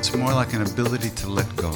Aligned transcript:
It's 0.00 0.16
more 0.16 0.32
like 0.32 0.54
an 0.54 0.62
ability 0.62 1.10
to 1.10 1.28
let 1.28 1.56
go. 1.56 1.70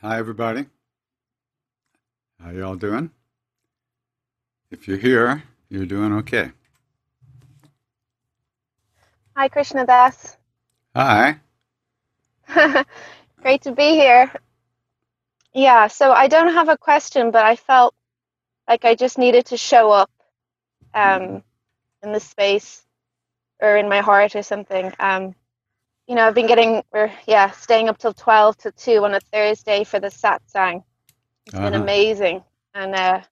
Hi, 0.00 0.18
everybody. 0.18 0.66
How 2.40 2.50
y'all 2.50 2.76
doing? 2.76 3.10
If 4.70 4.86
you're 4.86 4.98
here, 4.98 5.42
you're 5.68 5.84
doing 5.84 6.12
okay. 6.18 6.52
Hi, 9.36 9.48
Krishna 9.48 9.84
Das. 9.84 10.36
Hi. 10.94 11.40
Great 13.42 13.62
to 13.62 13.72
be 13.72 13.96
here. 13.96 14.32
Yeah, 15.52 15.88
so 15.88 16.12
I 16.12 16.28
don't 16.28 16.54
have 16.54 16.68
a 16.68 16.78
question, 16.78 17.32
but 17.32 17.44
I 17.44 17.56
felt 17.56 17.96
like 18.68 18.84
I 18.84 18.94
just 18.94 19.18
needed 19.18 19.46
to 19.46 19.56
show 19.56 19.90
up 19.90 20.10
um, 20.94 21.42
in 22.02 22.12
this 22.12 22.24
space 22.24 22.84
or 23.62 23.76
in 23.76 23.88
my 23.88 24.00
heart 24.00 24.36
or 24.36 24.42
something. 24.42 24.92
Um, 25.00 25.34
you 26.08 26.16
know, 26.16 26.26
I've 26.26 26.34
been 26.34 26.46
getting, 26.48 26.82
or 26.92 27.12
yeah, 27.26 27.50
staying 27.52 27.88
up 27.88 27.98
till 27.98 28.14
12 28.14 28.58
to 28.58 28.72
2 28.72 29.04
on 29.04 29.14
a 29.14 29.20
Thursday 29.32 29.84
for 29.84 30.00
the 30.00 30.08
satsang. 30.08 30.84
It's 31.46 31.60
been 31.60 31.74
Uh-huh. 31.74 31.74
amazing. 31.74 32.44
And 32.74 32.94
uh, 32.94 33.22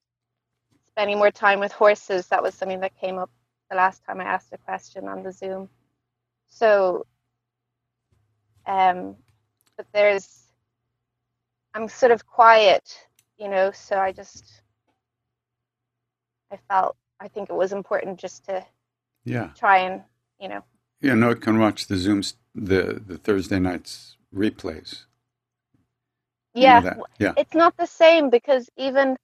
spending 0.91 1.19
more 1.19 1.31
time 1.33 1.61
with 1.61 1.73
horses, 1.73 2.29
that 2.29 2.43
was 2.43 2.55
something 2.55 2.81
that 2.81 2.97
came 3.01 3.19
up 3.19 3.31
the 3.71 3.77
last 3.77 4.05
time 4.05 4.21
I 4.21 4.25
asked 4.25 4.53
a 4.53 4.59
question 4.59 5.09
on 5.09 5.23
the 5.23 5.33
Zoom. 5.33 5.69
So, 6.49 7.07
um, 8.67 9.17
but 9.77 9.87
there's, 9.95 10.45
I'm 11.75 11.89
sort 11.89 12.13
of 12.13 12.27
quiet, 12.27 12.85
you 13.39 13.49
know, 13.49 13.73
so 13.73 13.99
I 13.99 14.13
just, 14.13 14.63
I 16.53 16.59
felt, 16.69 16.97
I 17.21 17.29
think 17.29 17.51
it 17.51 17.55
was 17.55 17.73
important 17.73 18.21
just 18.21 18.45
to 18.47 18.65
Yeah. 19.25 19.51
try 19.59 19.79
and, 19.79 20.03
you 20.41 20.49
know, 20.49 20.65
Yeah, 21.01 21.15
no, 21.15 21.31
it 21.31 21.43
can 21.43 21.59
watch 21.59 21.87
the 21.89 21.97
Zooms, 21.97 22.35
the, 22.55 23.03
the 23.07 23.19
Thursday 23.19 23.59
nights 23.61 24.17
replays. 24.35 25.05
You 26.55 26.69
know 26.69 26.81
yeah. 26.83 26.95
Yeah. 27.21 27.33
it's 27.37 27.55
not 27.55 27.77
the 27.79 27.87
same 27.87 28.31
because 28.31 28.69
even 28.77 29.17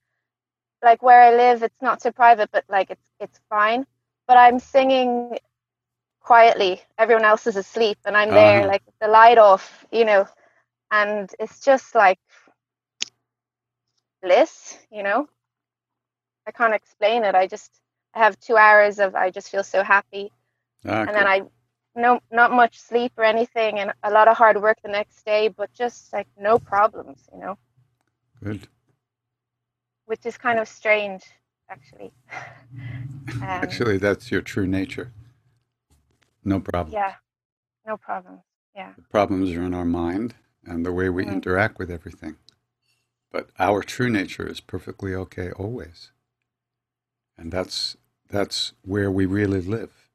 like 0.82 1.02
where 1.02 1.20
I 1.22 1.34
live, 1.36 1.62
it's 1.62 1.82
not 1.82 2.02
so 2.02 2.12
private, 2.12 2.50
but 2.52 2.64
like 2.68 2.90
it's 2.90 3.10
it's 3.20 3.40
fine. 3.50 3.86
But 4.28 4.36
I'm 4.36 4.58
singing 4.60 5.38
quietly. 6.20 6.82
Everyone 6.98 7.24
else 7.24 7.46
is 7.46 7.56
asleep, 7.56 7.98
and 8.06 8.16
I'm 8.16 8.30
there, 8.34 8.60
Uh-huh. 8.60 8.68
like 8.68 8.82
the 9.00 9.08
light 9.08 9.38
off, 9.38 9.86
you 9.92 10.04
know, 10.04 10.28
and 10.90 11.30
it's 11.40 11.60
just 11.60 11.94
like 11.94 12.18
bliss, 14.22 14.78
you 14.92 15.02
know. 15.02 15.28
I 16.46 16.52
can't 16.52 16.74
explain 16.74 17.24
it. 17.24 17.34
I 17.34 17.46
just 17.46 17.70
I 18.16 18.20
have 18.20 18.40
two 18.40 18.58
hours 18.58 19.00
of 19.00 19.16
I 19.16 19.30
just 19.30 19.50
feel 19.50 19.64
so 19.64 19.84
happy, 19.84 20.32
Ah, 20.86 21.06
and 21.06 21.08
good. 21.08 21.16
then 21.16 21.28
I 21.28 21.42
no 21.96 22.20
not 22.32 22.52
much 22.52 22.78
sleep 22.80 23.12
or 23.18 23.24
anything, 23.24 23.80
and 23.80 23.92
a 24.04 24.10
lot 24.10 24.28
of 24.28 24.36
hard 24.38 24.62
work 24.62 24.78
the 24.82 24.90
next 24.90 25.24
day, 25.26 25.48
but 25.48 25.72
just 25.74 26.12
like 26.14 26.28
no 26.38 26.58
problems, 26.58 27.28
you 27.32 27.40
know. 27.40 27.58
Good. 28.44 28.68
which 30.06 30.26
is 30.26 30.36
kind 30.38 30.58
of 30.58 30.68
strange, 30.68 31.24
actually. 31.70 32.12
Um, 33.42 33.48
Actually, 33.48 33.98
that's 33.98 34.30
your 34.30 34.42
true 34.42 34.66
nature. 34.66 35.12
No 36.44 36.60
problem. 36.60 36.92
yeah, 36.94 37.14
no 37.86 37.96
problem. 37.96 38.40
Yeah, 38.76 38.92
The 38.96 39.02
problems 39.02 39.52
are 39.52 39.62
in 39.62 39.74
our 39.74 39.84
mind 39.84 40.34
and 40.64 40.86
the 40.86 40.92
way 40.92 41.10
we 41.10 41.24
Mhm. 41.24 41.32
interact 41.34 41.78
with 41.78 41.90
everything. 41.90 42.36
But 43.32 43.50
our 43.58 43.82
true 43.82 44.10
nature 44.10 44.46
is 44.46 44.60
perfectly 44.60 45.14
okay 45.14 45.50
always. 45.52 46.12
And 47.38 47.52
that's 47.52 47.96
that's 48.28 48.72
where 48.82 49.10
we 49.10 49.26
really 49.26 49.60
live. 49.60 50.10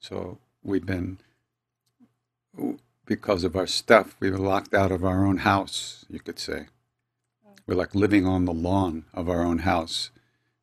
So 0.00 0.38
we've 0.62 0.86
been 0.86 1.18
because 3.06 3.42
of 3.42 3.56
our 3.56 3.66
stuff, 3.66 4.16
we 4.20 4.30
were 4.30 4.38
locked 4.38 4.74
out 4.74 4.92
of 4.92 5.04
our 5.04 5.24
own 5.24 5.38
house, 5.38 6.04
you 6.10 6.20
could 6.20 6.38
say. 6.38 6.66
We're 7.66 7.74
like 7.74 7.94
living 7.94 8.26
on 8.26 8.44
the 8.44 8.52
lawn 8.52 9.04
of 9.14 9.28
our 9.28 9.42
own 9.42 9.60
house. 9.60 10.10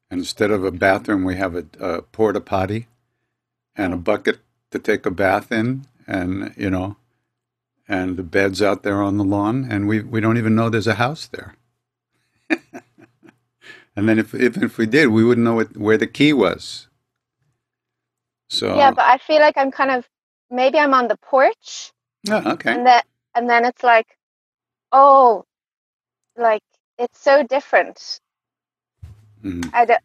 And 0.10 0.20
instead 0.20 0.52
of 0.52 0.64
a 0.64 0.72
bathroom, 0.72 1.24
we 1.24 1.36
have 1.36 1.56
a, 1.56 1.66
a 1.80 2.02
porta 2.04 2.42
potty 2.42 2.88
and 3.76 3.94
a 3.94 3.98
bucket 3.98 4.40
to 4.72 4.80
take 4.80 5.06
a 5.06 5.12
bath 5.12 5.52
in, 5.52 5.86
and 6.08 6.54
you 6.56 6.70
know, 6.70 6.98
and 7.88 8.18
the 8.18 8.24
bed's 8.24 8.62
out 8.62 8.84
there 8.84 9.02
on 9.02 9.18
the 9.18 9.24
lawn, 9.24 9.68
and 9.70 9.88
we 9.88 10.02
we 10.02 10.22
don't 10.22 10.38
even 10.38 10.56
know 10.56 10.70
there's 10.70 10.88
a 10.88 10.96
house 10.96 11.28
there. 11.28 11.56
And 13.96 14.08
then 14.10 14.20
if 14.20 14.34
even 14.34 14.64
if 14.64 14.78
we 14.78 14.86
did, 14.86 15.08
we 15.08 15.24
wouldn't 15.24 15.46
know 15.46 15.56
what, 15.56 15.78
where 15.78 15.98
the 15.98 16.08
key 16.08 16.34
was. 16.34 16.88
So 18.50 18.76
yeah, 18.76 18.92
but 18.92 19.06
I 19.06 19.18
feel 19.18 19.40
like 19.40 19.58
I'm 19.58 19.72
kind 19.72 19.92
of 19.92 20.08
maybe 20.52 20.78
I'm 20.78 20.94
on 20.94 21.08
the 21.08 21.18
porch, 21.18 21.92
Yeah, 22.24 22.54
okay, 22.54 22.74
and 22.74 22.86
that 22.86 23.06
and 23.34 23.50
then 23.50 23.66
it's 23.66 23.84
like, 23.84 24.08
oh, 24.92 25.46
like 26.38 26.64
it's 26.98 27.20
so 27.22 27.44
different. 27.44 28.20
Mhm. 29.44 29.70
I 29.74 29.86
don't, 29.86 30.02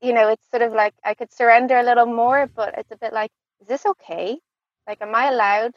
you 0.00 0.12
know, 0.12 0.28
it's 0.28 0.48
sort 0.50 0.62
of 0.62 0.72
like 0.72 0.94
I 1.04 1.14
could 1.14 1.32
surrender 1.32 1.78
a 1.78 1.82
little 1.82 2.06
more, 2.06 2.48
but 2.54 2.74
it's 2.78 2.90
a 2.92 2.96
bit 2.96 3.12
like, 3.12 3.30
is 3.60 3.68
this 3.68 3.86
okay? 3.86 4.38
Like, 4.86 5.02
am 5.02 5.14
I 5.14 5.28
allowed 5.28 5.74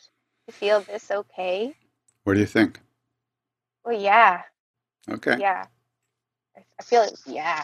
to 0.48 0.54
feel 0.54 0.82
this 0.82 1.12
okay? 1.12 1.76
what 2.24 2.36
do 2.36 2.40
you 2.40 2.46
think? 2.46 2.80
Well, 3.84 4.00
yeah, 4.00 4.44
Okay, 5.10 5.38
yeah. 5.40 5.66
I, 6.58 6.62
feel 6.84 7.04
it, 7.04 7.20
yeah, 7.26 7.64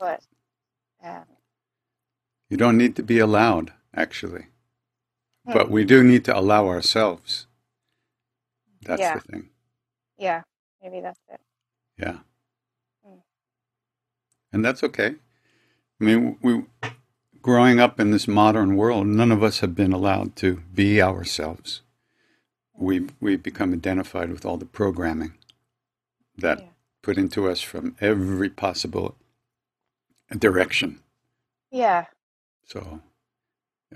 but 0.00 0.22
um, 1.04 1.24
you 2.50 2.56
don't 2.56 2.78
need 2.78 2.96
to 2.96 3.02
be 3.02 3.18
allowed, 3.18 3.72
actually, 3.94 4.46
Hmm. 5.46 5.52
but 5.54 5.70
we 5.70 5.84
do 5.84 6.04
need 6.04 6.24
to 6.26 6.38
allow 6.38 6.68
ourselves. 6.68 7.46
That's 8.82 9.00
Yeah. 9.00 9.14
the 9.14 9.20
thing. 9.20 9.50
yeah, 10.18 10.42
maybe 10.82 11.00
that's 11.00 11.20
it. 11.32 11.40
Yeah. 11.98 12.18
Mm. 13.06 13.22
And 14.52 14.64
that's 14.64 14.82
okay. 14.84 15.16
I 16.00 16.04
mean, 16.04 16.38
we 16.42 16.64
growing 17.42 17.80
up 17.80 18.00
in 18.00 18.10
this 18.12 18.28
modern 18.28 18.76
world, 18.76 19.06
none 19.06 19.32
of 19.32 19.42
us 19.42 19.60
have 19.60 19.74
been 19.74 19.92
allowed 19.92 20.36
to 20.36 20.62
be 20.74 21.02
ourselves. 21.02 21.82
We 22.74 23.08
we 23.20 23.36
become 23.36 23.72
identified 23.74 24.30
with 24.30 24.46
all 24.46 24.58
the 24.58 24.66
programming 24.66 25.34
that 26.38 26.60
Yeah. 26.60 26.70
Put 27.02 27.18
into 27.18 27.48
us 27.50 27.60
from 27.60 27.96
every 28.00 28.50
possible 28.50 29.16
direction. 30.38 31.00
Yeah, 31.70 32.06
So 32.64 33.00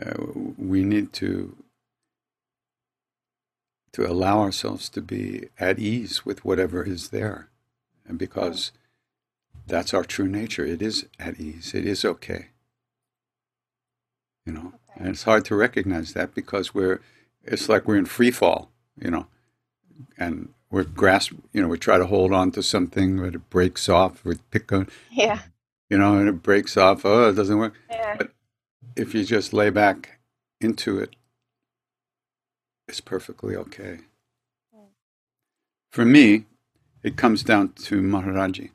uh, 0.00 0.14
we 0.58 0.84
need 0.84 1.12
to 1.14 1.56
to 3.93 4.06
allow 4.06 4.40
ourselves 4.40 4.88
to 4.90 5.02
be 5.02 5.49
at 5.58 5.78
ease 5.78 6.25
with 6.26 6.44
whatever 6.44 6.82
is 6.84 7.10
there, 7.10 7.49
and 8.06 8.19
because 8.19 8.72
that's 9.66 9.94
our 9.94 10.05
true 10.05 10.28
nature. 10.28 10.66
It 10.66 10.82
is 10.82 11.06
at 11.19 11.40
ease. 11.40 11.75
It 11.75 11.87
is 11.87 12.05
okay. 12.05 12.48
You 14.46 14.52
know, 14.52 14.75
Okay. 14.90 15.00
and 15.00 15.08
it's 15.08 15.25
hard 15.25 15.44
to 15.46 15.56
recognize 15.56 16.14
that 16.14 16.34
because 16.34 16.75
we're 16.75 17.00
it's 17.44 17.69
like 17.69 17.87
we're 17.88 17.96
in 17.98 18.06
free 18.06 18.31
fall. 18.32 18.70
You 19.00 19.10
know, 19.10 19.26
and 20.19 20.50
we're 20.72 20.82
grasp. 20.84 21.32
You 21.52 21.62
know, 21.62 21.69
we 21.69 21.78
try 21.78 21.98
to 21.98 22.06
hold 22.06 22.32
on 22.32 22.50
to 22.52 22.62
something, 22.62 23.19
but 23.20 23.34
it 23.36 23.50
breaks 23.50 23.88
off. 23.88 24.24
We 24.24 24.36
pick 24.50 24.72
on, 24.72 24.88
yeah, 25.12 25.42
you 25.88 25.98
know, 25.98 26.16
and 26.16 26.28
it 26.28 26.42
breaks 26.42 26.76
off. 26.76 27.04
Oh, 27.04 27.28
it 27.28 27.34
doesn't 27.34 27.58
work 27.58 27.74
yeah, 27.88 28.16
But- 28.16 28.32
if 28.96 29.14
you 29.14 29.24
just 29.24 29.52
lay 29.52 29.70
back 29.70 30.19
into 30.60 30.98
it, 30.98 31.14
it 32.88 32.92
is 32.94 33.00
perfectly 33.00 33.54
okay. 33.54 34.00
For 35.90 36.04
me, 36.04 36.46
it 37.02 37.16
comes 37.16 37.42
down 37.42 37.72
to 37.84 38.00
Maharaji 38.00 38.70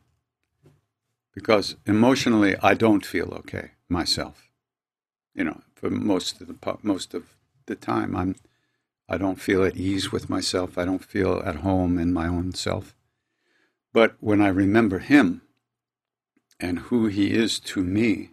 because 1.34 1.76
emotionally 1.86 2.56
I 2.62 2.74
don't 2.76 3.06
feel 3.06 3.34
okay 3.40 3.72
myself. 3.90 4.50
You 5.34 5.44
know, 5.46 5.62
for 5.76 5.90
most 5.90 6.42
of 6.42 6.48
the 6.48 6.78
most 6.84 7.14
of 7.14 7.24
the 7.66 7.76
time 7.76 8.16
I'm 8.16 8.36
I 9.10 9.18
don't 9.18 9.40
feel 9.40 9.64
at 9.64 9.78
ease 9.78 10.12
with 10.12 10.30
myself. 10.30 10.78
I 10.78 10.86
don't 10.86 11.04
feel 11.04 11.42
at 11.46 11.58
home 11.58 11.98
in 11.98 12.12
my 12.12 12.28
own 12.28 12.54
self. 12.54 12.94
But 13.94 14.16
when 14.20 14.42
I 14.42 14.50
remember 14.50 15.00
him 15.00 15.42
and 16.60 16.80
who 16.80 17.08
he 17.08 17.32
is 17.34 17.60
to 17.62 17.84
me, 17.84 18.32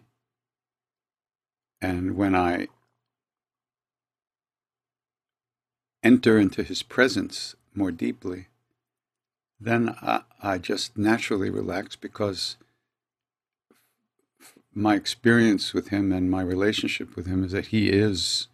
and 1.81 2.17
when 2.17 2.35
I 2.35 2.67
enter 6.03 6.37
into 6.37 6.61
his 6.61 6.83
presence 6.83 7.55
more 7.73 7.91
deeply, 7.91 8.47
then 9.59 9.95
I, 10.01 10.21
I 10.41 10.57
just 10.57 10.97
naturally 10.97 11.49
relax 11.49 11.95
because 11.95 12.57
my 14.73 14.95
experience 14.95 15.73
with 15.73 15.87
him 15.87 16.11
and 16.11 16.29
my 16.29 16.41
relationship 16.41 17.15
with 17.15 17.27
him 17.27 17.45
is 17.45 17.53
that 17.53 17.67
he 17.67 17.89
is 17.89 18.47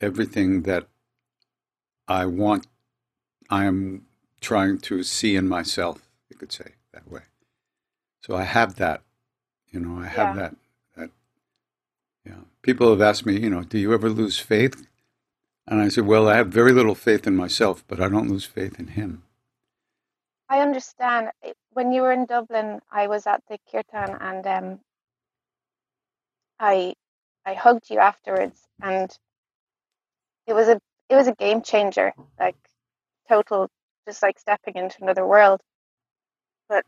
everything 0.00 0.62
that 0.62 0.86
I 2.08 2.26
want, 2.26 2.66
I 3.50 3.66
am 3.66 4.06
trying 4.40 4.78
to 4.80 5.02
see 5.04 5.36
in 5.36 5.48
myself, 5.48 6.08
you 6.30 6.36
could 6.36 6.52
say 6.52 6.72
that 6.94 7.10
way. 7.10 7.22
So 8.22 8.36
I 8.36 8.44
have 8.44 8.76
that, 8.76 9.02
you 9.70 9.80
know, 9.80 10.00
I 10.00 10.06
have 10.08 10.34
Yeah. 10.34 10.34
that, 10.34 10.56
that, 10.96 11.10
yeah. 12.26 12.40
People 12.62 12.90
have 12.90 13.02
asked 13.02 13.26
me, 13.26 13.38
you 13.40 13.50
know, 13.50 13.62
do 13.62 13.78
you 13.78 13.94
ever 13.94 14.10
lose 14.10 14.38
faith? 14.38 14.86
And 15.68 15.80
I 15.80 15.88
said, 15.88 16.06
well, 16.06 16.28
I 16.28 16.36
have 16.36 16.48
very 16.48 16.72
little 16.72 16.94
faith 16.96 17.26
in 17.26 17.36
myself, 17.36 17.84
but 17.88 18.00
I 18.00 18.08
don't 18.08 18.30
lose 18.30 18.44
faith 18.46 18.80
in 18.80 18.88
him. 18.88 19.22
I 20.48 20.60
understand. 20.60 21.30
When 21.72 21.92
you 21.92 22.02
were 22.02 22.12
in 22.12 22.26
Dublin, 22.26 22.80
I 22.90 23.08
was 23.08 23.26
at 23.26 23.42
the 23.48 23.58
kirtan 23.70 24.16
and 24.20 24.46
um, 24.46 24.80
I 26.60 26.94
I 27.46 27.54
hugged 27.54 27.90
you 27.90 27.98
afterwards, 27.98 28.60
and 28.82 29.10
it 30.46 30.54
was 30.54 30.68
a 30.68 30.80
it 31.10 31.16
was 31.16 31.28
a 31.28 31.34
game 31.34 31.62
changer, 31.62 32.14
like 32.40 32.56
total, 33.28 33.68
just 34.08 34.22
like 34.22 34.38
stepping 34.38 34.76
into 34.76 34.98
another 35.02 35.26
world. 35.26 35.60
But 36.68 36.84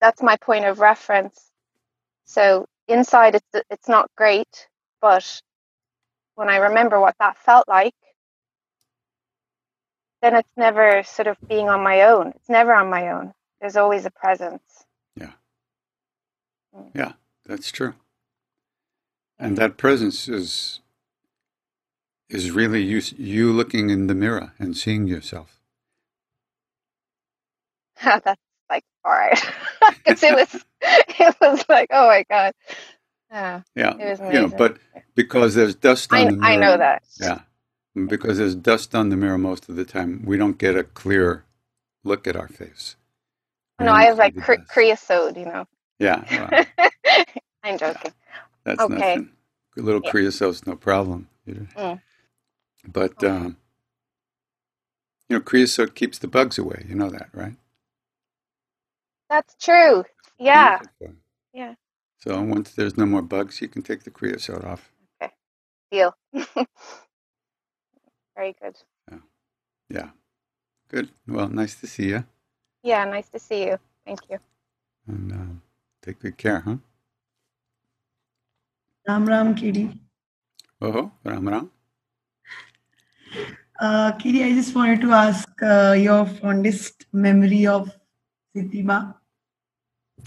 that's 0.00 0.22
my 0.22 0.36
point 0.38 0.66
of 0.66 0.80
reference. 0.80 1.40
So 2.26 2.66
inside, 2.88 3.36
it's 3.36 3.66
it's 3.70 3.88
not 3.88 4.10
great, 4.16 4.68
but 5.02 5.42
when 6.36 6.50
I 6.50 6.58
remember 6.58 7.00
what 7.00 7.16
that 7.20 7.38
felt 7.38 7.68
like, 7.68 7.94
then 10.22 10.36
it's 10.36 10.50
never 10.56 11.02
sort 11.04 11.28
of 11.28 11.38
being 11.48 11.68
on 11.68 11.82
my 11.82 12.02
own. 12.04 12.28
It's 12.36 12.48
never 12.50 12.74
on 12.74 12.90
my 12.90 13.10
own. 13.10 13.32
There's 13.60 13.76
always 13.76 14.06
a 14.06 14.12
presence. 14.12 14.62
Yeah, 15.16 15.32
mm. 16.76 16.92
Yeah, 16.94 17.12
that's 17.46 17.72
true. 17.72 17.94
And 19.38 19.56
that 19.58 19.76
presence 19.78 20.28
is 20.28 20.80
is 22.30 22.50
really 22.52 22.82
you 22.82 23.02
you 23.18 23.52
looking 23.52 23.90
in 23.90 24.08
the 24.08 24.14
mirror 24.14 24.52
and 24.58 24.76
seeing 24.76 25.06
yourself. 25.08 25.60
That's 28.04 28.40
like 28.70 28.84
all 29.04 29.12
right, 29.12 29.40
because 30.04 30.22
it 30.22 30.34
was 30.34 30.64
it 30.82 31.36
was 31.40 31.64
like 31.68 31.88
oh 31.92 32.08
my 32.08 32.24
god. 32.30 32.52
Yeah, 33.30 33.62
Yeah, 33.76 33.98
it 33.98 34.04
was 34.10 34.20
you 34.28 34.40
know, 34.40 34.48
but 34.48 34.78
because 35.16 35.54
there's 35.54 35.74
dust 35.74 36.12
on 36.12 36.28
I 36.28 36.30
the 36.30 36.36
mirror. 36.36 36.42
I 36.42 36.56
know 36.56 36.78
that. 36.78 37.02
Yeah, 37.18 37.40
because 37.94 38.38
there's 38.38 38.56
dust 38.56 38.94
on 38.94 39.10
the 39.10 39.16
mirror 39.16 39.38
most 39.38 39.68
of 39.68 39.76
the 39.76 39.84
time, 39.86 40.22
we 40.26 40.36
don't 40.38 40.58
get 40.58 40.76
a 40.76 40.84
clear 40.84 41.44
look 42.04 42.26
at 42.28 42.36
our 42.36 42.48
face. 42.48 42.96
We 43.78 43.86
No, 43.86 43.92
I 43.92 44.04
have 44.06 44.18
like 44.18 44.36
cre- 44.36 44.54
creosote, 44.68 45.36
you 45.38 45.46
know. 45.46 45.66
Yeah, 45.98 46.24
well, 46.30 46.60
I'm 47.64 47.78
joking. 47.78 48.12
that's 48.64 48.88
Okay. 48.88 48.88
nothing. 48.88 49.30
A 49.78 49.82
little 49.82 50.02
Yeah. 50.02 50.12
creosote's 50.12 50.66
no 50.66 50.76
problem. 50.76 51.28
Mm. 51.78 52.02
But 52.86 53.22
Okay. 53.22 53.24
um, 53.24 53.58
you 55.28 55.36
know, 55.36 55.42
creosote 55.42 55.94
keeps 55.94 56.18
the 56.18 56.28
bugs 56.28 56.58
away. 56.58 56.86
You 56.88 56.96
know 56.96 57.10
that, 57.10 57.30
right? 57.34 57.56
That's 59.30 59.54
true. 59.62 60.04
Yeah. 60.38 60.80
Beautiful. 60.80 61.14
Yeah. 61.54 61.74
So 62.18 62.42
once 62.42 62.72
there's 62.72 62.96
no 62.98 63.06
more 63.06 63.22
bugs, 63.22 63.60
you 63.62 63.68
can 63.68 63.82
take 63.82 64.04
the 64.04 64.10
creosote 64.10 64.64
off. 64.64 64.90
Okay. 65.22 65.32
Deal. 65.92 66.14
Very 68.36 68.56
good. 68.62 68.76
Yeah. 69.90 70.10
Good. 70.90 71.10
Well, 71.28 71.48
nice 71.48 71.76
to 71.76 71.86
see 71.88 72.10
you. 72.10 72.24
Yeah, 72.84 73.04
nice 73.06 73.28
to 73.30 73.38
see 73.40 73.64
you. 73.66 73.78
Thank 74.06 74.20
you. 74.30 74.38
And 75.08 75.32
um, 75.32 75.62
take 76.02 76.20
good 76.20 76.38
care, 76.38 76.60
huh? 76.60 76.76
Ram 79.08 79.26
Ram 79.26 79.54
KD. 79.56 79.98
Oh, 80.82 81.12
Ram 81.24 81.48
Ram. 81.48 81.70
Uh, 83.78 84.12
KD, 84.12 84.44
I 84.44 84.54
just 84.54 84.74
wanted 84.74 85.00
to 85.02 85.12
ask 85.12 85.48
uh, 85.62 85.92
your 85.92 86.24
fondest 86.26 87.06
memory 87.12 87.66
of 87.66 87.94
Siddhima. 88.54 89.14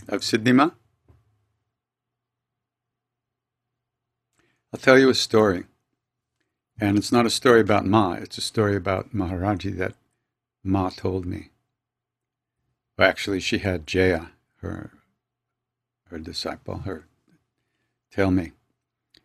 Of 0.07 0.22
Siddhima? 0.22 0.74
I'll 4.72 4.80
tell 4.80 5.00
you 5.00 5.10
a 5.10 5.16
story. 5.16 5.66
And 6.80 6.98
it's 6.98 7.12
not 7.12 7.25
a 7.25 7.30
story 7.30 7.60
about 7.60 7.86
Ma, 7.86 8.13
it's 8.13 8.38
a 8.38 8.42
story 8.42 8.75
about 8.75 9.13
Maharaji 9.13 9.75
that 9.78 9.96
Ma 10.63 10.90
told 10.90 11.25
me. 11.25 11.50
Well, 12.98 13.10
actually, 13.10 13.40
she 13.40 13.57
had 13.60 13.88
Jaya, 13.88 14.28
her, 14.57 14.92
her 16.10 16.19
disciple, 16.19 16.80
her 16.80 17.06
tell 18.12 18.31
me. 18.31 18.51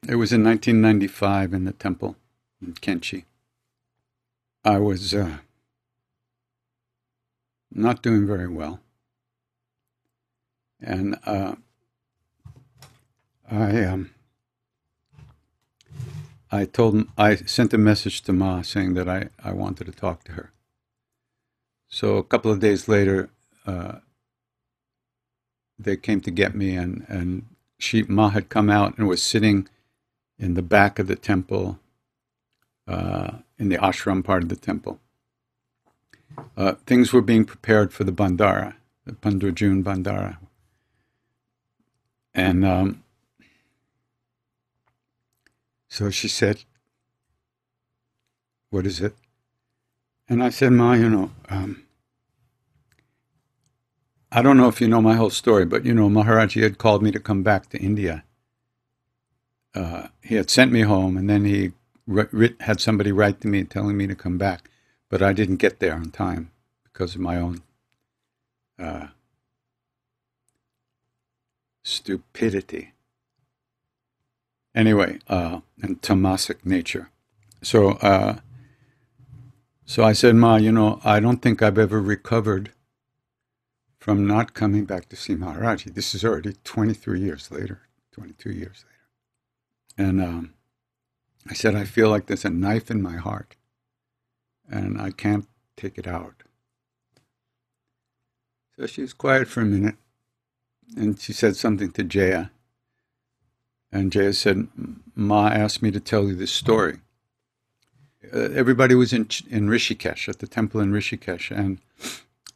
It 0.09 0.17
was 0.17 0.33
in 0.33 0.43
1995 0.45 1.55
in 1.55 1.65
the 1.65 1.73
temple 1.73 2.17
in 2.61 2.75
Kainchi. 2.75 3.25
I 4.65 4.79
was 4.79 5.13
uh, 5.13 5.39
not 7.71 8.03
doing 8.03 8.27
very 8.27 8.49
well. 8.49 8.81
And 10.81 11.17
uh, 11.25 11.57
I 13.51 13.85
um, 13.85 14.11
I 16.55 16.67
told 16.67 16.95
him, 16.95 17.11
I 17.19 17.35
sent 17.35 17.75
a 17.75 17.79
message 17.79 18.23
to 18.23 18.33
Ma 18.33 18.63
saying 18.63 18.95
that 18.95 19.09
I, 19.09 19.31
I 19.43 19.53
wanted 19.53 19.87
to 19.87 19.93
talk 19.93 20.23
to 20.25 20.33
her. 20.33 20.53
So 21.89 22.17
a 22.17 22.23
couple 22.23 22.53
of 22.53 22.61
days 22.61 22.87
later, 22.87 23.31
uh, 23.67 23.97
they 25.79 25.97
came 25.97 26.21
to 26.21 26.31
get 26.31 26.55
me, 26.55 26.77
and, 26.77 27.05
and 27.09 27.47
she 27.79 28.05
Ma 28.05 28.29
had 28.29 28.49
come 28.51 28.71
out 28.71 28.97
and 28.97 29.09
was 29.09 29.21
sitting 29.21 29.69
in 30.39 30.55
the 30.55 30.63
back 30.63 31.01
of 31.01 31.09
the 31.09 31.17
temple, 31.17 31.81
uh, 32.87 33.39
in 33.65 33.71
the 33.71 33.79
ashram 33.79 34.23
part 34.23 34.43
of 34.43 34.51
the 34.51 34.57
temple. 34.57 35.01
Uh, 36.57 36.73
things 36.87 37.13
were 37.13 37.23
being 37.23 37.45
prepared 37.45 37.93
for 37.93 38.05
the 38.05 38.13
bhandara, 38.13 38.75
the 39.07 39.13
Pandurjun 39.13 39.83
bhandara, 39.83 40.37
and 42.35 42.65
um, 42.65 43.03
so 45.89 46.11
she 46.11 46.29
said, 46.29 46.65
What 48.71 48.85
is 48.85 49.01
it? 49.01 49.15
And 50.29 50.43
I 50.43 50.51
said, 50.51 50.73
Ma, 50.73 50.95
you 50.95 51.09
know, 51.09 51.31
um, 51.49 51.85
I 54.33 54.43
don't 54.43 54.57
know 54.57 54.69
if 54.69 54.81
you 54.81 54.89
know 54.89 55.01
my 55.01 55.15
whole 55.15 55.31
story, 55.31 55.65
but 55.65 55.85
you 55.85 55.95
know, 55.95 56.09
Maharaji 56.09 56.63
had 56.63 56.79
called 56.79 57.03
me 57.03 57.13
to 57.13 57.21
come 57.21 57.43
back 57.43 57.71
to 57.71 57.79
India. 57.79 58.25
Uh, 59.75 60.09
he 60.23 60.35
had 60.35 60.51
sent 60.51 60.73
me 60.73 60.81
home, 60.83 61.17
and 61.17 61.31
then 61.31 61.45
he 61.45 61.73
had 62.61 62.81
somebody 62.81 63.13
write 63.13 63.41
to 63.41 63.49
me 63.49 63.65
telling 63.65 63.97
me 63.97 64.07
to 64.07 64.15
come 64.15 64.39
back, 64.39 64.71
but 65.09 65.23
I 65.23 65.33
didn't 65.33 65.57
get 65.57 65.81
there 65.81 65.95
on 65.95 66.11
time 66.11 66.51
because 66.85 67.15
of 67.15 67.21
my 67.21 67.37
own 67.37 67.63
uh, 68.79 69.09
stupidity. 71.83 72.93
Anyway, 74.75 75.19
uh, 75.29 75.61
and 75.83 76.03
tamasic 76.03 76.65
nature. 76.65 77.11
So, 77.63 77.93
uh, 77.93 78.39
so 79.87 80.03
I 80.03 80.13
said, 80.13 80.35
Ma, 80.35 80.57
you 80.57 80.73
know, 80.73 81.01
I 81.05 81.21
don't 81.21 81.41
think 81.41 81.63
I've 81.63 81.79
ever 81.79 82.01
recovered 82.01 82.73
from 83.99 84.27
not 84.27 84.53
coming 84.53 84.85
back 84.85 85.09
to 85.09 85.17
see 85.17 85.35
Maharaji. 85.35 85.95
This 85.95 86.15
is 86.15 86.25
already 86.25 86.55
23 86.65 87.21
years 87.21 87.51
later, 87.51 87.83
22 88.13 88.51
years 88.51 88.85
later. 88.85 90.09
And 90.09 90.21
um, 90.21 90.55
I 91.49 91.55
said, 91.55 91.75
I 91.77 91.85
feel 91.85 92.11
like 92.11 92.27
there's 92.27 92.45
a 92.45 92.51
knife 92.51 92.91
in 92.91 93.03
my 93.03 93.17
heart 93.17 93.57
and 94.71 95.01
I 95.01 95.13
can't 95.13 95.47
take 95.77 95.99
it 95.99 96.07
out. 96.09 96.45
So 98.79 98.87
she 98.87 99.03
was 99.03 99.13
quiet 99.15 99.49
for 99.49 99.63
a 99.63 99.67
minute 99.67 99.97
and 100.97 101.21
she 101.21 101.33
said 101.33 101.57
something 101.57 101.93
to 101.93 102.05
Jaya. 102.05 102.51
And 103.93 104.13
Jaya 104.13 104.33
said, 104.35 104.69
Ma 105.17 105.49
asked 105.49 105.83
me 105.83 105.91
to 105.93 106.01
tell 106.01 106.25
you 106.29 106.35
this 106.37 106.53
story. 106.53 106.99
uh, 108.35 108.51
everybody 108.55 108.95
was 108.95 109.13
in 109.13 109.29
in 109.51 109.69
Rishikesh 109.69 110.29
at 110.29 110.39
the 110.39 110.47
temple 110.47 110.81
in 110.81 110.93
Rishikesh, 110.93 111.51
and 111.57 111.79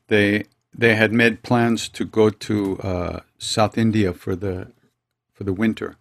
they 0.09 0.45
they 0.75 0.95
had 0.97 1.13
made 1.13 1.43
plans 1.43 1.89
to 1.91 2.05
go 2.05 2.31
to 2.31 2.79
uh, 2.81 3.21
South 3.39 3.79
India 3.79 4.13
for 4.13 4.37
the 4.37 4.73
for 5.33 5.45
the 5.45 5.53
winter, 5.53 5.97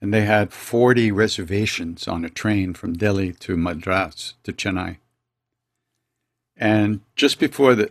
and 0.00 0.12
they 0.12 0.22
had 0.22 0.52
forty 0.52 1.10
reservations 1.10 2.06
on 2.06 2.24
a 2.24 2.30
train 2.30 2.74
from 2.74 2.94
Delhi 2.94 3.32
to 3.32 3.56
Madras 3.56 4.34
to 4.44 4.52
Chennai. 4.52 4.98
And 6.56 7.00
just 7.16 7.38
before 7.38 7.74
the, 7.74 7.90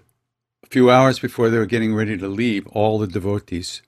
a 0.64 0.68
few 0.68 0.90
hours 0.90 1.20
before 1.20 1.50
they 1.50 1.58
were 1.58 1.66
getting 1.66 1.94
ready 1.94 2.18
to 2.18 2.28
leave, 2.28 2.68
all 2.68 2.98
the 2.98 3.08
devotees, 3.08 3.82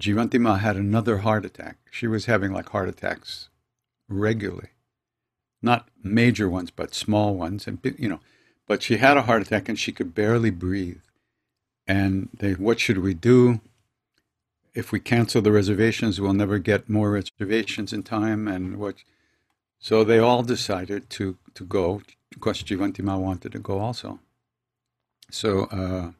Jivantima 0.00 0.60
had 0.60 0.76
another 0.76 1.18
heart 1.18 1.44
attack. 1.44 1.78
She 1.90 2.06
was 2.06 2.26
having 2.26 2.52
like 2.52 2.70
heart 2.70 2.88
attacks 2.88 3.48
regularly, 4.08 4.68
not 5.62 5.88
major 6.02 6.48
ones, 6.48 6.70
but 6.70 6.94
small 6.94 7.34
ones, 7.34 7.66
and 7.66 7.78
you 7.98 8.08
know. 8.08 8.20
But 8.68 8.82
she 8.82 8.96
had 8.96 9.16
a 9.16 9.22
heart 9.22 9.42
attack 9.42 9.68
and 9.68 9.78
she 9.78 9.92
could 9.92 10.12
barely 10.12 10.50
breathe. 10.50 11.00
And 11.86 12.30
they, 12.36 12.54
what 12.54 12.80
should 12.80 12.98
we 12.98 13.14
do? 13.14 13.60
If 14.76 14.92
we 14.92 15.00
cancel 15.00 15.40
the 15.40 15.52
reservations, 15.52 16.20
we'll 16.20 16.34
never 16.34 16.58
get 16.58 16.90
more 16.90 17.10
reservations 17.10 17.94
in 17.94 18.02
time. 18.02 18.46
And 18.46 18.76
what? 18.76 18.96
So 19.78 20.04
they 20.04 20.18
all 20.18 20.42
decided 20.42 21.08
to 21.10 21.38
to 21.54 21.64
go. 21.64 22.02
Of 22.34 22.40
course, 22.40 22.62
wanted 22.70 23.52
to 23.52 23.58
go 23.58 23.78
also. 23.78 24.20
So 25.30 25.64
uh, 25.80 26.12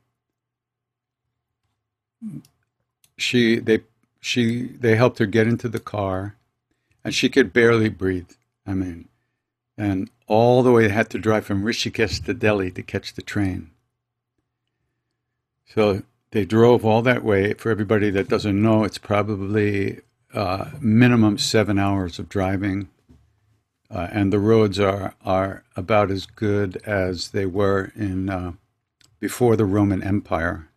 she 3.19 3.59
they 3.59 3.81
she 4.21 4.69
they 4.69 4.97
helped 4.97 5.19
her 5.19 5.27
get 5.27 5.47
into 5.47 5.69
the 5.69 5.79
car, 5.79 6.37
and 7.05 7.15
she 7.15 7.29
could 7.29 7.53
barely 7.53 7.91
breathe. 7.91 8.33
I 8.67 8.73
mean, 8.73 9.09
and 9.77 10.11
all 10.27 10.63
the 10.63 10.73
way 10.73 10.87
they 10.87 10.95
had 10.95 11.11
to 11.11 11.19
drive 11.19 11.45
from 11.45 11.63
Rishikesh 11.63 12.25
to 12.25 12.33
Delhi 12.33 12.71
to 12.71 12.83
catch 12.83 13.13
the 13.13 13.23
train. 13.23 13.71
So 15.67 16.03
they 16.31 16.45
drove 16.45 16.85
all 16.85 17.03
that 17.03 17.25
way. 17.25 17.55
For 17.55 17.71
everybody 17.71 18.11
that 18.11 18.29
doesn't 18.29 18.61
know, 18.61 18.85
it's 18.85 18.99
probably 18.99 20.01
uh, 20.35 20.71
minimum 20.81 21.39
seven 21.39 21.79
hours 21.79 22.19
of 22.19 22.29
driving, 22.29 22.89
uh, 23.91 24.09
and 24.11 24.33
the 24.33 24.39
roads 24.39 24.79
are 24.81 25.15
are 25.25 25.65
about 25.77 26.11
as 26.11 26.27
good 26.27 26.77
as 26.85 27.31
they 27.31 27.47
were 27.47 27.93
in 27.95 28.29
uh, 28.29 28.53
before 29.21 29.57
the 29.57 29.65
Roman 29.65 30.03
Empire. 30.03 30.69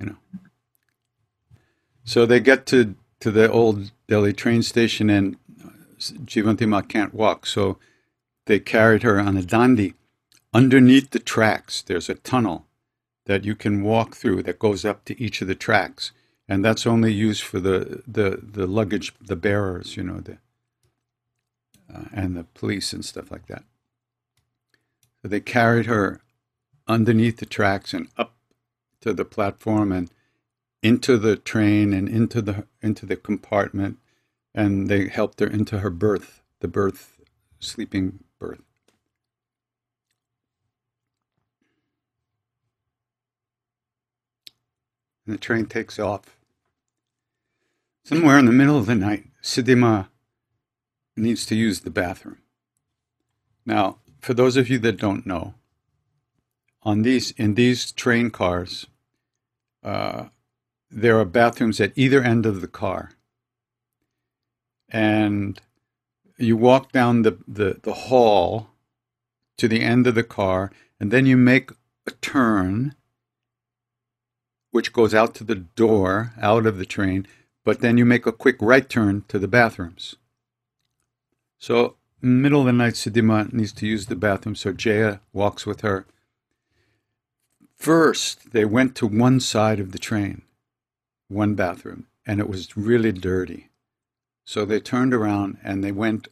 You 0.00 0.06
know. 0.06 0.16
So 2.04 2.26
they 2.26 2.40
get 2.40 2.66
to 2.66 2.94
to 3.20 3.30
the 3.30 3.50
old 3.50 3.92
Delhi 4.08 4.32
train 4.32 4.62
station, 4.62 5.08
and 5.08 5.36
Jivantima 5.98 6.88
can't 6.88 7.14
walk, 7.14 7.46
so 7.46 7.78
they 8.46 8.58
carried 8.58 9.04
her 9.04 9.20
on 9.20 9.36
a 9.36 9.42
dandi. 9.42 9.94
Underneath 10.52 11.10
the 11.10 11.18
tracks, 11.18 11.80
there's 11.80 12.10
a 12.10 12.14
tunnel 12.16 12.66
that 13.32 13.46
you 13.46 13.54
can 13.54 13.82
walk 13.82 14.14
through 14.14 14.42
that 14.42 14.58
goes 14.58 14.84
up 14.84 15.06
to 15.06 15.18
each 15.22 15.40
of 15.40 15.48
the 15.48 15.54
tracks, 15.54 16.12
and 16.46 16.62
that's 16.62 16.86
only 16.86 17.10
used 17.14 17.42
for 17.42 17.60
the 17.60 18.02
the, 18.06 18.38
the 18.42 18.66
luggage, 18.66 19.14
the 19.22 19.36
bearers, 19.36 19.96
you 19.96 20.02
know, 20.02 20.20
the 20.20 20.36
uh, 21.94 22.04
and 22.12 22.36
the 22.36 22.44
police 22.44 22.92
and 22.92 23.06
stuff 23.06 23.30
like 23.30 23.46
that. 23.46 23.64
So 25.22 25.28
they 25.28 25.40
carried 25.40 25.86
her 25.86 26.20
underneath 26.86 27.38
the 27.38 27.46
tracks 27.46 27.94
and 27.94 28.08
up 28.18 28.34
to 29.00 29.14
the 29.14 29.24
platform 29.24 29.92
and 29.92 30.10
into 30.82 31.16
the 31.16 31.36
train 31.36 31.94
and 31.94 32.10
into 32.10 32.42
the 32.42 32.66
into 32.82 33.06
the 33.06 33.16
compartment 33.16 33.98
and 34.54 34.90
they 34.90 35.08
helped 35.08 35.40
her 35.40 35.46
into 35.46 35.78
her 35.78 35.90
berth, 35.90 36.42
the 36.60 36.68
berth, 36.68 37.18
sleeping 37.60 38.24
berth. 38.38 38.60
And 45.32 45.38
the 45.38 45.40
train 45.40 45.64
takes 45.64 45.98
off. 45.98 46.36
Somewhere 48.04 48.38
in 48.38 48.44
the 48.44 48.52
middle 48.52 48.76
of 48.76 48.84
the 48.84 48.94
night, 48.94 49.24
Siddhima 49.42 50.08
needs 51.16 51.46
to 51.46 51.54
use 51.54 51.80
the 51.80 51.90
bathroom. 51.90 52.36
Now, 53.64 53.96
for 54.20 54.34
those 54.34 54.58
of 54.58 54.68
you 54.68 54.78
that 54.80 54.98
don't 54.98 55.24
know, 55.24 55.54
on 56.82 57.00
these 57.00 57.30
in 57.38 57.54
these 57.54 57.92
train 57.92 58.30
cars, 58.30 58.86
uh, 59.82 60.26
there 60.90 61.18
are 61.18 61.24
bathrooms 61.24 61.80
at 61.80 61.96
either 61.96 62.22
end 62.22 62.44
of 62.44 62.60
the 62.60 62.68
car 62.68 63.12
and 64.90 65.62
you 66.36 66.58
walk 66.58 66.92
down 66.92 67.22
the, 67.22 67.38
the, 67.48 67.80
the 67.82 67.94
hall 67.94 68.68
to 69.56 69.66
the 69.66 69.80
end 69.80 70.06
of 70.06 70.14
the 70.14 70.22
car, 70.22 70.70
and 71.00 71.10
then 71.10 71.24
you 71.24 71.38
make 71.38 71.70
a 72.06 72.10
turn, 72.20 72.94
which 74.72 74.92
goes 74.92 75.14
out 75.14 75.34
to 75.36 75.44
the 75.44 75.54
door, 75.54 76.32
out 76.40 76.66
of 76.66 76.78
the 76.78 76.86
train, 76.86 77.26
but 77.64 77.80
then 77.80 77.96
you 77.96 78.04
make 78.04 78.26
a 78.26 78.32
quick 78.32 78.56
right 78.60 78.88
turn 78.88 79.22
to 79.28 79.38
the 79.38 79.46
bathrooms. 79.46 80.16
So, 81.58 81.94
middle 82.20 82.60
of 82.60 82.66
the 82.66 82.72
night, 82.72 82.94
Siddhima 82.94 83.52
needs 83.52 83.72
to 83.74 83.86
use 83.86 84.06
the 84.06 84.16
bathroom, 84.16 84.56
so 84.56 84.72
Jaya 84.72 85.20
walks 85.32 85.64
with 85.64 85.82
her. 85.82 86.06
First, 87.76 88.52
they 88.52 88.64
went 88.64 88.96
to 88.96 89.06
one 89.06 89.40
side 89.40 89.78
of 89.78 89.92
the 89.92 89.98
train, 89.98 90.42
one 91.28 91.54
bathroom, 91.54 92.06
and 92.26 92.40
it 92.40 92.48
was 92.48 92.76
really 92.76 93.12
dirty. 93.12 93.68
So 94.44 94.64
they 94.64 94.80
turned 94.80 95.14
around 95.14 95.58
and 95.62 95.84
they 95.84 95.92
went, 95.92 96.28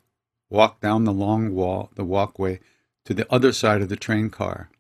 walked 0.49 0.81
down 0.81 1.05
the 1.05 1.13
long 1.13 1.55
wall, 1.55 1.91
the 1.95 2.05
walkway, 2.05 2.61
to 3.05 3.15
the 3.15 3.27
other 3.33 3.53
side 3.53 3.83
of 3.83 3.89
the 3.89 3.97
train 3.97 4.31
car 4.31 4.71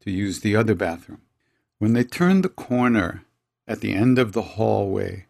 to 0.00 0.10
use 0.10 0.40
the 0.40 0.56
other 0.56 0.74
bathroom. 0.74 1.22
When 1.82 1.94
they 1.94 2.04
turned 2.04 2.44
the 2.44 2.48
corner 2.48 3.24
at 3.66 3.80
the 3.80 3.92
end 3.92 4.16
of 4.16 4.34
the 4.34 4.54
hallway, 4.54 5.26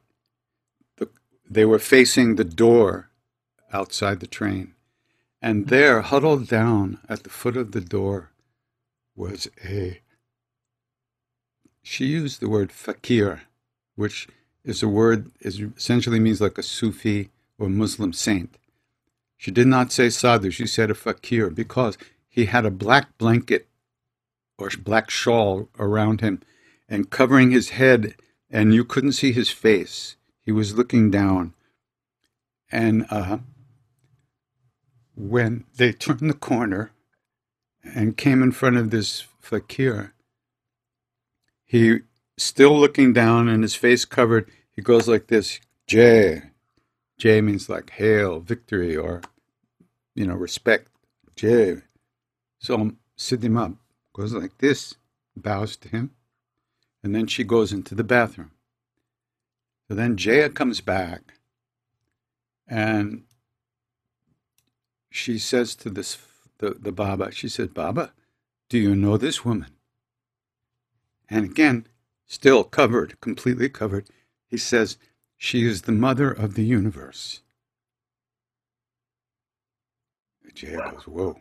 the, 0.99 1.09
they 1.49 1.65
were 1.65 1.79
facing 1.79 2.37
the 2.37 2.45
door 2.45 3.09
outside 3.73 4.21
the 4.21 4.27
train. 4.27 4.75
And 5.41 5.63
mm-hmm. 5.63 5.71
there, 5.71 6.03
huddled 6.03 6.49
down 6.49 6.99
at 7.09 7.23
the 7.23 7.31
foot 7.31 7.57
of 7.57 7.73
the 7.73 7.81
door, 7.81 8.33
was 9.17 9.49
a. 9.65 10.03
She 11.83 12.05
used 12.05 12.41
the 12.41 12.51
word 12.51 12.71
fakir, 12.71 13.45
which 13.97 14.29
is 14.63 14.83
a 14.83 14.89
word 14.89 15.31
is 15.41 15.59
essentially 15.59 16.21
means 16.21 16.43
like 16.43 16.59
a 16.59 16.63
Sufi 16.63 17.31
or 17.59 17.71
Muslim 17.71 18.13
saint. 18.13 18.59
She 19.39 19.51
did 19.51 19.69
not 19.69 19.91
say 19.91 20.11
sadhu, 20.11 20.51
she 20.51 20.67
said 20.67 20.91
a 20.91 20.95
fakir 20.95 21.49
because 21.49 21.97
he 22.29 22.45
had 22.45 22.67
a 22.67 22.71
black 22.71 23.17
blanket 23.17 23.69
or 24.63 24.71
black 24.79 25.11
shawl 25.11 25.69
around 25.79 26.21
him 26.21 26.41
and 26.89 27.11
covering 27.11 27.51
his 27.51 27.71
head, 27.71 28.15
and 28.51 28.75
you 28.75 28.85
couldn't 28.85 29.13
see 29.13 29.33
his 29.33 29.51
face. 29.51 30.17
He 30.41 30.53
was 30.53 30.77
looking 30.77 31.11
down. 31.11 31.55
And 32.71 33.07
uh, 33.11 33.39
when 35.15 35.65
they 35.77 35.93
turned 35.93 36.29
the 36.31 36.35
corner 36.35 36.93
and 37.83 38.17
came 38.17 38.43
in 38.43 38.53
front 38.53 38.77
of 38.77 38.91
this 38.91 39.25
fakir, 39.41 40.15
he 41.65 42.01
still 42.39 42.79
looking 42.79 43.13
down 43.13 43.49
and 43.49 43.63
his 43.63 43.75
face 43.75 44.05
covered, 44.05 44.51
he 44.71 44.83
goes 44.83 45.09
like 45.09 45.29
this 45.29 45.61
Jay. 45.87 46.43
Jay 47.19 47.41
means 47.41 47.69
like 47.69 47.91
hail, 47.91 48.41
victory, 48.41 48.97
or, 48.97 49.23
you 50.15 50.27
know, 50.27 50.35
respect. 50.35 50.89
Jay. 51.37 51.77
So 52.59 52.93
Siddhima 53.17 53.77
goes 54.13 54.33
like 54.33 54.59
this, 54.59 54.95
bows 55.37 55.77
to 55.79 55.89
him, 55.89 56.11
and 57.03 57.15
then 57.15 57.27
she 57.27 57.45
goes 57.45 57.73
into 57.73 57.95
the 57.95 58.05
bathroom. 58.05 58.53
So 59.89 59.95
then 59.95 60.17
Jaya 60.17 60.49
comes 60.49 60.81
back 60.81 61.35
and 62.67 63.25
she 65.11 65.39
says 65.39 65.75
to 65.77 65.91
this 65.91 66.17
the, 66.59 66.71
the 66.71 66.93
Baba, 66.93 67.33
she 67.33 67.49
said, 67.49 67.75
Baba, 67.75 68.13
do 68.69 68.79
you 68.79 68.95
know 68.95 69.17
this 69.17 69.45
woman? 69.45 69.73
And 71.29 71.45
again, 71.45 71.87
still 72.27 72.65
covered, 72.65 73.21
completely 73.21 73.69
covered, 73.69 74.07
he 74.47 74.57
says, 74.57 74.97
She 75.37 75.67
is 75.67 75.83
the 75.83 75.93
mother 75.93 76.31
of 76.31 76.55
the 76.55 76.65
universe. 76.65 77.41
Jaya 80.55 80.93
goes, 80.93 81.07
Whoa. 81.07 81.41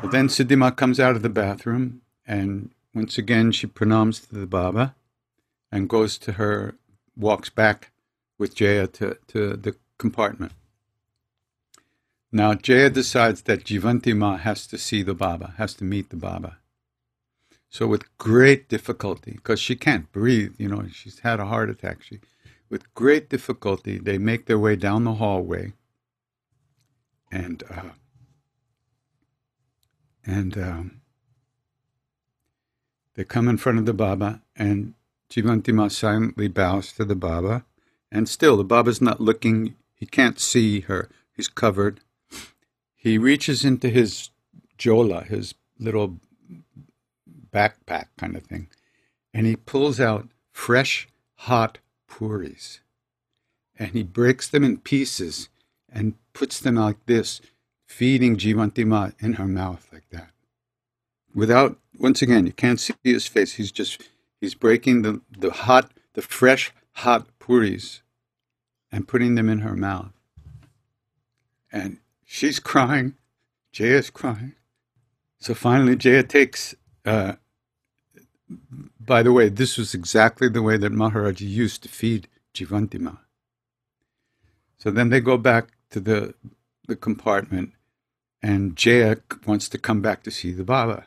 But 0.00 0.12
then 0.12 0.28
Siddhima 0.28 0.76
comes 0.76 1.00
out 1.00 1.16
of 1.16 1.22
the 1.22 1.28
bathroom, 1.28 2.02
and 2.26 2.70
once 2.94 3.18
again 3.18 3.52
she 3.52 3.66
pranams 3.66 4.28
to 4.28 4.34
the 4.34 4.46
Baba 4.46 4.94
and 5.72 5.88
goes 5.88 6.18
to 6.18 6.32
her, 6.32 6.76
walks 7.16 7.50
back 7.50 7.90
with 8.38 8.54
Jaya 8.54 8.86
to, 8.86 9.18
to 9.28 9.56
the 9.56 9.74
compartment. 9.98 10.52
Now 12.30 12.54
Jaya 12.54 12.90
decides 12.90 13.42
that 13.42 13.64
Jivantima 13.64 14.40
has 14.40 14.66
to 14.68 14.78
see 14.78 15.02
the 15.02 15.14
Baba, 15.14 15.54
has 15.56 15.74
to 15.74 15.84
meet 15.84 16.10
the 16.10 16.16
Baba. 16.16 16.58
So 17.70 17.86
with 17.86 18.16
great 18.16 18.68
difficulty, 18.68 19.32
because 19.32 19.60
she 19.60 19.76
can't 19.76 20.10
breathe, 20.12 20.54
you 20.58 20.68
know, 20.68 20.86
she's 20.92 21.20
had 21.20 21.40
a 21.40 21.46
heart 21.46 21.68
attack. 21.68 22.02
She, 22.02 22.20
with 22.70 22.92
great 22.94 23.28
difficulty, 23.28 23.98
they 23.98 24.18
make 24.18 24.46
their 24.46 24.58
way 24.58 24.76
down 24.76 25.04
the 25.04 25.14
hallway, 25.14 25.72
and 27.30 27.62
uh, 27.70 27.90
and 30.28 30.58
um, 30.58 31.00
they 33.14 33.24
come 33.24 33.48
in 33.48 33.56
front 33.56 33.78
of 33.78 33.86
the 33.86 33.94
Baba, 33.94 34.42
and 34.54 34.92
Jivantima 35.30 35.90
silently 35.90 36.48
bows 36.48 36.92
to 36.92 37.04
the 37.04 37.16
Baba, 37.16 37.64
and 38.12 38.28
still 38.28 38.56
the 38.56 38.64
Baba's 38.64 39.00
not 39.00 39.22
looking. 39.22 39.74
He 39.94 40.04
can't 40.04 40.38
see 40.38 40.80
her. 40.80 41.08
He's 41.34 41.48
covered. 41.48 42.00
He 42.94 43.16
reaches 43.16 43.64
into 43.64 43.88
his 43.88 44.28
jhola, 44.78 45.26
his 45.26 45.54
little 45.78 46.20
backpack 47.50 48.08
kind 48.18 48.36
of 48.36 48.44
thing, 48.44 48.68
and 49.32 49.46
he 49.46 49.56
pulls 49.56 49.98
out 49.98 50.28
fresh, 50.52 51.08
hot 51.36 51.78
puris. 52.06 52.80
And 53.78 53.92
he 53.92 54.02
breaks 54.02 54.48
them 54.48 54.64
in 54.64 54.78
pieces 54.78 55.48
and 55.88 56.14
puts 56.34 56.60
them 56.60 56.74
like 56.74 57.06
this, 57.06 57.40
feeding 57.88 58.36
Jivantima 58.36 59.14
in 59.18 59.34
her 59.34 59.46
mouth 59.46 59.88
like 59.92 60.08
that. 60.10 60.30
Without, 61.34 61.78
once 61.98 62.22
again, 62.22 62.46
you 62.46 62.52
can't 62.52 62.78
see 62.78 62.94
his 63.02 63.26
face. 63.26 63.54
He's 63.54 63.72
just, 63.72 64.08
he's 64.40 64.54
breaking 64.54 65.02
the, 65.02 65.20
the 65.36 65.50
hot, 65.50 65.90
the 66.12 66.22
fresh, 66.22 66.72
hot 66.92 67.26
puris 67.38 68.02
and 68.92 69.08
putting 69.08 69.34
them 69.34 69.48
in 69.48 69.60
her 69.60 69.74
mouth. 69.74 70.12
And 71.72 71.98
she's 72.24 72.60
crying. 72.60 73.14
Jaya's 73.72 74.10
crying. 74.10 74.54
So 75.40 75.54
finally, 75.54 75.96
Jaya 75.96 76.22
takes. 76.22 76.74
Uh, 77.04 77.34
by 79.00 79.22
the 79.22 79.32
way, 79.32 79.48
this 79.48 79.76
was 79.76 79.94
exactly 79.94 80.48
the 80.48 80.62
way 80.62 80.76
that 80.76 80.92
Maharaji 80.92 81.48
used 81.48 81.82
to 81.82 81.88
feed 81.88 82.28
Jivantima. 82.54 83.18
So 84.78 84.90
then 84.90 85.10
they 85.10 85.20
go 85.20 85.36
back 85.36 85.68
to 85.90 86.00
the 86.00 86.34
the 86.88 86.96
compartment, 86.96 87.72
and 88.42 88.76
Jaya 88.76 89.18
wants 89.46 89.68
to 89.70 89.78
come 89.78 90.00
back 90.00 90.22
to 90.22 90.30
see 90.30 90.52
the 90.52 90.64
Baba. 90.64 91.06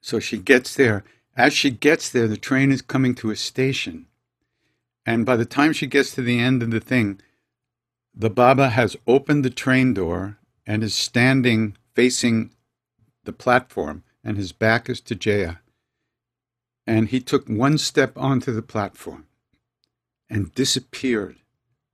So 0.00 0.20
she 0.20 0.38
gets 0.38 0.74
there. 0.74 1.04
As 1.36 1.52
she 1.52 1.70
gets 1.70 2.10
there, 2.10 2.28
the 2.28 2.36
train 2.36 2.70
is 2.70 2.82
coming 2.82 3.14
to 3.16 3.30
a 3.30 3.36
station. 3.36 4.06
And 5.06 5.26
by 5.26 5.36
the 5.36 5.46
time 5.46 5.72
she 5.72 5.86
gets 5.86 6.14
to 6.14 6.22
the 6.22 6.38
end 6.38 6.62
of 6.62 6.70
the 6.70 6.80
thing, 6.80 7.20
the 8.14 8.30
Baba 8.30 8.70
has 8.70 8.96
opened 9.06 9.44
the 9.44 9.50
train 9.50 9.94
door 9.94 10.38
and 10.66 10.82
is 10.82 10.94
standing 10.94 11.76
facing 11.94 12.50
the 13.24 13.32
platform, 13.32 14.04
and 14.22 14.36
his 14.36 14.52
back 14.52 14.88
is 14.88 15.00
to 15.02 15.14
Jaya. 15.14 15.56
And 16.86 17.08
he 17.08 17.20
took 17.20 17.48
one 17.48 17.78
step 17.78 18.16
onto 18.16 18.52
the 18.52 18.62
platform 18.62 19.26
and 20.28 20.54
disappeared 20.54 21.36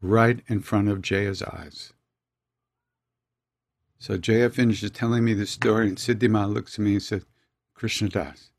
right 0.01 0.41
in 0.49 0.61
front 0.61 0.89
of 0.89 1.03
Jaya's 1.03 1.43
eyes. 1.43 1.93
So 4.01 4.17
Jaya 4.17 4.49
finishes 4.49 4.91
telling 4.93 5.27
me 5.27 5.35
the 5.35 5.47
story, 5.47 5.87
and 5.87 5.99
Siddhima 5.99 6.51
looks 6.51 6.79
at 6.79 6.85
me 6.85 6.95
and 6.95 7.03
said, 7.03 7.27
Krishna 7.75 8.09
Das, 8.09 8.51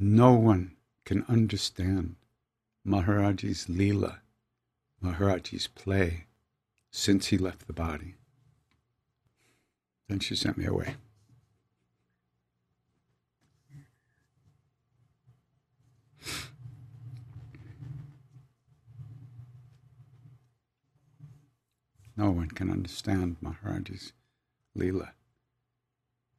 no 0.00 0.32
one 0.34 0.72
can 1.04 1.24
understand 1.28 2.16
Maharaji's 2.84 3.66
Leela, 3.66 4.18
Maharaji's 5.00 5.68
play, 5.68 6.26
since 6.90 7.28
he 7.28 7.38
left 7.38 7.68
the 7.68 7.72
body. 7.72 8.16
Then 10.08 10.18
she 10.18 10.34
sent 10.34 10.58
me 10.58 10.66
away. 10.66 10.96
No 22.16 22.30
one 22.32 22.48
can 22.48 22.70
understand 22.70 23.36
Maharaji's 23.40 24.12
Leela 24.76 25.10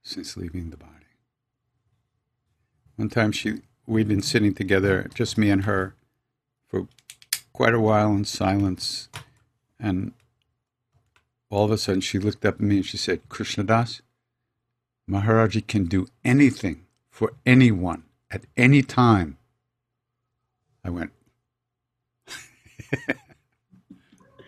since 0.01 0.37
leaving 0.37 0.69
the 0.69 0.77
body. 0.77 0.93
One 2.95 3.09
time 3.09 3.31
she 3.31 3.61
we'd 3.85 4.07
been 4.07 4.21
sitting 4.21 4.53
together, 4.53 5.09
just 5.13 5.37
me 5.37 5.49
and 5.49 5.65
her, 5.65 5.95
for 6.67 6.87
quite 7.53 7.73
a 7.73 7.79
while 7.79 8.11
in 8.11 8.25
silence, 8.25 9.09
and 9.79 10.13
all 11.49 11.65
of 11.65 11.71
a 11.71 11.77
sudden 11.77 12.01
she 12.01 12.19
looked 12.19 12.45
up 12.45 12.55
at 12.55 12.61
me 12.61 12.77
and 12.77 12.85
she 12.85 12.97
said, 12.97 13.27
Krishna 13.29 13.63
Das, 13.63 14.01
Maharaji 15.09 15.65
can 15.65 15.85
do 15.85 16.07
anything 16.23 16.85
for 17.09 17.33
anyone 17.45 18.03
at 18.29 18.43
any 18.55 18.81
time. 18.81 19.37
I 20.83 20.89
went, 20.89 21.11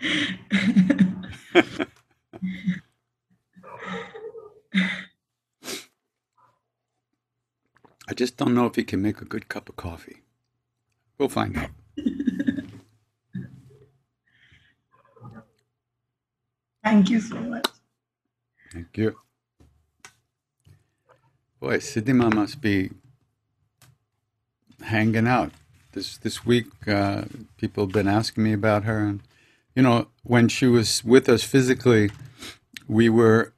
I 4.74 5.04
just 8.16 8.38
don't 8.38 8.54
know 8.54 8.66
if 8.66 8.76
he 8.76 8.84
can 8.84 9.02
make 9.02 9.22
a 9.22 9.26
good 9.26 9.50
cup 9.50 9.70
of 9.70 9.76
coffee. 9.76 10.22
We'll 11.18 11.30
find 11.30 11.58
out. 11.58 11.70
Thank 16.84 17.10
you 17.10 17.20
so 17.20 17.36
much. 17.36 17.68
Thank 18.74 18.98
you. 18.98 19.18
Boy, 21.60 21.78
Siddhima 21.78 22.34
must 22.34 22.62
be 22.62 22.92
hanging 24.82 25.28
out. 25.28 25.52
This 25.92 26.18
this 26.18 26.46
week, 26.46 26.68
uh, 26.88 27.24
people 27.58 27.86
have 27.86 27.92
been 27.92 28.08
asking 28.08 28.44
me 28.44 28.54
about 28.54 28.86
her, 28.86 29.00
and 29.00 29.22
you 29.76 29.82
know, 29.84 30.08
when 30.24 30.48
she 30.48 30.68
was 30.68 31.04
with 31.04 31.28
us 31.28 31.44
physically, 31.44 32.12
we 32.88 33.10
were 33.10 33.54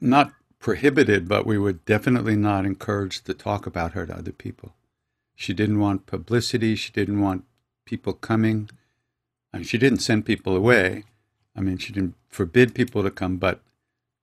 not 0.00 0.32
prohibited, 0.58 1.28
but 1.28 1.46
we 1.46 1.58
were 1.58 1.72
definitely 1.72 2.36
not 2.36 2.66
encouraged 2.66 3.26
to 3.26 3.34
talk 3.34 3.66
about 3.66 3.92
her 3.92 4.06
to 4.06 4.16
other 4.16 4.32
people. 4.32 4.74
She 5.34 5.54
didn't 5.54 5.78
want 5.78 6.06
publicity. 6.06 6.74
She 6.74 6.92
didn't 6.92 7.20
want 7.20 7.44
people 7.84 8.12
coming, 8.12 8.70
and 9.52 9.66
she 9.66 9.78
didn't 9.78 10.00
send 10.00 10.26
people 10.26 10.56
away. 10.56 11.04
I 11.54 11.60
mean, 11.60 11.78
she 11.78 11.92
didn't 11.92 12.14
forbid 12.28 12.74
people 12.74 13.02
to 13.02 13.10
come, 13.10 13.36
but 13.36 13.60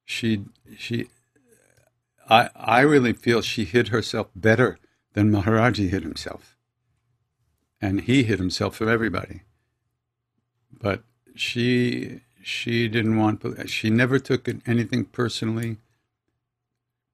she 0.03 0.45
she 0.77 1.07
I 2.29 2.49
I 2.55 2.81
really 2.81 3.13
feel 3.13 3.41
she 3.41 3.65
hid 3.65 3.89
herself 3.89 4.27
better 4.35 4.77
than 5.13 5.31
Maharaji 5.31 5.89
hid 5.89 6.03
himself, 6.03 6.57
and 7.81 8.01
he 8.01 8.23
hid 8.23 8.39
himself 8.39 8.75
from 8.75 8.89
everybody. 8.89 9.41
But 10.71 11.03
she 11.33 12.21
she 12.45 12.87
didn't 12.87 13.17
want 13.17 13.41
she 13.67 13.89
never 13.89 14.19
took 14.19 14.47
anything 14.67 15.05
personally. 15.05 15.77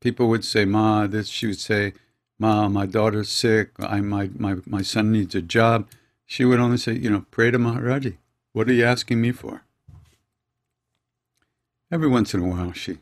People 0.01 0.27
would 0.27 0.43
say, 0.43 0.65
"Ma," 0.65 1.07
this 1.07 1.29
she 1.29 1.47
would 1.47 1.59
say, 1.59 1.93
"Ma, 2.37 2.67
my 2.67 2.85
daughter's 2.85 3.29
sick. 3.29 3.71
I 3.79 4.01
my 4.01 4.29
my 4.35 4.57
my 4.65 4.81
son 4.81 5.13
needs 5.13 5.33
a 5.33 5.41
job." 5.41 5.89
She 6.25 6.43
would 6.43 6.59
only 6.59 6.75
say, 6.75 6.97
"You 6.97 7.09
know, 7.09 7.25
pray 7.31 7.49
to 7.49 7.57
Maharaji. 7.57 8.17
What 8.51 8.67
are 8.67 8.73
you 8.73 8.83
asking 8.83 9.21
me 9.21 9.31
for?" 9.31 9.63
Every 11.89 12.09
once 12.09 12.33
in 12.33 12.41
a 12.41 12.47
while, 12.49 12.73
she 12.73 12.97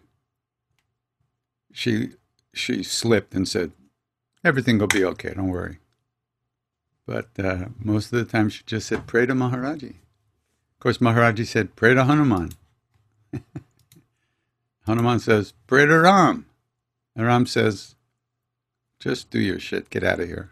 she 1.74 2.12
she 2.54 2.84
slipped 2.84 3.34
and 3.34 3.48
said, 3.48 3.72
"Everything 4.44 4.78
will 4.78 4.86
be 4.86 5.04
okay. 5.04 5.34
Don't 5.34 5.48
worry." 5.48 5.80
But 7.08 7.30
uh, 7.40 7.70
most 7.80 8.14
of 8.14 8.20
the 8.20 8.32
time, 8.32 8.50
she 8.50 8.62
just 8.68 8.88
said, 8.88 9.08
"Pray 9.08 9.26
to 9.26 9.34
Maharaji." 9.34 9.96
Of 10.80 10.84
course, 10.84 11.00
Maharaji 11.00 11.46
said, 11.46 11.76
"Pray 11.76 11.94
to 11.94 12.06
Hanuman." 12.06 12.54
Hanuman 14.88 15.20
says, 15.20 15.52
"Pray 15.68 15.86
to 15.86 16.00
Ram," 16.00 16.46
and 17.18 17.26
Ram 17.28 17.46
says, 17.46 17.96
"Just 18.98 19.30
do 19.30 19.40
your 19.42 19.60
shit. 19.60 19.90
Get 19.90 20.06
out 20.06 20.22
of 20.22 20.30
here." 20.30 20.52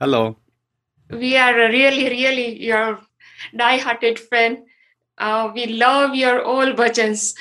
Hello. 0.00 0.38
we 1.10 1.36
are 1.36 1.54
really, 1.54 2.08
really 2.08 2.60
your 2.60 2.98
die-hearted 3.56 4.18
friend. 4.18 4.64
Uh, 5.16 5.52
we 5.54 5.66
love 5.66 6.16
your 6.16 6.42
old 6.42 6.74
bhajans, 6.74 7.36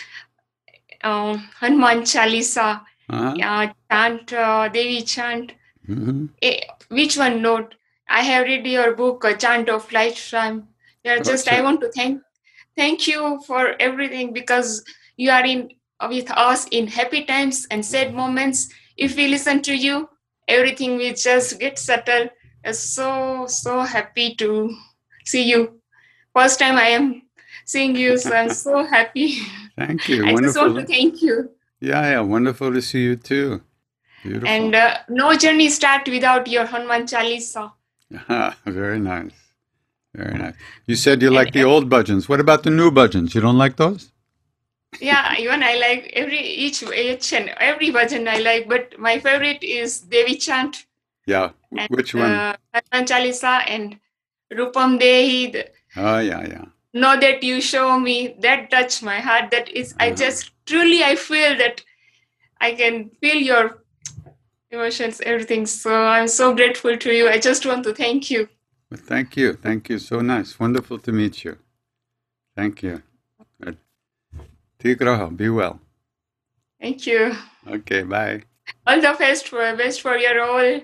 uh, 1.03 1.38
Hanuman 1.60 2.01
Chalisa, 2.01 2.82
Uh-huh. 3.09 3.35
uh, 3.41 3.67
chant, 3.89 4.33
uh, 4.33 4.67
Devi 4.69 5.01
chant. 5.03 5.53
Mhm. 5.87 6.29
Eh, 6.41 6.59
which 6.89 7.17
one 7.17 7.41
note? 7.41 7.75
I 8.09 8.21
have 8.21 8.45
read 8.45 8.67
your 8.67 8.95
book, 8.95 9.25
uh, 9.25 9.33
Chant 9.35 9.69
of 9.69 9.91
Lifetime. 9.91 10.67
Yeah, 11.03 11.19
just 11.19 11.47
I 11.47 11.61
want 11.61 11.81
to 11.81 11.91
thank 11.91 12.21
thank 12.75 13.07
you 13.07 13.39
for 13.47 13.75
everything 13.79 14.33
because 14.33 14.83
you 15.15 15.31
are 15.31 15.45
in 15.45 15.69
with 16.09 16.29
us 16.31 16.67
in 16.71 16.87
happy 16.87 17.23
times 17.25 17.65
and 17.71 17.85
sad 17.85 18.13
moments. 18.13 18.69
If 18.97 19.15
we 19.15 19.27
listen 19.27 19.61
to 19.63 19.75
you, 19.75 20.09
everything 20.47 20.97
will 20.97 21.13
just 21.13 21.59
get 21.59 21.79
settled. 21.79 22.29
I'm 22.65 22.73
so 22.73 23.47
so 23.47 23.81
happy 23.81 24.35
to 24.35 24.75
see 25.25 25.43
you. 25.43 25.81
First 26.35 26.59
time 26.59 26.75
I 26.75 26.89
am 26.89 27.21
seeing 27.65 27.95
you, 27.95 28.17
so 28.17 28.35
I'm 28.35 28.49
so 28.65 28.83
happy. 28.85 29.39
Thank 29.77 30.09
you. 30.09 30.25
I 30.25 30.35
just 30.35 30.57
want 30.57 30.75
to 30.75 30.85
thank 30.85 31.21
you. 31.21 31.56
Yeah, 31.79 32.01
yeah, 32.11 32.19
wonderful 32.21 32.73
to 32.73 32.81
see 32.81 33.03
you 33.03 33.15
too. 33.15 33.61
Beautiful. 34.23 34.47
And 34.49 34.75
uh, 34.75 34.97
no 35.09 35.35
journey 35.35 35.69
start 35.69 36.07
without 36.09 36.47
your 36.47 36.65
Hanuman 36.65 37.03
Chalisa. 37.03 37.71
Very 38.65 38.99
nice. 38.99 39.31
Very 40.15 40.37
nice. 40.37 40.55
You 40.87 40.95
said 40.95 41.21
you 41.21 41.29
like 41.29 41.53
the 41.53 41.63
old 41.63 41.89
bhajans. 41.89 42.27
What 42.27 42.39
about 42.39 42.63
the 42.63 42.71
new 42.71 42.89
bhajans? 42.89 43.35
You 43.35 43.41
don't 43.41 43.57
like 43.57 43.75
those? 43.75 44.11
Yeah, 44.99 45.35
even 45.39 45.61
I 45.61 45.75
like 45.75 46.11
every 46.13 46.39
each 46.39 46.81
each 46.83 47.33
and 47.33 47.49
every 47.57 47.91
bhajan 47.91 48.27
I 48.27 48.39
like, 48.39 48.67
but 48.67 48.97
my 48.97 49.19
favorite 49.19 49.61
is 49.63 49.99
Devi 49.99 50.37
chant 50.37 50.85
Yeah. 51.27 51.51
and 51.77 51.87
Which 51.89 52.15
one? 52.15 52.31
uh, 52.31 52.55
Hanuman 52.73 53.07
Chalisa 53.07 53.63
and 53.67 53.99
Rupam 54.51 54.99
Dehi. 54.99 55.51
the- 55.51 55.69
Oh, 55.95 56.19
yeah, 56.19 56.41
yeah. 56.47 56.65
Know 57.03 57.15
that 57.19 57.43
you 57.43 57.62
show 57.62 57.99
me 57.99 58.36
that 58.45 58.69
touch 58.71 59.01
my 59.03 59.19
heart 59.27 59.51
that 59.51 59.69
is 59.81 59.93
i 59.99 60.10
Mhm. 60.12 60.17
just 60.23 60.51
truly 60.65 60.99
i 61.03 61.15
feel 61.15 61.55
that 61.63 61.81
i 62.67 62.69
can 62.81 63.10
feel 63.21 63.36
your 63.51 63.63
emotions 64.71 65.21
everything 65.31 65.65
so 65.65 65.91
i'm 66.15 66.27
so 66.27 66.53
grateful 66.62 66.97
to 67.05 67.12
you 67.17 67.29
i 67.29 67.38
just 67.49 67.65
want 67.71 67.83
to 67.89 67.93
thank 68.03 68.29
you 68.36 68.47
Well, 68.91 69.01
thank 69.13 69.36
you. 69.36 69.49
Thank 69.65 69.89
you. 69.89 69.97
So 69.99 70.21
nice. 70.21 70.51
Wonderful 70.60 70.99
to 71.05 71.12
meet 71.12 71.36
you. 71.45 71.57
Thank 72.55 72.75
you. 72.83 73.01
Good. 73.62 73.77
Take 74.79 74.99
raha. 75.07 75.27
Be 75.41 75.49
well. 75.49 75.75
thank 76.81 77.05
you 77.10 77.36
Okay, 77.75 78.03
bye. 78.13 78.43
all 78.88 79.01
the 79.07 79.13
best 79.19 79.49
for 79.49 79.75
best 79.83 79.99
for 80.05 80.15
your 80.25 80.38
whole 80.45 80.79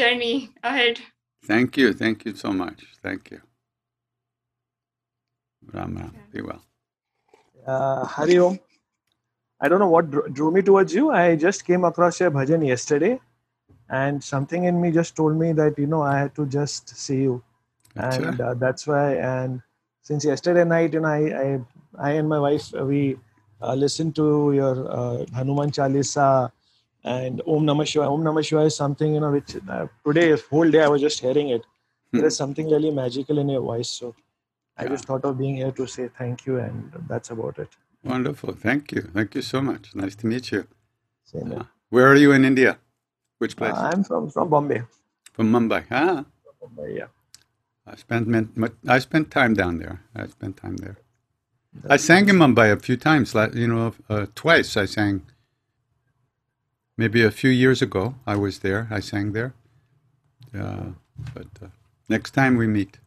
journey 0.00 0.36
ahead 0.62 1.00
Thank 1.52 1.76
you. 1.80 1.92
Thank 2.02 2.24
you 2.26 2.34
so 2.44 2.52
much. 2.52 2.84
Thank 3.02 3.30
you. 3.30 3.40
Ram 5.72 5.96
Ram. 5.96 6.14
Be 6.32 6.42
well. 6.42 6.62
Uh, 7.66 8.04
Hari 8.04 8.38
Om. 8.38 8.58
I 9.60 9.68
don't 9.68 9.78
know 9.78 9.88
what 9.88 10.10
drew 10.10 10.28
drew 10.28 10.50
me 10.50 10.62
towards 10.62 10.94
you. 10.94 11.10
I 11.10 11.36
just 11.36 11.64
came 11.64 11.84
across 11.84 12.20
your 12.20 12.30
bhajan 12.30 12.66
yesterday, 12.66 13.18
and 13.88 14.22
something 14.22 14.64
in 14.64 14.80
me 14.80 14.90
just 14.90 15.16
told 15.16 15.36
me 15.36 15.52
that 15.52 15.78
you 15.78 15.86
know 15.86 16.02
I 16.02 16.18
had 16.18 16.34
to 16.36 16.46
just 16.46 16.96
see 16.96 17.22
you, 17.22 17.42
Acha. 17.96 18.28
and 18.28 18.40
uh, 18.40 18.54
that's 18.54 18.86
why. 18.86 19.14
And 19.14 19.62
since 20.02 20.24
yesterday 20.24 20.64
night, 20.64 20.92
you 20.92 21.00
know, 21.00 21.08
I 21.08 21.22
I, 21.44 21.60
I 21.98 22.10
and 22.12 22.28
my 22.28 22.38
wife 22.38 22.74
uh, 22.78 22.84
we 22.84 23.16
uh, 23.62 23.74
listened 23.74 24.14
to 24.16 24.52
your 24.52 24.74
uh, 24.90 25.24
Hanuman 25.34 25.70
Chalisa 25.70 26.52
and 27.02 27.40
Om 27.46 27.64
Namah 27.64 27.88
Shivaya. 27.88 28.12
Om 28.12 28.22
Namah 28.22 28.44
Shivaya 28.50 28.66
is 28.66 28.76
something 28.76 29.14
you 29.14 29.20
know 29.20 29.32
which 29.32 29.56
uh, 29.68 29.86
today 30.04 30.36
whole 30.50 30.70
day 30.70 30.82
I 30.82 30.88
was 30.88 31.00
just 31.00 31.20
hearing 31.20 31.48
it. 31.48 31.64
Hmm. 32.12 32.18
There 32.18 32.26
is 32.26 32.36
something 32.36 32.70
really 32.70 32.90
magical 32.90 33.38
in 33.38 33.48
your 33.48 33.62
voice, 33.62 33.88
so. 33.88 34.14
I 34.78 34.86
just 34.86 35.04
thought 35.06 35.24
of 35.24 35.38
being 35.38 35.56
here 35.56 35.72
to 35.72 35.86
say 35.86 36.08
thank 36.18 36.46
you, 36.46 36.58
and 36.58 36.92
that's 37.08 37.30
about 37.30 37.58
it. 37.58 37.68
Wonderful. 38.04 38.54
Thank 38.54 38.92
you. 38.92 39.02
Thank 39.02 39.34
you 39.34 39.42
so 39.42 39.60
much. 39.62 39.94
Nice 39.94 40.14
to 40.16 40.26
meet 40.26 40.52
you. 40.52 40.66
Same. 41.24 41.52
Uh, 41.52 41.64
Where 41.90 42.06
are 42.06 42.16
you 42.16 42.32
in 42.32 42.44
India? 42.44 42.78
Which 43.38 43.56
place? 43.56 43.74
Uh, 43.74 43.90
I'm 43.92 44.04
from 44.04 44.30
from 44.30 44.48
Bombay. 44.50 44.82
From 45.32 45.52
Mumbai. 45.52 45.84
Ah, 45.90 46.24
Bombay, 46.60 46.96
yeah. 46.98 47.08
I 47.86 47.96
spent 47.96 48.28
I 48.88 48.98
spent 48.98 49.30
time 49.30 49.54
down 49.54 49.78
there. 49.78 50.02
I 50.14 50.26
spent 50.26 50.56
time 50.56 50.76
there. 50.76 50.96
I 51.88 51.96
sang 51.96 52.28
in 52.28 52.36
Mumbai 52.36 52.72
a 52.72 52.78
few 52.78 52.96
times. 52.96 53.34
You 53.54 53.68
know, 53.68 53.94
uh, 54.08 54.26
twice 54.34 54.76
I 54.76 54.86
sang. 54.86 55.22
Maybe 56.96 57.22
a 57.22 57.30
few 57.30 57.50
years 57.50 57.82
ago, 57.82 58.14
I 58.26 58.36
was 58.36 58.60
there. 58.60 58.88
I 58.90 59.00
sang 59.00 59.32
there. 59.32 59.54
Uh, 60.58 60.92
but 61.34 61.48
uh, 61.62 61.68
next 62.08 62.30
time 62.32 62.56
we 62.56 62.66
meet. 62.66 62.98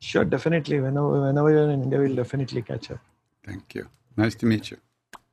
Sure, 0.00 0.24
definitely. 0.24 0.80
Whenever 0.80 1.20
whenever 1.20 1.50
you're 1.50 1.70
in 1.70 1.82
India, 1.82 1.98
we'll 1.98 2.16
definitely 2.16 2.62
catch 2.62 2.90
up. 2.90 2.98
Thank 3.44 3.74
you. 3.74 3.88
Nice 4.16 4.34
to 4.36 4.46
meet 4.46 4.70
you. 4.70 4.78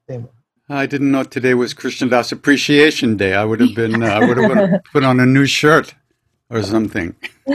Same. 0.07 0.27
I 0.69 0.85
didn't 0.85 1.11
know 1.11 1.23
today 1.23 1.53
was 1.53 1.73
Krishna 1.73 2.09
Das 2.09 2.33
Appreciation 2.33 3.15
Day. 3.15 3.33
I 3.33 3.45
would 3.45 3.61
have 3.61 3.73
been. 3.73 4.03
Uh, 4.03 4.07
I 4.07 4.19
would 4.19 4.37
have 4.37 4.83
put 4.91 5.05
on 5.05 5.21
a 5.21 5.25
new 5.25 5.45
shirt 5.45 5.95
or 6.49 6.61
something. 6.63 7.15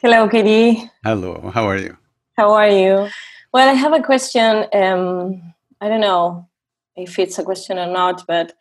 Hello, 0.00 0.28
Kitty. 0.28 0.88
Hello. 1.02 1.50
How 1.52 1.66
are 1.66 1.78
you? 1.78 1.96
How 2.36 2.52
are 2.52 2.68
you? 2.68 3.08
Well, 3.52 3.68
I 3.68 3.72
have 3.72 3.92
a 3.92 4.02
question. 4.02 4.66
Um, 4.72 5.54
I 5.80 5.88
don't 5.88 6.00
know 6.00 6.48
if 6.94 7.18
it's 7.18 7.38
a 7.38 7.42
question 7.42 7.78
or 7.78 7.86
not, 7.86 8.24
but 8.28 8.52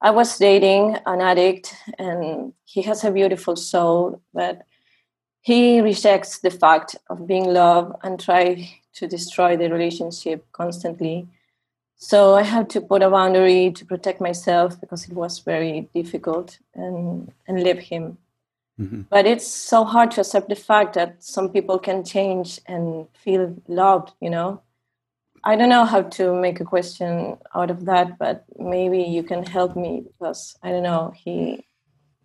I 0.00 0.10
was 0.10 0.36
dating 0.38 0.96
an 1.06 1.20
addict, 1.20 1.74
and 1.98 2.54
he 2.64 2.82
has 2.82 3.04
a 3.04 3.12
beautiful 3.12 3.54
soul, 3.54 4.20
but 4.34 4.62
he 5.40 5.80
rejects 5.80 6.38
the 6.38 6.50
fact 6.50 6.96
of 7.08 7.26
being 7.26 7.44
loved 7.44 7.96
and 8.02 8.20
try 8.20 8.70
to 8.94 9.06
destroy 9.06 9.56
the 9.56 9.70
relationship 9.70 10.44
constantly. 10.52 11.26
So 11.96 12.34
I 12.34 12.42
had 12.42 12.70
to 12.70 12.80
put 12.80 13.02
a 13.02 13.10
boundary 13.10 13.70
to 13.72 13.84
protect 13.84 14.20
myself 14.20 14.80
because 14.80 15.06
it 15.06 15.12
was 15.12 15.40
very 15.40 15.88
difficult 15.94 16.58
and 16.74 17.32
and 17.46 17.62
leave 17.62 17.78
him. 17.78 18.18
Hmm 18.76 19.02
but 19.10 19.26
it's 19.26 19.46
so 19.46 19.84
hard 19.84 20.10
to 20.12 20.20
accept 20.20 20.48
the 20.48 20.54
fact 20.54 20.94
that 20.94 21.22
some 21.22 21.50
people 21.50 21.78
can 21.78 22.04
change 22.04 22.60
and 22.66 23.06
feel 23.14 23.54
loved 23.68 24.12
you 24.20 24.30
know? 24.30 24.62
I 25.42 25.56
don't 25.56 25.70
know 25.70 25.86
how 25.86 26.02
to 26.02 26.34
make 26.34 26.60
a 26.60 26.64
question 26.64 27.38
out 27.54 27.70
of 27.70 27.84
that 27.86 28.18
but 28.18 28.44
maybe 28.58 29.02
you 29.02 29.22
can 29.22 29.42
help 29.44 29.76
me 29.76 30.02
because 30.06 30.56
i 30.62 30.70
don't 30.70 30.82
know 30.82 31.12
he 31.16 31.64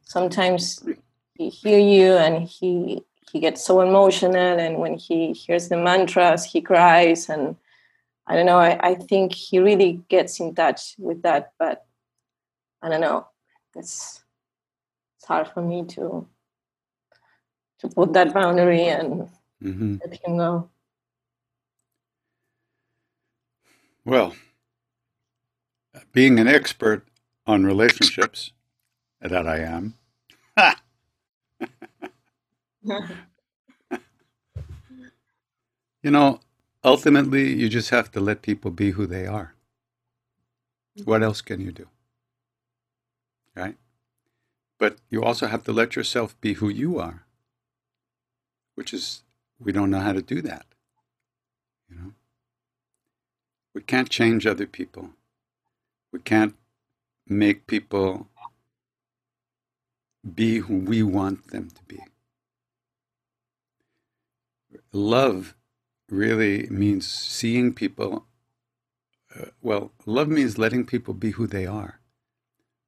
sometimes 0.04 0.84
he 1.36 1.50
hear 1.50 1.80
you 1.80 2.13
and 2.13 2.48
he 2.48 3.04
he 3.32 3.39
gets 3.39 3.63
so 3.63 3.82
emotional 3.82 4.60
and 4.60 4.78
when 4.78 4.95
he 4.95 5.34
hears 5.34 5.69
the 5.69 5.78
mantras 5.78 6.45
he 6.45 6.62
cries 6.62 7.30
and 7.30 7.56
i 8.28 8.36
don't 8.36 8.45
know 8.45 8.58
i, 8.58 8.78
I 8.91 8.95
think 8.95 9.34
he 9.34 9.60
really 9.60 10.02
gets 10.10 10.39
in 10.39 10.56
touch 10.56 10.95
with 10.98 11.21
that 11.24 11.52
but 11.60 11.86
i 12.82 12.89
don't 12.89 13.02
know 13.02 13.28
it's 13.76 14.24
it's 15.17 15.26
hard 15.28 15.48
for 15.48 15.62
me 15.62 15.86
to 15.89 16.28
to 17.80 17.89
put 17.89 18.13
that 18.13 18.34
boundary 18.34 18.86
and 18.88 19.30
hmm 19.62 19.98
let 20.02 20.19
him 20.24 20.38
go. 20.38 20.69
Well, 24.04 24.36
being 26.13 26.39
an 26.39 26.48
expert 26.48 27.08
on 27.48 27.65
relationships, 27.65 28.52
that 29.19 29.48
I 29.48 29.58
am, 29.60 29.95
you 36.04 36.12
know, 36.12 36.39
ultimately, 36.84 37.54
you 37.54 37.69
just 37.69 37.89
have 37.89 38.12
to 38.12 38.19
let 38.19 38.41
people 38.41 38.71
be 38.71 38.91
who 38.91 39.06
they 39.08 39.26
are. 39.26 39.56
Mm-hmm. 40.98 41.10
What 41.10 41.24
else 41.24 41.41
can 41.41 41.62
you 41.62 41.71
do? 41.71 41.88
Right? 43.56 43.76
But 44.78 44.98
you 45.10 45.24
also 45.24 45.48
have 45.48 45.63
to 45.63 45.71
let 45.71 45.95
yourself 45.95 46.39
be 46.41 46.54
who 46.54 46.69
you 46.69 47.00
are, 47.00 47.26
which 48.76 48.93
is, 48.93 49.24
we 49.60 49.71
don't 49.71 49.89
know 49.89 50.00
how 50.00 50.13
to 50.13 50.21
do 50.21 50.41
that. 50.41 50.65
You 51.89 51.95
know? 51.98 52.12
We 53.74 53.82
can't 53.82 54.10
change 54.10 54.45
other 54.45 54.67
people. 54.67 55.12
We 56.12 56.19
can't 56.19 56.56
make 57.28 57.67
people 57.67 58.28
be 60.34 60.60
who 60.60 60.78
we 60.78 61.04
want 61.04 61.48
them 61.48 61.69
to 61.69 61.84
be. 61.84 62.00
Love 64.96 65.56
really 66.10 66.70
means 66.70 67.06
seeing 67.06 67.74
people. 67.74 68.26
Uh, 69.38 69.48
well, 69.62 69.92
love 70.06 70.30
means 70.30 70.58
letting 70.58 70.86
people 70.86 71.14
be 71.14 71.32
who 71.32 71.48
they 71.48 71.66
are, 71.66 72.00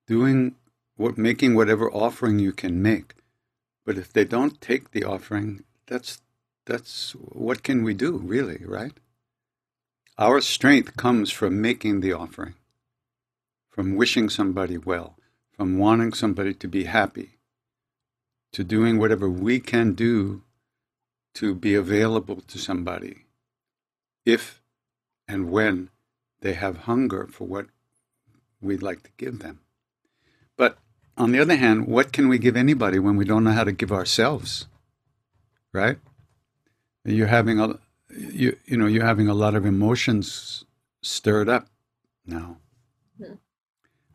doing 0.08 0.56
what, 0.96 1.18
making 1.18 1.54
whatever 1.54 1.92
offering 1.92 2.40
you 2.40 2.54
can 2.54 2.82
make. 2.82 3.16
But 3.86 3.98
if 3.98 4.14
they 4.14 4.24
don't 4.24 4.62
take 4.62 4.92
the 4.92 5.04
offering, 5.04 5.66
that's 5.86 6.22
that's 6.66 7.12
what 7.12 7.62
can 7.62 7.84
we 7.84 7.94
do, 7.94 8.16
really, 8.16 8.64
right? 8.66 8.94
Our 10.18 10.40
strength 10.40 10.96
comes 10.96 11.30
from 11.30 11.60
making 11.60 12.00
the 12.00 12.14
offering, 12.14 12.54
from 13.70 13.98
wishing 13.98 14.30
somebody 14.30 14.78
well, 14.78 15.18
from 15.52 15.78
wanting 15.78 16.14
somebody 16.14 16.54
to 16.54 16.70
be 16.70 16.86
happy, 16.86 17.40
to 18.54 18.64
doing 18.64 18.98
whatever 18.98 19.30
we 19.30 19.60
can 19.60 19.92
do 19.92 20.44
to 21.38 21.54
be 21.54 21.76
available 21.76 22.42
to 22.42 22.58
somebody 22.58 23.26
if 24.26 24.62
and 25.28 25.52
when 25.52 25.90
they 26.42 26.54
have 26.54 26.86
hunger 26.90 27.28
for 27.28 27.48
what 27.48 27.68
we'd 28.60 28.82
like 28.82 29.04
to 29.04 29.12
give 29.18 29.40
them. 29.40 29.60
But 30.58 30.80
on 31.16 31.32
the 31.32 31.40
other 31.40 31.56
hand, 31.56 31.88
what 31.88 32.12
can 32.12 32.28
we 32.28 32.40
give 32.40 32.58
anybody 32.58 32.98
when 32.98 33.16
we 33.18 33.26
don't 33.26 33.44
know 33.44 33.52
how 33.52 33.64
to 33.64 33.72
give 33.72 33.92
ourselves? 33.92 34.66
Right? 35.72 36.00
You're 37.06 37.28
having 37.28 37.60
a 37.60 37.80
you 38.10 38.58
you 38.66 38.78
know 38.78 38.88
you're 38.88 39.06
having 39.06 39.28
a 39.28 39.34
lot 39.34 39.54
of 39.54 39.66
emotions 39.66 40.66
stirred 41.04 41.50
up 41.50 41.68
now. 42.26 42.58
Hmm. 43.18 43.36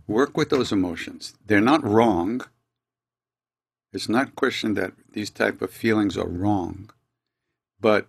Work 0.09 0.37
with 0.37 0.51
those 0.51 0.73
emotions. 0.73 1.35
They're 1.47 1.61
not 1.61 1.85
wrong. 1.85 2.43
It's 3.93 4.09
not 4.09 4.29
a 4.29 4.33
question 4.33 4.75
that 4.75 4.93
these 5.13 5.31
type 5.31 5.63
of 5.63 5.71
feelings 5.71 6.17
are 6.17 6.27
wrong, 6.27 6.91
but 7.83 8.07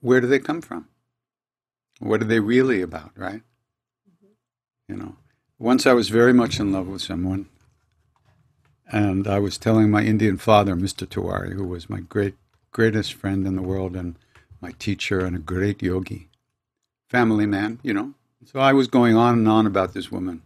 where 0.00 0.20
do 0.20 0.26
they 0.26 0.40
come 0.40 0.60
from? 0.60 0.88
What 2.00 2.20
are 2.20 2.26
they 2.26 2.40
really 2.40 2.82
about, 2.82 3.12
right? 3.16 3.40
Mm-hmm. 4.10 4.92
You 4.92 4.96
know, 4.96 5.16
once 5.58 5.86
I 5.86 5.94
was 5.94 6.10
very 6.10 6.34
much 6.34 6.60
in 6.60 6.72
love 6.72 6.88
with 6.88 7.00
someone, 7.00 7.48
and 8.92 9.26
I 9.26 9.38
was 9.38 9.56
telling 9.56 9.90
my 9.90 10.02
Indian 10.02 10.36
father, 10.36 10.76
Mr. 10.76 11.06
Tiwari, 11.06 11.54
who 11.54 11.66
was 11.66 11.88
my 11.88 12.00
great 12.00 12.34
greatest 12.72 13.14
friend 13.14 13.46
in 13.46 13.56
the 13.56 13.62
world 13.62 13.96
and 13.96 14.16
my 14.60 14.72
teacher 14.72 15.20
and 15.20 15.34
a 15.34 15.38
great 15.38 15.82
yogi, 15.82 16.28
family 17.08 17.46
man, 17.46 17.78
you 17.82 17.94
know. 17.94 18.12
So 18.44 18.60
I 18.60 18.74
was 18.74 18.86
going 18.86 19.16
on 19.16 19.34
and 19.38 19.48
on 19.48 19.66
about 19.66 19.94
this 19.94 20.12
woman. 20.12 20.42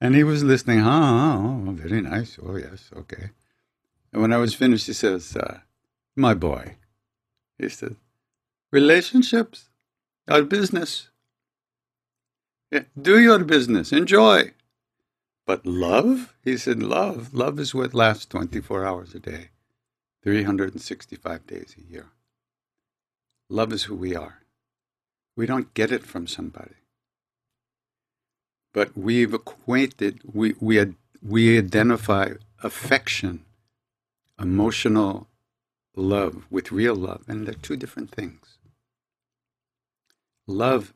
And 0.00 0.14
he 0.14 0.24
was 0.24 0.42
listening, 0.42 0.80
huh, 0.80 1.36
oh, 1.38 1.72
very 1.72 2.00
nice. 2.00 2.38
Oh, 2.42 2.56
yes, 2.56 2.90
okay. 2.96 3.30
And 4.14 4.22
when 4.22 4.32
I 4.32 4.36
was 4.36 4.54
finished, 4.54 4.86
he 4.86 4.92
says, 4.92 5.36
uh, 5.36 5.58
my 6.14 6.34
boy, 6.34 6.76
he 7.58 7.68
said, 7.68 7.96
relationships 8.70 9.70
are 10.28 10.42
business. 10.42 11.08
Do 13.00 13.20
your 13.20 13.40
business, 13.40 13.92
enjoy. 13.92 14.52
But 15.48 15.66
love? 15.66 16.36
He 16.44 16.56
said, 16.56 16.80
love. 16.80 17.34
Love 17.34 17.58
is 17.58 17.74
what 17.74 17.92
lasts 17.92 18.26
24 18.26 18.86
hours 18.86 19.16
a 19.16 19.18
day, 19.18 19.48
365 20.22 21.46
days 21.48 21.74
a 21.76 21.92
year. 21.92 22.06
Love 23.50 23.72
is 23.72 23.84
who 23.84 23.96
we 23.96 24.14
are. 24.14 24.42
We 25.36 25.46
don't 25.46 25.74
get 25.74 25.90
it 25.90 26.06
from 26.06 26.28
somebody. 26.28 26.76
But 28.72 28.96
we've 28.96 29.34
acquainted, 29.34 30.20
we, 30.24 30.54
we, 30.60 30.94
we 31.20 31.58
identify 31.58 32.34
affection, 32.62 33.43
emotional 34.44 35.26
love 35.96 36.44
with 36.50 36.70
real 36.70 36.94
love, 36.94 37.22
and 37.26 37.46
they're 37.46 37.54
two 37.54 37.76
different 37.76 38.10
things. 38.10 38.58
Love 40.46 40.92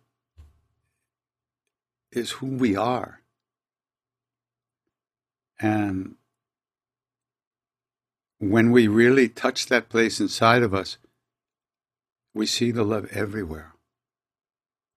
is 2.13 2.33
who 2.33 2.47
we 2.47 2.77
are. 2.77 3.23
And 5.59 6.17
when 8.39 8.71
we 8.71 8.87
really 8.87 9.29
touch 9.29 9.67
that 9.67 9.89
place 9.89 10.21
inside 10.21 10.63
of 10.63 10.75
us, 10.75 10.99
we 12.35 12.45
see 12.45 12.71
the 12.71 12.85
love 12.85 13.09
everywhere. 13.11 13.73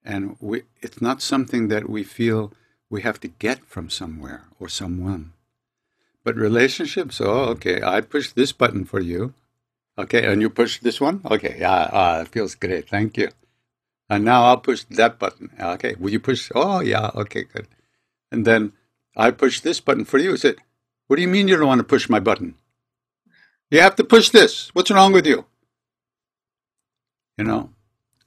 And 0.03 0.35
we, 0.41 0.63
it's 0.81 1.01
not 1.01 1.21
something 1.21 1.69
that 1.69 1.89
we 1.89 2.03
feel 2.03 2.51
we 2.89 3.01
have 3.01 3.19
to 3.21 3.29
get 3.29 3.65
from 3.65 3.89
somewhere 3.89 4.43
or 4.59 4.67
someone. 4.67 5.31
But 6.23 6.35
relationships, 6.35 7.19
oh, 7.19 7.45
okay, 7.55 7.81
I 7.81 8.01
push 8.01 8.31
this 8.31 8.51
button 8.51 8.85
for 8.85 8.99
you. 8.99 9.33
Okay, 9.97 10.25
and 10.25 10.41
you 10.41 10.49
push 10.49 10.79
this 10.79 11.01
one? 11.01 11.21
Okay, 11.29 11.57
yeah, 11.59 11.89
uh, 11.91 12.23
it 12.25 12.29
feels 12.29 12.55
great. 12.55 12.89
Thank 12.89 13.17
you. 13.17 13.29
And 14.09 14.23
now 14.25 14.43
I'll 14.43 14.57
push 14.57 14.83
that 14.91 15.19
button. 15.19 15.49
Okay, 15.59 15.95
will 15.99 16.11
you 16.11 16.19
push? 16.19 16.51
Oh, 16.53 16.81
yeah, 16.81 17.11
okay, 17.15 17.43
good. 17.43 17.67
And 18.31 18.45
then 18.45 18.73
I 19.15 19.31
push 19.31 19.59
this 19.59 19.79
button 19.79 20.05
for 20.05 20.17
you. 20.17 20.33
I 20.33 20.35
said, 20.35 20.55
What 21.07 21.15
do 21.15 21.21
you 21.21 21.27
mean 21.27 21.47
you 21.47 21.57
don't 21.57 21.67
want 21.67 21.79
to 21.79 21.83
push 21.83 22.09
my 22.09 22.19
button? 22.19 22.55
You 23.69 23.81
have 23.81 23.95
to 23.95 24.03
push 24.03 24.29
this. 24.29 24.69
What's 24.73 24.91
wrong 24.91 25.13
with 25.13 25.25
you? 25.25 25.45
You 27.37 27.45
know, 27.45 27.69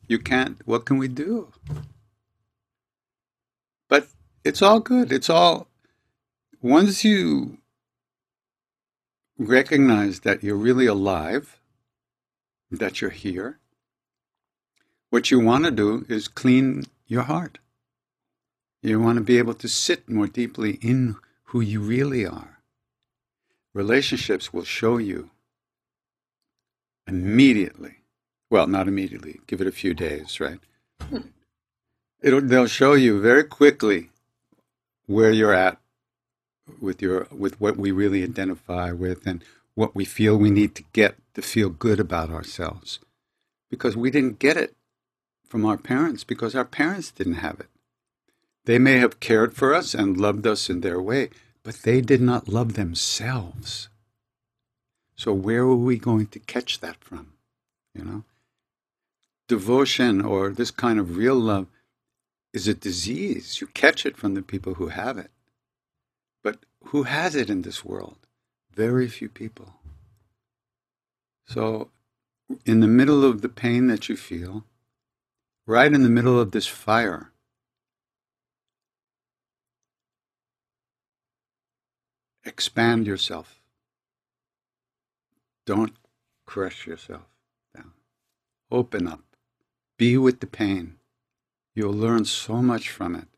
you 0.09 0.19
can't. 0.19 0.59
What 0.67 0.85
can 0.87 0.99
we 0.99 1.09
do? 1.09 1.53
But 3.89 4.09
it's 4.43 4.63
all 4.63 4.81
good. 4.81 5.13
It's 5.13 5.31
all, 5.31 5.69
once 6.61 7.05
you 7.05 7.59
recognize 9.39 10.21
that 10.21 10.43
you're 10.43 10.57
really 10.57 10.87
alive, 10.87 11.61
that 12.71 13.01
you're 13.01 13.11
here, 13.11 13.59
what 15.11 15.31
you 15.31 15.39
want 15.39 15.65
to 15.65 15.71
do 15.71 16.05
is 16.09 16.27
clean 16.29 16.87
your 17.07 17.23
heart. 17.23 17.59
You 18.83 19.01
want 19.01 19.19
to 19.19 19.25
be 19.25 19.39
able 19.39 19.55
to 19.55 19.69
sit 19.69 20.09
more 20.09 20.27
deeply 20.27 20.79
in 20.83 21.17
who 21.45 21.61
you 21.61 21.81
really 21.81 22.27
are. 22.27 22.59
Relationships 23.73 24.53
will 24.53 24.65
show 24.65 24.99
you 24.99 25.31
immediately. 27.07 27.99
Well, 28.51 28.67
not 28.67 28.89
immediately. 28.89 29.41
Give 29.47 29.61
it 29.61 29.67
a 29.67 29.73
few 29.73 29.95
days, 29.95 30.41
right? 30.41 30.61
Hmm. 31.01 31.29
It'll, 32.21 32.41
they'll 32.41 32.67
show 32.67 32.95
you 32.95 33.21
very 33.21 33.45
quickly 33.45 34.11
where 35.07 35.31
you're 35.31 35.55
at 35.55 35.79
with 36.81 37.03
your 37.03 37.27
with 37.31 37.61
what 37.61 37.77
we 37.77 37.91
really 37.91 38.23
identify 38.23 38.91
with 38.93 39.27
and 39.27 39.45
what 39.75 39.95
we 39.95 40.05
feel 40.05 40.37
we 40.37 40.51
need 40.51 40.75
to 40.75 40.85
get 40.93 41.17
to 41.35 41.43
feel 41.43 41.69
good 41.69 42.01
about 42.01 42.31
ourselves 42.31 43.01
because 43.71 43.97
we 43.97 44.11
didn't 44.11 44.39
get 44.39 44.57
it 44.57 44.75
from 45.49 45.67
our 45.67 45.77
parents 45.77 46.25
because 46.25 46.55
our 46.55 46.65
parents 46.65 47.11
didn't 47.11 47.35
have 47.35 47.61
it. 47.61 47.69
They 48.65 48.79
may 48.79 48.99
have 48.99 49.21
cared 49.21 49.55
for 49.55 49.75
us 49.75 49.95
and 49.95 50.17
loved 50.17 50.47
us 50.47 50.71
in 50.71 50.81
their 50.81 51.01
way, 51.01 51.31
but 51.63 51.83
they 51.83 52.01
did 52.01 52.21
not 52.21 52.49
love 52.49 52.75
themselves. 52.75 53.89
So 55.17 55.33
where 55.33 55.63
are 55.63 55.77
we 55.77 55.99
going 55.99 56.27
to 56.29 56.39
catch 56.39 56.81
that 56.81 57.03
from? 57.03 57.35
You 57.95 58.05
know? 58.05 58.25
Devotion 59.49 60.23
or 60.23 60.51
this 60.51 60.71
kind 60.71 60.99
of 60.99 61.17
real 61.17 61.37
love 61.37 61.67
is 62.53 62.67
a 62.67 62.75
disease. 62.75 63.61
You 63.61 63.67
catch 63.69 64.07
it 64.07 64.17
from 64.17 64.35
the 64.35 64.43
people 64.43 64.75
who 64.75 64.89
have 64.89 65.19
it. 65.19 65.31
But 66.45 66.59
who 66.85 67.05
has 67.05 67.35
it 67.35 67.51
in 67.51 67.63
this 67.63 67.85
world? 67.85 68.19
Very 68.73 69.09
few 69.09 69.29
people. 69.29 69.75
So, 71.47 71.91
in 72.65 72.81
the 72.81 72.87
middle 72.87 73.25
of 73.25 73.41
the 73.41 73.49
pain 73.49 73.89
that 73.89 74.09
you 74.09 74.17
feel, 74.17 74.65
right 75.67 75.93
in 75.93 76.03
the 76.03 76.11
middle 76.11 76.39
of 76.39 76.53
this 76.53 76.67
fire. 76.67 77.33
Expand 82.45 83.07
yourself. 83.07 83.61
Don't 85.65 85.95
crush 86.45 86.87
yourself 86.87 87.27
down. 87.75 87.93
Open 88.71 89.09
up. 89.09 89.23
Be 89.97 90.19
with 90.19 90.41
the 90.41 90.47
pain. 90.47 90.97
You'll 91.75 91.95
learn 91.95 92.27
so 92.27 92.61
much 92.61 92.91
from 92.91 93.15
it. 93.15 93.29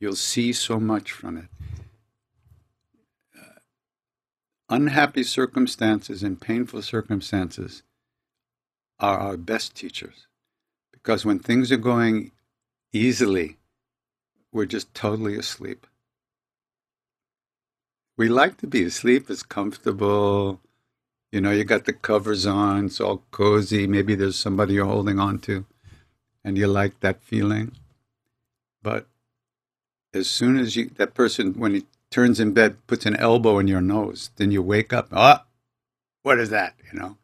You'll 0.00 0.16
see 0.16 0.52
so 0.54 0.80
much 0.80 1.12
from 1.12 1.36
it. 1.36 1.48
Unhappy 4.70 5.22
circumstances 5.22 6.22
and 6.22 6.40
painful 6.40 6.82
circumstances 6.82 7.82
are 9.00 9.18
our 9.18 9.36
best 9.38 9.74
teachers. 9.74 10.26
Because 10.92 11.24
when 11.24 11.38
things 11.38 11.72
are 11.72 11.78
going 11.78 12.32
easily, 12.92 13.56
we're 14.52 14.66
just 14.66 14.92
totally 14.92 15.36
asleep. 15.36 15.86
We 18.18 18.28
like 18.28 18.58
to 18.58 18.66
be 18.66 18.82
asleep, 18.82 19.30
it's 19.30 19.42
comfortable. 19.42 20.60
You 21.32 21.40
know, 21.40 21.50
you 21.50 21.64
got 21.64 21.84
the 21.86 21.92
covers 21.92 22.44
on, 22.44 22.86
it's 22.86 23.00
all 23.00 23.22
cozy. 23.30 23.86
Maybe 23.86 24.14
there's 24.14 24.36
somebody 24.36 24.74
you're 24.74 24.86
holding 24.86 25.18
on 25.18 25.38
to, 25.40 25.64
and 26.44 26.58
you 26.58 26.66
like 26.66 27.00
that 27.00 27.22
feeling. 27.22 27.72
But 28.82 29.06
as 30.12 30.28
soon 30.28 30.58
as 30.58 30.76
you, 30.76 30.90
that 30.96 31.14
person, 31.14 31.54
when 31.54 31.74
he 31.74 31.86
turns 32.10 32.40
in 32.40 32.52
bed, 32.52 32.76
puts 32.86 33.06
an 33.06 33.16
elbow 33.16 33.58
in 33.58 33.68
your 33.68 33.80
nose, 33.80 34.30
then 34.36 34.50
you 34.50 34.62
wake 34.62 34.92
up. 34.92 35.08
Ah, 35.12 35.44
what 36.22 36.38
is 36.38 36.50
that? 36.50 36.74
You 36.92 36.98
know, 36.98 37.16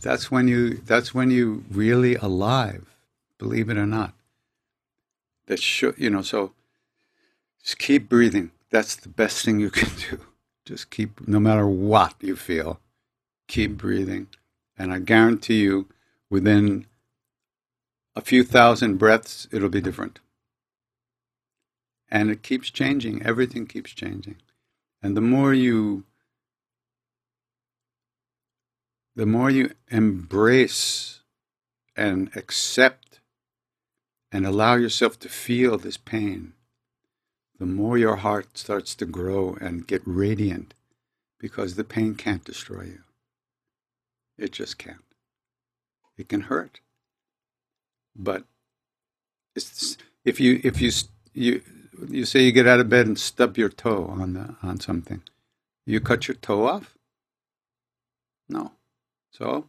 that's 0.00 0.30
when 0.30 0.48
you 0.48 0.74
that's 0.78 1.14
when 1.14 1.30
you 1.30 1.64
really 1.70 2.14
alive, 2.16 2.86
believe 3.38 3.68
it 3.68 3.76
or 3.76 3.86
not. 3.86 4.14
That 5.46 5.60
should 5.60 5.96
you 5.98 6.10
know, 6.10 6.22
so 6.22 6.52
just 7.62 7.78
keep 7.78 8.08
breathing. 8.08 8.50
That's 8.70 8.96
the 8.96 9.08
best 9.08 9.44
thing 9.44 9.60
you 9.60 9.70
can 9.70 9.90
do. 10.10 10.20
Just 10.64 10.90
keep 10.90 11.26
no 11.26 11.38
matter 11.38 11.66
what 11.66 12.14
you 12.20 12.36
feel, 12.36 12.80
keep 13.48 13.76
breathing. 13.76 14.28
And 14.78 14.92
I 14.92 14.98
guarantee 14.98 15.62
you 15.62 15.88
within 16.28 16.86
a 18.14 18.20
few 18.20 18.44
thousand 18.44 18.96
breaths 18.96 19.46
it'll 19.52 19.68
be 19.68 19.80
different. 19.80 20.18
And 22.08 22.30
it 22.30 22.42
keeps 22.42 22.70
changing. 22.70 23.24
Everything 23.24 23.66
keeps 23.66 23.92
changing. 23.92 24.36
And 25.02 25.16
the 25.16 25.20
more 25.20 25.52
you 25.52 26.04
the 29.14 29.26
more 29.26 29.50
you 29.50 29.70
embrace 29.88 31.20
and 31.96 32.30
accept 32.36 33.20
and 34.30 34.46
allow 34.46 34.74
yourself 34.74 35.18
to 35.20 35.28
feel 35.30 35.78
this 35.78 35.96
pain, 35.96 36.52
the 37.58 37.64
more 37.64 37.96
your 37.96 38.16
heart 38.16 38.58
starts 38.58 38.94
to 38.96 39.06
grow 39.06 39.56
and 39.58 39.86
get 39.86 40.02
radiant 40.04 40.74
because 41.38 41.74
the 41.74 41.84
pain 41.84 42.14
can't 42.14 42.44
destroy 42.44 42.82
you. 42.82 43.02
It 44.36 44.52
just 44.52 44.76
can't. 44.76 45.04
It 46.18 46.28
can 46.28 46.42
hurt. 46.42 46.80
But 48.14 48.44
if 50.24 50.40
you 50.40 50.60
if 50.62 50.80
you 50.80 50.90
you 51.32 51.62
you 52.08 52.24
say 52.24 52.42
you 52.42 52.52
get 52.52 52.66
out 52.66 52.80
of 52.80 52.88
bed 52.88 53.06
and 53.06 53.18
stub 53.18 53.56
your 53.56 53.68
toe 53.68 54.06
on 54.06 54.34
the 54.34 54.56
on 54.62 54.80
something, 54.80 55.22
you 55.84 56.00
cut 56.00 56.28
your 56.28 56.36
toe 56.36 56.66
off? 56.66 56.96
No. 58.48 58.72
So, 59.30 59.66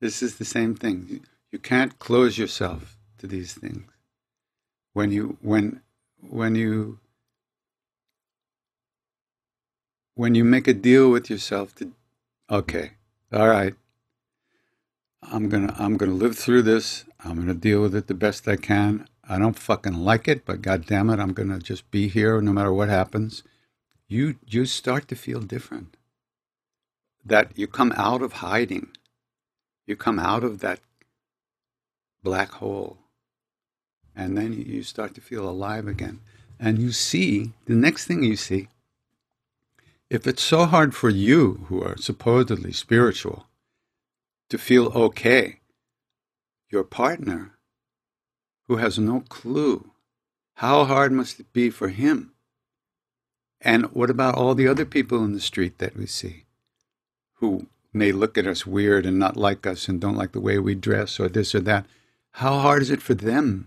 this 0.00 0.22
is 0.22 0.36
the 0.36 0.44
same 0.44 0.74
thing. 0.74 1.20
You 1.50 1.58
can't 1.58 1.98
close 1.98 2.38
yourself 2.38 2.96
to 3.18 3.26
these 3.26 3.54
things. 3.54 3.90
When 4.92 5.12
you 5.12 5.38
when 5.40 5.80
when 6.20 6.54
you 6.54 6.98
when 10.14 10.34
you 10.34 10.44
make 10.44 10.68
a 10.68 10.74
deal 10.74 11.10
with 11.10 11.30
yourself 11.30 11.74
to 11.76 11.92
okay, 12.50 12.92
all 13.32 13.48
right. 13.48 13.74
I'm 15.22 15.48
gonna 15.48 15.74
I'm 15.78 15.96
gonna 15.96 16.12
live 16.12 16.36
through 16.36 16.62
this. 16.62 17.04
I'm 17.22 17.36
gonna 17.36 17.54
deal 17.54 17.82
with 17.82 17.94
it 17.94 18.06
the 18.06 18.14
best 18.14 18.48
I 18.48 18.56
can. 18.56 19.06
I 19.30 19.38
don't 19.38 19.56
fucking 19.56 19.94
like 19.94 20.26
it, 20.26 20.44
but 20.44 20.60
god 20.60 20.86
damn 20.86 21.08
it, 21.08 21.20
I'm 21.20 21.32
gonna 21.32 21.60
just 21.60 21.88
be 21.92 22.08
here 22.08 22.40
no 22.40 22.52
matter 22.52 22.72
what 22.72 22.88
happens. 22.88 23.44
You 24.08 24.34
you 24.44 24.66
start 24.66 25.06
to 25.06 25.14
feel 25.14 25.38
different. 25.38 25.96
That 27.24 27.56
you 27.56 27.68
come 27.68 27.92
out 27.96 28.22
of 28.22 28.42
hiding. 28.44 28.88
You 29.86 29.94
come 29.94 30.18
out 30.18 30.42
of 30.42 30.58
that 30.60 30.80
black 32.24 32.50
hole. 32.50 32.98
And 34.16 34.36
then 34.36 34.52
you 34.52 34.82
start 34.82 35.14
to 35.14 35.20
feel 35.20 35.48
alive 35.48 35.86
again. 35.86 36.18
And 36.58 36.80
you 36.80 36.90
see, 36.90 37.52
the 37.66 37.76
next 37.76 38.06
thing 38.06 38.24
you 38.24 38.34
see, 38.34 38.66
if 40.10 40.26
it's 40.26 40.42
so 40.42 40.64
hard 40.64 40.92
for 40.92 41.08
you, 41.08 41.66
who 41.68 41.80
are 41.84 41.96
supposedly 41.96 42.72
spiritual, 42.72 43.46
to 44.48 44.58
feel 44.58 44.86
okay, 44.88 45.60
your 46.68 46.82
partner, 46.82 47.59
who 48.70 48.76
has 48.76 49.00
no 49.00 49.24
clue, 49.28 49.90
how 50.54 50.84
hard 50.84 51.10
must 51.10 51.40
it 51.40 51.52
be 51.52 51.70
for 51.70 51.88
him? 51.88 52.30
And 53.60 53.86
what 53.86 54.10
about 54.10 54.36
all 54.36 54.54
the 54.54 54.68
other 54.68 54.84
people 54.84 55.24
in 55.24 55.32
the 55.32 55.40
street 55.40 55.78
that 55.78 55.96
we 55.96 56.06
see 56.06 56.44
who 57.38 57.66
may 57.92 58.12
look 58.12 58.38
at 58.38 58.46
us 58.46 58.64
weird 58.64 59.06
and 59.06 59.18
not 59.18 59.36
like 59.36 59.66
us 59.66 59.88
and 59.88 60.00
don't 60.00 60.14
like 60.14 60.30
the 60.30 60.40
way 60.40 60.56
we 60.60 60.76
dress 60.76 61.18
or 61.18 61.28
this 61.28 61.52
or 61.52 61.58
that? 61.62 61.84
How 62.34 62.60
hard 62.60 62.82
is 62.82 62.92
it 62.92 63.02
for 63.02 63.14
them 63.14 63.66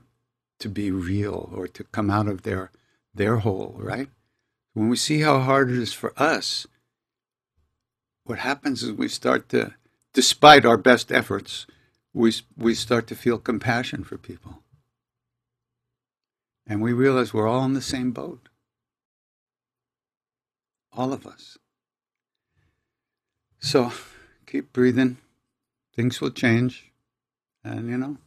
to 0.60 0.70
be 0.70 0.90
real 0.90 1.50
or 1.54 1.68
to 1.68 1.84
come 1.84 2.10
out 2.10 2.30
of 2.30 2.44
their 2.44 2.72
their 3.14 3.40
hole, 3.40 3.76
right? 3.80 4.08
When 4.74 4.88
we 4.88 4.96
see 4.96 5.20
how 5.20 5.42
hard 5.42 5.70
it 5.70 5.78
is 5.78 5.92
for 5.92 6.14
us, 6.16 6.66
what 8.24 8.40
happens 8.40 8.84
is 8.84 8.94
we 8.94 9.10
start 9.10 9.50
to, 9.50 9.74
despite 10.14 10.66
our 10.66 10.78
best 10.78 11.12
efforts, 11.12 11.68
we, 12.14 12.32
we 12.58 12.74
start 12.74 13.06
to 13.08 13.16
feel 13.16 13.38
compassion 13.38 14.06
for 14.06 14.18
people. 14.18 14.63
And 16.68 16.82
we 16.82 16.94
realize 16.94 17.34
we're 17.34 17.48
all 17.48 17.66
in 17.66 17.74
the 17.74 17.82
same 17.82 18.12
boat. 18.12 18.50
All 20.94 21.14
of 21.14 21.28
us. 21.28 21.58
So 23.60 23.92
keep 24.48 24.74
breathing. 24.74 25.18
Things 25.96 26.22
will 26.22 26.32
change. 26.32 26.92
And, 27.64 27.90
you 27.90 27.98
know, 27.98 28.18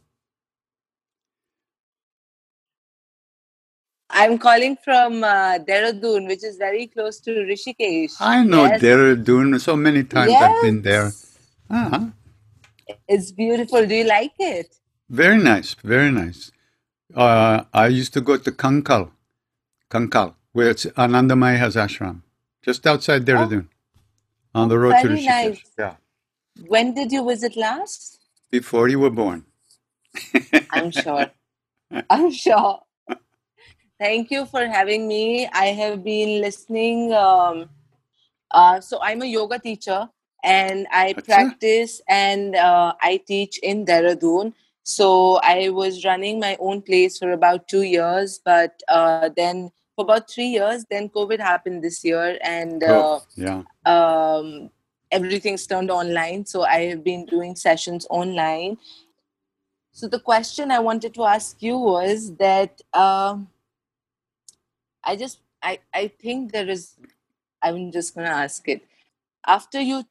I'm 4.09 4.37
calling 4.39 4.77
from 4.83 5.23
uh, 5.23 5.59
Dehradun, 5.59 6.27
which 6.27 6.43
is 6.43 6.57
very 6.57 6.87
close 6.87 7.19
to 7.21 7.31
Rishikesh. 7.31 8.13
I 8.19 8.43
know 8.43 8.65
Yes. 8.65 8.81
Dehradun. 8.81 9.59
So 9.59 9.75
many 9.75 10.03
times 10.03 10.31
I've 10.33 10.61
been 10.63 10.81
there. 10.81 11.05
Yes. 11.05 11.37
Uh-huh. 11.69 12.05
It's 13.07 13.31
beautiful. 13.31 13.85
Do 13.85 13.95
you 13.95 14.05
like 14.05 14.33
it? 14.39 14.75
Very 15.09 15.37
nice, 15.37 15.75
very 15.83 16.11
nice. 16.11 16.51
Uh, 17.15 17.63
I 17.73 17.87
used 17.87 18.13
to 18.13 18.21
go 18.21 18.37
to 18.37 18.51
Kankhal, 18.51 19.11
Kankhal, 19.91 20.35
where 20.53 20.69
it's 20.69 20.85
Anandamai 20.85 21.57
has 21.57 21.75
ashram, 21.75 22.21
just 22.63 22.85
outside 22.87 23.25
Dehradun, 23.25 23.67
on 24.55 24.69
the 24.69 24.79
road 24.79 24.99
to 24.99 25.07
Oh, 25.07 25.09
Rishikesh. 25.09 25.59
nice. 25.59 25.71
Yeah, 25.77 25.95
When 26.67 26.93
did 26.93 27.11
you 27.11 27.25
visit 27.27 27.55
last? 27.57 28.19
before 28.51 28.87
you 28.89 28.99
were 28.99 29.09
born. 29.11 29.45
I'm 30.69 30.91
sure. 30.91 31.31
I'm 32.09 32.31
sure. 32.31 32.81
Thank 33.99 34.31
you 34.31 34.45
for 34.45 34.65
having 34.67 35.07
me. 35.07 35.47
I 35.53 35.67
have 35.67 36.03
been 36.03 36.41
listening. 36.41 37.13
Um, 37.13 37.69
uh, 38.51 38.79
so 38.81 38.99
I'm 39.01 39.21
a 39.21 39.25
yoga 39.25 39.59
teacher 39.59 40.09
and 40.43 40.87
I 40.91 41.15
Acha. 41.17 41.23
practice 41.25 42.01
and 42.07 42.55
uh, 42.55 42.93
I 43.01 43.17
teach 43.27 43.59
in 43.59 43.85
Dehradun. 43.85 44.53
So 44.87 45.35
I 45.43 45.69
was 45.69 46.05
running 46.05 46.39
my 46.39 46.55
own 46.61 46.81
place 46.81 47.17
for 47.17 47.31
about 47.31 47.67
two 47.67 47.81
years, 47.83 48.39
but 48.43 48.81
uh, 48.87 49.29
then 49.35 49.71
for 49.95 50.03
about 50.03 50.29
three 50.29 50.47
years, 50.47 50.85
then 50.89 51.09
COVID 51.09 51.39
happened 51.39 51.83
this 51.83 52.05
year 52.05 52.37
and 52.41 52.81
uh, 52.83 53.19
Oh, 53.19 53.21
yeah. 53.35 53.63
um, 53.85 54.69
everything's 55.11 55.67
turned 55.67 55.91
online. 55.91 56.45
So 56.45 56.63
I 56.63 56.85
have 56.85 57.03
been 57.03 57.25
doing 57.25 57.55
sessions 57.55 58.07
online. 58.09 58.77
So 59.91 60.07
the 60.07 60.19
question 60.19 60.71
I 60.71 60.79
wanted 60.79 61.13
to 61.15 61.23
ask 61.25 61.61
you 61.61 61.77
was 61.77 62.35
that 62.37 62.81
um, 62.93 63.49
I 65.03 65.15
just 65.15 65.39
I 65.61 65.79
I 65.93 66.07
think 66.07 66.51
there 66.51 66.69
is. 66.69 66.95
I'm 67.61 67.91
just 67.91 68.15
gonna 68.15 68.29
ask 68.29 68.67
it. 68.69 68.81
After 69.45 69.81
you 69.81 70.03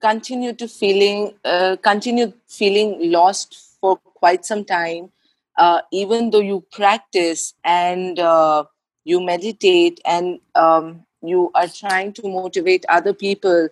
continue 0.00 0.52
to 0.54 0.68
feeling 0.68 1.34
uh, 1.44 1.76
continue 1.82 2.32
feeling 2.48 3.10
lost 3.10 3.73
for 3.84 3.96
quite 3.96 4.46
some 4.46 4.64
time, 4.64 5.10
uh, 5.58 5.80
even 5.92 6.30
though 6.30 6.40
you 6.40 6.64
practice 6.72 7.52
and 7.62 8.18
uh, 8.18 8.64
you 9.04 9.20
meditate 9.20 10.00
and 10.06 10.38
um, 10.54 11.04
you 11.20 11.50
are 11.54 11.68
trying 11.68 12.14
to 12.14 12.22
motivate 12.26 12.86
other 12.88 13.12
people 13.12 13.68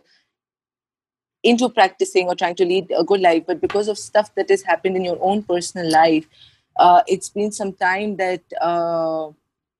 into 1.42 1.70
practicing 1.70 2.28
or 2.28 2.34
trying 2.34 2.54
to 2.56 2.66
lead 2.66 2.92
a 2.94 3.02
good 3.02 3.22
life, 3.22 3.44
but 3.46 3.62
because 3.62 3.88
of 3.88 3.96
stuff 3.96 4.34
that 4.34 4.50
has 4.50 4.62
happened 4.62 4.96
in 4.96 5.04
your 5.04 5.18
own 5.22 5.42
personal 5.42 5.90
life, 5.90 6.28
uh, 6.76 7.00
it's 7.06 7.30
been 7.30 7.50
some 7.50 7.72
time 7.72 8.16
that 8.16 8.42
uh, 8.60 9.30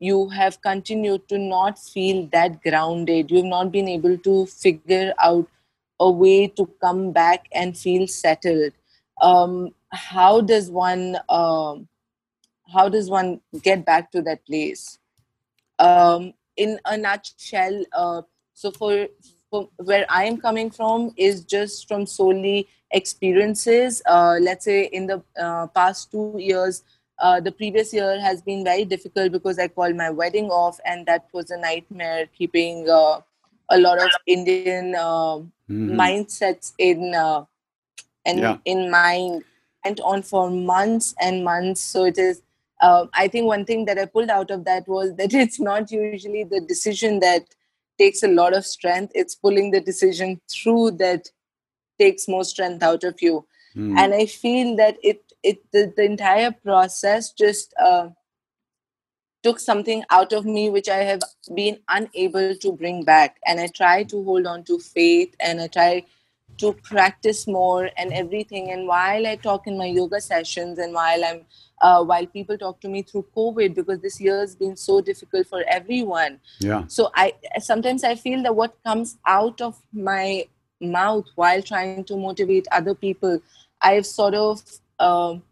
you 0.00 0.30
have 0.30 0.62
continued 0.62 1.28
to 1.28 1.38
not 1.38 1.78
feel 1.78 2.26
that 2.32 2.62
grounded. 2.62 3.30
You've 3.30 3.52
not 3.52 3.70
been 3.70 3.88
able 3.88 4.16
to 4.16 4.46
figure 4.46 5.12
out 5.22 5.46
a 6.00 6.10
way 6.10 6.48
to 6.48 6.66
come 6.80 7.12
back 7.12 7.48
and 7.52 7.76
feel 7.76 8.06
settled. 8.06 8.72
Um, 9.20 9.74
how 9.92 10.40
does 10.40 10.70
one 10.70 11.16
um, 11.28 11.88
how 12.72 12.88
does 12.88 13.10
one 13.10 13.40
get 13.62 13.84
back 13.84 14.10
to 14.12 14.22
that 14.22 14.46
place? 14.46 14.98
Um, 15.78 16.34
in 16.56 16.78
a 16.84 16.96
nutshell, 16.96 17.84
uh, 17.92 18.22
so 18.54 18.70
for, 18.70 19.08
for 19.50 19.68
where 19.76 20.06
I 20.08 20.24
am 20.24 20.38
coming 20.38 20.70
from 20.70 21.12
is 21.16 21.44
just 21.44 21.88
from 21.88 22.06
solely 22.06 22.68
experiences. 22.90 24.02
Uh, 24.06 24.36
let's 24.40 24.64
say 24.64 24.84
in 24.84 25.06
the 25.06 25.22
uh, 25.40 25.66
past 25.68 26.10
two 26.12 26.30
years, 26.38 26.82
uh, 27.18 27.40
the 27.40 27.52
previous 27.52 27.92
year 27.92 28.20
has 28.20 28.42
been 28.42 28.64
very 28.64 28.84
difficult 28.84 29.32
because 29.32 29.58
I 29.58 29.68
called 29.68 29.96
my 29.96 30.10
wedding 30.10 30.50
off, 30.50 30.78
and 30.84 31.06
that 31.06 31.26
was 31.32 31.50
a 31.50 31.58
nightmare. 31.58 32.26
Keeping 32.36 32.88
uh, 32.88 33.20
a 33.70 33.78
lot 33.78 33.98
of 33.98 34.12
Indian 34.26 34.94
uh, 34.94 35.40
Mhm. 35.68 35.96
mindsets 35.98 36.72
in 36.78 37.14
uh, 37.14 37.44
and 38.24 38.38
Yeah. 38.40 38.58
in 38.64 38.90
mind 38.90 39.44
went 39.84 40.00
on 40.00 40.22
for 40.22 40.50
months 40.50 41.14
and 41.20 41.44
months. 41.44 41.80
So 41.80 42.04
it 42.04 42.18
is. 42.18 42.42
Uh, 42.80 43.06
I 43.14 43.28
think 43.28 43.46
one 43.46 43.64
thing 43.64 43.84
that 43.84 43.98
I 43.98 44.06
pulled 44.06 44.30
out 44.30 44.50
of 44.50 44.64
that 44.64 44.88
was 44.88 45.14
that 45.16 45.32
it's 45.34 45.60
not 45.60 45.90
usually 45.90 46.44
the 46.44 46.60
decision 46.60 47.20
that 47.20 47.46
takes 47.98 48.22
a 48.22 48.28
lot 48.28 48.54
of 48.54 48.66
strength. 48.66 49.12
It's 49.14 49.34
pulling 49.34 49.70
the 49.70 49.80
decision 49.80 50.40
through 50.50 50.92
that 50.92 51.28
takes 51.98 52.26
more 52.26 52.44
strength 52.44 52.82
out 52.82 53.04
of 53.04 53.20
you. 53.22 53.46
Mm. 53.76 53.98
And 53.98 54.14
I 54.14 54.26
feel 54.26 54.76
that 54.76 54.96
it 55.02 55.22
it 55.42 55.58
the, 55.72 55.92
the 55.96 56.04
entire 56.04 56.52
process 56.52 57.32
just 57.32 57.74
uh, 57.80 58.08
took 59.42 59.58
something 59.58 60.04
out 60.10 60.32
of 60.32 60.44
me 60.44 60.70
which 60.70 60.88
I 60.88 60.98
have 60.98 61.20
been 61.54 61.78
unable 61.88 62.54
to 62.54 62.72
bring 62.72 63.04
back. 63.04 63.38
And 63.46 63.60
I 63.60 63.66
try 63.68 64.04
to 64.04 64.24
hold 64.24 64.46
on 64.46 64.64
to 64.64 64.78
faith 64.78 65.34
and 65.40 65.60
I 65.60 65.66
try 65.66 66.04
to 66.58 66.72
practice 66.84 67.46
more 67.46 67.90
and 67.96 68.12
everything. 68.12 68.70
And 68.70 68.86
while 68.86 69.26
I 69.26 69.36
talk 69.36 69.66
in 69.66 69.78
my 69.78 69.86
yoga 69.86 70.20
sessions 70.20 70.78
and 70.78 70.92
while 70.92 71.24
I'm 71.24 71.44
uh, 71.80 72.04
while 72.04 72.26
people 72.26 72.56
talk 72.56 72.80
to 72.80 72.88
me 72.88 73.02
through 73.02 73.26
COVID 73.36 73.74
because 73.74 74.00
this 74.00 74.20
year 74.20 74.38
has 74.38 74.54
been 74.54 74.76
so 74.76 75.00
difficult 75.00 75.48
for 75.48 75.64
everyone. 75.68 76.38
Yeah. 76.60 76.84
So 76.86 77.10
I 77.14 77.34
sometimes 77.58 78.04
I 78.04 78.14
feel 78.14 78.42
that 78.44 78.54
what 78.54 78.76
comes 78.84 79.18
out 79.26 79.60
of 79.60 79.80
my 79.92 80.46
mouth 80.80 81.26
while 81.34 81.62
trying 81.62 82.04
to 82.04 82.16
motivate 82.16 82.66
other 82.70 82.94
people, 82.94 83.40
I've 83.80 84.06
sort 84.06 84.34
of 84.34 84.62
um 84.98 85.42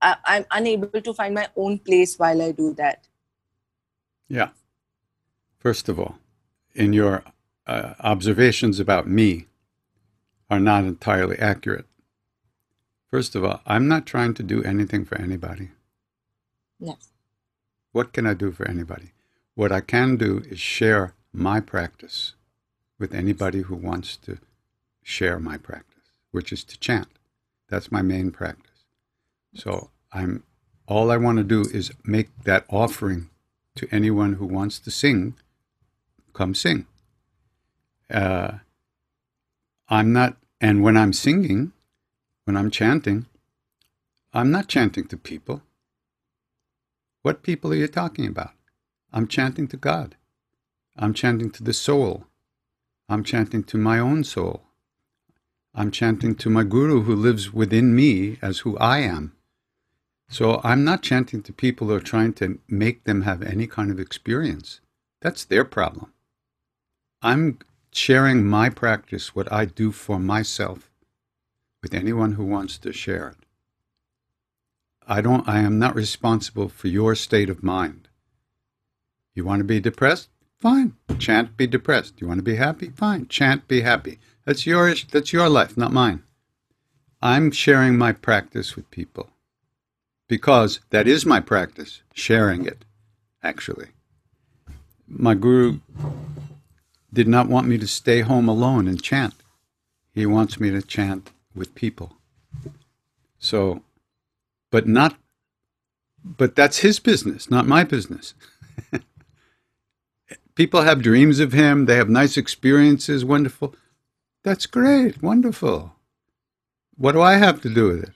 I, 0.00 0.16
I'm 0.24 0.46
unable 0.50 1.00
to 1.00 1.14
find 1.14 1.34
my 1.34 1.48
own 1.56 1.78
place 1.78 2.18
while 2.18 2.42
I 2.42 2.52
do 2.52 2.74
that. 2.74 3.06
Yeah. 4.28 4.50
First 5.58 5.88
of 5.88 5.98
all, 5.98 6.18
in 6.74 6.92
your 6.92 7.24
uh, 7.66 7.94
observations 8.00 8.80
about 8.80 9.06
me 9.08 9.46
are 10.50 10.60
not 10.60 10.84
entirely 10.84 11.38
accurate. 11.38 11.86
First 13.10 13.34
of 13.34 13.44
all, 13.44 13.60
I'm 13.66 13.88
not 13.88 14.06
trying 14.06 14.34
to 14.34 14.42
do 14.42 14.62
anything 14.62 15.04
for 15.04 15.18
anybody. 15.18 15.70
Yes. 16.78 17.08
What 17.92 18.12
can 18.12 18.26
I 18.26 18.34
do 18.34 18.52
for 18.52 18.68
anybody? 18.68 19.12
What 19.54 19.72
I 19.72 19.80
can 19.80 20.16
do 20.16 20.42
is 20.48 20.60
share 20.60 21.14
my 21.32 21.60
practice 21.60 22.34
with 22.98 23.14
anybody 23.14 23.62
who 23.62 23.74
wants 23.76 24.16
to 24.18 24.38
share 25.02 25.38
my 25.38 25.56
practice, 25.56 26.04
which 26.30 26.52
is 26.52 26.64
to 26.64 26.78
chant. 26.78 27.08
That's 27.68 27.90
my 27.90 28.02
main 28.02 28.30
practice. 28.30 28.84
So 29.54 29.90
I'm 30.12 30.44
all 30.86 31.10
I 31.10 31.16
want 31.18 31.38
to 31.38 31.44
do 31.44 31.62
is 31.62 31.92
make 32.04 32.28
that 32.44 32.64
offering 32.70 33.28
to 33.76 33.86
anyone 33.90 34.34
who 34.34 34.46
wants 34.46 34.78
to 34.80 34.90
sing. 34.90 35.34
Come 36.32 36.54
sing. 36.54 36.86
Uh, 38.10 38.58
I'm 39.88 40.12
not, 40.12 40.36
and 40.60 40.82
when 40.82 40.96
I'm 40.96 41.12
singing, 41.12 41.72
when 42.44 42.56
I'm 42.56 42.70
chanting, 42.70 43.26
I'm 44.32 44.50
not 44.50 44.68
chanting 44.68 45.06
to 45.08 45.16
people. 45.16 45.62
What 47.22 47.42
people 47.42 47.72
are 47.72 47.76
you 47.76 47.88
talking 47.88 48.26
about? 48.26 48.52
I'm 49.12 49.26
chanting 49.26 49.66
to 49.68 49.76
God. 49.76 50.16
I'm 50.96 51.14
chanting 51.14 51.50
to 51.52 51.62
the 51.62 51.72
soul. 51.72 52.24
I'm 53.08 53.24
chanting 53.24 53.64
to 53.64 53.78
my 53.78 53.98
own 53.98 54.24
soul. 54.24 54.64
I'm 55.74 55.90
chanting 55.90 56.34
to 56.36 56.50
my 56.50 56.64
guru 56.64 57.02
who 57.02 57.14
lives 57.14 57.52
within 57.52 57.94
me 57.94 58.38
as 58.42 58.60
who 58.60 58.76
I 58.78 58.98
am. 58.98 59.32
So 60.28 60.60
I'm 60.62 60.84
not 60.84 61.02
chanting 61.02 61.42
to 61.44 61.52
people 61.52 61.86
who 61.86 61.94
are 61.94 62.00
trying 62.00 62.34
to 62.34 62.58
make 62.68 63.04
them 63.04 63.22
have 63.22 63.42
any 63.42 63.66
kind 63.66 63.90
of 63.90 63.98
experience. 63.98 64.80
That's 65.22 65.44
their 65.44 65.64
problem. 65.64 66.12
I'm 67.22 67.58
sharing 67.92 68.44
my 68.44 68.68
practice, 68.68 69.34
what 69.34 69.52
I 69.52 69.64
do 69.64 69.92
for 69.92 70.18
myself, 70.18 70.90
with 71.82 71.94
anyone 71.94 72.32
who 72.32 72.44
wants 72.44 72.78
to 72.78 72.92
share 72.92 73.28
it. 73.28 73.46
I 75.06 75.20
don't 75.20 75.48
I 75.48 75.60
am 75.60 75.78
not 75.78 75.94
responsible 75.94 76.68
for 76.68 76.88
your 76.88 77.14
state 77.14 77.48
of 77.48 77.62
mind. 77.62 78.08
You 79.34 79.44
want 79.44 79.60
to 79.60 79.64
be 79.64 79.80
depressed? 79.80 80.28
Fine. 80.60 80.94
Chant 81.18 81.56
be 81.56 81.66
depressed. 81.66 82.20
You 82.20 82.26
want 82.26 82.38
to 82.38 82.42
be 82.42 82.56
happy? 82.56 82.90
Fine. 82.90 83.28
Chant 83.28 83.66
be 83.68 83.80
happy. 83.80 84.18
That's 84.44 84.66
yours 84.66 85.06
that's 85.10 85.32
your 85.32 85.48
life, 85.48 85.76
not 85.76 85.92
mine. 85.92 86.24
I'm 87.22 87.50
sharing 87.50 87.96
my 87.96 88.12
practice 88.12 88.76
with 88.76 88.90
people. 88.90 89.30
Because 90.28 90.80
that 90.90 91.08
is 91.08 91.24
my 91.24 91.40
practice, 91.40 92.02
sharing 92.12 92.66
it, 92.66 92.84
actually. 93.42 93.88
My 95.06 95.34
guru 95.34 95.80
did 97.12 97.28
not 97.28 97.48
want 97.48 97.66
me 97.66 97.78
to 97.78 97.86
stay 97.86 98.20
home 98.20 98.48
alone 98.48 98.86
and 98.86 99.02
chant. 99.02 99.34
He 100.14 100.26
wants 100.26 100.60
me 100.60 100.70
to 100.70 100.82
chant 100.82 101.30
with 101.54 101.74
people. 101.74 102.16
So 103.38 103.82
but 104.70 104.86
not 104.86 105.16
but 106.24 106.54
that's 106.56 106.78
his 106.78 106.98
business, 106.98 107.50
not 107.50 107.66
my 107.66 107.84
business. 107.84 108.34
People 110.54 110.82
have 110.82 111.00
dreams 111.02 111.40
of 111.40 111.52
him, 111.52 111.86
they 111.86 111.96
have 111.96 112.08
nice 112.08 112.36
experiences, 112.36 113.24
wonderful. 113.24 113.74
That's 114.42 114.66
great, 114.66 115.22
wonderful. 115.22 115.94
What 116.96 117.12
do 117.12 117.22
I 117.22 117.34
have 117.34 117.62
to 117.62 117.68
do 117.68 117.88
with 117.88 118.02
it? 118.02 118.12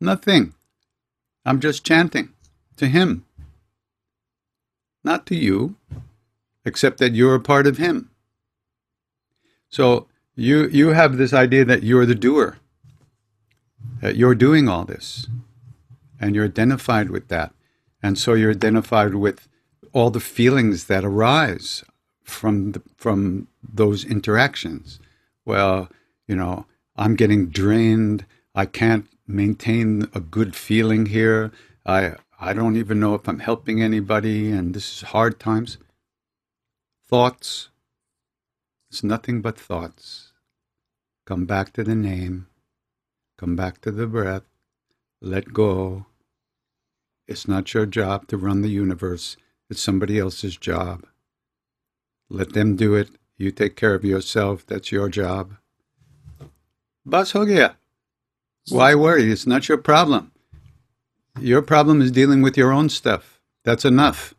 Nothing. 0.00 0.54
I'm 1.44 1.58
just 1.58 1.84
chanting 1.84 2.32
to 2.76 2.86
him, 2.86 3.24
not 5.02 5.26
to 5.26 5.34
you, 5.34 5.76
except 6.64 6.98
that 6.98 7.14
you're 7.14 7.34
a 7.34 7.40
part 7.40 7.66
of 7.66 7.78
him. 7.78 8.10
So 9.68 10.06
you 10.34 10.68
you 10.68 10.88
have 10.88 11.16
this 11.16 11.32
idea 11.32 11.64
that 11.64 11.82
you're 11.82 12.06
the 12.06 12.14
doer 12.14 12.58
that 14.00 14.16
you're 14.16 14.34
doing 14.34 14.68
all 14.68 14.84
this 14.84 15.28
and 16.20 16.34
you're 16.34 16.44
identified 16.44 17.08
with 17.10 17.28
that. 17.28 17.52
And 18.02 18.18
so 18.18 18.34
you're 18.34 18.50
identified 18.50 19.14
with 19.14 19.48
all 19.92 20.10
the 20.10 20.20
feelings 20.20 20.86
that 20.86 21.04
arise 21.04 21.84
from 22.22 22.72
the, 22.72 22.82
from 22.96 23.48
those 23.62 24.04
interactions. 24.04 24.98
Well, 25.44 25.88
you 26.26 26.34
know, 26.36 26.66
I'm 26.96 27.14
getting 27.14 27.48
drained. 27.48 28.26
I 28.54 28.66
can't 28.66 29.06
maintain 29.26 30.08
a 30.14 30.20
good 30.20 30.54
feeling 30.56 31.06
here. 31.06 31.52
I 31.86 32.14
I 32.40 32.52
don't 32.54 32.76
even 32.76 32.98
know 32.98 33.14
if 33.14 33.28
I'm 33.28 33.38
helping 33.38 33.80
anybody 33.80 34.50
and 34.50 34.74
this 34.74 34.96
is 34.96 35.08
hard 35.10 35.38
times. 35.38 35.78
Thoughts. 37.12 37.68
It's 38.90 39.04
nothing 39.04 39.42
but 39.42 39.58
thoughts. 39.58 40.32
Come 41.26 41.44
back 41.44 41.74
to 41.74 41.84
the 41.84 41.94
name. 41.94 42.46
Come 43.36 43.54
back 43.54 43.82
to 43.82 43.90
the 43.90 44.06
breath. 44.06 44.44
Let 45.20 45.52
go. 45.52 46.06
It's 47.28 47.46
not 47.46 47.74
your 47.74 47.84
job 47.84 48.28
to 48.28 48.38
run 48.38 48.62
the 48.62 48.70
universe, 48.70 49.36
it's 49.68 49.82
somebody 49.82 50.18
else's 50.18 50.56
job. 50.56 51.04
Let 52.30 52.54
them 52.54 52.76
do 52.76 52.94
it. 52.94 53.10
You 53.36 53.50
take 53.50 53.76
care 53.76 53.94
of 53.94 54.06
yourself. 54.06 54.64
That's 54.64 54.90
your 54.90 55.10
job. 55.10 55.56
Bas. 57.04 57.34
Why 58.70 58.94
worry? 58.94 59.30
It's 59.30 59.46
not 59.46 59.68
your 59.68 59.76
problem. 59.76 60.32
Your 61.38 61.60
problem 61.60 62.00
is 62.00 62.10
dealing 62.10 62.40
with 62.40 62.56
your 62.56 62.72
own 62.72 62.88
stuff. 62.88 63.38
That's 63.64 63.84
enough. 63.84 64.32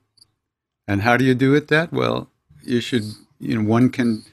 And 0.87 1.01
how 1.03 1.17
do 1.17 1.23
you 1.23 1.35
do 1.35 1.53
it 1.53 1.67
that? 1.67 1.93
Well, 1.93 2.31
you 2.63 2.81
should, 2.81 3.03
you 3.39 3.57
know, 3.57 3.69
one 3.69 3.89
can 3.89 4.23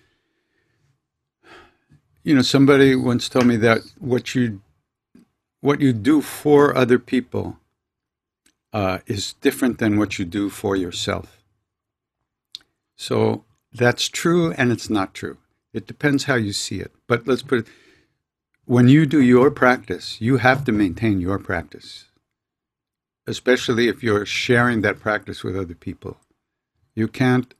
you 2.22 2.34
know, 2.34 2.42
somebody 2.42 2.94
once 2.94 3.28
told 3.28 3.46
me 3.46 3.56
that 3.56 3.80
what 3.98 4.34
you 4.34 4.60
what 5.60 5.80
you 5.80 5.92
do 5.92 6.22
for 6.22 6.76
other 6.76 6.98
people 6.98 7.58
uh, 8.72 8.98
is 9.06 9.34
different 9.34 9.78
than 9.78 9.98
what 9.98 10.18
you 10.18 10.24
do 10.24 10.48
for 10.48 10.74
yourself. 10.74 11.42
So 12.96 13.44
that's 13.72 14.08
true 14.08 14.52
and 14.52 14.72
it's 14.72 14.88
not 14.88 15.12
true. 15.12 15.36
It 15.72 15.86
depends 15.86 16.24
how 16.24 16.36
you 16.36 16.52
see 16.52 16.80
it. 16.80 16.92
But 17.06 17.26
let's 17.26 17.42
put 17.42 17.60
it 17.60 17.66
when 18.64 18.88
you 18.88 19.04
do 19.06 19.20
your 19.20 19.50
practice, 19.50 20.20
you 20.20 20.36
have 20.36 20.64
to 20.64 20.72
maintain 20.72 21.20
your 21.20 21.38
practice, 21.38 22.06
especially 23.26 23.88
if 23.88 24.02
you're 24.02 24.26
sharing 24.26 24.82
that 24.82 25.00
practice 25.00 25.42
with 25.42 25.56
other 25.56 25.74
people. 25.74 26.18
You 26.94 27.08
can't 27.08 27.54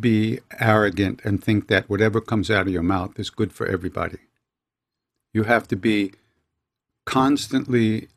be 0.00 0.40
arrogant 0.58 1.20
and 1.24 1.42
think 1.42 1.68
that 1.68 1.88
whatever 1.88 2.20
comes 2.20 2.50
out 2.50 2.66
of 2.66 2.72
your 2.72 2.82
mouth 2.82 3.18
is 3.18 3.30
good 3.30 3.52
for 3.52 3.66
everybody. 3.66 4.18
You 5.32 5.44
have 5.44 5.68
to 5.68 5.76
be 5.76 6.12
constantly 7.04 8.08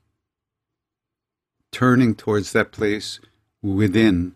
turning 1.71 2.15
towards 2.15 2.53
that 2.53 2.71
place 2.71 3.19
within 3.61 4.36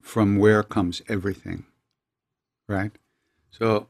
from 0.00 0.38
where 0.38 0.62
comes 0.62 1.02
everything. 1.08 1.64
Right? 2.68 2.92
So, 3.50 3.88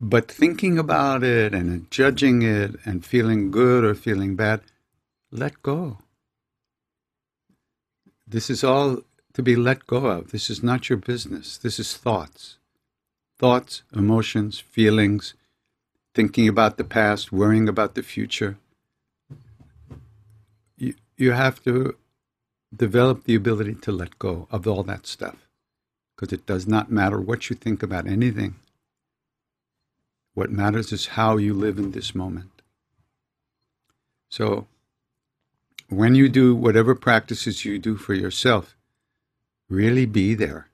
but 0.00 0.30
thinking 0.30 0.78
about 0.78 1.22
it 1.22 1.54
and 1.54 1.90
judging 1.90 2.42
it 2.42 2.76
and 2.84 3.04
feeling 3.04 3.50
good 3.50 3.84
or 3.84 3.94
feeling 3.94 4.36
bad, 4.36 4.60
let 5.30 5.62
go. 5.62 5.98
This 8.26 8.48
is 8.48 8.62
all 8.62 9.02
to 9.34 9.42
be 9.42 9.56
let 9.56 9.86
go 9.86 10.06
of. 10.06 10.30
This 10.30 10.50
is 10.50 10.62
not 10.62 10.88
your 10.88 10.98
business. 10.98 11.56
This 11.56 11.78
is 11.78 11.96
thoughts. 11.96 12.58
Thoughts, 13.38 13.82
emotions, 13.94 14.58
feelings, 14.60 15.34
thinking 16.14 16.48
about 16.48 16.76
the 16.76 16.84
past, 16.84 17.32
worrying 17.32 17.68
about 17.68 17.94
the 17.94 18.02
future. 18.02 18.58
You, 20.76 20.94
you 21.16 21.32
have 21.32 21.62
to 21.64 21.96
develop 22.74 23.24
the 23.24 23.34
ability 23.34 23.74
to 23.74 23.92
let 23.92 24.18
go 24.18 24.46
of 24.50 24.66
all 24.66 24.82
that 24.84 25.06
stuff 25.06 25.48
because 26.14 26.32
it 26.32 26.46
does 26.46 26.66
not 26.66 26.90
matter 26.90 27.20
what 27.20 27.48
you 27.48 27.56
think 27.56 27.82
about 27.82 28.06
anything. 28.06 28.56
What 30.34 30.50
matters 30.50 30.92
is 30.92 31.06
how 31.08 31.38
you 31.38 31.54
live 31.54 31.78
in 31.78 31.92
this 31.92 32.14
moment. 32.14 32.50
So, 34.30 34.66
when 35.88 36.14
you 36.14 36.28
do 36.28 36.54
whatever 36.54 36.94
practices 36.94 37.64
you 37.64 37.78
do 37.78 37.96
for 37.96 38.14
yourself, 38.14 38.76
Really 39.70 40.04
be 40.04 40.34
there. 40.34 40.66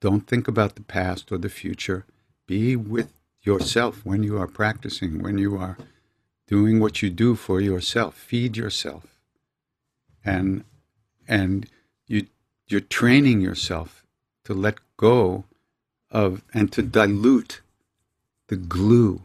Don't 0.00 0.26
think 0.26 0.48
about 0.48 0.76
the 0.76 0.82
past 0.82 1.30
or 1.30 1.36
the 1.36 1.50
future. 1.50 2.06
Be 2.46 2.74
with 2.76 3.12
yourself 3.42 4.00
when 4.04 4.22
you 4.22 4.38
are 4.38 4.46
practicing, 4.46 5.22
when 5.22 5.36
you 5.36 5.58
are 5.58 5.76
doing 6.48 6.80
what 6.80 7.02
you 7.02 7.10
do 7.10 7.34
for 7.34 7.60
yourself. 7.60 8.14
Feed 8.14 8.56
yourself. 8.56 9.20
And 10.24 10.64
and 11.28 11.66
you 12.06 12.26
you're 12.68 12.80
training 12.80 13.42
yourself 13.42 14.02
to 14.44 14.54
let 14.54 14.78
go 14.96 15.44
of 16.10 16.42
and 16.54 16.72
to 16.72 16.82
dilute 16.82 17.60
the 18.48 18.56
glue 18.56 19.20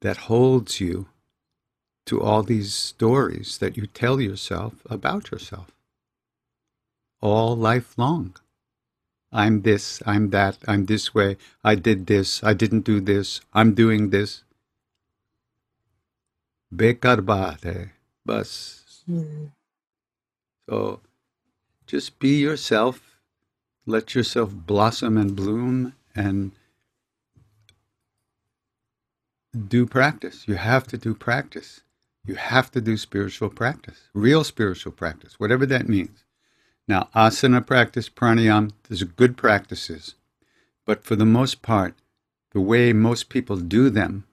that 0.00 0.28
holds 0.28 0.80
you 0.80 1.06
to 2.06 2.20
all 2.20 2.42
these 2.42 2.74
stories 2.74 3.58
that 3.58 3.76
you 3.76 3.86
tell 3.86 4.20
yourself 4.20 4.82
about 4.90 5.30
yourself 5.30 5.73
all 7.24 7.56
life 7.56 7.96
long. 7.96 8.36
I'm 9.32 9.62
this, 9.62 10.02
I'm 10.06 10.30
that, 10.30 10.58
I'm 10.68 10.86
this 10.86 11.12
way, 11.14 11.36
I 11.64 11.74
did 11.74 12.06
this, 12.06 12.44
I 12.44 12.54
didn't 12.54 12.82
do 12.82 13.00
this, 13.00 13.40
I'm 13.52 13.74
doing 13.74 14.10
this. 14.10 14.44
Bekar 16.72 17.16
baat 17.30 17.64
hai, 17.64 17.92
bas. 18.24 19.02
Hmm. 19.06 19.46
So 20.68 21.00
just 21.86 22.18
be 22.18 22.40
yourself, 22.40 23.00
let 23.86 24.14
yourself 24.14 24.52
blossom 24.54 25.16
and 25.16 25.34
bloom 25.34 25.94
and 26.14 26.52
do 29.68 29.86
practice. 29.86 30.46
You 30.46 30.54
have 30.54 30.86
to 30.88 30.98
do 30.98 31.14
practice. 31.14 31.80
You 32.26 32.36
have 32.36 32.70
to 32.70 32.80
do 32.80 32.96
spiritual 32.96 33.50
practice, 33.50 34.08
real 34.14 34.44
spiritual 34.44 34.92
practice, 34.92 35.38
whatever 35.38 35.66
that 35.66 35.88
means. 35.88 36.23
Now, 36.86 37.08
asana 37.14 37.66
practice, 37.66 38.08
pranayama, 38.08 38.72
those 38.88 39.02
good 39.02 39.36
practices. 39.36 40.14
But 40.86 41.04
for 41.04 41.16
the 41.16 41.24
most 41.24 41.62
part, 41.62 41.94
the 42.52 42.60
way 42.60 42.92
most 42.92 43.28
people 43.28 43.56
do 43.56 43.88
them, 43.90 44.24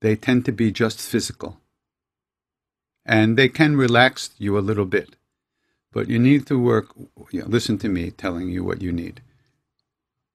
they 0.00 0.16
tend 0.16 0.44
to 0.44 0.52
be 0.52 0.70
just 0.70 1.00
physical. 1.00 1.58
And 3.04 3.36
they 3.36 3.48
can 3.48 3.76
relax 3.76 4.30
you 4.38 4.56
a 4.56 4.60
little 4.60 4.84
bit. 4.84 5.16
But 5.92 6.08
you 6.08 6.18
need 6.18 6.46
to 6.46 6.58
work, 6.58 6.94
you 7.32 7.40
know, 7.40 7.46
listen 7.48 7.76
to 7.78 7.88
me 7.88 8.10
telling 8.12 8.48
you 8.48 8.62
what 8.62 8.80
you 8.80 8.92
need. 8.92 9.20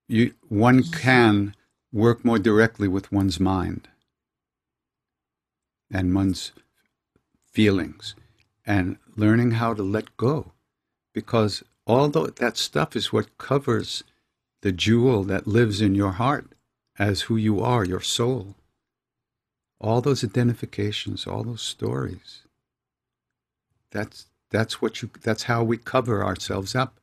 You, 0.08 0.34
one 0.50 0.84
can 0.84 1.56
work 1.94 2.26
more 2.26 2.38
directly 2.38 2.88
with 2.90 3.12
one's 3.12 3.40
mind 3.40 3.88
and 5.90 6.14
one's 6.14 6.52
feelings 7.52 8.16
and 8.66 8.98
learning 9.16 9.52
how 9.52 9.74
to 9.74 9.82
let 9.82 10.18
go. 10.18 10.52
Because 11.16 11.64
all 11.88 12.10
that 12.10 12.58
stuff 12.58 12.96
is 12.96 13.14
what 13.14 13.38
covers 13.38 14.04
the 14.62 14.74
jewel 14.74 15.24
that 15.24 15.48
lives 15.48 15.80
in 15.80 15.96
your 15.96 16.12
heart 16.12 16.52
as 17.00 17.22
who 17.22 17.38
you 17.38 17.62
are, 17.62 17.86
your 17.86 18.02
soul. 18.02 18.56
All 19.80 20.02
those 20.02 20.24
identifications, 20.24 21.26
all 21.26 21.44
those 21.44 21.62
stories. 21.62 22.42
That's 23.92 24.26
that's 24.52 24.82
what 24.82 25.02
you 25.02 25.10
that's 25.22 25.44
how 25.44 25.64
we 25.64 25.78
cover 25.78 26.24
ourselves 26.24 26.76
up. 26.76 27.00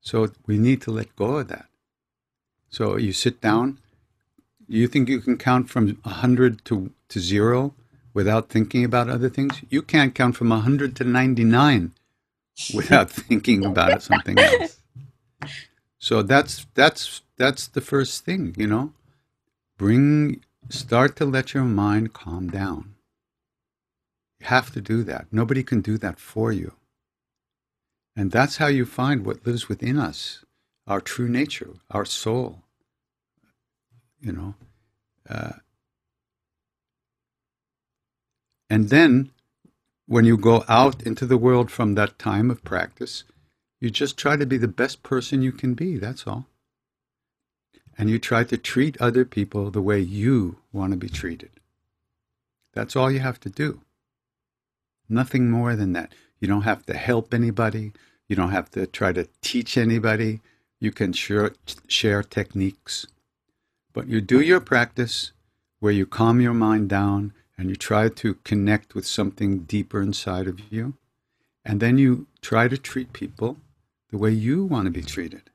So 0.00 0.30
we 0.46 0.58
need 0.58 0.82
to 0.82 0.90
let 0.90 1.14
go 1.16 1.38
of 1.38 1.48
that. 1.48 1.66
So 2.68 2.96
you 2.96 3.12
sit 3.12 3.40
down, 3.40 3.78
you 4.66 4.88
think 4.88 5.08
you 5.08 5.20
can 5.20 5.38
count 5.38 5.70
from 5.70 5.98
100 6.02 6.64
to, 6.66 6.90
to 7.08 7.20
0 7.20 7.74
without 8.12 8.48
thinking 8.48 8.84
about 8.84 9.08
other 9.08 9.28
things? 9.28 9.62
You 9.70 9.82
can't 9.82 10.14
count 10.14 10.36
from 10.36 10.48
100 10.48 10.96
to 10.96 11.04
99 11.04 11.92
without 12.74 13.10
thinking 13.12 13.64
about 13.64 14.02
something 14.02 14.42
else. 14.42 14.80
So 15.98 16.22
that's 16.22 16.66
that's 16.74 17.22
that's 17.38 17.68
the 17.68 17.80
first 17.80 18.24
thing, 18.24 18.54
you 18.58 18.66
know. 18.66 18.92
Bring 19.78 20.42
start 20.70 21.16
to 21.16 21.24
let 21.24 21.54
your 21.54 21.64
mind 21.64 22.12
calm 22.14 22.50
down. 22.50 22.96
You 24.40 24.46
have 24.46 24.72
to 24.74 24.80
do 24.80 25.04
that. 25.04 25.26
Nobody 25.32 25.62
can 25.62 25.80
do 25.80 25.98
that 25.98 26.20
for 26.20 26.52
you. 26.52 26.74
And 28.16 28.30
that's 28.30 28.58
how 28.58 28.68
you 28.68 28.86
find 28.86 29.26
what 29.26 29.46
lives 29.46 29.68
within 29.68 29.98
us, 29.98 30.44
our 30.86 31.00
true 31.00 31.28
nature, 31.28 31.70
our 31.90 32.04
soul. 32.04 32.62
You 34.20 34.32
know, 34.32 34.54
uh, 35.28 35.54
and 38.70 38.90
then 38.90 39.30
when 40.06 40.24
you 40.24 40.36
go 40.36 40.64
out 40.68 41.02
into 41.02 41.26
the 41.26 41.38
world 41.38 41.70
from 41.70 41.94
that 41.94 42.18
time 42.18 42.50
of 42.50 42.64
practice, 42.64 43.24
you 43.80 43.90
just 43.90 44.16
try 44.16 44.36
to 44.36 44.46
be 44.46 44.56
the 44.56 44.68
best 44.68 45.02
person 45.02 45.42
you 45.42 45.52
can 45.52 45.74
be, 45.74 45.96
that's 45.96 46.26
all. 46.26 46.46
And 47.96 48.10
you 48.10 48.18
try 48.18 48.44
to 48.44 48.56
treat 48.56 49.00
other 49.00 49.24
people 49.24 49.70
the 49.70 49.82
way 49.82 50.00
you 50.00 50.56
want 50.72 50.92
to 50.92 50.96
be 50.96 51.08
treated. 51.08 51.50
That's 52.72 52.96
all 52.96 53.10
you 53.10 53.20
have 53.20 53.40
to 53.40 53.50
do. 53.50 53.80
Nothing 55.08 55.50
more 55.50 55.76
than 55.76 55.92
that. 55.92 56.12
You 56.40 56.48
don't 56.48 56.62
have 56.62 56.84
to 56.86 56.94
help 56.94 57.32
anybody. 57.32 57.92
You 58.28 58.36
don't 58.36 58.50
have 58.50 58.70
to 58.72 58.86
try 58.86 59.12
to 59.12 59.28
teach 59.42 59.78
anybody. 59.78 60.40
You 60.80 60.90
can 60.90 61.12
share, 61.12 61.52
share 61.86 62.22
techniques. 62.22 63.06
But 63.92 64.08
you 64.08 64.20
do 64.20 64.40
your 64.40 64.60
practice 64.60 65.32
where 65.78 65.92
you 65.92 66.04
calm 66.04 66.40
your 66.40 66.54
mind 66.54 66.88
down 66.88 67.32
and 67.56 67.68
you 67.68 67.76
try 67.76 68.08
to 68.08 68.34
connect 68.44 68.94
with 68.94 69.06
something 69.06 69.60
deeper 69.60 70.00
inside 70.02 70.46
of 70.46 70.60
you. 70.72 70.94
And 71.64 71.80
then 71.80 71.98
you 71.98 72.26
try 72.42 72.68
to 72.68 72.76
treat 72.76 73.12
people 73.12 73.58
the 74.10 74.18
way 74.18 74.30
you 74.30 74.64
want 74.64 74.86
to 74.86 74.90
be 74.90 75.02
treated. 75.02 75.50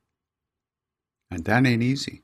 And 1.29 1.45
that 1.45 1.65
ain't 1.65 1.83
easy. 1.83 2.23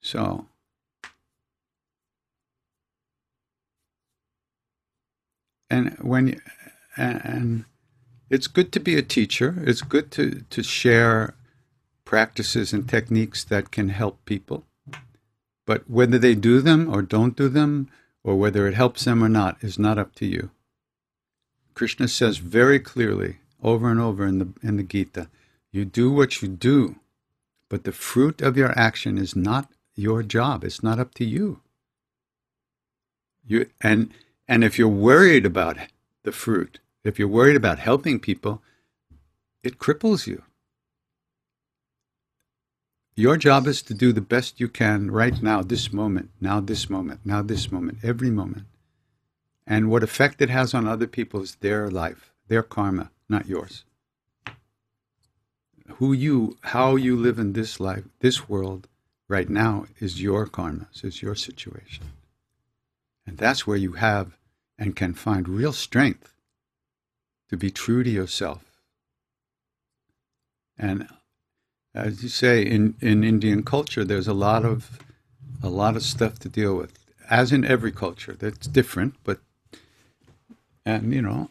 So, 0.00 0.46
and 5.70 5.96
when 6.00 6.26
you, 6.26 6.40
and 6.96 7.64
it's 8.32 8.46
good 8.46 8.72
to 8.72 8.80
be 8.80 8.96
a 8.96 9.02
teacher. 9.02 9.62
It's 9.66 9.82
good 9.82 10.10
to, 10.12 10.42
to 10.48 10.62
share 10.62 11.34
practices 12.06 12.72
and 12.72 12.88
techniques 12.88 13.44
that 13.44 13.70
can 13.70 13.90
help 13.90 14.24
people. 14.24 14.64
But 15.66 15.88
whether 15.88 16.18
they 16.18 16.34
do 16.34 16.60
them 16.60 16.92
or 16.92 17.02
don't 17.02 17.36
do 17.36 17.48
them, 17.48 17.88
or 18.24 18.36
whether 18.36 18.66
it 18.66 18.74
helps 18.74 19.04
them 19.04 19.22
or 19.22 19.28
not, 19.28 19.56
is 19.62 19.78
not 19.78 19.98
up 19.98 20.14
to 20.16 20.26
you. 20.26 20.50
Krishna 21.74 22.08
says 22.08 22.38
very 22.38 22.78
clearly 22.78 23.38
over 23.62 23.90
and 23.90 24.00
over 24.00 24.26
in 24.26 24.38
the, 24.38 24.48
in 24.62 24.76
the 24.76 24.82
Gita 24.82 25.28
you 25.72 25.86
do 25.86 26.12
what 26.12 26.42
you 26.42 26.48
do, 26.48 26.96
but 27.70 27.84
the 27.84 27.92
fruit 27.92 28.42
of 28.42 28.58
your 28.58 28.78
action 28.78 29.16
is 29.16 29.34
not 29.34 29.70
your 29.94 30.22
job. 30.22 30.64
It's 30.64 30.82
not 30.82 30.98
up 30.98 31.14
to 31.14 31.24
you. 31.24 31.60
You 33.44 33.70
and 33.80 34.12
and 34.46 34.62
if 34.62 34.78
you're 34.78 34.88
worried 34.88 35.46
about 35.46 35.78
the 36.24 36.32
fruit, 36.32 36.78
if 37.02 37.18
you're 37.18 37.26
worried 37.26 37.56
about 37.56 37.78
helping 37.78 38.20
people, 38.20 38.62
it 39.62 39.78
cripples 39.78 40.26
you. 40.26 40.42
Your 43.14 43.36
job 43.36 43.66
is 43.66 43.82
to 43.82 43.94
do 43.94 44.12
the 44.12 44.22
best 44.22 44.58
you 44.58 44.68
can 44.68 45.10
right 45.10 45.42
now, 45.42 45.62
this 45.62 45.92
moment, 45.92 46.30
now 46.40 46.60
this 46.60 46.88
moment, 46.88 47.20
now 47.24 47.42
this 47.42 47.70
moment, 47.70 47.98
every 48.02 48.30
moment. 48.30 48.64
And 49.66 49.90
what 49.90 50.02
effect 50.02 50.40
it 50.40 50.48
has 50.48 50.72
on 50.72 50.88
other 50.88 51.06
people 51.06 51.42
is 51.42 51.56
their 51.56 51.90
life, 51.90 52.32
their 52.48 52.62
karma, 52.62 53.10
not 53.28 53.46
yours. 53.46 53.84
Who 55.96 56.14
you, 56.14 56.56
how 56.62 56.96
you 56.96 57.16
live 57.16 57.38
in 57.38 57.52
this 57.52 57.78
life, 57.78 58.04
this 58.20 58.48
world, 58.48 58.88
right 59.28 59.48
now, 59.48 59.86
is 60.00 60.22
your 60.22 60.46
karma, 60.46 60.88
is 61.02 61.20
your 61.20 61.34
situation. 61.34 62.06
And 63.26 63.36
that's 63.36 63.66
where 63.66 63.76
you 63.76 63.92
have 63.92 64.38
and 64.78 64.96
can 64.96 65.12
find 65.12 65.48
real 65.48 65.74
strength 65.74 66.32
to 67.50 67.58
be 67.58 67.70
true 67.70 68.02
to 68.02 68.10
yourself. 68.10 68.64
And 70.78 71.08
as 71.94 72.22
you 72.22 72.28
say, 72.28 72.62
in, 72.62 72.94
in 73.00 73.22
Indian 73.22 73.62
culture, 73.62 74.04
there's 74.04 74.28
a 74.28 74.34
lot 74.34 74.64
of 74.64 74.98
a 75.62 75.68
lot 75.68 75.94
of 75.94 76.02
stuff 76.02 76.38
to 76.40 76.48
deal 76.48 76.74
with, 76.74 76.98
as 77.30 77.52
in 77.52 77.64
every 77.64 77.92
culture. 77.92 78.34
That's 78.38 78.66
different, 78.66 79.14
but 79.22 79.38
and 80.84 81.12
you 81.12 81.22
know, 81.22 81.50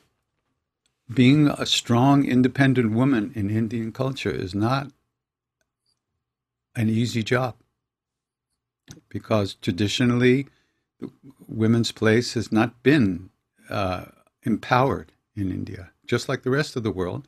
being 1.14 1.48
a 1.48 1.66
strong, 1.66 2.26
independent 2.26 2.92
woman 2.92 3.32
in 3.36 3.50
Indian 3.50 3.92
culture 3.92 4.32
is 4.32 4.54
not 4.54 4.92
an 6.76 6.90
easy 6.90 7.24
job 7.24 7.56
because 9.10 9.56
traditionally, 9.56 10.48
women's 11.48 11.92
place 11.92 12.34
has 12.34 12.52
not 12.52 12.82
been 12.84 13.30
uh, 13.70 14.06
empowered 14.44 15.12
in 15.36 15.52
India, 15.52 15.92
just 16.06 16.28
like 16.30 16.44
the 16.44 16.50
rest 16.50 16.76
of 16.76 16.84
the 16.84 16.92
world. 16.92 17.28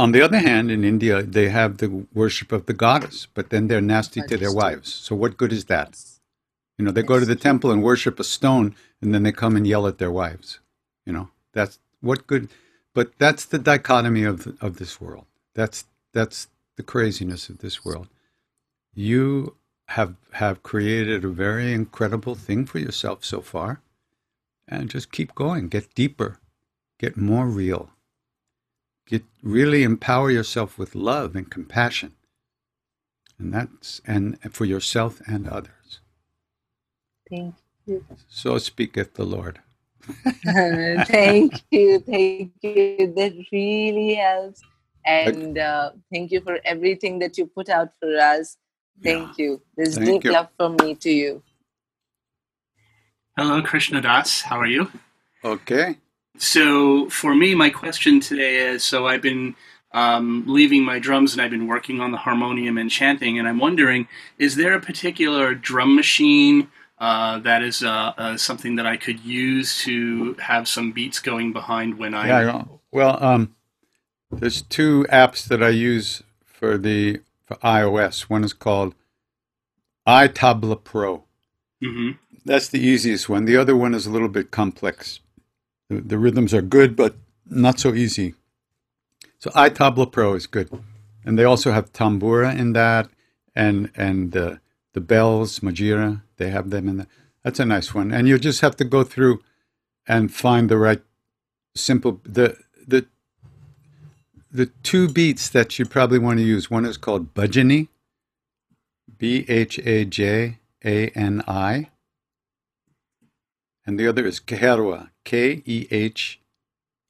On 0.00 0.12
the 0.12 0.22
other 0.22 0.38
hand, 0.38 0.70
in 0.70 0.82
India, 0.82 1.22
they 1.22 1.50
have 1.50 1.76
the 1.76 2.06
worship 2.14 2.52
of 2.52 2.64
the 2.64 2.72
goddess, 2.72 3.26
but 3.34 3.50
then 3.50 3.68
they're 3.68 3.82
nasty 3.82 4.22
to 4.22 4.38
their 4.38 4.50
wives. 4.50 4.90
So 4.90 5.14
what 5.14 5.36
good 5.36 5.52
is 5.52 5.66
that? 5.66 6.02
You 6.78 6.86
know, 6.86 6.90
they 6.90 7.02
go 7.02 7.20
to 7.20 7.26
the 7.26 7.36
temple 7.36 7.70
and 7.70 7.82
worship 7.82 8.18
a 8.18 8.24
stone, 8.24 8.74
and 9.02 9.12
then 9.12 9.24
they 9.24 9.32
come 9.32 9.56
and 9.56 9.66
yell 9.66 9.86
at 9.86 9.98
their 9.98 10.10
wives. 10.10 10.58
You 11.04 11.12
know, 11.12 11.28
that's 11.52 11.78
what 12.00 12.26
good. 12.26 12.48
But 12.94 13.12
that's 13.18 13.44
the 13.44 13.58
dichotomy 13.58 14.24
of 14.24 14.56
of 14.62 14.78
this 14.78 15.02
world. 15.02 15.26
That's 15.52 15.84
that's 16.14 16.48
the 16.76 16.82
craziness 16.82 17.50
of 17.50 17.58
this 17.58 17.84
world. 17.84 18.08
You 18.94 19.56
have 19.88 20.14
have 20.32 20.62
created 20.62 21.26
a 21.26 21.28
very 21.28 21.74
incredible 21.74 22.36
thing 22.36 22.64
for 22.64 22.78
yourself 22.78 23.22
so 23.22 23.42
far, 23.42 23.82
and 24.66 24.88
just 24.88 25.12
keep 25.12 25.34
going. 25.34 25.68
Get 25.68 25.94
deeper, 25.94 26.38
get 26.98 27.18
more 27.18 27.48
real 27.48 27.90
get 29.06 29.24
really 29.42 29.82
empower 29.82 30.30
yourself 30.30 30.78
with 30.78 30.94
love 30.94 31.34
and 31.36 31.50
compassion. 31.50 32.12
And 33.38 33.52
that's 33.54 34.00
and 34.06 34.38
for 34.52 34.64
yourself 34.64 35.20
and 35.26 35.48
others. 35.48 36.00
Thank 37.28 37.54
you. 37.86 38.04
So 38.28 38.58
speaketh 38.58 39.14
the 39.14 39.24
lord. 39.24 39.60
Thank 40.44 41.62
you. 41.70 42.00
Thank 42.00 42.52
you. 42.62 43.12
That 43.16 43.34
really 43.52 44.14
helps. 44.14 44.62
And 45.04 45.58
uh, 45.58 45.92
thank 46.12 46.30
you 46.30 46.40
for 46.40 46.58
everything 46.64 47.20
that 47.20 47.38
you 47.38 47.46
put 47.46 47.68
out 47.68 47.92
for 48.00 48.18
us. 48.18 48.58
Thank 49.02 49.38
yeah. 49.38 49.44
you. 49.44 49.62
There's 49.76 49.96
thank 49.96 50.06
deep 50.08 50.24
you. 50.24 50.32
love 50.32 50.48
from 50.56 50.76
me 50.76 50.94
to 50.96 51.10
you. 51.10 51.42
Hello 53.36 53.62
krishna 53.62 54.02
das 54.02 54.42
how 54.42 54.58
are 54.58 54.66
you? 54.66 54.90
Okay 55.42 55.96
so 56.38 57.08
for 57.10 57.34
me, 57.34 57.54
my 57.54 57.70
question 57.70 58.20
today 58.20 58.56
is: 58.56 58.84
so 58.84 59.06
I've 59.06 59.22
been 59.22 59.54
um, 59.92 60.44
leaving 60.46 60.84
my 60.84 60.98
drums 60.98 61.32
and 61.32 61.42
I've 61.42 61.50
been 61.50 61.66
working 61.66 62.00
on 62.00 62.12
the 62.12 62.18
harmonium 62.18 62.78
and 62.78 62.90
chanting, 62.90 63.38
and 63.38 63.48
I'm 63.48 63.58
wondering, 63.58 64.08
is 64.38 64.56
there 64.56 64.74
a 64.74 64.80
particular 64.80 65.54
drum 65.54 65.96
machine 65.96 66.68
uh, 67.00 67.38
that 67.38 67.62
is 67.62 67.82
uh, 67.82 68.12
uh, 68.16 68.36
something 68.36 68.76
that 68.76 68.86
I 68.86 68.96
could 68.96 69.20
use 69.20 69.82
to 69.84 70.34
have 70.34 70.68
some 70.68 70.92
beats 70.92 71.18
going 71.18 71.52
behind 71.52 71.98
when 71.98 72.14
I. 72.14 72.28
Yeah. 72.28 72.64
Well, 72.92 73.22
um, 73.24 73.54
there's 74.30 74.62
two 74.62 75.06
apps 75.10 75.48
that 75.48 75.62
I 75.62 75.70
use 75.70 76.22
for 76.44 76.76
the 76.76 77.20
for 77.46 77.56
iOS. 77.56 78.22
One 78.22 78.44
is 78.44 78.52
called 78.52 78.94
iTabla 80.06 80.84
Pro. 80.84 81.24
Mhm. 81.82 82.18
That's 82.44 82.68
the 82.68 82.80
easiest 82.80 83.28
one. 83.28 83.46
The 83.46 83.56
other 83.56 83.76
one 83.76 83.94
is 83.94 84.06
a 84.06 84.10
little 84.10 84.28
bit 84.28 84.50
complex. 84.50 85.20
The, 85.90 86.00
the 86.00 86.18
rhythms 86.18 86.54
are 86.54 86.62
good, 86.62 86.94
but 86.94 87.16
not 87.46 87.80
so 87.80 87.92
easy. 87.92 88.34
So 89.40 89.50
iTabla 89.50 90.12
Pro 90.12 90.34
is 90.34 90.46
good, 90.46 90.70
and 91.24 91.36
they 91.38 91.44
also 91.44 91.72
have 91.72 91.92
tambura 91.92 92.56
in 92.56 92.72
that, 92.74 93.10
and 93.56 93.90
and 93.96 94.36
uh, 94.36 94.56
the 94.92 95.00
bells, 95.00 95.58
majira. 95.60 96.22
They 96.36 96.50
have 96.50 96.70
them 96.70 96.88
in 96.88 96.98
that. 96.98 97.08
That's 97.42 97.58
a 97.58 97.64
nice 97.64 97.92
one, 97.92 98.12
and 98.12 98.28
you 98.28 98.38
just 98.38 98.60
have 98.60 98.76
to 98.76 98.84
go 98.84 99.02
through 99.02 99.42
and 100.06 100.32
find 100.32 100.68
the 100.68 100.78
right 100.78 101.02
simple 101.74 102.20
the 102.22 102.56
the 102.86 103.06
the 104.52 104.66
two 104.82 105.08
beats 105.08 105.48
that 105.48 105.78
you 105.78 105.86
probably 105.86 106.18
want 106.18 106.38
to 106.38 106.44
use. 106.44 106.70
One 106.70 106.84
is 106.84 106.96
called 106.96 107.34
Bhajani, 107.34 107.88
B 109.18 109.44
H 109.48 109.80
A 109.80 110.04
J 110.04 110.58
A 110.84 111.08
N 111.08 111.42
I, 111.48 111.88
and 113.84 113.98
the 113.98 114.06
other 114.06 114.24
is 114.24 114.38
Keherwa, 114.38 115.10
K 115.30 115.62
E 115.64 115.86
H 115.92 116.40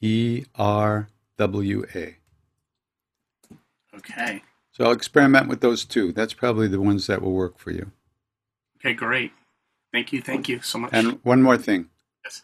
E 0.02 0.44
R 0.54 1.08
W 1.38 1.86
A. 1.94 2.16
Okay. 3.96 4.42
So 4.72 4.84
I'll 4.84 4.92
experiment 4.92 5.48
with 5.48 5.62
those 5.62 5.86
two. 5.86 6.12
That's 6.12 6.34
probably 6.34 6.68
the 6.68 6.82
ones 6.82 7.06
that 7.06 7.22
will 7.22 7.32
work 7.32 7.58
for 7.58 7.70
you. 7.70 7.92
Okay, 8.76 8.92
great. 8.92 9.32
Thank 9.90 10.12
you. 10.12 10.20
Thank 10.20 10.50
you 10.50 10.60
so 10.60 10.76
much. 10.76 10.90
And 10.92 11.18
one 11.22 11.40
more 11.40 11.56
thing. 11.56 11.88
Yes. 12.22 12.42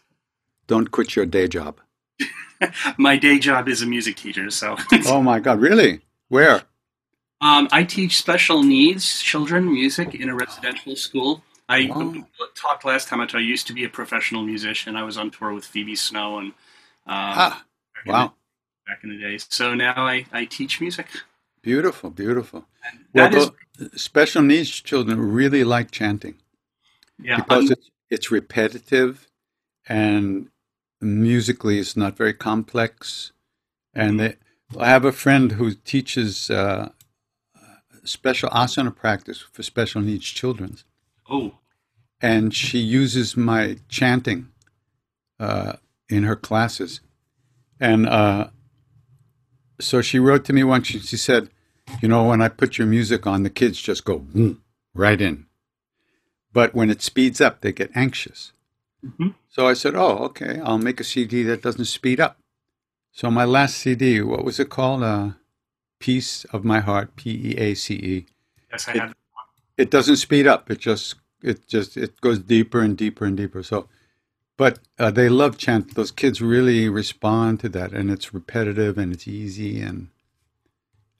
Don't 0.65 0.89
quit 0.89 1.15
your 1.15 1.27
day 1.27 1.47
job. 1.47 1.79
My 2.97 3.15
day 3.15 3.37
job 3.37 3.69
is 3.69 3.83
a 3.83 3.85
music 3.85 4.15
teacher, 4.15 4.49
so. 4.49 4.77
Oh 5.05 5.21
my 5.21 5.39
God, 5.39 5.59
really? 5.59 6.01
Where? 6.27 6.63
Um, 7.39 7.67
I 7.71 7.83
teach 7.83 8.17
special 8.17 8.63
needs 8.63 9.21
children 9.21 9.71
music 9.71 10.15
in 10.15 10.27
a 10.27 10.33
residential 10.33 10.95
school. 10.95 11.43
I 11.69 11.87
Wow. 11.87 12.25
talked 12.55 12.85
last 12.85 13.07
time. 13.07 13.21
I 13.21 13.25
told 13.25 13.43
you 13.43 13.47
I 13.47 13.51
used 13.51 13.67
to 13.67 13.73
be 13.73 13.83
a 13.83 13.89
professional 13.89 14.43
musician. 14.43 14.95
I 14.95 15.03
was 15.03 15.17
on 15.17 15.31
tour 15.31 15.53
with 15.53 15.65
Phoebe 15.65 15.95
Snow 15.95 16.39
and 16.39 16.47
um, 16.49 16.53
Ah, 17.07 17.65
back, 17.95 18.05
in 18.05 18.11
wow. 18.11 18.27
the, 18.27 18.91
back 18.91 19.03
in 19.03 19.09
the 19.09 19.19
day. 19.19 19.37
So 19.37 19.73
now 19.75 19.93
I, 19.97 20.25
I 20.31 20.45
teach 20.45 20.79
music. 20.79 21.07
Beautiful, 21.61 22.09
beautiful. 22.09 22.65
Well, 23.13 23.29
That 23.29 23.33
is, 23.37 23.51
special 24.01 24.41
needs 24.43 24.69
children 24.69 25.19
really 25.33 25.63
like 25.63 25.91
chanting 25.91 26.35
yeah. 27.19 27.37
because 27.37 27.65
I'm- 27.65 27.73
it's, 27.73 27.89
it's 28.09 28.31
repetitive 28.31 29.27
and 29.87 30.49
musically 31.01 31.79
it's 31.79 31.97
not 31.97 32.15
very 32.17 32.33
complex. 32.33 33.33
And 33.93 34.19
they, 34.19 34.35
I 34.79 34.87
have 34.89 35.05
a 35.05 35.11
friend 35.11 35.53
who 35.53 35.73
teaches 35.73 36.49
uh, 36.49 36.89
special 38.03 38.49
asana 38.51 38.95
practice 38.95 39.41
for 39.41 39.63
special 39.63 40.01
needs 40.01 40.25
children. 40.25 40.77
Oh, 41.29 41.55
and 42.21 42.53
she 42.53 42.79
uses 42.79 43.37
my 43.37 43.77
chanting 43.89 44.49
uh, 45.39 45.73
in 46.09 46.23
her 46.23 46.35
classes. 46.35 47.01
And 47.79 48.07
uh, 48.07 48.49
so 49.79 50.01
she 50.01 50.19
wrote 50.19 50.45
to 50.45 50.53
me 50.53 50.63
once. 50.63 50.87
She, 50.87 50.99
she 50.99 51.17
said, 51.17 51.49
"You 52.01 52.09
know, 52.09 52.25
when 52.25 52.41
I 52.41 52.49
put 52.49 52.77
your 52.77 52.87
music 52.87 53.27
on, 53.27 53.43
the 53.43 53.49
kids 53.49 53.79
just 53.81 54.05
go 54.05 54.17
"Vroom," 54.19 54.63
right 54.93 55.21
in, 55.21 55.45
but 56.53 56.73
when 56.73 56.89
it 56.89 57.01
speeds 57.01 57.39
up, 57.41 57.61
they 57.61 57.71
get 57.71 57.91
anxious." 57.95 58.51
Mhm. 59.05 59.35
So 59.49 59.67
I 59.67 59.73
said, 59.73 59.95
"Oh, 59.95 60.17
okay. 60.29 60.59
I'll 60.63 60.79
make 60.79 60.99
a 60.99 61.03
CD 61.03 61.43
that 61.43 61.61
doesn't 61.61 61.85
speed 61.85 62.19
up." 62.19 62.39
So 63.11 63.29
my 63.31 63.45
last 63.45 63.77
CD, 63.77 64.21
what 64.21 64.43
was 64.45 64.59
it 64.59 64.69
called? 64.69 65.03
Uh, 65.03 65.31
Peace 65.99 66.45
of 66.45 66.63
My 66.63 66.79
Heart, 66.79 67.15
P 67.15 67.31
E 67.51 67.57
A 67.57 67.73
C 67.73 67.93
E 67.95 68.25
yes, 68.71 68.87
I 68.87 68.91
It- 68.93 68.99
have. 69.01 69.15
It 69.77 69.91
doesn't 69.91 70.17
speed 70.17 70.47
up. 70.47 70.69
It 70.71 70.79
just 70.79 71.15
it 71.41 71.67
just 71.67 71.97
it 71.97 72.19
goes 72.21 72.39
deeper 72.39 72.81
and 72.81 72.97
deeper 72.97 73.25
and 73.25 73.37
deeper. 73.37 73.63
So, 73.63 73.87
but 74.57 74.79
uh, 74.99 75.11
they 75.11 75.29
love 75.29 75.57
chant. 75.57 75.95
Those 75.95 76.11
kids 76.11 76.41
really 76.41 76.89
respond 76.89 77.59
to 77.61 77.69
that, 77.69 77.93
and 77.93 78.09
it's 78.11 78.33
repetitive 78.33 78.97
and 78.97 79.13
it's 79.13 79.27
easy 79.27 79.81
and 79.81 80.09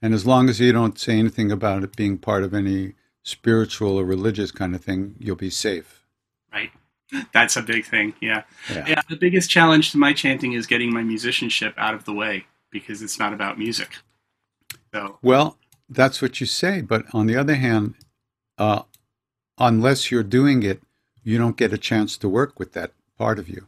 and 0.00 0.14
as 0.14 0.26
long 0.26 0.48
as 0.48 0.60
you 0.60 0.72
don't 0.72 0.98
say 0.98 1.18
anything 1.18 1.50
about 1.50 1.82
it 1.82 1.96
being 1.96 2.18
part 2.18 2.44
of 2.44 2.54
any 2.54 2.94
spiritual 3.22 3.98
or 3.98 4.04
religious 4.04 4.50
kind 4.50 4.74
of 4.74 4.82
thing, 4.82 5.16
you'll 5.18 5.36
be 5.36 5.50
safe. 5.50 6.06
Right. 6.52 6.70
That's 7.32 7.56
a 7.56 7.62
big 7.62 7.84
thing. 7.84 8.14
Yeah. 8.20 8.42
Yeah. 8.70 8.84
Yeah. 8.86 9.00
The 9.08 9.16
biggest 9.16 9.50
challenge 9.50 9.90
to 9.92 9.98
my 9.98 10.12
chanting 10.12 10.52
is 10.52 10.66
getting 10.66 10.92
my 10.92 11.02
musicianship 11.02 11.74
out 11.76 11.94
of 11.94 12.04
the 12.04 12.12
way 12.12 12.46
because 12.70 13.02
it's 13.02 13.18
not 13.18 13.32
about 13.32 13.58
music. 13.58 13.96
So, 14.94 15.18
Well, 15.22 15.58
that's 15.88 16.22
what 16.22 16.40
you 16.40 16.46
say, 16.46 16.80
but 16.80 17.04
on 17.12 17.26
the 17.26 17.36
other 17.36 17.56
hand, 17.56 17.94
uh, 18.58 18.82
unless 19.58 20.10
you're 20.10 20.22
doing 20.22 20.62
it, 20.62 20.82
you 21.22 21.38
don't 21.38 21.56
get 21.56 21.72
a 21.72 21.78
chance 21.78 22.16
to 22.18 22.28
work 22.28 22.58
with 22.58 22.72
that 22.74 22.92
part 23.16 23.38
of 23.38 23.48
you. 23.48 23.66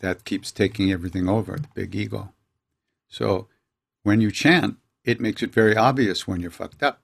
That 0.00 0.24
keeps 0.24 0.50
taking 0.52 0.90
everything 0.92 1.28
over, 1.28 1.56
the 1.56 1.68
big 1.74 1.94
ego. 1.94 2.32
So 3.08 3.48
when 4.02 4.20
you 4.20 4.30
chant, 4.30 4.76
it 5.04 5.20
makes 5.20 5.42
it 5.42 5.52
very 5.52 5.76
obvious 5.76 6.26
when 6.26 6.40
you're 6.40 6.50
fucked 6.50 6.82
up. 6.82 7.02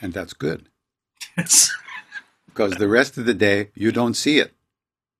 And 0.00 0.12
that's 0.12 0.32
good 0.34 0.68
yes, 1.36 1.70
because 2.46 2.72
the 2.72 2.88
rest 2.88 3.16
of 3.16 3.24
the 3.24 3.34
day, 3.34 3.70
you 3.74 3.92
don't 3.92 4.14
see 4.14 4.38
it. 4.38 4.52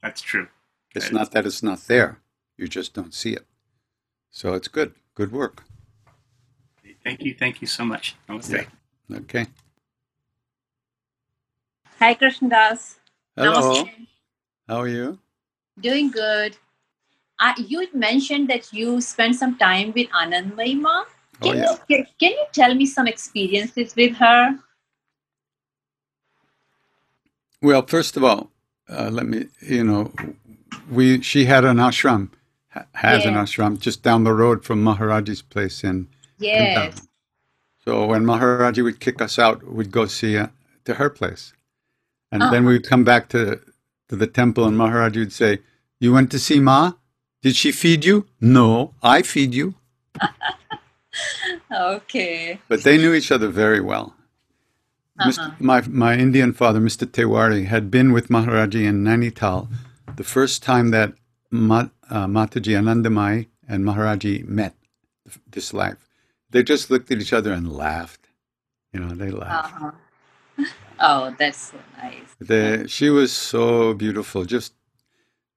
that's 0.03 0.21
true. 0.21 0.49
It's 0.95 1.07
Okay. 1.07 1.15
not 1.15 1.31
that 1.33 1.47
it's 1.47 1.63
not 1.63 1.81
there, 1.87 2.19
you 2.57 2.69
just 2.69 2.93
don't 2.95 3.15
see 3.15 3.33
it. 3.33 3.47
So 4.31 4.55
it's 4.55 4.69
good. 4.69 4.95
Good 5.15 5.33
work. 5.33 5.65
Thank 7.05 7.23
you. 7.23 7.35
Thank 7.35 7.61
you 7.61 7.67
so 7.67 7.85
much. 7.85 8.17
Namaste. 8.29 8.67
Yeah. 9.09 9.17
Okay. 9.19 9.47
Hi, 12.03 12.15
Krishna 12.15 12.49
Das. 12.49 12.97
Hello. 13.37 13.53
Namaste. 13.53 13.89
How 14.67 14.81
are 14.81 14.89
you? 14.89 15.21
Doing 15.79 16.11
good. 16.11 16.57
Uh, 17.39 17.53
you 17.57 17.87
mentioned 17.95 18.51
that 18.51 18.73
you 18.73 19.01
spent 19.01 19.37
some 19.37 19.57
time 19.57 19.93
with 19.95 20.09
Anandamai 20.09 20.81
Ma. 20.81 21.05
Oh, 21.43 21.47
Can, 21.47 21.59
yeah. 21.59 21.77
you, 21.89 22.05
can, 22.19 22.33
you 22.33 22.45
tell 22.53 22.75
me 22.75 22.87
some 22.87 23.07
experiences 23.07 23.95
with 23.95 24.17
her? 24.17 24.59
Well, 27.63 27.87
first 27.87 28.17
of 28.17 28.25
all, 28.25 28.51
uh, 28.89 29.09
let 29.13 29.27
me, 29.27 29.47
you 29.61 29.85
know, 29.85 30.13
we 30.91 31.23
she 31.23 31.45
had 31.45 31.65
an 31.65 31.77
ashram, 31.77 32.31
ha- 32.71 32.87
has 32.95 33.25
an 33.25 33.35
ashram 33.35 33.79
just 33.79 34.03
down 34.03 34.25
the 34.25 34.35
road 34.35 34.65
from 34.65 34.83
Maharaji's 34.83 35.43
place 35.43 35.85
in, 35.85 36.09
in 36.41 36.47
Yes. 36.47 36.75
town. 36.75 37.07
So 37.85 38.07
when 38.07 38.25
Maharaji 38.25 38.83
would 38.83 38.99
kick 38.99 39.23
us 39.23 39.39
out, 39.39 39.63
we'd 39.63 39.93
go 39.93 40.07
see 40.07 40.37
uh, 40.37 40.49
to 40.85 40.95
her 40.95 41.09
place, 41.09 41.53
and 42.33 42.43
then 42.43 42.53
Uh-huh. 42.65 42.69
we'd 42.69 42.89
come 42.89 43.05
back 43.05 43.29
to 43.29 43.61
to 44.09 44.17
the 44.17 44.27
temple, 44.27 44.65
and 44.67 44.77
Maharaji 44.77 45.19
would 45.19 45.33
say, 45.33 45.61
"You 46.01 46.13
went 46.13 46.31
to 46.33 46.39
see 46.39 46.59
Ma? 46.61 46.93
Did 47.43 47.55
she 47.57 47.71
feed 47.73 48.05
you? 48.05 48.27
No, 48.41 48.95
I 49.03 49.23
feed 49.23 49.55
you." 49.55 49.75
Okay. 51.71 52.59
But 52.69 52.83
they 52.85 52.97
knew 52.99 53.13
each 53.15 53.31
other 53.31 53.49
very 53.49 53.81
well. 53.81 54.15
Uh-huh. 55.19 55.51
My, 55.59 55.83
my 55.89 56.17
Indian 56.17 56.53
father, 56.53 56.81
Mr. 56.81 57.07
Tewari, 57.07 57.67
had 57.67 57.91
been 57.91 58.13
with 58.13 58.29
Maharaji 58.29 58.85
in 58.85 59.05
Nainital 59.05 59.69
the 60.17 60.25
first 60.25 60.63
time 60.63 60.91
that 60.91 61.13
Ma, 61.51 61.89
uh, 62.11 62.27
Mataji 62.27 62.73
Anandamai 62.81 63.47
and 63.69 63.85
Maharaji 63.85 64.47
met 64.49 64.75
this 65.51 65.73
life. 65.73 66.09
They 66.51 66.63
just 66.63 66.91
looked 66.91 67.11
at 67.11 67.21
each 67.21 67.33
other 67.33 67.53
and 67.53 67.71
laughed. 67.73 68.29
You 68.93 69.01
know, 69.01 69.15
they 69.15 69.31
laughed. 69.31 69.75
Uh-huh. 69.75 69.91
Oh, 71.01 71.35
that's 71.39 71.71
so 71.73 71.79
nice. 71.99 72.37
They, 72.41 72.87
she 72.89 73.11
was 73.11 73.33
so 73.33 73.95
beautiful, 73.95 74.45
just 74.45 74.75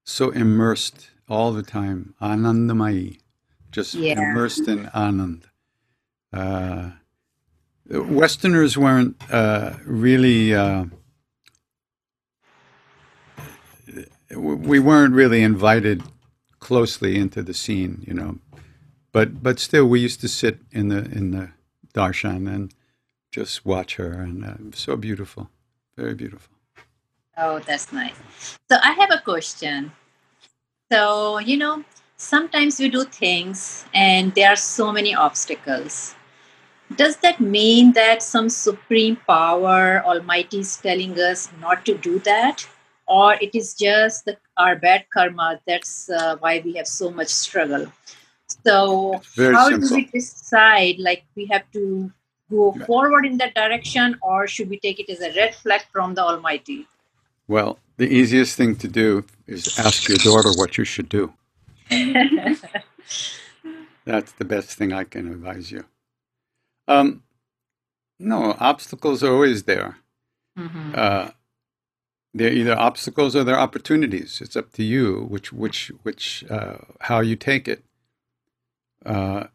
so 0.04 0.30
immersed 0.30 1.10
all 1.28 1.52
the 1.52 1.62
time. 1.62 2.14
Anandamai, 2.20 3.20
just 3.72 3.94
Yeah. 3.94 4.20
immersed 4.20 4.68
in 4.68 4.86
Anand. 4.94 5.44
Uh, 6.32 6.92
Westerners 7.90 8.76
weren't 8.78 9.16
uh, 9.32 9.74
really, 9.84 10.54
uh, 10.54 10.86
we 14.36 14.80
weren't 14.80 15.14
really 15.14 15.42
invited 15.42 16.02
closely 16.60 17.16
into 17.16 17.42
the 17.42 17.54
scene, 17.54 18.04
you 18.06 18.14
know. 18.14 18.38
But 19.12 19.42
but 19.42 19.58
still, 19.60 19.86
we 19.86 20.00
used 20.00 20.20
to 20.22 20.28
sit 20.28 20.60
in 20.72 20.88
the 20.88 20.98
in 21.06 21.32
the 21.32 21.50
darshan 21.94 22.48
and 22.54 22.74
just 23.36 23.66
watch 23.66 23.96
her, 23.96 24.12
and 24.12 24.44
uh, 24.44 24.54
so 24.74 24.96
beautiful, 24.96 25.50
very 25.94 26.14
beautiful. 26.14 26.56
Oh, 27.36 27.58
that's 27.58 27.92
nice. 27.92 28.16
So 28.70 28.78
I 28.82 28.92
have 28.92 29.10
a 29.10 29.20
question. 29.20 29.92
So, 30.90 31.38
you 31.38 31.58
know, 31.58 31.84
sometimes 32.16 32.80
we 32.80 32.88
do 32.88 33.04
things 33.04 33.84
and 33.92 34.34
there 34.34 34.48
are 34.48 34.56
so 34.56 34.90
many 34.90 35.14
obstacles. 35.14 36.14
Does 36.94 37.16
that 37.18 37.38
mean 37.40 37.92
that 37.92 38.22
some 38.22 38.48
supreme 38.48 39.16
power, 39.26 40.02
Almighty, 40.02 40.60
is 40.60 40.76
telling 40.78 41.20
us 41.20 41.50
not 41.60 41.84
to 41.84 41.98
do 41.98 42.18
that? 42.20 42.66
or 43.06 43.34
it 43.34 43.54
is 43.54 43.74
just 43.74 44.24
the, 44.24 44.36
our 44.56 44.76
bad 44.76 45.04
karma 45.12 45.60
that's 45.66 46.10
uh, 46.10 46.36
why 46.40 46.60
we 46.64 46.72
have 46.72 46.86
so 46.86 47.10
much 47.10 47.28
struggle 47.28 47.86
so 48.64 49.20
how 49.52 49.68
simple. 49.68 49.88
do 49.88 49.94
we 49.94 50.04
decide 50.06 50.96
like 50.98 51.24
we 51.36 51.46
have 51.46 51.62
to 51.72 52.10
go 52.50 52.72
forward 52.86 53.26
in 53.26 53.36
that 53.38 53.54
direction 53.54 54.16
or 54.22 54.46
should 54.46 54.68
we 54.70 54.78
take 54.78 55.00
it 55.00 55.08
as 55.10 55.20
a 55.20 55.32
red 55.34 55.54
flag 55.54 55.82
from 55.92 56.14
the 56.14 56.22
almighty 56.22 56.86
Well, 57.48 57.78
the 57.96 58.08
easiest 58.08 58.56
thing 58.56 58.76
to 58.76 58.88
do 58.88 59.24
is 59.46 59.78
ask 59.78 60.08
your 60.08 60.18
daughter 60.18 60.50
what 60.60 60.76
you 60.78 60.84
should 60.84 61.08
do. 61.08 61.32
That's 64.04 64.32
the 64.32 64.44
best 64.44 64.70
thing 64.78 64.92
I 64.92 65.04
can 65.04 65.30
advise 65.32 65.70
you. 65.70 65.84
Um, 66.88 67.22
no, 68.18 68.56
obstacles 68.58 69.22
are 69.22 69.32
always 69.32 69.62
there. 69.64 69.96
Mhm. 70.58 70.96
Uh, 70.96 71.30
they're 72.34 72.52
either 72.52 72.76
obstacles 72.78 73.34
or 73.34 73.44
they're 73.44 73.58
opportunities. 73.58 74.40
It's 74.40 74.56
up 74.56 74.72
to 74.72 74.82
you 74.82 75.26
which 75.28 75.52
which 75.52 75.90
which 76.02 76.44
uh, 76.50 76.78
how 77.00 77.20
you 77.20 77.36
take 77.36 77.66
it. 77.68 77.84
Uh, 79.04 79.46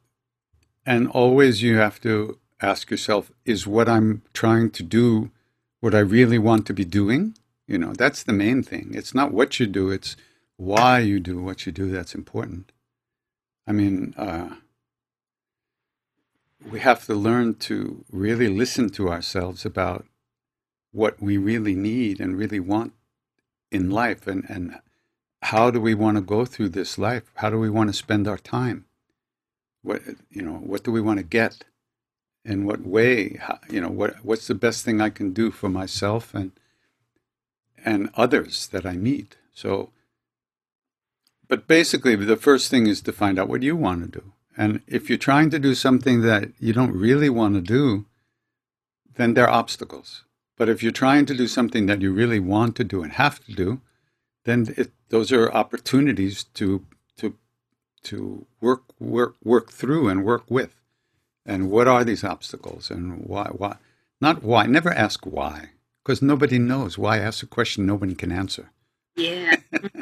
and 0.86 1.08
always 1.10 1.62
you 1.62 1.78
have 1.78 2.00
to 2.02 2.40
ask 2.62 2.92
yourself: 2.92 3.32
Is 3.46 3.68
what 3.68 3.90
I'm 3.90 4.22
trying 4.34 4.72
to 4.72 4.84
do 4.84 5.32
what 5.80 5.96
I 5.96 6.00
really 6.00 6.38
want 6.40 6.66
to 6.68 6.74
be 6.74 6.86
doing? 6.86 7.36
You 7.68 7.78
know, 7.78 7.94
that's 7.94 8.24
the 8.24 8.34
main 8.34 8.64
thing. 8.64 8.92
It's 8.94 9.14
not 9.14 9.34
what 9.34 9.60
you 9.60 9.68
do; 9.68 9.90
it's 9.90 10.16
why 10.58 11.00
you 11.00 11.20
do 11.20 11.42
what 11.42 11.66
you 11.66 11.72
do 11.72 11.92
that's 11.92 12.16
important. 12.16 12.72
I 13.68 13.72
mean, 13.72 14.14
uh, 14.18 14.56
we 16.70 16.80
have 16.80 17.06
to 17.06 17.16
learn 17.16 17.56
to 17.56 18.04
really 18.12 18.48
listen 18.48 18.90
to 18.92 19.10
ourselves 19.10 19.66
about 19.66 20.06
what 20.92 21.22
we 21.22 21.38
really 21.38 21.76
need 21.76 22.20
and 22.20 22.38
really 22.38 22.60
want 22.60 22.94
in 23.72 23.90
life 23.90 24.28
and, 24.28 24.46
and 24.50 24.80
how 25.44 25.72
do 25.72 25.80
we 25.80 25.94
want 25.94 26.18
to 26.18 26.22
go 26.22 26.46
through 26.46 26.70
this 26.70 26.98
life 26.98 27.32
how 27.36 27.50
do 27.50 27.58
we 27.58 27.70
want 27.70 27.90
to 27.90 27.94
spend 27.94 28.28
our 28.28 28.38
time 28.38 28.86
what 29.82 30.02
you 30.30 30.42
know 30.42 30.56
what 30.56 30.84
do 30.84 30.92
we 30.92 31.02
want 31.02 31.18
to 31.18 31.24
get 31.24 31.64
in 32.44 32.66
what 32.66 32.82
way 32.82 33.40
you 33.70 33.80
know 33.80 33.90
what 33.90 34.16
what's 34.26 34.48
the 34.48 34.56
best 34.56 34.84
thing 34.84 35.00
i 35.00 35.10
can 35.10 35.32
do 35.32 35.52
for 35.52 35.70
myself 35.70 36.34
and 36.34 36.52
and 37.84 38.10
others 38.16 38.68
that 38.68 38.86
i 38.86 38.94
meet? 38.94 39.38
So 39.54 39.92
but 41.48 41.68
basically 41.68 42.16
the 42.16 42.38
first 42.38 42.70
thing 42.70 42.88
is 42.88 43.02
to 43.02 43.12
find 43.12 43.38
out 43.38 43.50
what 43.50 43.64
you 43.64 43.76
want 43.76 44.04
to 44.04 44.20
do. 44.20 44.34
And 44.58 44.82
if 44.88 45.10
you're 45.10 45.18
trying 45.18 45.50
to 45.52 45.60
do 45.60 45.76
something 45.76 46.22
that 46.22 46.50
you 46.60 46.74
don't 46.74 46.94
really 46.94 47.30
want 47.30 47.56
to 47.56 47.62
do 47.62 48.06
then 49.16 49.34
there 49.34 49.48
are 49.48 49.54
obstacles. 49.54 50.24
But 50.58 50.70
if 50.70 50.82
you're 50.82 50.92
trying 50.92 51.26
to 51.28 51.34
do 51.34 51.48
something 51.48 51.86
that 51.88 52.02
you 52.02 52.12
really 52.14 52.40
want 52.40 52.76
to 52.78 52.84
do 52.84 53.04
and 53.04 53.12
have 53.14 53.44
to 53.46 53.54
do, 53.54 53.82
then 54.46 54.74
it, 54.78 54.92
those 55.10 55.32
are 55.32 55.52
opportunities 55.52 56.44
to 56.56 56.86
to 57.18 57.36
to 58.04 58.46
work 58.60 58.84
work 59.00 59.36
work 59.44 59.72
through 59.72 60.08
and 60.08 60.24
work 60.24 60.44
with. 60.50 60.81
And 61.46 61.72
what 61.72 61.88
are 61.90 62.06
these 62.06 62.24
obstacles 62.24 62.92
and 62.92 63.26
why 63.26 63.50
why 63.52 63.78
not 64.22 64.44
why 64.44 64.68
never 64.68 64.92
ask 64.94 65.26
why 65.26 65.72
because 66.04 66.22
nobody 66.22 66.60
knows 66.60 66.98
why 66.98 67.20
ask 67.20 67.44
a 67.44 67.48
question 67.48 67.86
nobody 67.86 68.16
can 68.16 68.32
answer. 68.32 68.72
yeah 69.18 69.56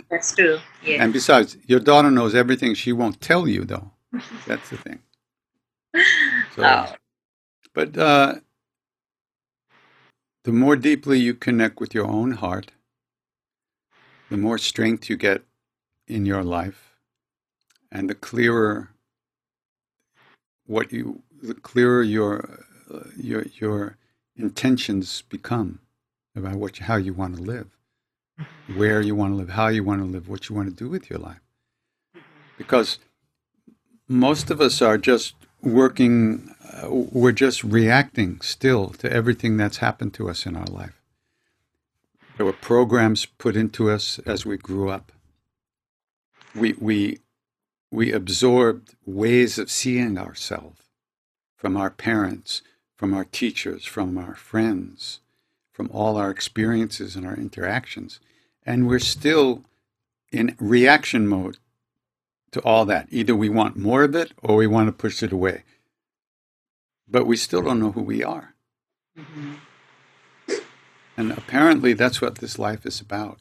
that's 0.09 0.35
true 0.35 0.59
yeah 0.83 0.99
And 0.99 1.13
besides, 1.13 1.57
your 1.67 1.79
daughter 1.81 2.11
knows 2.11 2.35
everything. 2.35 2.75
She 2.75 2.93
won't 2.93 3.21
tell 3.21 3.47
you 3.47 3.65
though. 3.65 3.91
That's 4.45 4.69
the 4.69 4.77
thing. 4.77 4.99
So, 6.49 6.63
Oh. 6.65 6.95
but 7.73 7.97
uh, 7.97 8.35
the 10.45 10.51
more 10.53 10.75
deeply 10.75 11.19
you 11.19 11.33
connect 11.35 11.79
with 11.79 11.93
your 11.95 12.07
own 12.07 12.31
heart, 12.33 12.71
the 14.29 14.37
more 14.37 14.57
strength 14.59 15.09
you 15.09 15.17
get 15.17 15.43
in 16.07 16.25
your 16.25 16.43
life, 16.43 16.95
and 17.91 18.09
the 18.09 18.15
clearer 18.15 18.89
what 20.67 20.93
you, 20.93 21.23
the 21.41 21.53
clearer 21.53 22.01
your 22.01 22.59
uh, 22.93 23.03
your 23.17 23.45
your 23.59 23.97
intentions 24.35 25.23
become 25.29 25.79
about 26.35 26.55
what 26.55 26.77
how 26.77 26.95
you 26.95 27.13
want 27.13 27.35
to 27.35 27.41
live, 27.41 27.67
where 28.75 29.01
you 29.01 29.15
want 29.15 29.33
to 29.33 29.37
live, 29.37 29.49
how 29.49 29.67
you 29.67 29.83
want 29.83 30.01
to 30.01 30.05
live, 30.05 30.27
what 30.27 30.49
you 30.49 30.55
want 30.55 30.69
to 30.69 30.75
do 30.75 30.89
with 30.89 31.09
your 31.09 31.19
life, 31.19 31.41
because 32.57 32.99
most 34.07 34.49
of 34.49 34.59
us 34.59 34.81
are 34.81 34.97
just 34.97 35.35
working 35.61 36.53
uh, 36.73 36.87
we're 36.89 37.31
just 37.31 37.63
reacting 37.63 38.39
still 38.41 38.89
to 38.89 39.11
everything 39.11 39.57
that's 39.57 39.77
happened 39.77 40.13
to 40.13 40.29
us 40.29 40.45
in 40.45 40.55
our 40.55 40.65
life. 40.67 41.01
There 42.37 42.45
were 42.45 42.53
programs 42.53 43.25
put 43.25 43.57
into 43.57 43.89
us 43.89 44.19
as 44.25 44.45
we 44.45 44.57
grew 44.57 44.89
up. 44.89 45.11
We 46.55 46.73
we 46.79 47.19
we 47.91 48.11
absorbed 48.11 48.95
ways 49.05 49.57
of 49.57 49.69
seeing 49.69 50.17
ourselves 50.17 50.88
from 51.59 51.77
our 51.77 51.91
parents 51.91 52.63
from 52.97 53.13
our 53.13 53.25
teachers 53.25 53.85
from 53.85 54.17
our 54.17 54.33
friends 54.33 55.19
from 55.71 55.89
all 55.93 56.17
our 56.17 56.31
experiences 56.31 57.15
and 57.15 57.27
our 57.27 57.35
interactions 57.35 58.19
and 58.65 58.87
we're 58.87 58.99
still 58.99 59.63
in 60.31 60.55
reaction 60.59 61.27
mode 61.27 61.57
to 62.51 62.61
all 62.61 62.85
that. 62.85 63.07
Either 63.11 63.35
we 63.35 63.49
want 63.49 63.77
more 63.77 64.03
of 64.03 64.15
it 64.15 64.31
or 64.41 64.55
we 64.55 64.67
want 64.67 64.87
to 64.87 64.91
push 64.91 65.21
it 65.23 65.31
away. 65.31 65.63
But 67.07 67.25
we 67.25 67.37
still 67.37 67.61
don't 67.61 67.79
know 67.79 67.91
who 67.91 68.01
we 68.01 68.23
are. 68.23 68.53
Mm-hmm. 69.17 69.53
And 71.17 71.31
apparently, 71.31 71.93
that's 71.93 72.21
what 72.21 72.35
this 72.35 72.57
life 72.57 72.85
is 72.85 73.01
about 73.01 73.39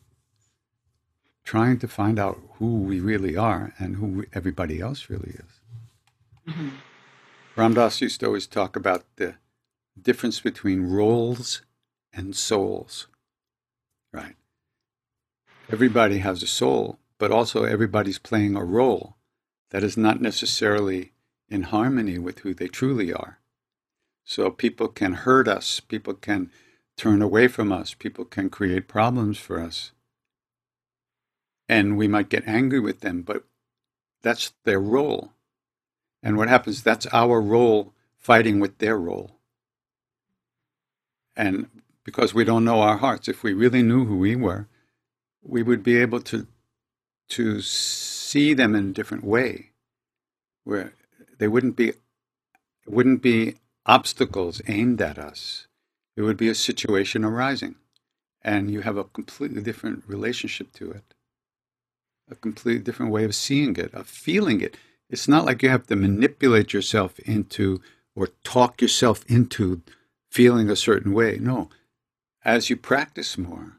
trying 1.44 1.78
to 1.78 1.88
find 1.88 2.18
out 2.18 2.38
who 2.54 2.76
we 2.80 3.00
really 3.00 3.36
are 3.36 3.72
and 3.78 3.96
who 3.96 4.26
everybody 4.34 4.80
else 4.80 5.08
really 5.08 5.30
is. 5.30 6.52
Mm-hmm. 6.52 6.68
Ram 7.58 7.74
Dass 7.74 8.00
used 8.00 8.20
to 8.20 8.26
always 8.26 8.46
talk 8.46 8.76
about 8.76 9.04
the 9.16 9.34
difference 10.00 10.38
between 10.38 10.88
roles 10.92 11.62
and 12.12 12.36
souls, 12.36 13.08
right? 14.12 14.36
Everybody 15.68 16.18
has 16.18 16.40
a 16.44 16.46
soul, 16.46 17.00
but 17.18 17.32
also 17.32 17.64
everybody's 17.64 18.20
playing 18.20 18.54
a 18.54 18.62
role 18.62 19.16
that 19.70 19.82
is 19.82 19.96
not 19.96 20.20
necessarily 20.20 21.14
in 21.48 21.62
harmony 21.64 22.16
with 22.16 22.38
who 22.38 22.54
they 22.54 22.68
truly 22.68 23.12
are. 23.12 23.40
So 24.24 24.52
people 24.52 24.86
can 24.86 25.14
hurt 25.14 25.48
us, 25.48 25.80
people 25.80 26.14
can 26.14 26.52
turn 26.96 27.20
away 27.20 27.48
from 27.48 27.72
us, 27.72 27.92
people 27.92 28.24
can 28.24 28.50
create 28.50 28.86
problems 28.86 29.36
for 29.36 29.58
us. 29.58 29.90
And 31.68 31.98
we 31.98 32.06
might 32.06 32.28
get 32.28 32.46
angry 32.46 32.78
with 32.78 33.00
them, 33.00 33.22
but 33.22 33.42
that's 34.22 34.52
their 34.62 34.78
role. 34.78 35.32
And 36.22 36.36
what 36.36 36.48
happens, 36.48 36.82
that's 36.82 37.06
our 37.12 37.40
role 37.40 37.94
fighting 38.16 38.60
with 38.60 38.78
their 38.78 38.98
role. 38.98 39.38
And 41.36 41.68
because 42.04 42.34
we 42.34 42.44
don't 42.44 42.64
know 42.64 42.80
our 42.80 42.96
hearts, 42.96 43.28
if 43.28 43.42
we 43.42 43.52
really 43.52 43.82
knew 43.82 44.04
who 44.04 44.18
we 44.18 44.34
were, 44.34 44.66
we 45.42 45.62
would 45.62 45.82
be 45.82 45.96
able 45.96 46.20
to 46.22 46.46
to 47.28 47.60
see 47.60 48.54
them 48.54 48.74
in 48.74 48.88
a 48.88 48.92
different 48.92 49.22
way, 49.22 49.70
where 50.64 50.94
they 51.38 51.46
wouldn't 51.46 51.76
be 51.76 51.92
wouldn't 52.86 53.22
be 53.22 53.56
obstacles 53.86 54.60
aimed 54.66 55.00
at 55.00 55.18
us. 55.18 55.66
It 56.16 56.22
would 56.22 56.36
be 56.36 56.48
a 56.48 56.54
situation 56.54 57.24
arising, 57.24 57.76
and 58.42 58.70
you 58.70 58.80
have 58.80 58.96
a 58.96 59.04
completely 59.04 59.62
different 59.62 60.02
relationship 60.06 60.72
to 60.74 60.90
it, 60.90 61.14
a 62.30 62.34
completely 62.34 62.82
different 62.82 63.12
way 63.12 63.24
of 63.24 63.34
seeing 63.34 63.76
it, 63.76 63.94
of 63.94 64.06
feeling 64.08 64.60
it. 64.60 64.76
It's 65.10 65.28
not 65.28 65.44
like 65.44 65.62
you 65.62 65.68
have 65.70 65.86
to 65.86 65.96
manipulate 65.96 66.72
yourself 66.72 67.18
into 67.20 67.80
or 68.14 68.28
talk 68.44 68.82
yourself 68.82 69.24
into 69.28 69.82
feeling 70.30 70.68
a 70.68 70.76
certain 70.76 71.12
way. 71.14 71.38
No, 71.40 71.70
as 72.44 72.68
you 72.68 72.76
practice 72.76 73.38
more, 73.38 73.78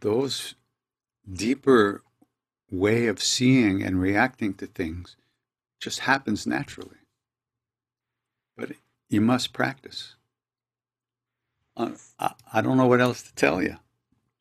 those 0.00 0.54
deeper 1.30 2.02
way 2.70 3.06
of 3.06 3.22
seeing 3.22 3.82
and 3.82 4.00
reacting 4.00 4.54
to 4.54 4.66
things 4.66 5.16
just 5.80 6.00
happens 6.00 6.46
naturally. 6.46 6.96
But 8.56 8.72
you 9.08 9.20
must 9.20 9.52
practice. 9.52 10.14
Uh, 11.76 11.92
I, 12.18 12.32
I 12.52 12.60
don't 12.60 12.76
know 12.76 12.86
what 12.86 13.00
else 13.00 13.22
to 13.22 13.34
tell 13.34 13.62
you. 13.62 13.76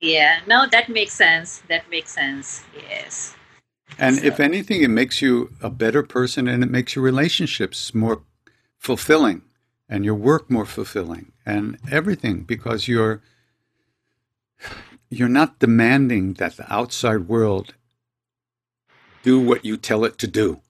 yeah 0.01 0.39
no 0.47 0.67
that 0.71 0.89
makes 0.89 1.13
sense 1.13 1.61
that 1.69 1.89
makes 1.89 2.11
sense 2.11 2.63
yes 2.75 3.35
And 3.97 4.23
if 4.23 4.39
anything, 4.39 4.83
it 4.83 4.89
makes 4.89 5.21
you 5.21 5.53
a 5.61 5.69
better 5.69 6.03
person 6.03 6.47
and 6.47 6.63
it 6.63 6.69
makes 6.69 6.95
your 6.95 7.03
relationships 7.03 7.93
more 7.93 8.21
fulfilling 8.77 9.41
and 9.89 10.05
your 10.05 10.15
work 10.15 10.49
more 10.49 10.65
fulfilling 10.65 11.31
and 11.45 11.77
everything 11.89 12.43
because 12.43 12.87
you're 12.87 13.21
you're 15.09 15.29
not 15.29 15.59
demanding 15.59 16.33
that 16.33 16.57
the 16.57 16.71
outside 16.71 17.27
world 17.27 17.73
do 19.23 19.39
what 19.39 19.63
you 19.63 19.77
tell 19.77 20.03
it 20.03 20.17
to 20.17 20.27
do 20.27 20.61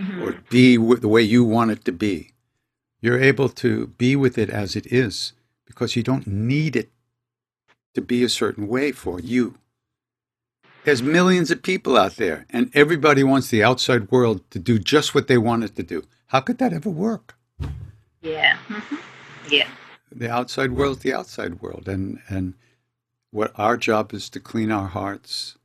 mm-hmm. 0.00 0.22
or 0.22 0.42
be 0.50 0.76
the 0.76 1.08
way 1.08 1.22
you 1.22 1.44
want 1.44 1.70
it 1.70 1.84
to 1.84 1.92
be. 1.92 2.32
You're 3.00 3.20
able 3.20 3.48
to 3.50 3.88
be 3.88 4.16
with 4.16 4.36
it 4.38 4.50
as 4.50 4.74
it 4.74 4.86
is 4.92 5.32
because 5.64 5.96
you 5.96 6.02
don't 6.02 6.26
need 6.26 6.74
it 6.76 6.90
to 7.94 8.00
be 8.00 8.24
a 8.24 8.28
certain 8.28 8.66
way 8.66 8.92
for 8.92 9.20
you. 9.20 9.58
There's 10.86 11.02
millions 11.02 11.50
of 11.50 11.64
people 11.64 11.96
out 11.96 12.14
there, 12.14 12.46
and 12.48 12.70
everybody 12.72 13.24
wants 13.24 13.48
the 13.48 13.64
outside 13.64 14.08
world 14.12 14.48
to 14.52 14.60
do 14.60 14.78
just 14.78 15.16
what 15.16 15.26
they 15.26 15.36
want 15.36 15.64
it 15.64 15.74
to 15.74 15.82
do. 15.82 16.04
How 16.28 16.40
could 16.40 16.58
that 16.58 16.72
ever 16.72 16.88
work? 16.88 17.36
Yeah. 18.22 18.56
Mhm. 18.68 19.00
Yeah. 19.50 19.68
The 20.12 20.30
outside 20.30 20.70
world 20.70 21.00
the 21.00 21.12
outside 21.12 21.60
world, 21.60 21.88
and 21.88 22.20
and 22.28 22.54
what 23.32 23.50
our 23.56 23.76
job 23.76 24.14
is 24.14 24.30
to 24.30 24.38
clean 24.38 24.70
our 24.70 24.86
hearts, 24.86 25.58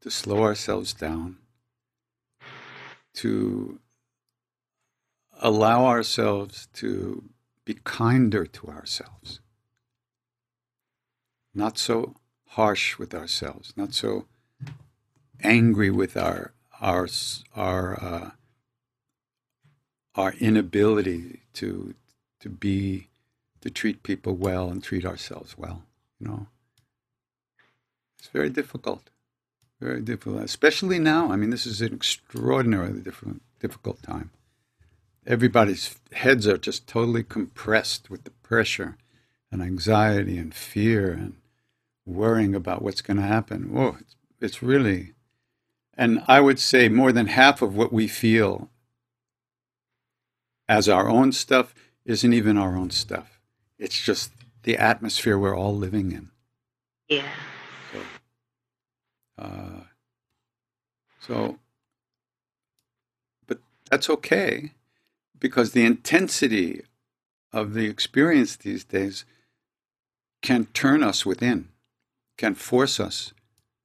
to 0.00 0.10
slow 0.10 0.42
ourselves 0.42 0.94
down, 0.94 1.36
to 3.16 3.78
allow 5.38 5.84
ourselves 5.84 6.68
to 6.80 7.28
be 7.66 7.74
kinder 7.84 8.46
to 8.46 8.68
ourselves, 8.68 9.40
not 11.52 11.76
so 11.76 12.14
harsh 12.56 12.96
with 12.98 13.14
ourselves, 13.14 13.74
not 13.76 13.92
so 13.92 14.24
angry 15.42 15.90
with 15.90 16.16
our 16.16 16.52
our 16.80 17.08
our 17.54 18.04
uh, 18.04 18.30
our 20.14 20.32
inability 20.34 21.42
to 21.54 21.94
to 22.40 22.48
be 22.48 23.08
to 23.60 23.70
treat 23.70 24.02
people 24.02 24.34
well 24.34 24.68
and 24.68 24.82
treat 24.82 25.04
ourselves 25.04 25.56
well. 25.58 25.82
You 26.20 26.28
know, 26.28 26.46
it's 28.18 28.28
very 28.28 28.50
difficult, 28.50 29.10
very 29.80 30.00
difficult, 30.00 30.42
especially 30.42 30.98
now. 30.98 31.30
I 31.30 31.36
mean, 31.36 31.50
this 31.50 31.66
is 31.66 31.80
an 31.80 31.94
extraordinarily 31.94 33.00
difficult 33.00 33.40
difficult 33.60 34.02
time. 34.02 34.30
Everybody's 35.26 35.96
heads 36.12 36.46
are 36.46 36.58
just 36.58 36.86
totally 36.86 37.24
compressed 37.24 38.10
with 38.10 38.24
the 38.24 38.30
pressure 38.30 38.96
and 39.50 39.60
anxiety 39.60 40.38
and 40.38 40.54
fear 40.54 41.10
and 41.10 41.36
worrying 42.04 42.54
about 42.54 42.82
what's 42.82 43.00
going 43.00 43.16
to 43.16 43.22
happen. 43.24 43.72
Whoa, 43.72 43.96
it's, 44.00 44.16
it's 44.40 44.62
really, 44.62 45.14
and 45.96 46.22
I 46.28 46.40
would 46.40 46.58
say 46.58 46.88
more 46.88 47.12
than 47.12 47.26
half 47.26 47.62
of 47.62 47.76
what 47.76 47.92
we 47.92 48.06
feel 48.06 48.70
as 50.68 50.88
our 50.88 51.08
own 51.08 51.32
stuff 51.32 51.74
isn't 52.04 52.32
even 52.32 52.56
our 52.56 52.76
own 52.76 52.90
stuff. 52.90 53.40
It's 53.78 54.00
just 54.02 54.32
the 54.62 54.76
atmosphere 54.76 55.38
we're 55.38 55.56
all 55.56 55.74
living 55.74 56.12
in. 56.12 56.30
Yeah. 57.08 57.28
So, 57.92 58.00
uh, 59.38 59.80
so, 61.20 61.58
but 63.46 63.58
that's 63.90 64.10
okay 64.10 64.72
because 65.38 65.72
the 65.72 65.84
intensity 65.84 66.82
of 67.52 67.74
the 67.74 67.86
experience 67.86 68.56
these 68.56 68.84
days 68.84 69.24
can 70.42 70.66
turn 70.66 71.02
us 71.02 71.24
within, 71.24 71.68
can 72.36 72.54
force 72.54 73.00
us 73.00 73.32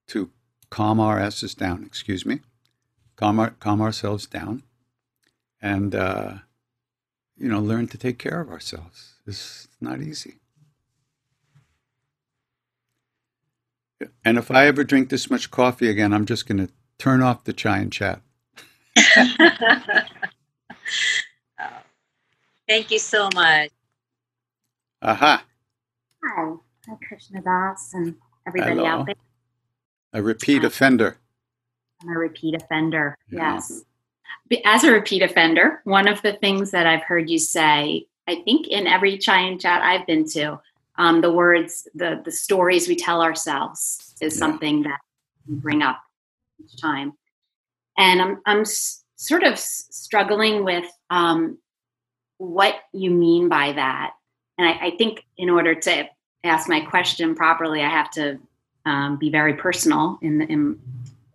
to 0.08 0.30
calm 0.72 1.00
our 1.00 1.20
asses 1.20 1.54
down, 1.54 1.84
excuse 1.86 2.26
me, 2.26 2.40
calm, 3.16 3.40
our, 3.40 3.52
calm 3.52 3.82
ourselves 3.82 4.26
down, 4.26 4.64
and, 5.62 5.94
uh, 5.94 6.34
you 7.38 7.48
know, 7.48 7.60
learn 7.60 7.88
to 7.90 7.98
take 8.00 8.18
care 8.18 8.42
of 8.42 8.50
ourselves. 8.50 9.14
It's 9.28 9.68
not 9.80 10.02
easy. 10.02 10.38
And 14.26 14.40
if 14.40 14.50
I 14.50 14.66
ever 14.66 14.84
drink 14.84 15.10
this 15.10 15.30
much 15.30 15.52
coffee 15.52 15.90
again, 15.90 16.14
I'm 16.14 16.26
just 16.26 16.48
going 16.48 16.66
to 16.66 16.74
turn 16.98 17.22
off 17.22 17.44
the 17.44 17.54
chai 17.54 17.78
and 17.78 17.92
chat. 17.92 18.22
Thank 22.68 22.90
you 22.90 23.00
so 23.00 23.30
much. 23.36 23.70
Aha. 25.02 25.44
Hi. 26.24 26.54
Hi, 26.88 26.96
Krishna 27.08 27.42
Das 27.42 27.92
and 27.94 28.16
everybody 28.48 28.76
Hello. 28.76 28.86
out 28.86 29.06
there. 29.06 29.16
A 30.14 30.22
repeat 30.22 30.64
offender. 30.64 31.18
I'm 32.02 32.10
a 32.10 32.18
repeat 32.20 32.56
offender. 32.56 33.18
Yeah. 33.30 33.54
Yes. 33.56 33.84
As 34.66 34.84
a 34.84 34.92
repeat 34.92 35.22
offender, 35.22 35.82
one 35.86 36.08
of 36.08 36.22
the 36.22 36.34
things 36.34 36.72
that 36.72 36.86
I've 36.86 37.04
heard 37.04 37.30
you 37.30 37.40
say, 37.40 38.08
I 38.28 38.42
think 38.44 38.68
in 38.68 38.88
every 38.88 39.20
and 39.28 39.60
chat 39.62 39.82
I've 39.82 40.06
been 40.06 40.26
to, 40.30 40.60
um, 40.98 41.22
the 41.22 41.32
words, 41.32 41.88
the 41.96 42.22
the 42.24 42.32
stories 42.32 42.88
we 42.88 42.96
tell 42.96 43.22
ourselves 43.22 44.14
is 44.22 44.36
Yeah. 44.36 44.40
something 44.40 44.84
that 44.84 45.00
you 45.48 45.56
bring 45.56 45.82
up 45.82 46.00
each 46.64 46.80
time. 46.82 47.14
And 47.98 48.22
I'm 48.22 48.42
I'm 48.46 48.62
s- 48.62 49.04
sort 49.16 49.44
of 49.44 49.54
s- 49.54 49.86
struggling 49.92 50.66
with 50.66 50.86
um, 51.10 51.58
what 52.38 52.76
you 52.94 53.10
mean 53.12 53.48
by 53.48 53.72
that. 53.74 54.14
And 54.58 54.68
I, 54.68 54.88
I 54.88 54.92
think 54.98 55.24
in 55.38 55.50
order 55.50 55.74
to 55.76 56.10
ask 56.44 56.68
my 56.68 56.82
question 56.82 57.36
properly, 57.36 57.82
I 57.82 57.90
have 57.90 58.12
to 58.12 58.40
um, 58.86 59.18
be 59.18 59.30
very 59.30 59.54
personal 59.54 60.18
in, 60.22 60.42
in 60.42 60.80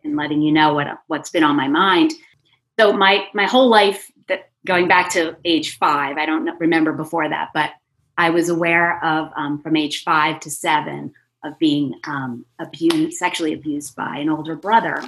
in 0.03 0.16
letting 0.16 0.42
you 0.42 0.53
know 0.53 0.74
what 0.74 0.86
what's 1.07 1.30
been 1.30 1.44
on 1.44 1.57
my 1.57 1.68
mind. 1.68 2.12
So 2.78 2.92
my 2.92 3.26
my 3.34 3.47
whole 3.47 3.68
life, 3.68 4.11
that 4.28 4.51
going 4.64 4.88
back 4.88 5.12
to 5.12 5.36
age 5.44 5.78
five, 5.78 6.16
I 6.16 6.26
don't 6.26 6.59
remember 6.59 6.92
before 6.92 7.28
that, 7.28 7.51
but 7.55 7.70
I 8.18 8.30
was 8.30 8.49
aware 8.49 9.03
of 9.05 9.30
um, 9.36 9.61
from 9.62 9.76
age 9.76 10.03
five 10.03 10.40
to 10.40 10.51
seven 10.51 11.12
of 11.44 11.59
being 11.59 11.94
um, 12.05 12.44
abused, 12.59 13.18
sexually 13.18 13.53
abused 13.53 13.94
by 13.94 14.18
an 14.18 14.28
older 14.28 14.57
brother, 14.57 15.03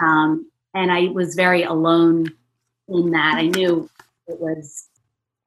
um, 0.00 0.50
and 0.74 0.92
I 0.92 1.08
was 1.08 1.34
very 1.34 1.62
alone 1.62 2.32
in 2.88 3.10
that. 3.10 3.36
I 3.36 3.46
knew 3.46 3.88
it 4.26 4.38
was 4.38 4.88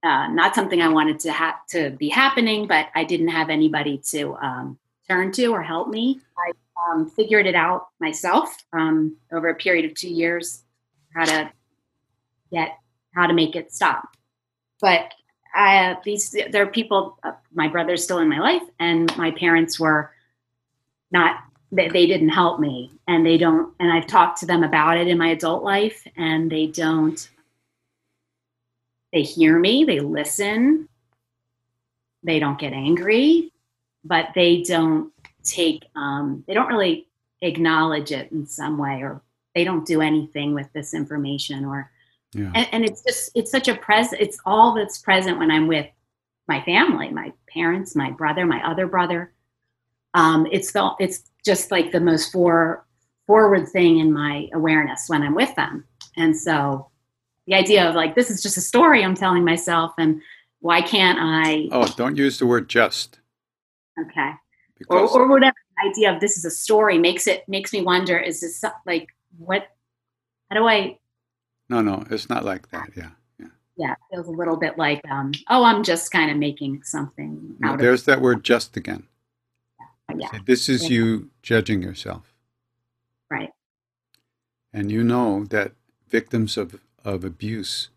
uh, 0.04 0.28
not 0.28 0.56
something 0.56 0.82
I 0.82 0.90
wanted 0.90 1.20
to 1.22 1.32
have 1.32 1.66
to 1.68 1.92
be 1.92 2.10
happening, 2.10 2.68
but 2.68 2.88
I 2.96 3.04
didn't 3.04 3.30
have 3.30 3.50
anybody 3.50 4.00
to 4.10 4.36
um, 4.36 4.80
turn 5.12 5.32
to 5.34 5.48
or 5.48 5.62
help 5.62 5.90
me. 5.90 6.20
I 6.38 6.52
um, 6.90 7.10
figured 7.10 7.46
it 7.46 7.56
out 7.56 7.88
myself 8.00 8.56
um, 8.74 9.18
over 9.32 9.50
a 9.50 9.56
period 9.56 9.86
of 9.86 9.94
two 9.94 10.10
years 10.10 10.64
how 11.14 11.26
to 11.26 11.52
get 12.52 12.78
how 13.14 13.28
to 13.28 13.34
make 13.34 13.56
it 13.56 13.74
stop. 13.74 14.08
But 14.80 15.14
I, 15.54 15.98
these 16.06 16.32
there 16.52 16.64
are 16.64 16.68
people. 16.68 17.20
Uh, 17.24 17.34
my 17.54 17.68
brother's 17.68 18.04
still 18.04 18.20
in 18.20 18.30
my 18.30 18.40
life, 18.40 18.64
and 18.80 19.16
my 19.18 19.32
parents 19.32 19.80
were 19.80 20.12
not. 21.12 21.38
They, 21.74 21.88
they 21.88 22.06
didn't 22.06 22.30
help 22.30 22.60
me, 22.60 22.92
and 23.08 23.26
they 23.26 23.38
don't. 23.38 23.74
And 23.80 23.92
I've 23.92 24.08
talked 24.08 24.40
to 24.40 24.46
them 24.46 24.64
about 24.64 24.98
it 24.98 25.08
in 25.08 25.18
my 25.18 25.30
adult 25.30 25.64
life, 25.64 26.08
and 26.16 26.50
they 26.50 26.68
don't. 26.68 27.30
They 29.12 29.24
hear 29.24 29.60
me. 29.60 29.84
They 29.84 30.00
listen. 30.00 30.88
They 32.24 32.40
don't 32.40 32.60
get 32.60 32.72
angry, 32.72 33.52
but 34.04 34.30
they 34.36 34.62
don't 34.64 35.12
take. 35.44 35.84
Um, 35.96 36.44
they 36.48 36.54
don't 36.54 36.68
really 36.68 37.08
acknowledge 37.42 38.12
it 38.12 38.32
in 38.32 38.46
some 38.46 38.78
way, 38.78 39.02
or 39.02 39.22
they 39.56 39.64
don't 39.64 39.86
do 39.86 40.02
anything 40.02 40.54
with 40.54 40.72
this 40.74 40.94
information, 40.94 41.66
or 41.66 41.90
Yeah. 42.34 42.52
and, 42.56 42.68
and 42.72 42.86
it's 42.86 43.04
just 43.04 43.32
it's 43.36 43.52
such 43.52 43.68
a 43.68 43.76
present 43.76 44.22
it's 44.22 44.40
all 44.46 44.74
that's 44.74 44.98
present 45.00 45.38
when 45.40 45.52
i'm 45.52 45.68
with 45.68 45.88
my 46.48 46.62
family 46.64 47.10
my 47.10 47.34
parents 47.50 47.94
my 47.96 48.10
brother 48.12 48.46
my 48.46 48.62
other 48.66 48.88
brother 48.88 49.34
um, 50.14 50.48
it's 50.52 50.72
the 50.72 50.92
it's 51.00 51.24
just 51.46 51.72
like 51.72 51.92
the 51.92 52.00
most 52.00 52.32
for, 52.32 52.86
forward 53.28 53.68
thing 53.70 54.00
in 54.00 54.14
my 54.14 54.48
awareness 54.54 55.10
when 55.10 55.24
i'm 55.24 55.36
with 55.36 55.54
them 55.56 55.84
and 56.16 56.36
so 56.38 56.88
the 57.48 57.54
idea 57.56 57.88
of 57.90 57.96
like 57.96 58.16
this 58.16 58.30
is 58.30 58.42
just 58.42 58.56
a 58.58 58.62
story 58.62 59.04
i'm 59.04 59.16
telling 59.16 59.44
myself 59.44 59.92
and 59.98 60.22
why 60.62 60.82
can't 60.82 61.20
i 61.20 61.68
Oh, 61.72 61.88
don't 61.98 62.16
use 62.18 62.40
the 62.40 62.46
word 62.46 62.70
just. 62.70 63.20
Okay 64.02 64.30
or, 64.30 64.36
Because 64.80 65.12
or 65.16 65.28
whatever 65.28 65.56
the 65.78 65.90
idea 65.90 66.14
of 66.14 66.20
this 66.20 66.38
is 66.38 66.46
a 66.46 66.52
story 66.52 66.98
makes 66.98 67.28
it 67.28 67.48
makes 67.48 67.72
me 67.74 67.82
wonder 67.82 68.18
is 68.18 68.42
this 68.42 68.64
like 68.86 69.08
what 69.38 69.68
how 70.50 70.58
do 70.58 70.68
i 70.68 70.98
no, 71.70 71.80
no, 71.82 72.04
it's 72.10 72.30
not 72.30 72.44
like 72.44 72.70
that. 72.72 72.90
Yeah. 72.98 73.12
yeah, 73.78 73.94
it 73.94 73.98
feels 74.12 74.28
a 74.28 74.32
little 74.32 74.58
bit 74.58 74.78
like, 74.78 75.02
um, 75.10 75.32
oh, 75.50 75.64
I'm 75.64 75.84
just 75.84 76.12
kind 76.12 76.30
of 76.30 76.36
making 76.36 76.84
something 76.84 77.56
No, 77.60 77.76
of 77.76 77.80
there's 77.80 78.04
that 78.04 78.20
word 78.20 78.44
just 78.44 78.76
again. 78.76 79.08
Yeah, 80.14 80.30
See, 80.32 80.40
This 80.46 80.68
is 80.68 80.84
Yeah. 80.84 80.90
you 80.90 81.30
judging 81.42 81.82
yourself. 81.82 82.34
right. 83.30 83.52
And 84.74 84.92
you 84.92 85.02
know 85.02 85.46
that 85.46 85.72
victims 86.10 86.58
of, 86.58 86.82
of 87.06 87.24
abuse 87.24 87.88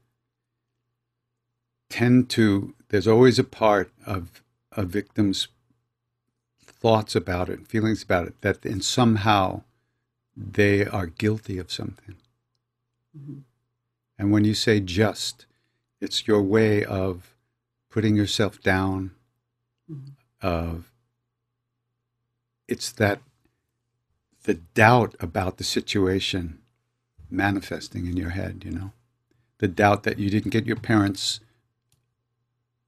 tend 1.91 2.31
to, 2.31 2.77
there's 2.91 3.09
always 3.09 3.41
a 3.41 3.45
part 3.45 3.91
of 4.07 4.41
a 4.71 4.85
victim's 4.85 5.49
thoughts 6.85 7.17
about 7.17 7.49
it, 7.49 7.67
feelings 7.67 8.03
about 8.03 8.27
it, 8.27 8.39
that 8.43 8.67
in 8.67 8.83
somehow 8.83 9.63
they 10.37 10.85
are 10.85 11.07
guilty 11.07 11.57
of 11.57 11.73
something. 11.73 12.17
Mhm. 13.19 13.45
And 14.19 14.31
when 14.31 14.45
you 14.45 14.53
say 14.53 14.81
just, 14.81 15.47
it's 15.99 16.27
your 16.27 16.43
way 16.43 16.85
of 16.85 17.35
putting 17.89 18.17
yourself 18.17 18.61
down, 18.61 19.13
Mhm. 19.91 20.11
of 20.43 20.93
it's 22.69 22.93
that 22.93 23.23
the 24.43 24.61
doubt 24.75 25.17
about 25.21 25.57
the 25.57 25.65
situation 25.65 26.61
manifesting 27.31 28.05
in 28.05 28.19
your 28.19 28.31
head, 28.31 28.63
you 28.63 28.73
know, 28.73 28.93
the 29.57 29.69
doubt 29.69 30.03
that 30.03 30.19
you 30.19 30.29
didn't 30.29 30.51
get 30.51 30.67
your 30.67 30.77
parents' 30.77 31.41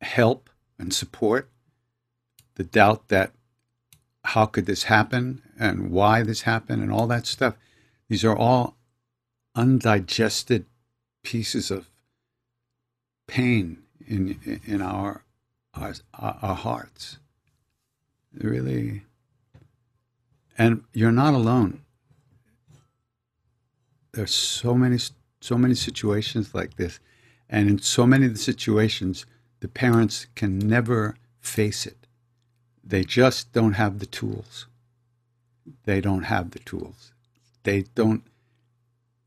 help 0.03 0.51
and 0.79 0.93
support, 0.93 1.49
the 2.57 2.65
doubt 2.65 3.09
that 3.09 3.33
how 4.27 4.45
could 4.45 4.66
this 4.66 4.85
happen 4.85 5.41
and 5.59 5.91
why 5.91 6.22
this 6.22 6.43
happened 6.43 6.83
and 6.83 6.93
all 6.93 7.07
that 7.07 7.27
stuff. 7.27 7.55
These 8.09 8.24
are 8.24 8.37
all 8.37 8.77
undigested 9.55 10.66
pieces 11.22 11.70
of 11.70 11.89
pain 13.29 13.79
in 14.07 14.61
in 14.66 14.83
our 14.83 15.22
our, 15.74 15.95
our 16.14 16.55
hearts. 16.55 17.18
Really, 18.35 19.03
and 20.59 20.83
you're 20.93 21.12
not 21.12 21.35
alone. 21.35 21.83
There's 24.12 24.35
so 24.35 24.74
many 24.74 24.99
so 25.41 25.57
many 25.57 25.74
situations 25.74 26.53
like 26.53 26.77
this, 26.77 26.99
and 27.49 27.70
in 27.70 27.79
so 27.79 28.07
many 28.07 28.27
of 28.27 28.33
the 28.33 28.39
situations, 28.39 29.24
the 29.61 29.68
parents 29.68 30.27
can 30.35 30.59
never 30.59 31.16
face 31.41 31.87
it. 31.87 32.06
They 32.87 33.03
just 33.03 33.53
don't 33.53 33.72
have 33.72 33.99
the 33.99 34.07
tools. 34.07 34.66
They 35.84 36.01
don't 36.01 36.24
have 36.24 36.53
the 36.53 36.61
tools. 36.61 37.12
They 37.64 37.82
don't. 37.95 38.22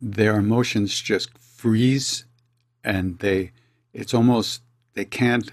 Their 0.02 0.38
emotions 0.38 1.00
just 1.02 1.38
freeze, 1.38 2.24
and 2.84 3.20
they. 3.20 3.52
It's 3.94 4.14
almost 4.14 4.62
they 4.94 5.06
can't 5.06 5.52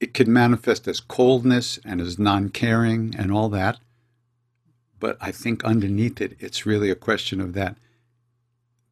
it 0.00 0.14
can 0.14 0.32
manifest 0.32 0.88
as 0.88 0.98
coldness 0.98 1.78
and 1.84 2.00
as 2.00 2.18
non-caring 2.18 3.14
and 3.16 3.30
all 3.30 3.48
that 3.48 3.78
but 4.98 5.16
i 5.20 5.30
think 5.30 5.62
underneath 5.64 6.20
it 6.20 6.36
it's 6.40 6.66
really 6.66 6.90
a 6.90 6.94
question 6.94 7.40
of 7.40 7.52
that 7.52 7.76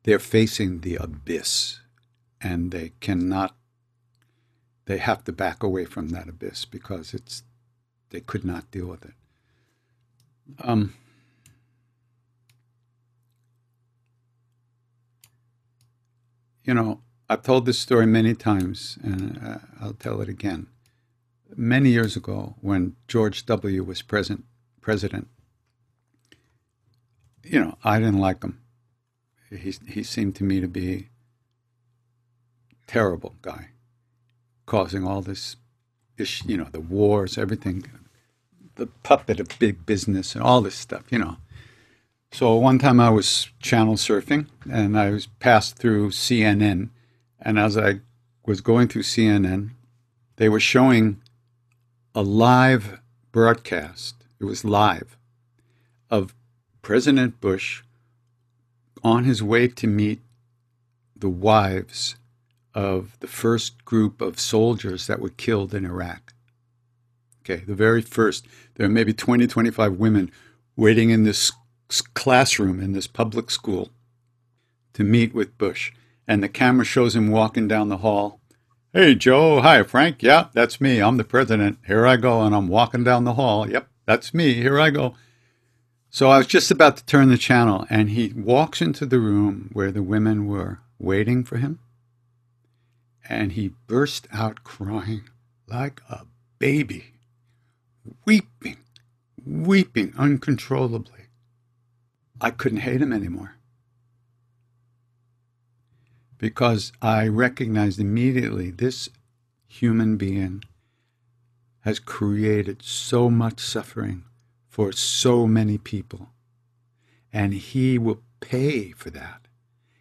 they're 0.04 0.18
facing 0.18 0.80
the 0.80 0.96
abyss 0.96 1.80
and 2.40 2.70
they 2.70 2.92
cannot 3.00 3.54
they 4.89 4.99
have 4.99 5.22
to 5.24 5.32
back 5.32 5.62
away 5.62 5.84
from 5.84 6.09
that 6.09 6.28
abyss 6.28 6.64
because 6.64 7.14
it's 7.14 7.43
they 8.11 8.20
could 8.20 8.45
not 8.45 8.70
deal 8.70 8.86
with 8.86 9.05
it 9.05 9.14
um, 10.61 10.95
you 16.64 16.74
know 16.74 17.01
I've 17.30 17.43
told 17.43 17.66
this 17.66 17.78
story 17.78 18.07
many 18.07 18.34
times, 18.34 18.99
and 19.03 19.39
uh, 19.45 19.59
I'll 19.80 19.93
tell 19.93 20.22
it 20.22 20.30
again. 20.30 20.68
Many 21.55 21.91
years 21.91 22.16
ago, 22.16 22.55
when 22.62 22.97
George 23.07 23.45
W. 23.45 23.84
was 23.84 24.01
present, 24.01 24.45
president, 24.80 25.28
you 27.45 27.61
know, 27.61 27.76
I 27.84 27.99
didn't 27.99 28.18
like 28.18 28.43
him. 28.43 28.62
He, 29.51 29.74
he 29.86 30.03
seemed 30.03 30.36
to 30.36 30.45
me 30.45 30.61
to 30.61 30.68
be 30.68 30.95
a 30.95 32.86
terrible 32.86 33.34
guy, 33.43 33.70
causing 34.69 35.05
all 35.07 35.23
this, 35.23 35.57
issue, 36.16 36.45
you 36.49 36.57
know, 36.57 36.69
the 36.71 36.81
wars, 36.81 37.37
everything, 37.37 37.85
the 38.77 38.87
puppet 38.87 39.41
of 39.41 39.59
big 39.59 39.85
business, 39.87 40.35
and 40.35 40.45
all 40.45 40.61
this 40.61 40.77
stuff, 40.77 41.05
you 41.11 41.19
know. 41.19 41.37
So 42.31 42.55
one 42.55 42.79
time 42.79 43.01
I 43.01 43.11
was 43.11 43.49
channel 43.61 43.95
surfing, 43.95 44.47
and 44.71 44.99
I 44.99 45.11
was 45.11 45.27
passed 45.27 45.77
through 45.77 46.11
CNN 46.11 46.91
and 47.41 47.59
as 47.59 47.77
I 47.77 48.01
was 48.47 48.61
going 48.61 48.89
through 48.89 49.03
CNN, 49.03 49.71
they 50.37 50.49
were 50.49 50.61
showing 50.61 51.21
a 52.14 52.23
live 52.23 53.01
broadcast, 53.33 54.16
it 54.41 54.45
was 54.45 54.64
live, 54.64 55.16
of 56.11 56.35
President 56.83 57.41
Bush 57.41 57.83
on 59.05 59.25
his 59.25 59.43
way 59.43 59.69
to 59.69 59.87
meet 59.87 60.21
the 61.14 61.29
wives 61.29 62.16
of 62.75 63.19
the 63.21 63.27
first 63.27 63.85
group 63.85 64.21
of 64.21 64.39
soldiers 64.39 65.07
that 65.07 65.21
were 65.21 65.31
killed 65.31 65.75
in 65.75 65.85
Iraq. 65.85 66.35
Okay, 67.41 67.64
the 67.64 67.75
very 67.75 68.03
first. 68.03 68.47
There 68.75 68.87
are 68.87 68.91
maybe 68.91 69.12
20, 69.12 69.47
25 69.47 69.95
women 69.95 70.31
waiting 70.77 71.11
in 71.11 71.25
this 71.25 71.53
classroom 72.14 72.81
in 72.81 72.93
this 72.93 73.07
public 73.07 73.51
school 73.51 73.91
to 74.93 75.03
meet 75.03 75.35
with 75.35 75.57
Bush 75.59 75.93
and 76.29 76.43
the 76.43 76.49
camera 76.49 76.85
shows 76.85 77.16
him 77.16 77.31
walking 77.31 77.66
down 77.66 77.89
the 77.89 77.97
hall. 77.97 78.41
Hey, 78.93 79.14
Joe. 79.14 79.62
Hi, 79.62 79.83
Frank. 79.83 80.23
Yeah, 80.23 80.49
that's 80.53 80.81
me. 80.81 81.01
I'm 81.01 81.16
the 81.16 81.25
president. 81.25 81.79
Here 81.87 82.07
I 82.07 82.16
go. 82.16 82.43
And 82.43 82.55
I'm 82.55 82.69
walking 82.69 83.03
down 83.03 83.25
the 83.25 83.35
hall. 83.35 83.69
Yep, 83.69 83.89
that's 84.05 84.35
me. 84.35 84.55
Here 84.55 84.79
I 84.79 84.91
go. 84.91 85.14
So 86.11 86.29
I 86.29 86.39
was 86.39 86.47
just 86.47 86.71
about 86.71 86.99
to 86.99 87.05
turn 87.05 87.29
the 87.29 87.39
channel, 87.39 87.87
and 87.91 88.11
he 88.11 88.33
walks 88.35 88.81
into 88.81 89.05
the 89.07 89.19
room 89.19 89.71
where 89.73 89.91
the 89.91 90.03
women 90.03 90.47
were 90.47 90.81
waiting 90.99 91.45
for 91.45 91.57
him. 91.57 91.81
And 93.29 93.53
he 93.53 93.74
burst 93.87 94.26
out 94.33 94.64
crying 94.64 95.29
like 95.66 96.01
a 96.09 96.24
baby, 96.59 97.14
weeping, 98.24 98.79
weeping 99.45 100.14
uncontrollably. 100.16 101.26
I 102.41 102.51
couldn't 102.51 102.81
hate 102.81 103.03
him 103.03 103.12
anymore 103.12 103.59
because 106.39 106.93
I 107.03 107.26
recognized 107.26 107.99
immediately 107.99 108.70
this 108.70 109.09
human 109.66 110.16
being 110.16 110.62
has 111.81 111.99
created 111.99 112.83
so 112.83 113.29
much 113.29 113.61
suffering 113.61 114.24
for 114.68 114.93
so 114.93 115.47
many 115.47 115.79
people. 115.79 116.31
And 117.33 117.53
he 117.53 117.99
will 117.99 118.22
pay 118.41 118.93
for 118.93 119.11
that. 119.11 119.49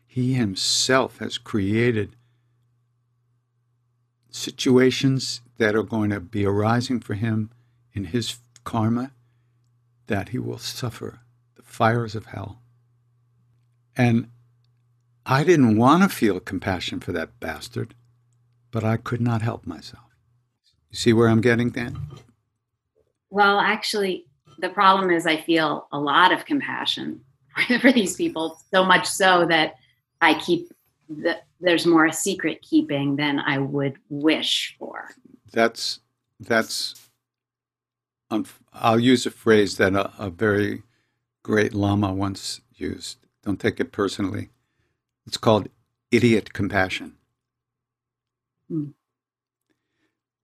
He 0.06 0.34
himself 0.34 1.18
has 1.18 1.38
created 1.38 2.16
situations 4.30 5.42
that 5.58 5.76
are 5.76 5.84
going 5.84 6.10
to 6.10 6.20
be 6.20 6.46
arising 6.46 7.00
for 7.00 7.14
him 7.14 7.52
in 7.94 8.06
his 8.06 8.38
karma 8.64 9.12
that 10.08 10.30
he 10.30 10.40
will 10.40 10.58
suffer 10.58 11.20
the 11.56 11.64
fires 11.64 12.16
of 12.16 12.28
hell. 12.28 12.62
And 13.96 14.30
I 15.26 15.44
didn't 15.44 15.78
want 15.78 16.04
to 16.04 16.10
feel 16.10 16.40
compassion 16.40 17.00
for 17.00 17.12
that 17.12 17.40
bastard, 17.40 17.96
but 18.72 18.84
I 18.84 18.98
could 18.98 19.22
not 19.22 19.42
help 19.42 19.66
myself. 19.66 20.04
You 20.90 20.98
see 20.98 21.14
where 21.14 21.28
I'm 21.28 21.42
getting, 21.42 21.72
Dan? 21.72 22.00
Well, 23.30 23.60
actually, 23.60 24.26
the 24.60 24.70
problem 24.70 25.12
is 25.12 25.26
I 25.26 25.38
feel 25.38 25.88
a 25.92 26.00
lot 26.00 26.32
of 26.32 26.46
compassion 26.46 27.22
for 27.82 27.92
these 27.92 28.16
people, 28.16 28.58
so 28.74 28.86
much 28.86 29.08
so 29.08 29.46
that 29.48 29.76
I 30.22 30.36
keep 30.36 30.72
the, 31.10 31.38
there's 31.60 31.86
more 31.86 32.12
secret 32.12 32.62
keeping 32.62 33.16
than 33.16 33.40
I 33.40 33.58
would 33.58 33.98
wish 34.10 34.76
for. 34.80 35.12
That's 35.52 36.00
that's. 36.40 37.10
Um, 38.30 38.46
I'll 38.74 39.00
use 39.00 39.26
a 39.26 39.32
phrase 39.32 39.78
that 39.78 39.94
a, 39.94 40.12
a 40.20 40.30
very 40.30 40.84
great 41.44 41.74
lama 41.74 42.12
once 42.14 42.60
used. 42.76 43.18
Don't 43.44 43.60
take 43.60 43.80
it 43.80 43.94
personally. 43.94 44.50
It's 45.26 45.38
called 45.38 45.70
idiot 46.12 46.54
compassion. 46.54 47.14
Hmm. 48.70 48.90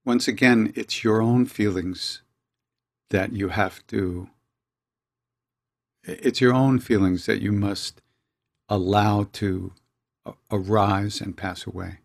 Once 0.04 0.28
again, 0.28 0.72
it's 0.74 1.04
your 1.04 1.22
own 1.22 1.46
feelings 1.46 2.22
that 3.10 3.32
you 3.32 3.48
have 3.48 3.86
to, 3.86 4.28
it's 6.02 6.40
your 6.40 6.52
own 6.52 6.78
feelings 6.78 7.26
that 7.26 7.40
you 7.40 7.52
must 7.52 8.02
allow 8.68 9.24
to 9.32 9.72
arise 10.50 11.20
and 11.20 11.36
pass 11.36 11.66
away. 11.66 11.98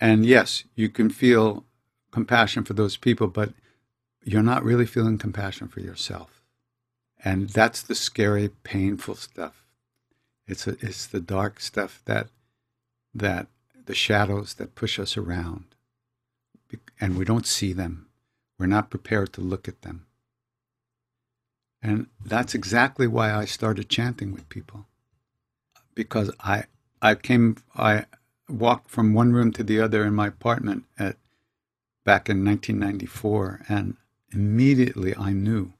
And 0.00 0.24
yes, 0.24 0.64
you 0.74 0.88
can 0.88 1.10
feel 1.10 1.64
compassion 2.10 2.64
for 2.64 2.74
those 2.74 2.96
people, 2.96 3.26
but 3.26 3.52
you're 4.22 4.42
not 4.42 4.64
really 4.64 4.86
feeling 4.86 5.18
compassion 5.18 5.68
for 5.68 5.80
yourself. 5.80 6.42
And 7.24 7.50
that's 7.50 7.82
the 7.82 7.94
scary, 7.94 8.48
painful 8.62 9.16
stuff. 9.16 9.64
It's 10.46 10.66
a, 10.66 10.76
it's 10.80 11.06
the 11.06 11.20
dark 11.20 11.60
stuff 11.60 12.02
that 12.04 12.28
that 13.14 13.48
the 13.86 13.94
shadows 13.94 14.54
that 14.54 14.74
push 14.74 14.98
us 14.98 15.16
around, 15.16 15.64
and 17.00 17.16
we 17.16 17.24
don't 17.24 17.46
see 17.46 17.72
them. 17.72 18.06
We're 18.58 18.66
not 18.66 18.90
prepared 18.90 19.32
to 19.34 19.40
look 19.40 19.66
at 19.66 19.82
them. 19.82 20.06
And 21.82 22.06
that's 22.24 22.54
exactly 22.54 23.06
why 23.06 23.32
I 23.32 23.44
started 23.44 23.88
chanting 23.88 24.32
with 24.32 24.48
people, 24.48 24.86
because 25.94 26.30
I 26.40 26.64
I 27.00 27.14
came 27.14 27.56
I 27.74 28.06
walked 28.48 28.90
from 28.90 29.14
one 29.14 29.32
room 29.32 29.52
to 29.52 29.62
the 29.62 29.80
other 29.80 30.04
in 30.04 30.14
my 30.14 30.28
apartment 30.28 30.84
at 30.98 31.16
back 32.04 32.30
in 32.30 32.44
1994, 32.44 33.66
and 33.68 33.96
immediately 34.32 35.14
I 35.16 35.32
knew 35.32 35.74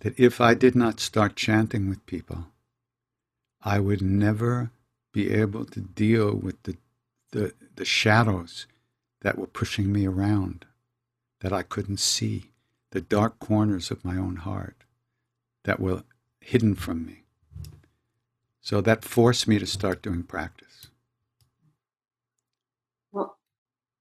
that 0.00 0.18
if 0.18 0.40
I 0.40 0.54
did 0.54 0.74
not 0.74 0.98
start 0.98 1.36
chanting 1.36 1.88
with 1.88 2.04
people, 2.06 2.46
I 3.62 3.78
would 3.78 4.02
never 4.02 4.72
be 5.12 5.30
able 5.30 5.64
to 5.66 5.80
deal 5.80 6.34
with 6.34 6.62
the, 6.64 6.76
the, 7.30 7.52
the 7.76 7.84
shadows 7.84 8.66
that 9.20 9.38
were 9.38 9.46
pushing 9.46 9.92
me 9.92 10.06
around, 10.06 10.64
that 11.40 11.52
I 11.52 11.62
couldn't 11.62 12.00
see, 12.00 12.50
the 12.90 13.00
dark 13.00 13.38
corners 13.38 13.90
of 13.90 14.04
my 14.04 14.16
own 14.16 14.36
heart 14.36 14.84
that 15.64 15.78
were 15.78 16.02
hidden 16.40 16.74
from 16.74 17.06
me. 17.06 17.22
So 18.60 18.80
that 18.82 19.04
forced 19.04 19.48
me 19.48 19.58
to 19.58 19.66
start 19.66 20.02
doing 20.02 20.22
practice. 20.22 20.88
Well, 23.12 23.36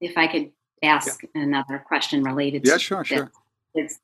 if 0.02 0.18
I 0.18 0.28
could 0.28 0.52
ask 0.84 1.24
yeah. 1.24 1.42
another 1.42 1.84
question 1.88 2.24
related 2.24 2.66
yeah, 2.66 2.74
to 2.74 2.80
sure, 2.80 3.00
this. 3.00 3.08
sure. 3.08 3.32
It's 3.74 4.00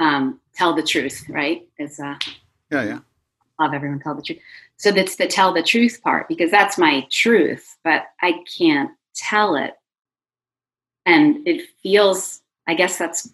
um, 0.00 0.40
tell 0.54 0.74
the 0.74 0.82
truth, 0.82 1.24
right? 1.28 1.66
It's 1.78 2.00
uh, 2.00 2.16
Yeah, 2.70 2.82
yeah. 2.84 2.98
love 3.60 3.74
everyone 3.74 4.00
tell 4.00 4.14
the 4.14 4.22
truth. 4.22 4.38
So 4.76 4.90
that's 4.90 5.16
the 5.16 5.26
tell 5.26 5.52
the 5.52 5.62
truth 5.62 6.00
part 6.02 6.28
because 6.28 6.50
that's 6.50 6.76
my 6.76 7.06
truth, 7.10 7.76
but 7.84 8.06
I 8.20 8.42
can't 8.58 8.90
tell 9.14 9.54
it. 9.56 9.74
And 11.06 11.46
it 11.46 11.68
feels, 11.82 12.40
I 12.66 12.74
guess 12.74 12.98
that's 12.98 13.30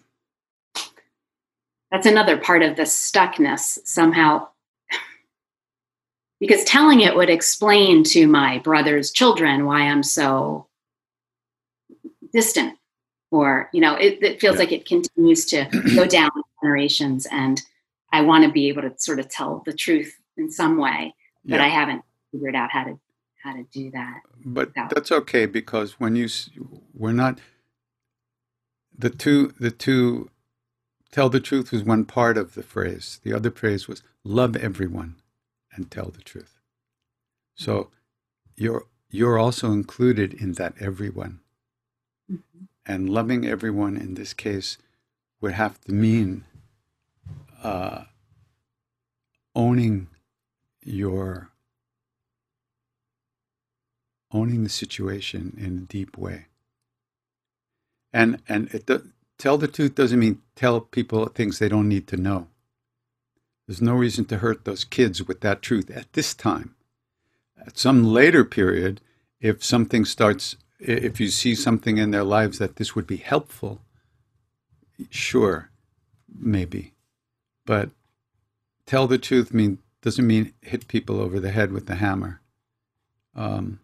that's 1.91 2.05
another 2.05 2.37
part 2.37 2.61
of 2.61 2.75
the 2.75 2.83
stuckness 2.83 3.79
somehow. 3.83 4.47
Because 6.39 6.63
telling 6.63 7.01
it 7.01 7.15
would 7.15 7.29
explain 7.29 8.03
to 8.05 8.25
my 8.27 8.59
brother's 8.59 9.11
children 9.11 9.65
why 9.65 9.81
I'm 9.81 10.03
so 10.03 10.67
distant, 12.31 12.77
or 13.31 13.69
you 13.73 13.81
know, 13.81 13.95
it, 13.95 14.21
it 14.23 14.39
feels 14.39 14.55
Yeah. 14.55 14.59
like 14.59 14.71
it 14.71 14.85
continues 14.85 15.45
to 15.47 15.65
go 15.95 16.05
down 16.05 16.29
generations, 16.61 17.27
and 17.31 17.61
I 18.11 18.21
want 18.21 18.45
to 18.45 18.51
be 18.51 18.67
able 18.69 18.83
to 18.83 18.93
sort 18.97 19.19
of 19.19 19.29
tell 19.29 19.61
the 19.65 19.73
truth 19.73 20.15
in 20.37 20.49
some 20.49 20.77
way, 20.77 21.13
but 21.43 21.59
Yeah. 21.59 21.65
I 21.65 21.67
haven't 21.69 22.03
figured 22.31 22.55
out 22.55 22.71
how 22.71 22.85
to 22.85 22.99
how 23.43 23.53
to 23.53 23.63
do 23.71 23.89
that. 23.91 24.21
But 24.45 24.69
without- 24.69 24.89
that's 24.93 25.11
okay 25.11 25.45
because 25.45 25.99
when 25.99 26.15
you 26.15 26.27
we're 26.93 27.13
not 27.13 27.39
the 28.97 29.09
two 29.09 29.53
the 29.59 29.71
two 29.71 30.29
tell 31.11 31.29
the 31.29 31.39
truth 31.39 31.71
was 31.71 31.83
one 31.83 32.05
part 32.05 32.37
of 32.37 32.53
the 32.53 32.63
phrase. 32.63 33.19
The 33.23 33.33
other 33.33 33.49
phrase 33.51 33.87
was 33.87 34.03
love 34.23 34.55
everyone 34.57 35.15
and 35.73 35.89
tell 35.89 36.09
the 36.09 36.21
truth. 36.21 36.59
So 37.55 37.89
you're 38.55 38.85
you're 39.09 39.39
also 39.39 39.71
included 39.71 40.33
in 40.33 40.53
that 40.53 40.73
everyone. 40.79 41.39
And 42.85 43.09
loving 43.09 43.45
everyone 43.45 43.97
in 43.97 44.15
this 44.15 44.33
case 44.33 44.77
would 45.41 45.53
have 45.53 45.79
to 45.81 45.91
mean 45.91 46.45
uh, 47.63 48.03
owning 49.55 50.07
your 50.83 51.49
owning 54.31 54.63
the 54.63 54.69
situation 54.69 55.55
in 55.57 55.77
a 55.77 55.81
deep 55.81 56.17
way. 56.17 56.45
And 58.13 58.41
and 58.47 58.69
it 58.73 58.89
tell 59.37 59.57
the 59.57 59.67
truth 59.67 59.95
doesn't 59.95 60.19
mean 60.19 60.41
tell 60.55 60.81
people 60.81 61.25
things 61.27 61.59
they 61.59 61.69
don't 61.69 61.89
need 61.89 62.07
to 62.07 62.17
know. 62.17 62.47
There's 63.69 63.83
no 63.83 63.93
reason 63.93 64.25
to 64.25 64.39
hurt 64.39 64.65
those 64.65 64.83
kids 64.83 65.27
with 65.27 65.41
that 65.41 65.61
truth 65.61 65.91
at 65.91 66.11
this 66.13 66.33
time. 66.33 66.73
At 67.55 67.77
some 67.77 68.03
later 68.03 68.43
period, 68.43 68.99
if 69.39 69.63
something 69.63 70.05
starts, 70.05 70.55
if 70.79 71.19
you 71.19 71.27
see 71.27 71.53
something 71.53 71.99
in 71.99 72.09
their 72.09 72.23
lives 72.23 72.57
that 72.57 72.77
this 72.77 72.95
would 72.95 73.05
be 73.05 73.17
helpful, 73.17 73.83
sure, 75.11 75.69
maybe. 76.35 76.95
But 77.67 77.91
tell 78.87 79.05
the 79.05 79.19
truth 79.19 79.53
mean 79.53 79.77
doesn't 80.01 80.25
mean 80.25 80.51
hit 80.63 80.87
people 80.87 81.21
over 81.21 81.39
the 81.39 81.51
head 81.51 81.71
with 81.71 81.85
the 81.85 81.97
hammer. 81.97 82.41
Um, 83.35 83.81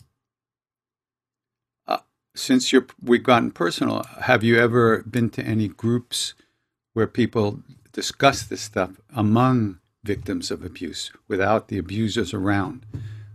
uh, 1.88 2.00
since 2.34 2.74
we've 3.04 3.22
gotten 3.22 3.52
personal, 3.52 4.02
have 4.22 4.44
you 4.44 4.58
ever 4.58 5.04
been 5.04 5.30
to 5.30 5.44
any 5.44 5.68
groups 5.68 6.34
where 6.94 7.06
people 7.06 7.62
discuss 7.96 8.44
this 8.44 8.62
stuff 8.62 9.00
among 9.16 9.80
victims 10.04 10.52
of 10.52 10.64
abuse 10.64 11.12
without 11.30 11.70
the 11.70 11.78
abusers 11.78 12.34
around, 12.34 12.86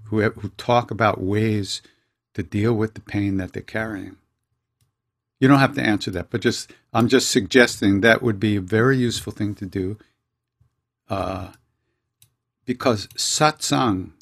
who 0.05 0.19
have, 0.19 0.35
who 0.35 0.51
talk 0.51 0.91
about 0.91 1.21
ways 1.21 1.81
to 2.35 2.43
deal 2.43 2.75
with 2.75 2.93
the 2.93 3.01
pain 3.01 3.39
that 3.39 3.55
they're 3.55 3.63
carrying? 3.63 4.17
You 5.41 5.49
don't 5.49 5.61
have 5.61 5.75
to 5.77 5.83
answer 5.83 6.11
that, 6.11 6.29
but 6.29 6.43
just 6.43 6.71
I'm 6.93 7.09
just 7.09 7.31
suggesting 7.31 8.03
that 8.03 8.23
would 8.23 8.39
be 8.39 8.57
a 8.57 8.61
very 8.61 8.99
useful 8.99 9.33
thing 9.33 9.55
to 9.55 9.65
do. 9.67 9.97
Uh, 11.09 11.53
because 12.67 13.07
satsang, 13.17 14.13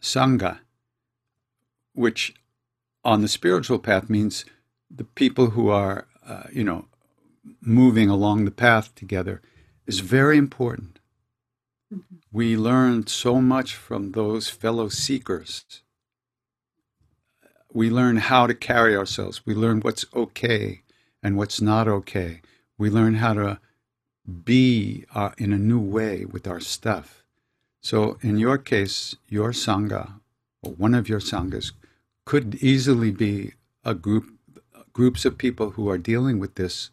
sangha, 0.00 0.60
which 1.92 2.34
on 3.04 3.20
the 3.20 3.28
spiritual 3.28 3.80
path 3.80 4.08
means 4.08 4.44
the 4.88 5.04
people 5.04 5.50
who 5.50 5.68
are, 5.68 6.06
uh, 6.24 6.44
you 6.52 6.62
know, 6.62 6.86
moving 7.60 8.08
along 8.08 8.44
the 8.44 8.52
path 8.52 8.94
together, 8.94 9.42
is 9.86 10.00
very 10.00 10.38
important. 10.38 10.98
We 12.30 12.56
learn 12.56 13.06
so 13.06 13.40
much 13.40 13.74
from 13.74 14.12
those 14.12 14.48
fellow 14.48 14.88
seekers. 14.88 15.82
We 17.72 17.90
learn 17.90 18.16
how 18.18 18.46
to 18.46 18.54
carry 18.54 18.96
ourselves. 18.96 19.44
We 19.46 19.54
learn 19.54 19.80
what's 19.80 20.04
okay 20.14 20.82
and 21.22 21.36
what's 21.36 21.60
not 21.60 21.88
okay. 21.88 22.40
We 22.78 22.90
learn 22.90 23.16
how 23.16 23.34
to 23.34 23.60
be 24.44 25.04
uh, 25.14 25.30
in 25.38 25.52
a 25.52 25.58
new 25.58 25.80
way 25.80 26.24
with 26.24 26.46
our 26.46 26.60
stuff. 26.60 27.24
So, 27.80 28.18
in 28.22 28.38
your 28.38 28.58
case, 28.58 29.16
your 29.28 29.50
sangha 29.50 30.20
or 30.62 30.72
one 30.72 30.94
of 30.94 31.08
your 31.08 31.20
sanghas 31.20 31.72
could 32.24 32.54
easily 32.56 33.10
be 33.10 33.54
a 33.84 33.94
group 33.94 34.26
groups 34.92 35.24
of 35.24 35.38
people 35.38 35.70
who 35.70 35.88
are 35.88 35.98
dealing 35.98 36.38
with 36.38 36.54
this. 36.54 36.90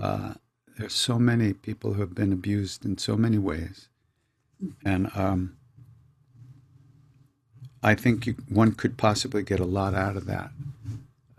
Uh, 0.00 0.34
there's 0.82 0.94
so 0.94 1.16
many 1.16 1.52
people 1.52 1.92
who 1.92 2.00
have 2.00 2.12
been 2.12 2.32
abused 2.32 2.84
in 2.84 2.98
so 2.98 3.16
many 3.16 3.38
ways, 3.38 3.88
and 4.84 5.12
um, 5.14 5.56
I 7.84 7.94
think 7.94 8.26
you, 8.26 8.34
one 8.48 8.72
could 8.72 8.96
possibly 8.96 9.44
get 9.44 9.60
a 9.60 9.64
lot 9.64 9.94
out 9.94 10.16
of 10.16 10.26
that. 10.26 10.50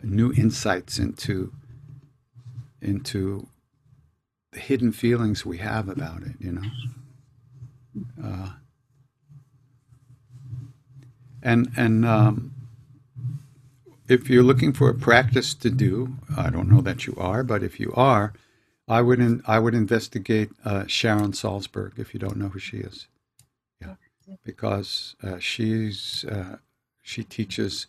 New 0.02 0.32
insights 0.32 0.98
into 0.98 1.52
into 2.82 3.48
the 4.54 4.60
hidden 4.60 4.94
feelings 4.94 5.46
we 5.46 5.58
have 5.58 5.90
about 5.90 6.24
it. 6.24 6.36
You 6.40 6.54
know. 6.54 6.70
Uh, 8.24 8.50
and 11.42 11.70
and 11.76 12.06
um, 12.06 12.54
if 14.08 14.30
you're 14.30 14.42
looking 14.42 14.72
for 14.72 14.88
a 14.88 14.96
practice 14.96 15.54
to 15.56 15.70
do, 15.70 16.16
I 16.38 16.50
don't 16.50 16.70
know 16.70 16.80
that 16.80 17.06
you 17.06 17.14
are, 17.18 17.44
but 17.44 17.62
if 17.62 17.78
you 17.78 17.92
are, 17.98 18.32
I 18.88 19.02
would 19.02 19.20
in, 19.20 19.42
I 19.48 19.60
would 19.60 19.74
investigate 19.74 20.52
uh, 20.66 20.86
Sharon 20.88 21.32
Salzberg 21.32 21.98
if 21.98 22.14
you 22.14 22.20
don't 22.20 22.38
know 22.38 22.50
who 22.50 22.60
she 22.60 22.78
is. 22.78 23.08
Yeah, 23.82 23.96
because 24.44 25.16
uh, 25.24 25.40
she's 25.40 26.26
uh, 26.26 26.58
she 27.02 27.24
teaches 27.24 27.88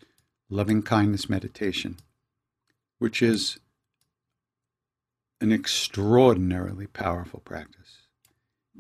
loving 0.49 0.83
kindness 0.83 1.29
meditation, 1.29 1.97
which 2.99 3.23
is 3.23 3.59
an 5.41 5.53
extraordinarily 5.53 6.87
powerful 6.87 7.41
practice. 7.41 7.99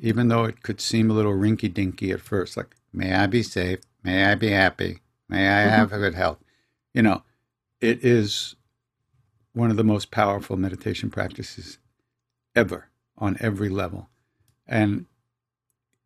Even 0.00 0.28
though 0.28 0.44
it 0.44 0.62
could 0.62 0.80
seem 0.80 1.10
a 1.10 1.14
little 1.14 1.32
rinky 1.32 1.72
dinky 1.72 2.10
at 2.10 2.20
first, 2.20 2.56
like, 2.56 2.74
may 2.92 3.12
I 3.14 3.26
be 3.26 3.42
safe? 3.42 3.80
May 4.02 4.24
I 4.24 4.34
be 4.34 4.50
happy? 4.50 5.00
May 5.28 5.48
I 5.48 5.62
have 5.62 5.90
good 5.90 6.14
health? 6.14 6.38
You 6.92 7.02
know, 7.02 7.22
it 7.80 8.04
is 8.04 8.56
one 9.52 9.70
of 9.70 9.76
the 9.76 9.84
most 9.84 10.10
powerful 10.10 10.56
meditation 10.56 11.10
practices 11.10 11.78
ever 12.54 12.88
on 13.16 13.36
every 13.40 13.68
level. 13.68 14.08
And 14.66 15.06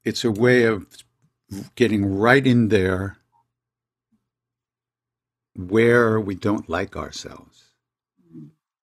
it's 0.04 0.24
a 0.24 0.30
way 0.30 0.64
of 0.64 0.86
getting 1.74 2.18
right 2.18 2.46
in 2.46 2.68
there 2.68 3.18
where 5.54 6.20
we 6.20 6.34
don't 6.34 6.68
like 6.68 6.96
ourselves, 6.96 7.74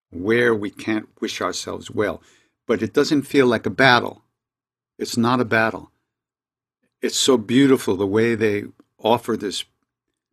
where 0.09 0.53
we 0.53 0.69
can't 0.69 1.07
wish 1.21 1.41
ourselves 1.41 1.89
well. 1.89 2.21
But 2.67 2.81
it 2.81 2.93
doesn't 2.93 3.23
feel 3.23 3.47
like 3.47 3.65
a 3.65 3.69
battle. 3.69 4.23
It's 4.97 5.17
not 5.17 5.39
a 5.39 5.45
battle. 5.45 5.91
It's 7.01 7.17
so 7.17 7.37
beautiful 7.37 7.95
the 7.95 8.07
way 8.07 8.35
they 8.35 8.63
offer 8.99 9.37
this 9.37 9.65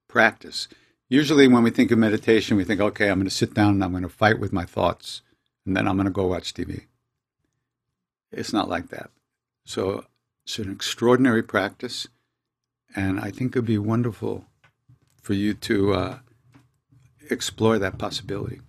practice. 0.08 0.68
Usually, 1.08 1.46
when 1.46 1.62
we 1.62 1.70
think 1.70 1.90
of 1.90 1.98
meditation, 1.98 2.56
we 2.56 2.64
think, 2.64 2.80
okay, 2.80 3.10
I'm 3.10 3.18
going 3.18 3.28
to 3.28 3.34
sit 3.34 3.52
down 3.52 3.74
and 3.74 3.84
I'm 3.84 3.90
going 3.90 4.02
to 4.02 4.08
fight 4.08 4.40
with 4.40 4.52
my 4.52 4.64
thoughts, 4.64 5.20
and 5.66 5.76
then 5.76 5.86
I'm 5.86 5.96
going 5.96 6.06
to 6.06 6.10
go 6.10 6.26
watch 6.26 6.54
TV. 6.54 6.86
It's 8.32 8.52
not 8.52 8.68
like 8.68 8.88
that. 8.88 9.10
So, 9.64 10.06
it's 10.44 10.58
an 10.58 10.72
extraordinary 10.72 11.42
practice, 11.42 12.08
and 12.96 13.20
I 13.20 13.30
think 13.30 13.54
it 13.54 13.60
would 13.60 13.66
be 13.66 13.78
wonderful 13.78 14.46
for 15.20 15.34
you 15.34 15.54
to 15.54 15.94
uh, 15.94 16.18
explore 17.30 17.78
that 17.78 17.98
possibility. 17.98 18.60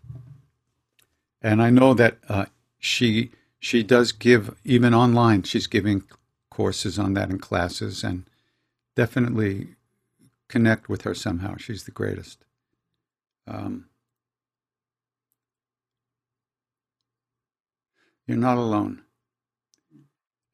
And 1.42 1.62
I 1.62 1.70
know 1.72 1.94
that 1.96 2.18
uh, 2.30 2.46
she 2.80 3.32
she 3.60 3.82
does 3.82 4.12
give 4.12 4.56
even 4.64 4.94
online. 4.94 5.44
She's 5.44 5.68
giving 5.68 6.04
courses 6.52 7.00
on 7.00 7.14
that 7.16 7.30
and 7.30 7.42
classes, 7.42 8.04
and 8.04 8.26
definitely 8.96 9.76
connect 10.48 10.88
with 10.88 11.02
her 11.02 11.16
somehow. 11.16 11.58
She's 11.58 11.86
the 11.86 11.92
greatest. 11.92 12.46
Um, 13.48 13.90
you're 18.28 18.38
not 18.38 18.58
alone. 18.58 19.02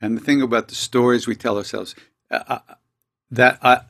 And 0.01 0.17
the 0.17 0.21
thing 0.21 0.41
about 0.41 0.69
the 0.69 0.75
stories 0.75 1.27
we 1.27 1.35
tell 1.35 1.57
ourselves, 1.57 1.95
uh, 2.31 2.43
uh, 2.47 2.59
that 3.29 3.59
I, 3.61 3.81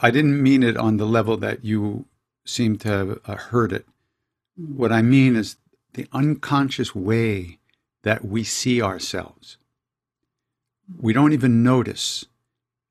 I 0.00 0.10
didn't 0.10 0.42
mean 0.42 0.62
it 0.62 0.76
on 0.76 0.96
the 0.96 1.06
level 1.06 1.36
that 1.38 1.64
you 1.64 2.06
seem 2.44 2.78
to 2.78 2.88
have 2.88 3.20
uh, 3.26 3.36
heard 3.36 3.72
it. 3.72 3.86
What 4.56 4.92
I 4.92 5.02
mean 5.02 5.36
is 5.36 5.56
the 5.94 6.06
unconscious 6.12 6.94
way 6.94 7.58
that 8.02 8.24
we 8.24 8.44
see 8.44 8.80
ourselves. 8.80 9.58
We 11.00 11.12
don't 11.12 11.32
even 11.32 11.62
notice 11.62 12.24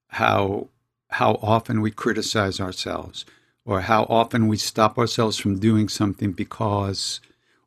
how 0.10 0.70
how 1.14 1.40
often 1.42 1.82
we 1.82 1.90
criticize 1.90 2.60
ourselves 2.60 3.26
or 3.66 3.82
how 3.82 4.04
often 4.04 4.48
we 4.48 4.58
stop 4.58 4.98
ourselves 4.98 5.38
from 5.38 5.60
doing 5.60 5.90
something 5.90 6.32
because 6.32 7.20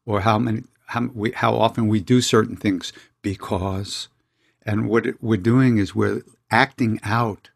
or 0.07 0.21
how 0.21 0.39
many 0.39 0.63
how, 0.93 1.09
we, 1.15 1.33
how 1.33 1.55
often 1.55 1.89
we 1.89 2.01
do 2.01 2.21
certain 2.21 2.55
things 2.55 2.93
because 3.23 4.09
and 4.65 4.89
what 4.89 5.07
we're 5.23 5.39
doing 5.39 5.79
is 5.79 5.95
we're 5.95 6.23
acting 6.51 7.01
out 7.03 7.49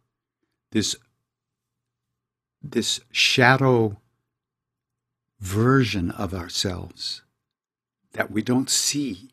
this 0.72 0.96
this 2.62 3.00
shadow 3.12 3.98
version 5.38 6.10
of 6.12 6.32
ourselves 6.32 7.22
that 8.14 8.30
we 8.30 8.42
don't 8.42 8.70
see. 8.70 9.28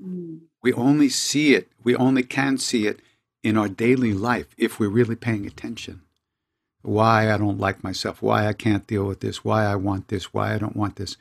Mm. 0.00 0.42
We 0.62 0.72
only 0.72 1.08
see 1.08 1.54
it 1.54 1.68
we 1.82 1.96
only 1.96 2.22
can 2.22 2.58
see 2.58 2.86
it 2.86 3.00
in 3.42 3.58
our 3.58 3.68
daily 3.68 4.12
life 4.12 4.46
if 4.56 4.78
we're 4.78 4.88
really 4.88 5.16
paying 5.16 5.46
attention. 5.46 6.02
Why 6.82 7.32
i 7.32 7.36
don't 7.36 7.58
like 7.58 7.82
myself 7.82 8.22
why 8.22 8.46
i 8.46 8.52
can't 8.52 8.86
deal 8.86 9.06
with 9.06 9.18
this 9.18 9.44
why 9.44 9.64
i 9.64 9.74
want 9.74 10.06
this 10.06 10.32
why 10.32 10.54
i 10.54 10.58
don't 10.58 10.76
want 10.76 10.94
this. 10.94 11.16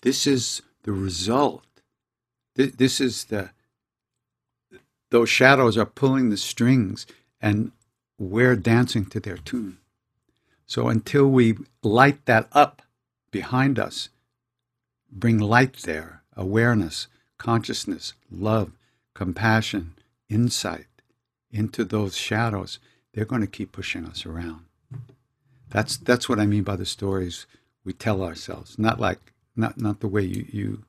This 0.00 0.26
is 0.26 0.62
the 0.84 0.92
result. 0.92 1.64
Th- 2.56 2.74
this 2.74 3.00
is 3.00 3.26
the 3.26 3.50
those 5.10 5.30
shadows 5.30 5.78
are 5.78 5.86
pulling 5.86 6.30
the 6.30 6.36
strings 6.38 7.06
and 7.40 7.72
we're 8.18 8.56
dancing 8.56 9.06
to 9.06 9.20
their 9.20 9.36
tune. 9.38 9.78
So 10.66 10.88
until 10.88 11.28
we 11.28 11.56
light 11.82 12.26
that 12.26 12.48
up 12.52 12.82
behind 13.32 13.78
us 13.78 14.10
bring 15.12 15.38
light 15.38 15.78
there 15.84 16.22
awareness 16.36 17.08
consciousness 17.38 18.14
love 18.30 18.72
compassion 19.14 19.94
insight 20.28 20.86
into 21.52 21.84
those 21.84 22.16
shadows 22.16 22.78
they're 23.12 23.24
going 23.24 23.40
to 23.42 23.46
keep 23.48 23.72
pushing 23.72 24.06
us 24.06 24.26
around. 24.26 24.64
That's 25.70 25.96
that's 25.98 26.28
what 26.28 26.40
i 26.40 26.46
mean 26.46 26.64
by 26.64 26.76
the 26.76 26.86
stories 26.86 27.46
we 27.84 27.92
tell 27.92 28.22
ourselves 28.22 28.78
not 28.78 29.00
like 29.00 29.33
not 29.56 29.80
not 29.80 30.00
the 30.00 30.08
way 30.08 30.22
you 30.22 30.46
you 30.50 30.84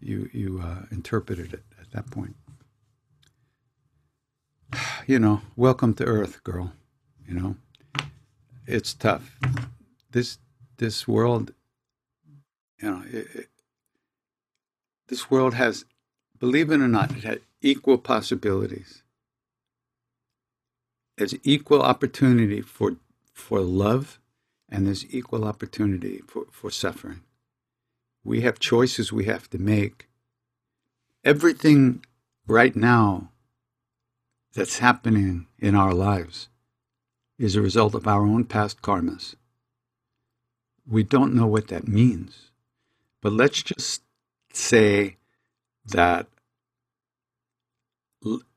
you 0.00 0.30
you 0.32 0.60
uh, 0.62 0.86
interpreted 0.90 1.52
it 1.54 1.64
at 1.80 1.90
that 1.92 2.10
point. 2.10 2.36
You 5.06 5.18
know 5.18 5.42
welcome 5.54 5.92
to 5.94 6.04
earth 6.04 6.42
girl 6.44 6.72
you 7.28 7.34
know. 7.34 7.56
It's 8.66 8.94
tough. 8.94 9.38
This 10.10 10.38
this 10.78 11.06
world 11.06 11.52
you 12.80 12.90
know 12.90 13.02
it, 13.10 13.26
it, 13.34 13.48
this 15.08 15.30
world 15.30 15.54
has 15.54 15.84
believe 16.38 16.70
it 16.70 16.80
or 16.80 16.88
not 16.88 17.10
it 17.12 17.24
has 17.24 17.38
equal 17.60 17.98
possibilities. 17.98 19.02
There's 21.16 21.34
equal 21.42 21.82
opportunity 21.82 22.60
for 22.62 22.96
for 23.32 23.60
love 23.60 24.18
and 24.68 24.86
there's 24.86 25.04
equal 25.14 25.44
opportunity 25.44 26.22
for, 26.26 26.44
for 26.50 26.70
suffering 26.70 27.20
we 28.24 28.40
have 28.40 28.58
choices 28.58 29.12
we 29.12 29.24
have 29.26 29.48
to 29.50 29.58
make. 29.58 30.08
Everything 31.24 32.04
right 32.46 32.74
now 32.74 33.30
that's 34.54 34.78
happening 34.78 35.46
in 35.58 35.74
our 35.74 35.92
lives 35.92 36.48
is 37.38 37.56
a 37.56 37.62
result 37.62 37.94
of 37.94 38.06
our 38.06 38.22
own 38.22 38.44
past 38.44 38.82
karmas. 38.82 39.34
We 40.86 41.02
don't 41.02 41.34
know 41.34 41.46
what 41.46 41.68
that 41.68 41.88
means 41.88 42.50
but 43.24 43.32
let's 43.32 43.62
just 43.62 44.02
say 44.52 45.16
that 45.86 46.26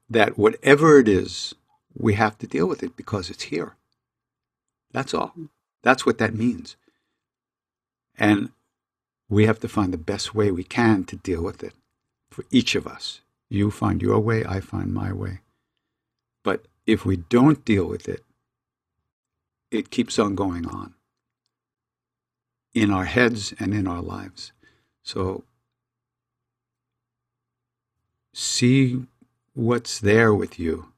that 0.09 0.37
whatever 0.37 0.99
it 0.99 1.07
is 1.07 1.55
we 1.93 2.15
have 2.15 2.37
to 2.39 2.47
deal 2.47 2.67
with 2.67 2.83
it 2.83 2.97
because 2.97 3.29
it's 3.29 3.43
here. 3.43 3.77
That's 4.91 5.13
all. 5.13 5.33
That's 5.83 6.05
what 6.05 6.17
that 6.17 6.35
means. 6.35 6.75
And 8.19 8.49
we 9.29 9.45
have 9.45 9.59
to 9.59 9.67
find 9.67 9.93
the 9.93 9.97
best 9.97 10.33
way 10.33 10.51
we 10.51 10.63
can 10.63 11.03
to 11.03 11.15
deal 11.17 11.43
with 11.43 11.63
it 11.63 11.73
for 12.29 12.45
each 12.51 12.75
of 12.75 12.87
us 12.87 13.21
you 13.49 13.71
find 13.71 14.01
your 14.01 14.19
way 14.19 14.45
i 14.45 14.59
find 14.59 14.93
my 14.93 15.11
way 15.11 15.39
but 16.43 16.65
if 16.85 17.05
we 17.05 17.17
don't 17.17 17.65
deal 17.65 17.87
with 17.87 18.07
it 18.07 18.23
it 19.71 19.89
keeps 19.91 20.17
on 20.19 20.35
going 20.35 20.65
on 20.65 20.93
in 22.73 22.91
our 22.91 23.05
heads 23.05 23.53
and 23.59 23.73
in 23.73 23.87
our 23.87 24.01
lives 24.01 24.51
so 25.03 25.43
see 28.33 29.07
what's 29.57 29.99
there 29.99 30.33
with 30.33 30.59
you. 30.59 30.93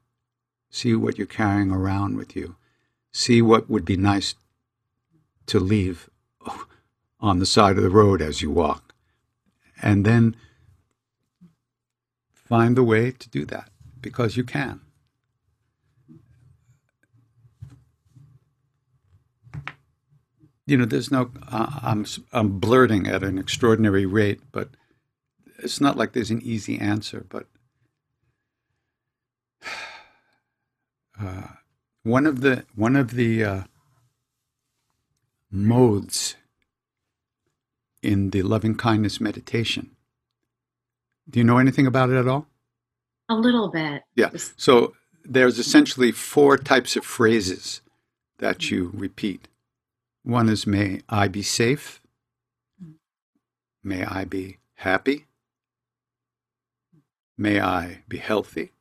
See 0.68 0.94
what 0.94 1.16
you're 1.16 1.26
carrying 1.26 1.70
around 1.70 2.18
with 2.18 2.36
you. 2.36 2.56
See 3.10 3.40
what 3.40 3.70
would 3.70 3.86
be 3.86 3.96
nice 3.96 4.34
to 5.46 5.58
leave 5.58 6.09
on 7.20 7.38
the 7.38 7.46
side 7.46 7.76
of 7.76 7.82
the 7.82 7.90
road 7.90 8.22
as 8.22 8.42
you 8.42 8.50
walk. 8.50 8.94
And 9.82 10.04
then 10.04 10.36
find 12.32 12.76
the 12.76 12.84
way 12.84 13.10
to 13.10 13.28
do 13.28 13.44
that 13.46 13.70
because 14.00 14.36
you 14.36 14.44
can. 14.44 14.80
You 20.66 20.76
know, 20.76 20.84
there's 20.84 21.10
no, 21.10 21.30
uh, 21.50 21.80
I'm, 21.82 22.06
I'm 22.32 22.60
blurting 22.60 23.08
at 23.08 23.24
an 23.24 23.38
extraordinary 23.38 24.06
rate, 24.06 24.40
but 24.52 24.68
it's 25.58 25.80
not 25.80 25.96
like 25.96 26.12
there's 26.12 26.30
an 26.30 26.42
easy 26.42 26.78
answer, 26.78 27.26
but 27.28 27.46
uh, 31.20 31.48
one 32.02 32.26
of 32.26 32.40
the 32.40 32.64
one 32.74 32.96
of 32.96 33.10
the 33.12 33.44
uh, 33.44 33.62
modes 35.50 36.36
in 38.02 38.30
the 38.30 38.42
loving 38.42 38.74
kindness 38.74 39.20
meditation. 39.20 39.90
Do 41.28 41.38
you 41.38 41.44
know 41.44 41.58
anything 41.58 41.86
about 41.86 42.10
it 42.10 42.16
at 42.16 42.28
all? 42.28 42.46
A 43.28 43.34
little 43.34 43.70
bit. 43.70 44.02
Yeah. 44.16 44.30
So 44.56 44.94
there's 45.24 45.58
essentially 45.58 46.12
four 46.12 46.56
types 46.56 46.96
of 46.96 47.04
phrases 47.04 47.82
that 48.38 48.70
you 48.70 48.90
repeat. 48.94 49.48
One 50.22 50.48
is 50.48 50.66
may 50.66 51.02
I 51.08 51.28
be 51.28 51.42
safe. 51.42 52.00
May 53.82 54.04
I 54.04 54.24
be 54.24 54.58
happy. 54.74 55.26
May 57.38 57.60
I 57.60 58.02
be 58.08 58.18
healthy. 58.18 58.72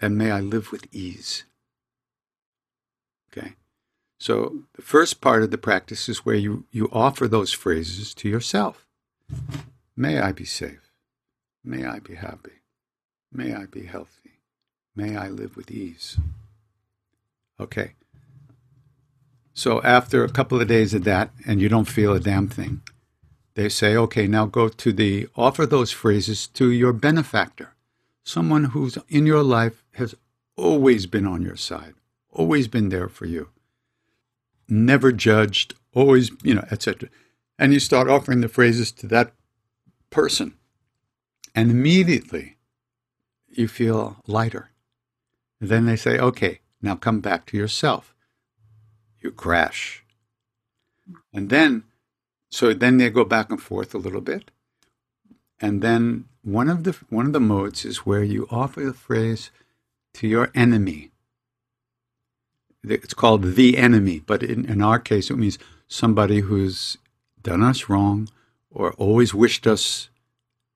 And 0.00 0.18
may 0.18 0.30
I 0.30 0.40
live 0.40 0.72
with 0.72 0.86
ease. 0.92 1.44
Okay. 3.30 3.54
So 4.18 4.62
the 4.74 4.82
first 4.82 5.20
part 5.20 5.42
of 5.42 5.50
the 5.50 5.58
practice 5.58 6.08
is 6.08 6.24
where 6.24 6.36
you, 6.36 6.64
you 6.70 6.88
offer 6.92 7.28
those 7.28 7.52
phrases 7.52 8.14
to 8.14 8.28
yourself. 8.28 8.86
May 9.96 10.20
I 10.20 10.32
be 10.32 10.44
safe. 10.44 10.90
May 11.64 11.84
I 11.84 11.98
be 11.98 12.14
happy. 12.14 12.62
May 13.32 13.54
I 13.54 13.66
be 13.66 13.84
healthy. 13.84 14.40
May 14.94 15.16
I 15.16 15.28
live 15.28 15.56
with 15.56 15.70
ease. 15.70 16.18
Okay. 17.60 17.92
So 19.52 19.82
after 19.82 20.22
a 20.22 20.30
couple 20.30 20.60
of 20.60 20.68
days 20.68 20.94
of 20.94 21.04
that, 21.04 21.30
and 21.46 21.60
you 21.60 21.68
don't 21.68 21.88
feel 21.88 22.12
a 22.12 22.20
damn 22.20 22.48
thing, 22.48 22.82
they 23.54 23.68
say, 23.70 23.96
okay, 23.96 24.26
now 24.26 24.44
go 24.46 24.68
to 24.68 24.92
the, 24.92 25.28
offer 25.34 25.66
those 25.66 25.90
phrases 25.90 26.46
to 26.48 26.70
your 26.70 26.92
benefactor, 26.92 27.74
someone 28.22 28.64
who's 28.64 28.98
in 29.08 29.26
your 29.26 29.42
life 29.42 29.82
has 29.94 30.14
always 30.56 31.06
been 31.06 31.26
on 31.26 31.42
your 31.42 31.56
side, 31.56 31.94
always 32.30 32.68
been 32.68 32.90
there 32.90 33.08
for 33.08 33.24
you, 33.24 33.48
never 34.68 35.12
judged, 35.12 35.74
always, 35.94 36.30
you 36.42 36.54
know, 36.54 36.64
etc. 36.70 37.08
And 37.58 37.72
you 37.72 37.80
start 37.80 38.08
offering 38.08 38.40
the 38.40 38.48
phrases 38.48 38.92
to 38.92 39.06
that 39.08 39.32
person, 40.10 40.54
and 41.54 41.70
immediately 41.70 42.56
you 43.48 43.68
feel 43.68 44.16
lighter. 44.26 44.70
And 45.60 45.70
then 45.70 45.86
they 45.86 45.96
say, 45.96 46.18
okay, 46.18 46.60
now 46.82 46.94
come 46.94 47.20
back 47.20 47.46
to 47.46 47.56
yourself. 47.56 48.14
You 49.20 49.30
crash. 49.30 50.04
And 51.32 51.48
then, 51.48 51.84
so 52.50 52.74
then 52.74 52.98
they 52.98 53.10
go 53.10 53.24
back 53.24 53.50
and 53.50 53.60
forth 53.60 53.94
a 53.94 53.98
little 53.98 54.20
bit. 54.20 54.50
And 55.60 55.80
then 55.80 56.26
one 56.42 56.68
of 56.68 56.84
the 56.84 56.96
one 57.08 57.26
of 57.26 57.32
the 57.32 57.40
modes 57.40 57.84
is 57.84 58.06
where 58.06 58.22
you 58.22 58.46
offer 58.50 58.84
the 58.84 58.92
phrase 58.92 59.50
to 60.14 60.28
your 60.28 60.50
enemy. 60.54 61.10
It's 62.86 63.14
called 63.14 63.54
the 63.54 63.76
enemy, 63.76 64.20
but 64.24 64.42
in, 64.42 64.64
in 64.66 64.80
our 64.82 64.98
case, 64.98 65.30
it 65.30 65.36
means 65.36 65.58
somebody 65.88 66.40
who's 66.40 66.98
done 67.42 67.62
us 67.62 67.88
wrong 67.88 68.28
or 68.70 68.92
always 68.94 69.34
wished 69.34 69.66
us 69.66 70.08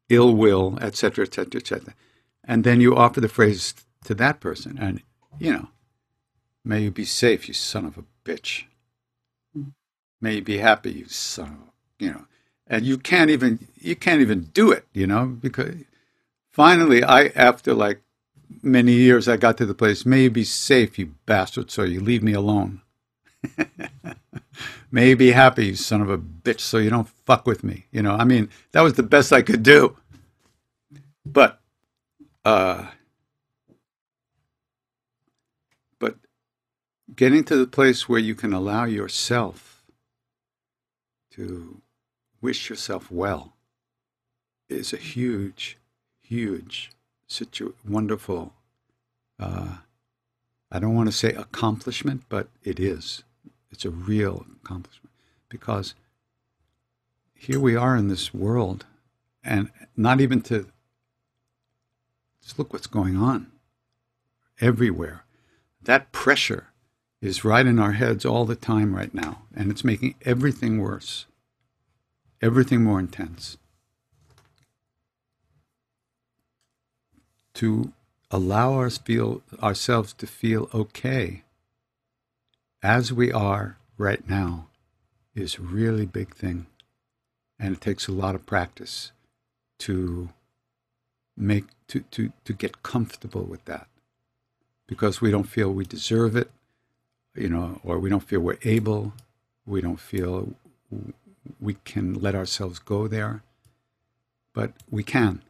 ill 0.08 0.34
will, 0.34 0.78
etc., 0.80 1.24
etc., 1.24 1.60
etc. 1.60 1.94
And 2.44 2.64
then 2.64 2.80
you 2.80 2.96
offer 2.96 3.20
the 3.20 3.28
phrase 3.28 3.74
to 4.04 4.14
that 4.14 4.40
person, 4.40 4.78
and 4.78 5.02
you 5.38 5.52
know, 5.52 5.68
may 6.64 6.80
you 6.80 6.90
be 6.90 7.04
safe, 7.04 7.46
you 7.48 7.54
son 7.54 7.86
of 7.86 7.96
a 7.96 8.04
bitch. 8.24 8.64
May 10.20 10.36
you 10.36 10.42
be 10.42 10.58
happy, 10.58 10.92
you 10.92 11.06
son 11.06 11.48
of 11.48 11.54
a, 11.54 12.04
you 12.04 12.10
know. 12.10 12.24
And 12.66 12.84
you 12.84 12.98
can't 12.98 13.30
even 13.30 13.68
you 13.76 13.96
can't 13.96 14.20
even 14.20 14.44
do 14.52 14.70
it, 14.70 14.86
you 14.92 15.06
know, 15.06 15.26
because 15.26 15.74
finally, 16.50 17.02
I 17.02 17.26
after 17.28 17.74
like 17.74 18.00
many 18.62 18.92
years, 18.92 19.28
I 19.28 19.36
got 19.36 19.56
to 19.58 19.66
the 19.66 19.74
place. 19.74 20.04
May 20.04 20.28
be 20.28 20.44
safe, 20.44 20.98
you 20.98 21.14
bastard, 21.26 21.70
so 21.70 21.82
you 21.82 22.00
leave 22.00 22.22
me 22.22 22.32
alone. 22.32 22.82
May 24.90 25.14
be 25.14 25.30
happy, 25.32 25.66
you 25.66 25.74
son 25.76 26.00
of 26.00 26.10
a 26.10 26.18
bitch, 26.18 26.60
so 26.60 26.78
you 26.78 26.90
don't 26.90 27.08
fuck 27.08 27.46
with 27.46 27.62
me. 27.62 27.86
You 27.90 28.02
know, 28.02 28.14
I 28.14 28.24
mean, 28.24 28.50
that 28.72 28.82
was 28.82 28.94
the 28.94 29.02
best 29.02 29.32
I 29.32 29.42
could 29.42 29.62
do. 29.62 29.96
But, 31.24 31.60
uh, 32.44 32.88
but 35.98 36.16
getting 37.14 37.44
to 37.44 37.56
the 37.56 37.66
place 37.66 38.08
where 38.08 38.20
you 38.20 38.34
can 38.34 38.52
allow 38.52 38.84
yourself 38.84 39.84
to 41.32 41.80
wish 42.40 42.68
yourself 42.68 43.10
well 43.10 43.54
is 44.68 44.92
a 44.92 44.96
huge, 44.96 45.78
huge, 46.20 46.90
situ- 47.30 47.74
wonderful. 47.88 48.52
Uh, 49.38 49.78
I 50.70 50.78
don't 50.78 50.94
want 50.94 51.08
to 51.08 51.16
say 51.16 51.32
accomplishment, 51.32 52.24
but 52.28 52.48
it 52.62 52.78
is. 52.78 53.22
It's 53.70 53.84
a 53.84 53.90
real 53.90 54.46
accomplishment 54.62 55.12
because 55.48 55.94
here 57.34 57.60
we 57.60 57.74
are 57.74 57.96
in 57.96 58.08
this 58.08 58.34
world, 58.34 58.84
and 59.42 59.70
not 59.96 60.20
even 60.20 60.42
to 60.42 60.66
just 62.42 62.58
look 62.58 62.72
what's 62.72 62.86
going 62.86 63.16
on 63.16 63.50
everywhere. 64.60 65.24
That 65.82 66.12
pressure 66.12 66.68
is 67.22 67.44
right 67.44 67.66
in 67.66 67.78
our 67.78 67.92
heads 67.92 68.24
all 68.24 68.44
the 68.44 68.56
time 68.56 68.94
right 68.94 69.14
now, 69.14 69.42
and 69.54 69.70
it's 69.70 69.84
making 69.84 70.16
everything 70.22 70.78
worse, 70.78 71.26
everything 72.42 72.82
more 72.84 72.98
intense. 72.98 73.56
To 77.54 77.92
allow 78.30 78.80
us 78.80 78.98
feel 78.98 79.42
ourselves 79.62 80.12
to 80.14 80.26
feel 80.26 80.68
okay 80.72 81.42
as 82.82 83.12
we 83.12 83.32
are 83.32 83.76
right 83.98 84.26
now 84.28 84.68
is 85.34 85.56
a 85.56 85.62
really 85.62 86.06
big 86.06 86.34
thing, 86.34 86.66
and 87.58 87.74
it 87.74 87.80
takes 87.80 88.08
a 88.08 88.12
lot 88.12 88.34
of 88.34 88.46
practice 88.46 89.12
to 89.80 90.30
make 91.36 91.64
to, 91.88 92.00
to, 92.12 92.32
to 92.44 92.52
get 92.52 92.82
comfortable 92.82 93.42
with 93.42 93.64
that. 93.64 93.88
Because 94.86 95.20
we 95.20 95.30
don't 95.30 95.44
feel 95.44 95.72
we 95.72 95.84
deserve 95.84 96.36
it 96.36 96.50
you 97.34 97.48
know 97.48 97.80
or 97.84 97.98
we 97.98 98.10
don't 98.10 98.22
feel 98.22 98.40
we're 98.40 98.58
able. 98.62 99.12
We 99.66 99.80
don't 99.80 100.00
feel 100.00 100.54
we 101.60 101.74
can 101.84 102.14
let 102.14 102.34
ourselves 102.34 102.78
go 102.78 103.08
there. 103.08 103.42
But 104.52 104.72
we 104.90 105.02
can 105.02 105.42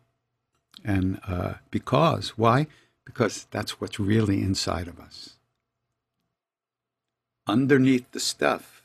and 0.84 1.20
uh, 1.26 1.54
because 1.70 2.30
why 2.30 2.66
because 3.04 3.46
that's 3.50 3.80
what's 3.80 4.00
really 4.00 4.42
inside 4.42 4.88
of 4.88 5.00
us 5.00 5.36
underneath 7.46 8.10
the 8.12 8.20
stuff 8.20 8.82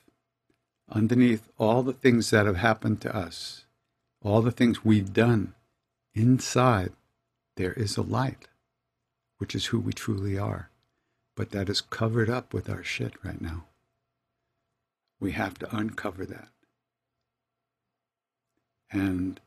underneath 0.91 1.49
all 1.57 1.83
the 1.83 1.93
things 1.93 2.29
that 2.29 2.45
have 2.45 2.57
happened 2.57 3.01
to 3.01 3.15
us 3.15 3.65
all 4.21 4.41
the 4.41 4.51
things 4.51 4.83
we've 4.83 5.13
done 5.13 5.53
inside 6.15 6.91
there 7.55 7.73
is 7.73 7.97
a 7.97 8.01
light, 8.01 8.47
which 9.37 9.55
is 9.55 9.67
who 9.67 9.79
we 9.79 9.93
truly 9.93 10.37
are. 10.37 10.69
But 11.35 11.51
that 11.51 11.69
is 11.69 11.81
covered 11.81 12.29
up 12.29 12.53
with 12.53 12.69
our 12.69 12.83
shit 12.83 13.13
right 13.23 13.39
now. 13.39 13.65
We 15.19 15.33
have 15.33 15.57
to 15.59 15.75
uncover 15.75 16.25
that. 16.25 16.49
And 18.91 19.39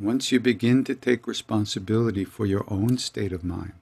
once 0.00 0.32
you 0.32 0.40
begin 0.40 0.82
to 0.84 0.94
take 0.94 1.26
responsibility 1.26 2.24
for 2.24 2.46
your 2.46 2.64
own 2.68 2.98
state 2.98 3.32
of 3.32 3.44
mind, 3.44 3.74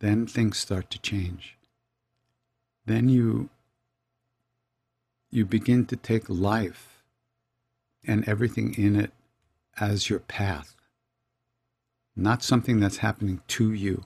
then 0.00 0.26
things 0.26 0.58
start 0.58 0.90
to 0.90 0.98
change. 1.00 1.56
Then 2.86 3.08
you 3.08 3.50
you 5.30 5.44
begin 5.44 5.86
to 5.86 5.96
take 5.96 6.28
life 6.28 7.02
and 8.04 8.28
everything 8.28 8.74
in 8.74 8.96
it 8.96 9.12
as 9.78 10.10
your 10.10 10.18
path 10.18 10.74
not 12.20 12.42
something 12.42 12.80
that's 12.80 12.98
happening 12.98 13.40
to 13.48 13.72
you, 13.72 14.04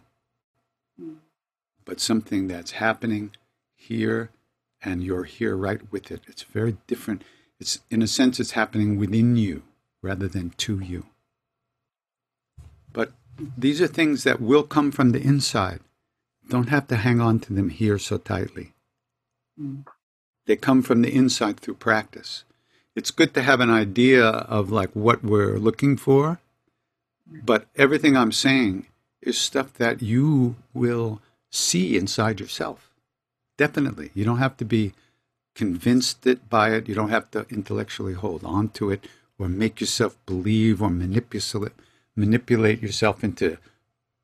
but 1.84 2.00
something 2.00 2.46
that's 2.46 2.72
happening 2.72 3.32
here 3.74 4.30
and 4.82 5.02
you're 5.02 5.24
here 5.24 5.56
right 5.56 5.80
with 5.90 6.10
it. 6.10 6.22
It's 6.26 6.42
very 6.42 6.76
different. 6.86 7.22
It's, 7.58 7.80
in 7.90 8.02
a 8.02 8.06
sense, 8.06 8.38
it's 8.38 8.52
happening 8.52 8.98
within 8.98 9.36
you 9.36 9.62
rather 10.04 10.28
than 10.28 10.50
to 10.50 10.78
you. 10.78 11.06
But 12.92 13.12
these 13.58 13.80
are 13.80 13.88
things 13.88 14.22
that 14.22 14.40
will 14.40 14.62
come 14.62 14.92
from 14.92 15.10
the 15.10 15.20
inside. 15.20 15.80
Don't 16.48 16.68
have 16.68 16.86
to 16.88 16.96
hang 16.96 17.20
on 17.20 17.40
to 17.40 17.54
them 17.54 17.70
here 17.70 17.98
so 17.98 18.18
tightly. 18.18 18.74
They 20.46 20.56
come 20.56 20.82
from 20.82 21.02
the 21.02 21.12
inside 21.12 21.58
through 21.58 21.74
practice. 21.74 22.44
It's 22.94 23.10
good 23.10 23.34
to 23.34 23.42
have 23.42 23.60
an 23.60 23.70
idea 23.70 24.24
of 24.24 24.70
like 24.70 24.90
what 24.92 25.24
we're 25.24 25.58
looking 25.58 25.96
for, 25.96 26.38
but 27.26 27.66
everything 27.74 28.16
I'm 28.16 28.30
saying 28.30 28.86
is 29.22 29.38
stuff 29.38 29.72
that 29.74 30.02
you 30.02 30.56
will 30.74 31.20
see 31.50 31.96
inside 31.96 32.40
yourself. 32.40 32.90
Definitely. 33.56 34.10
You 34.14 34.24
don't 34.24 34.38
have 34.38 34.56
to 34.58 34.64
be 34.64 34.92
convinced 35.54 36.26
it 36.26 36.48
by 36.50 36.70
it. 36.70 36.88
You 36.88 36.94
don't 36.94 37.10
have 37.10 37.30
to 37.30 37.46
intellectually 37.48 38.12
hold 38.12 38.44
on 38.44 38.68
to 38.70 38.90
it 38.90 39.06
or 39.38 39.48
make 39.48 39.80
yourself 39.80 40.16
believe 40.26 40.82
or 40.82 40.90
manipulate 40.90 41.72
manipulate 42.16 42.80
yourself 42.80 43.24
into 43.24 43.58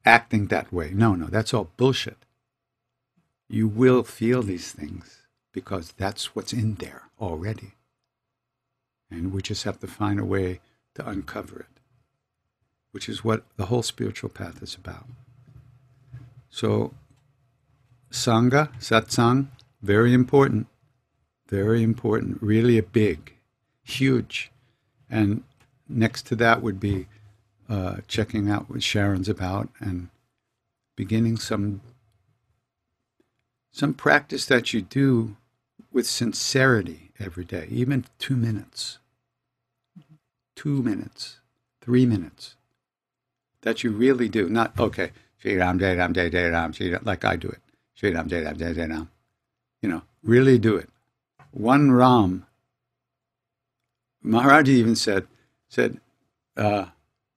acting 0.05 0.47
that 0.47 0.73
way. 0.73 0.93
No, 0.95 1.15
no, 1.15 1.27
that's 1.27 1.53
all 1.53 1.70
bullshit. 1.77 2.19
You 3.49 3.66
will 3.66 4.05
feel 4.05 4.43
these 4.43 4.70
things 4.70 5.27
because 5.53 5.93
that's 5.93 6.37
what's 6.37 6.53
in 6.53 6.77
there 6.77 7.03
already. 7.20 7.73
And 9.11 9.32
we 9.32 9.43
just 9.43 9.65
have 9.65 9.81
to 9.81 9.89
find 9.89 10.20
a 10.20 10.24
way 10.24 10.61
to 10.95 11.09
uncover 11.09 11.61
it 11.61 11.81
which 12.93 13.09
is 13.09 13.24
what 13.24 13.45
the 13.57 13.66
whole 13.66 13.82
spiritual 13.82 14.31
path 14.31 14.62
is 14.62 14.74
about. 14.74 15.07
So, 16.49 16.95
Sangha, 18.11 18.77
satsang, 18.81 19.49
very 19.82 20.12
important, 20.12 20.66
very 21.49 21.82
important, 21.82 22.43
really 22.43 22.77
a 22.78 22.82
big, 22.82 23.37
huge. 23.82 24.49
And 25.11 25.43
next 25.89 26.27
to 26.27 26.37
that 26.37 26.62
would 26.62 26.78
be 26.78 27.07
uh, 27.69 27.97
checking 28.07 28.49
out 28.49 28.70
what 28.70 28.82
Sharon's 28.82 29.28
about 29.28 29.69
and 29.81 30.09
beginning 30.97 31.37
some 31.37 31.81
some 33.73 33.95
practice 33.95 34.47
that 34.47 34.73
you 34.73 34.82
do 34.82 35.37
with 35.93 36.07
sincerity 36.07 37.11
every 37.20 37.45
day, 37.45 37.66
even 37.70 38.05
two 38.19 38.37
minutes, 38.37 38.99
two 40.57 40.82
minutes, 40.82 41.39
three 41.81 42.05
minutes 42.05 42.57
that 43.62 43.85
you 43.85 43.91
really 43.91 44.28
do. 44.28 44.49
Not, 44.49 44.78
okay, 44.78 45.12
Shri 45.39 45.57
Ram, 45.57 45.78
Jai 45.78 45.95
Ram, 45.95 46.12
Jai 46.12 46.28
Jai 46.28 46.49
Ram, 46.49 46.73
like 47.03 47.24
I 47.24 47.37
do 47.37 47.49
it. 47.49 47.61
Shri 47.95 48.12
Ram, 48.12 48.28
Jai 48.28 48.43
Ram, 48.43 48.57
Jai 48.57 48.73
Jai 48.73 48.87
Ram. 48.87 49.11
You 49.82 49.89
know, 49.89 50.03
really 50.23 50.59
do 50.59 50.77
it. 50.77 50.89
One 51.53 51.93
Ram. 51.93 52.47
Maharaj 54.23 54.69
even 54.69 54.97
said, 54.97 55.27
said, 55.69 56.01
uh, 56.57 56.87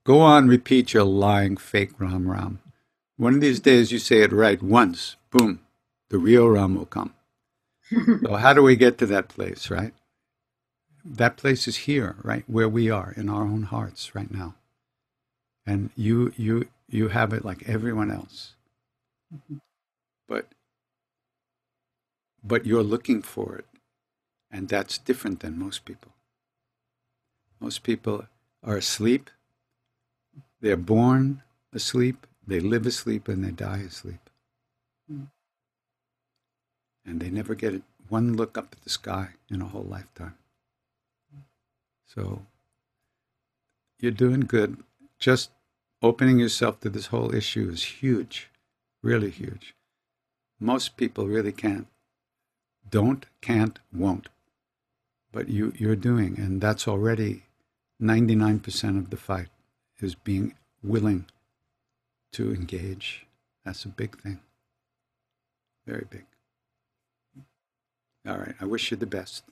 go 0.05 0.19
on, 0.19 0.47
repeat 0.47 0.93
your 0.93 1.03
lying 1.03 1.57
fake 1.57 1.99
Ram 1.99 2.29
Ram. 2.29 2.59
One 3.17 3.35
of 3.35 3.41
these 3.41 3.59
days 3.59 3.91
you 3.91 3.99
say 3.99 4.21
it 4.21 4.33
right 4.33 4.61
once, 4.61 5.15
boom, 5.31 5.61
the 6.09 6.17
real 6.17 6.49
Ram 6.49 6.75
will 6.75 6.85
come. 6.85 7.13
so 8.25 8.35
how 8.35 8.53
do 8.53 8.63
we 8.63 8.75
get 8.75 8.97
to 8.99 9.05
that 9.07 9.29
place, 9.29 9.69
right? 9.69 9.93
That 11.05 11.37
place 11.37 11.67
is 11.67 11.77
here, 11.77 12.15
right, 12.23 12.43
where 12.47 12.69
we 12.69 12.89
are 12.89 13.13
in 13.15 13.29
our 13.29 13.43
own 13.43 13.63
hearts 13.63 14.15
right 14.15 14.31
now 14.31 14.55
and 15.65 15.89
you 15.95 16.33
you 16.37 16.67
you 16.89 17.09
have 17.09 17.33
it 17.33 17.45
like 17.45 17.67
everyone 17.67 18.11
else 18.11 18.55
mm-hmm. 19.33 19.57
but 20.27 20.47
but 22.43 22.65
you're 22.65 22.83
looking 22.83 23.21
for 23.21 23.55
it 23.57 23.65
and 24.51 24.69
that's 24.69 24.97
different 24.97 25.39
than 25.39 25.57
most 25.57 25.85
people 25.85 26.11
most 27.63 27.81
people 27.89 28.25
are 28.63 28.77
asleep 28.77 29.29
they're 30.61 30.85
born 30.95 31.41
asleep 31.79 32.27
they 32.51 32.59
live 32.59 32.85
asleep 32.93 33.27
and 33.27 33.43
they 33.43 33.51
die 33.51 33.83
asleep 33.91 34.29
mm. 35.11 35.27
and 37.05 37.19
they 37.21 37.31
never 37.39 37.55
get 37.55 37.81
one 38.09 38.35
look 38.41 38.57
up 38.57 38.69
at 38.73 38.81
the 38.83 38.89
sky 38.99 39.29
in 39.49 39.61
a 39.61 39.71
whole 39.73 39.89
lifetime 39.97 40.35
so 42.13 42.23
you're 43.99 44.19
doing 44.25 44.41
good 44.41 44.77
just 45.19 45.51
opening 46.03 46.37
yourself 46.37 46.81
to 46.81 46.89
this 46.89 47.07
whole 47.07 47.33
issue 47.33 47.69
is 47.71 47.83
huge, 48.01 48.49
really 49.01 49.29
huge. 49.29 49.73
Most 50.59 50.97
people 50.97 51.27
really 51.27 51.53
can't, 51.53 51.87
don't, 52.87 53.25
can't, 53.41 53.79
won't. 53.93 54.27
But 55.31 55.47
you, 55.47 55.73
you're 55.77 55.95
doing, 55.95 56.37
and 56.37 56.59
that's 56.59 56.87
already 56.87 57.43
99% 58.03 58.97
of 58.97 59.09
the 59.09 59.17
fight 59.17 59.47
is 59.99 60.13
being 60.13 60.55
willing 60.83 61.25
to 62.33 62.53
engage. 62.53 63.25
That's 63.63 63.85
a 63.85 63.89
big 63.89 64.21
thing. 64.21 64.41
Very 65.87 66.05
big. 66.09 66.25
All 68.27 68.37
right. 68.37 68.55
I 68.59 68.65
wish 68.65 68.91
you 68.91 68.97
the 68.97 69.05
best. 69.05 69.43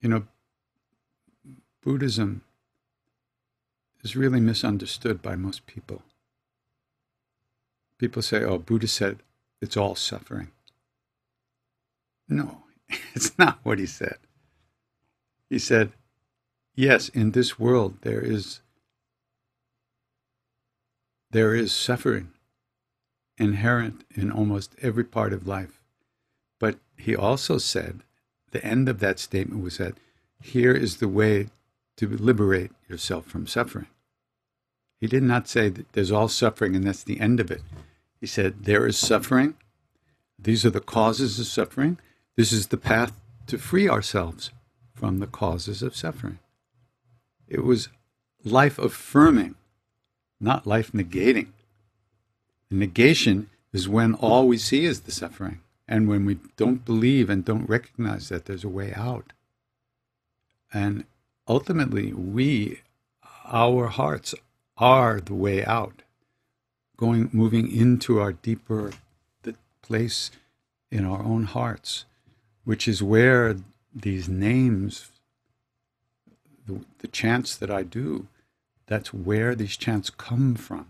You 0.00 0.08
know, 0.08 0.26
Buddhism 1.82 2.42
is 4.02 4.16
really 4.16 4.40
misunderstood 4.40 5.22
by 5.22 5.36
most 5.36 5.66
people. 5.66 6.02
People 8.02 8.20
say, 8.20 8.42
oh, 8.42 8.58
Buddha 8.58 8.88
said 8.88 9.20
it's 9.60 9.76
all 9.76 9.94
suffering. 9.94 10.48
No, 12.28 12.64
it's 13.14 13.38
not 13.38 13.60
what 13.62 13.78
he 13.78 13.86
said. 13.86 14.16
He 15.48 15.60
said, 15.60 15.92
yes, 16.74 17.08
in 17.10 17.30
this 17.30 17.60
world 17.60 17.98
there 18.02 18.20
is 18.20 18.58
there 21.30 21.54
is 21.54 21.70
suffering 21.70 22.32
inherent 23.38 24.02
in 24.16 24.32
almost 24.32 24.74
every 24.82 25.04
part 25.04 25.32
of 25.32 25.46
life. 25.46 25.80
But 26.58 26.80
he 26.96 27.14
also 27.14 27.56
said, 27.56 28.00
the 28.50 28.64
end 28.64 28.88
of 28.88 28.98
that 28.98 29.20
statement 29.20 29.62
was 29.62 29.78
that 29.78 29.94
here 30.40 30.74
is 30.74 30.96
the 30.96 31.06
way 31.06 31.50
to 31.98 32.08
liberate 32.08 32.72
yourself 32.88 33.26
from 33.26 33.46
suffering. 33.46 33.86
He 35.00 35.06
did 35.06 35.22
not 35.22 35.46
say 35.46 35.68
that 35.68 35.92
there's 35.92 36.10
all 36.10 36.26
suffering 36.26 36.74
and 36.74 36.84
that's 36.84 37.04
the 37.04 37.20
end 37.20 37.38
of 37.38 37.52
it. 37.52 37.62
He 38.22 38.28
said, 38.28 38.66
there 38.66 38.86
is 38.86 38.96
suffering. 38.96 39.54
These 40.38 40.64
are 40.64 40.70
the 40.70 40.78
causes 40.78 41.40
of 41.40 41.46
suffering. 41.46 41.98
This 42.36 42.52
is 42.52 42.68
the 42.68 42.76
path 42.76 43.20
to 43.48 43.58
free 43.58 43.88
ourselves 43.88 44.52
from 44.94 45.18
the 45.18 45.26
causes 45.26 45.82
of 45.82 45.96
suffering. 45.96 46.38
It 47.48 47.64
was 47.64 47.88
life 48.44 48.78
affirming, 48.78 49.56
not 50.40 50.68
life 50.68 50.92
negating. 50.92 51.48
The 52.70 52.76
negation 52.76 53.50
is 53.72 53.88
when 53.88 54.14
all 54.14 54.46
we 54.46 54.56
see 54.56 54.84
is 54.84 55.00
the 55.00 55.10
suffering 55.10 55.58
and 55.88 56.06
when 56.06 56.24
we 56.24 56.38
don't 56.56 56.84
believe 56.84 57.28
and 57.28 57.44
don't 57.44 57.68
recognize 57.68 58.28
that 58.28 58.44
there's 58.44 58.62
a 58.62 58.68
way 58.68 58.94
out. 58.94 59.32
And 60.72 61.06
ultimately, 61.48 62.12
we, 62.12 62.82
our 63.48 63.88
hearts, 63.88 64.32
are 64.78 65.20
the 65.20 65.34
way 65.34 65.64
out, 65.64 66.01
going, 66.96 67.30
moving 67.32 67.70
into 67.70 68.20
our 68.20 68.32
deeper 68.32 68.92
place 69.82 70.30
in 70.90 71.04
our 71.04 71.22
own 71.22 71.44
hearts, 71.44 72.06
which 72.64 72.88
is 72.88 73.02
where 73.02 73.56
these 73.94 74.28
names, 74.28 75.10
the, 76.66 76.80
the 77.00 77.08
chants 77.08 77.56
that 77.56 77.70
I 77.70 77.82
do, 77.82 78.28
that's 78.86 79.12
where 79.12 79.54
these 79.54 79.76
chants 79.76 80.10
come 80.10 80.54
from. 80.54 80.86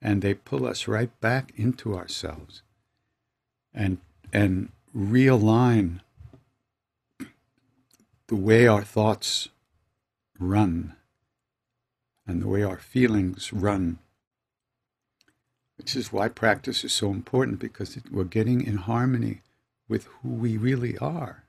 And 0.00 0.20
they 0.20 0.34
pull 0.34 0.66
us 0.66 0.88
right 0.88 1.10
back 1.20 1.52
into 1.56 1.96
ourselves 1.96 2.62
and, 3.72 3.98
and 4.32 4.70
realign 4.96 6.00
the 8.26 8.36
way 8.36 8.66
our 8.66 8.82
thoughts 8.82 9.48
run 10.38 10.94
and 12.26 12.42
the 12.42 12.48
way 12.48 12.62
our 12.62 12.78
feelings 12.78 13.52
run. 13.52 13.98
Which 15.82 15.96
is 15.96 16.12
why 16.12 16.28
practice 16.28 16.84
is 16.84 16.92
so 16.92 17.10
important 17.10 17.58
because 17.58 17.98
we're 18.08 18.22
getting 18.22 18.64
in 18.64 18.76
harmony 18.76 19.40
with 19.88 20.04
who 20.04 20.28
we 20.28 20.56
really 20.56 20.96
are. 20.98 21.42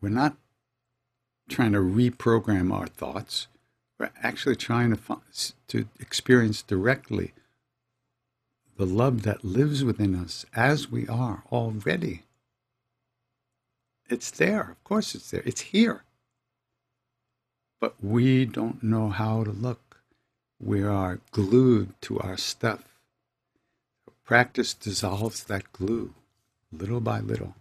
We're 0.00 0.08
not 0.08 0.38
trying 1.50 1.72
to 1.72 1.80
reprogram 1.80 2.72
our 2.72 2.86
thoughts. 2.86 3.48
We're 3.98 4.12
actually 4.22 4.56
trying 4.56 4.96
to, 4.96 5.20
to 5.68 5.88
experience 6.00 6.62
directly 6.62 7.34
the 8.78 8.86
love 8.86 9.24
that 9.24 9.44
lives 9.44 9.84
within 9.84 10.14
us 10.14 10.46
as 10.56 10.90
we 10.90 11.06
are 11.06 11.42
already. 11.52 12.22
It's 14.08 14.30
there. 14.30 14.70
Of 14.70 14.82
course, 14.84 15.14
it's 15.14 15.30
there. 15.30 15.42
It's 15.44 15.60
here. 15.60 16.04
But 17.78 18.02
we 18.02 18.46
don't 18.46 18.82
know 18.82 19.10
how 19.10 19.44
to 19.44 19.50
look. 19.50 19.89
We 20.62 20.82
are 20.82 21.20
glued 21.30 21.94
to 22.02 22.20
our 22.20 22.36
stuff. 22.36 22.84
Practice 24.24 24.74
dissolves 24.74 25.44
that 25.44 25.72
glue 25.72 26.14
little 26.70 27.00
by 27.00 27.20
little, 27.20 27.54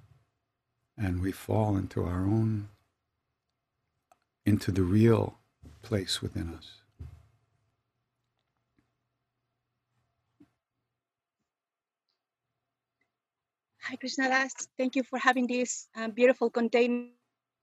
and 0.98 1.22
we 1.22 1.32
fall 1.32 1.78
into 1.78 2.04
our 2.04 2.26
own, 2.26 2.68
into 4.46 4.72
the 4.72 4.84
real 4.84 5.38
place 5.82 6.22
within 6.22 6.54
us. 6.54 6.82
Hi, 13.84 13.96
Krishna 13.96 14.28
Das. 14.28 14.68
Thank 14.78 14.98
you 14.98 15.04
for 15.04 15.18
having 15.18 15.48
this 15.48 15.88
um, 15.96 16.12
beautiful 16.12 16.50
container 16.52 17.10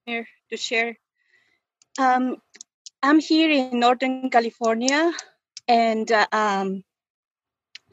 to 0.09 0.57
share. 0.57 0.99
Um, 2.01 2.39
I'm 3.07 3.21
here 3.21 3.53
in 3.53 3.79
Northern 3.79 4.31
California, 4.31 5.13
and 5.69 6.11
uh, 6.11 6.27
um, 6.33 6.83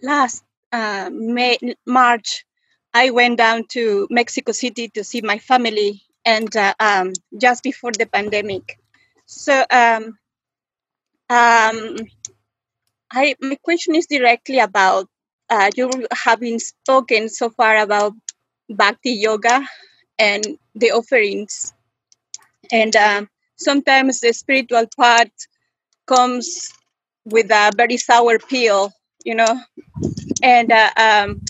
last 0.02 0.44
uh, 0.72 1.12
May, 1.14 1.60
March, 1.86 2.44
I 2.96 3.12
went 3.12 3.38
down 3.38 3.66
to 3.74 4.08
Mexico 4.10 4.54
City 4.54 4.90
to 4.90 5.04
see 5.04 5.22
my 5.22 5.38
family, 5.38 6.02
and 6.26 6.50
uh, 6.58 6.74
um, 6.80 7.14
just 7.40 7.62
before 7.62 7.92
the 7.92 8.08
pandemic. 8.08 8.80
So, 9.28 9.64
um, 9.70 10.18
um, 11.30 11.96
I 13.12 13.36
my 13.40 13.58
question 13.62 13.94
is 13.94 14.08
directly 14.08 14.58
about 14.58 15.06
uh, 15.48 15.70
you 15.76 15.92
having 16.12 16.58
spoken 16.58 17.30
so 17.30 17.52
far 17.52 17.78
about 17.78 18.14
bhakti 18.68 19.12
yoga 19.12 19.62
and 20.18 20.58
the 20.74 20.90
offerings 20.90 21.72
and 22.72 22.96
um, 22.96 23.30
sometimes 23.58 24.20
the 24.20 24.34
spiritual 24.34 24.86
part 24.98 25.32
comes 26.08 26.72
with 27.26 27.52
a 27.52 27.72
very 27.76 27.98
sour 27.98 28.40
pill 28.40 28.92
you 29.26 29.36
know? 29.36 29.60
And 30.44 30.72
uh, 30.72 30.90
um, 30.98 31.42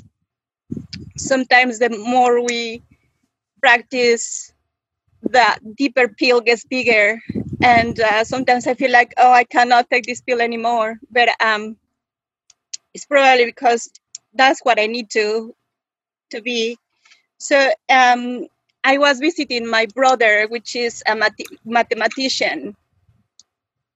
sometimes 1.17 1.79
the 1.79 1.89
more 1.89 2.43
we 2.43 2.81
practice 3.61 4.53
the 5.23 5.59
deeper 5.77 6.07
pill 6.09 6.41
gets 6.41 6.65
bigger. 6.65 7.19
And 7.63 7.99
uh, 7.99 8.23
sometimes 8.23 8.67
i 8.67 8.73
feel 8.73 8.91
like 8.91 9.13
oh 9.17 9.31
i 9.33 9.43
cannot 9.43 9.89
take 9.89 10.05
this 10.05 10.21
pill 10.21 10.41
anymore. 10.41 10.99
But 11.11 11.29
um, 11.41 11.77
it's 12.93 13.05
probably 13.05 13.45
because 13.45 13.89
that's 14.33 14.59
what 14.63 14.79
i 14.79 14.85
need 14.87 15.09
to 15.11 15.53
to 16.31 16.41
be. 16.41 16.77
So 17.39 17.71
um, 17.89 18.47
I 18.83 18.97
was 18.97 19.19
visiting 19.19 19.67
my 19.67 19.85
brother, 19.87 20.47
which 20.49 20.75
is 20.75 21.03
a 21.07 21.15
math- 21.15 21.51
mathematician, 21.65 22.75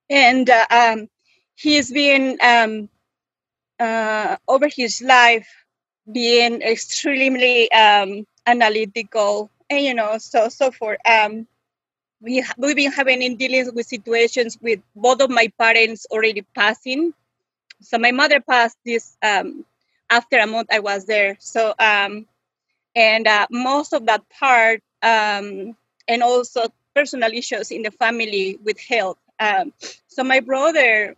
and 0.09 0.49
uh, 0.49 0.65
um, 0.69 1.07
he's 1.55 1.91
been 1.91 2.37
um, 2.41 2.89
uh, 3.79 4.37
over 4.47 4.67
his 4.73 5.01
life 5.01 5.47
being 6.11 6.61
extremely 6.61 7.71
um, 7.71 8.25
analytical, 8.45 9.49
and 9.69 9.83
you 9.83 9.93
know, 9.93 10.17
so 10.17 10.49
so 10.49 10.71
forth. 10.71 10.99
Um, 11.07 11.47
we 12.21 12.43
we've 12.57 12.75
been 12.75 12.91
having 12.91 13.21
in 13.21 13.37
dealings 13.37 13.71
with 13.73 13.87
situations 13.87 14.57
with 14.61 14.79
both 14.95 15.21
of 15.21 15.29
my 15.29 15.51
parents 15.59 16.05
already 16.11 16.43
passing. 16.55 17.13
So 17.81 17.97
my 17.97 18.11
mother 18.11 18.39
passed 18.41 18.77
this 18.85 19.17
um, 19.23 19.65
after 20.09 20.37
a 20.39 20.47
month 20.47 20.69
I 20.71 20.79
was 20.79 21.05
there. 21.05 21.37
So 21.39 21.73
um, 21.79 22.25
and 22.97 23.27
uh, 23.27 23.45
most 23.51 23.93
of 23.93 24.07
that 24.07 24.27
part 24.29 24.81
um, 25.03 25.77
and 26.07 26.23
also 26.23 26.65
personal 26.95 27.31
issues 27.31 27.69
in 27.69 27.83
the 27.83 27.91
family 27.91 28.57
with 28.65 28.79
health. 28.79 29.19
Um, 29.39 29.71
so 30.07 30.23
my 30.23 30.39
brother 30.39 31.15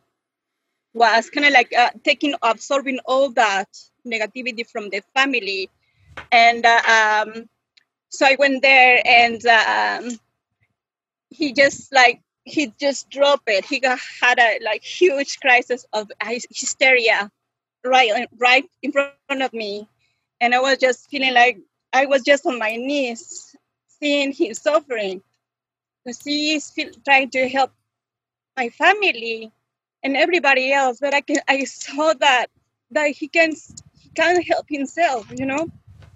was 0.94 1.30
kind 1.30 1.48
of 1.48 1.54
like 1.54 1.72
uh, 1.74 1.92
taking 2.04 2.36
absorbing 2.42 3.00
all 3.06 3.30
that 3.32 3.70
negativity 4.06 4.70
from 4.70 4.90
the 4.90 5.02
family. 5.16 5.70
And 6.34 6.66
uh, 6.66 6.82
um, 7.26 7.50
so 8.10 8.26
i 8.26 8.36
went 8.38 8.62
there 8.62 9.02
and 9.06 9.46
um, 9.46 10.20
he 11.30 11.54
just 11.54 11.94
like 11.94 12.22
he 12.44 12.74
just 12.80 13.10
dropped 13.10 13.48
it. 13.48 13.64
He 13.64 13.80
got, 13.80 14.00
had 14.22 14.40
a 14.40 14.60
like 14.66 14.84
huge 14.84 15.40
crisis 15.40 15.86
of 15.94 16.12
hysteria 16.52 17.32
right 17.86 18.28
right 18.38 18.66
in 18.82 18.92
front 18.92 19.42
of 19.42 19.54
me. 19.54 19.88
And 20.42 20.54
i 20.54 20.60
was 20.60 20.78
just 20.78 21.10
feeling 21.10 21.34
like 21.34 21.60
I 21.94 22.06
was 22.08 22.24
just 22.24 22.46
on 22.46 22.60
my 22.60 22.76
knees 22.78 23.56
seeing 24.00 24.34
him 24.34 24.54
suffering 24.54 25.22
because 26.06 26.22
he 26.24 26.56
is 26.56 26.74
trying 27.06 27.30
to 27.32 27.50
help 27.50 27.72
my 28.58 28.70
family 28.70 29.52
and 30.04 30.18
everybody 30.18 30.74
else. 30.74 31.00
But 31.02 31.14
I 31.16 31.22
can 31.22 31.40
I 31.48 31.66
saw 31.66 32.14
that 32.16 32.48
that 32.92 33.10
he 33.12 33.28
can 33.28 33.54
he 34.00 34.10
can't 34.16 34.46
help 34.48 34.68
himself, 34.70 35.32
you 35.38 35.46
know. 35.46 35.68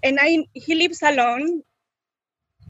and 0.04 0.18
I 0.20 0.46
he 0.54 0.76
lives 0.76 1.02
alone 1.02 1.62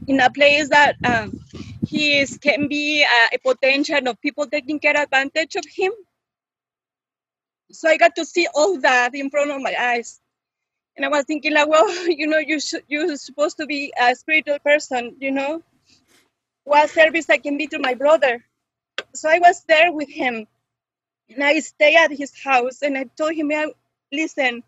in 0.07 0.19
a 0.21 0.31
place 0.31 0.69
that 0.69 0.95
um, 1.05 1.39
he 1.87 2.19
is 2.19 2.37
can 2.39 2.67
be 2.67 3.05
uh, 3.05 3.29
a 3.33 3.39
potential 3.39 4.07
of 4.09 4.21
people 4.21 4.47
taking 4.47 4.79
care 4.79 4.97
advantage 4.97 5.55
of 5.55 5.65
him. 5.67 5.93
So 7.71 7.89
I 7.89 7.97
got 7.97 8.15
to 8.17 8.25
see 8.25 8.47
all 8.55 8.79
that 8.81 9.15
in 9.15 9.29
front 9.29 9.51
of 9.51 9.61
my 9.61 9.75
eyes, 9.79 10.21
and 10.95 11.05
I 11.05 11.09
was 11.09 11.25
thinking 11.25 11.53
like, 11.53 11.67
well, 11.67 11.89
you 12.09 12.27
know, 12.27 12.37
you 12.39 12.59
should 12.59 12.83
you're 12.87 13.15
supposed 13.17 13.57
to 13.57 13.65
be 13.65 13.93
a 13.99 14.15
spiritual 14.15 14.59
person, 14.59 15.15
you 15.19 15.31
know. 15.31 15.63
What 16.63 16.89
service 16.89 17.29
I 17.29 17.37
can 17.37 17.57
be 17.57 17.67
to 17.67 17.79
my 17.79 17.95
brother? 17.95 18.43
So 19.15 19.29
I 19.29 19.39
was 19.39 19.63
there 19.67 19.91
with 19.91 20.09
him, 20.09 20.47
and 21.29 21.43
I 21.43 21.59
stay 21.59 21.95
at 21.95 22.11
his 22.11 22.33
house, 22.43 22.81
and 22.81 22.97
I 22.97 23.05
told 23.17 23.33
him, 23.33 23.51
"Yeah, 23.51 23.67
listen, 24.11 24.63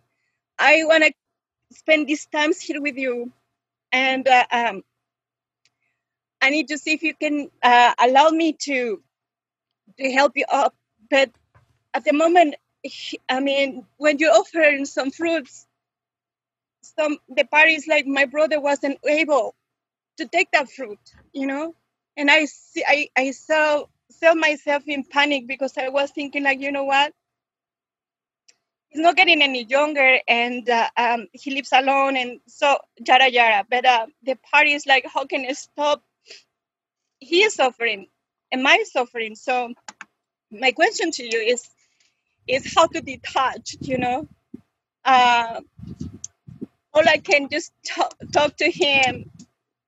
I 0.59 0.83
want 0.85 1.05
to 1.05 1.13
spend 1.73 2.07
these 2.07 2.25
times 2.27 2.61
here 2.61 2.81
with 2.81 2.97
you, 2.97 3.31
and 3.91 4.27
uh, 4.27 4.45
um, 4.51 4.83
I 6.41 6.49
need 6.51 6.69
to 6.69 6.77
see 6.79 6.93
if 6.93 7.03
you 7.03 7.15
can 7.15 7.49
uh, 7.63 7.93
allow 7.99 8.29
me 8.29 8.53
to 8.63 9.01
to 9.99 10.11
help 10.13 10.33
you 10.37 10.45
up. 10.51 10.75
But 11.11 11.31
at 11.93 12.05
the 12.05 12.13
moment, 12.13 12.55
I 13.29 13.41
mean, 13.41 13.85
when 13.97 14.19
you're 14.19 14.33
offering 14.33 14.85
some 14.85 15.11
fruits, 15.11 15.66
some 16.99 17.17
the 17.29 17.45
part 17.45 17.69
is 17.69 17.87
like 17.87 18.07
my 18.07 18.25
brother 18.25 18.59
wasn't 18.61 18.99
able 19.07 19.55
to 20.17 20.27
take 20.27 20.51
that 20.51 20.69
fruit, 20.71 20.99
you 21.33 21.47
know, 21.47 21.75
and 22.17 22.29
I 22.31 22.45
see, 22.45 22.83
I 22.87 23.09
I 23.17 23.31
saw 23.31 23.85
saw 24.11 24.33
myself 24.35 24.83
in 24.87 25.03
panic 25.03 25.47
because 25.47 25.77
I 25.77 25.89
was 25.89 26.11
thinking 26.11 26.43
like, 26.43 26.59
you 26.61 26.71
know 26.71 26.85
what, 26.85 27.13
he's 28.89 29.01
not 29.01 29.15
getting 29.15 29.41
any 29.41 29.63
younger, 29.65 30.19
and 30.27 30.69
uh, 30.69 30.89
um, 30.97 31.27
he 31.33 31.51
lives 31.51 31.71
alone, 31.73 32.17
and 32.17 32.39
so 32.47 32.77
yada 33.05 33.31
yada. 33.31 33.65
But 33.69 33.85
uh, 33.85 34.07
the 34.23 34.35
part 34.51 34.67
is 34.67 34.85
like, 34.85 35.05
how 35.13 35.25
can 35.25 35.45
I 35.45 35.53
stop? 35.53 36.03
He 37.19 37.43
is 37.43 37.55
suffering, 37.55 38.07
am 38.51 38.65
I 38.67 38.83
suffering? 38.91 39.35
So 39.35 39.73
my 40.51 40.71
question 40.71 41.11
to 41.11 41.23
you 41.23 41.39
is 41.41 41.69
is 42.47 42.73
how 42.75 42.87
to 42.87 43.01
detach, 43.01 43.75
you 43.81 43.97
know. 43.97 44.27
Uh, 45.05 45.61
all 46.97 47.07
I 47.07 47.17
can 47.17 47.47
just 47.49 47.71
talk, 47.85 48.15
talk 48.33 48.57
to 48.57 48.71
him 48.71 49.29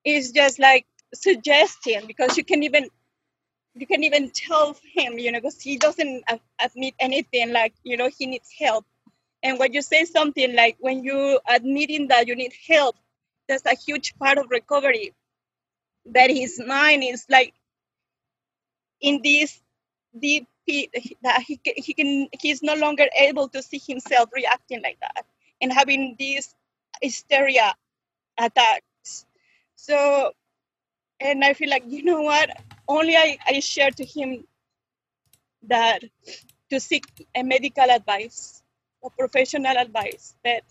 is 0.06 0.32
just 0.32 0.60
like 0.60 0.86
suggesting 1.14 2.06
because 2.06 2.38
you 2.38 2.44
can 2.44 2.62
even 2.64 2.88
you 3.76 3.88
can 3.88 4.04
even 4.04 4.32
tell 4.32 4.76
him, 4.94 5.18
you 5.18 5.32
know, 5.32 5.40
because 5.40 5.62
he 5.62 5.78
doesn't 5.78 6.24
admit 6.60 6.94
anything 7.00 7.52
like 7.52 7.74
you 7.84 7.98
know 7.98 8.10
he 8.16 8.28
needs 8.28 8.50
help. 8.60 8.86
And 9.42 9.58
when 9.58 9.74
you 9.74 9.82
say 9.82 10.06
something 10.06 10.56
like 10.56 10.78
when 10.80 11.04
you 11.04 11.40
admitting 11.48 12.10
that 12.10 12.28
you 12.28 12.36
need 12.36 12.54
help, 12.68 12.96
that's 13.48 13.66
a 13.66 13.76
huge 13.76 14.16
part 14.20 14.38
of 14.38 14.48
recovery. 14.52 15.14
That 16.14 16.30
his 16.30 16.62
mind 16.66 17.04
is 17.04 17.26
like 17.30 17.54
in 19.02 19.22
this 19.24 19.60
deep 20.20 20.48
that 21.24 21.42
he 21.48 21.60
he 21.76 21.94
can 21.96 22.28
he's 22.40 22.62
no 22.62 22.76
longer 22.76 23.06
able 23.18 23.48
to 23.50 23.64
see 23.64 23.82
himself 23.88 24.30
reacting 24.36 24.84
like 24.84 25.00
that 25.02 25.26
and 25.62 25.74
having 25.74 26.16
these 26.20 26.54
hysteria 27.02 27.76
attacks. 28.38 29.26
So 29.76 30.34
and 31.20 31.44
I 31.44 31.54
feel 31.54 31.70
like 31.70 31.84
you 31.88 32.04
know 32.04 32.22
what? 32.22 32.50
Only 32.88 33.16
I, 33.16 33.38
I 33.46 33.60
shared 33.60 33.98
to 33.98 34.06
him 34.06 34.46
that 35.64 36.04
to 36.70 36.80
seek 36.80 37.06
a 37.36 37.44
medical 37.44 37.90
advice 37.90 38.64
or 39.02 39.12
professional 39.12 39.78
advice 39.78 40.36
but 40.44 40.64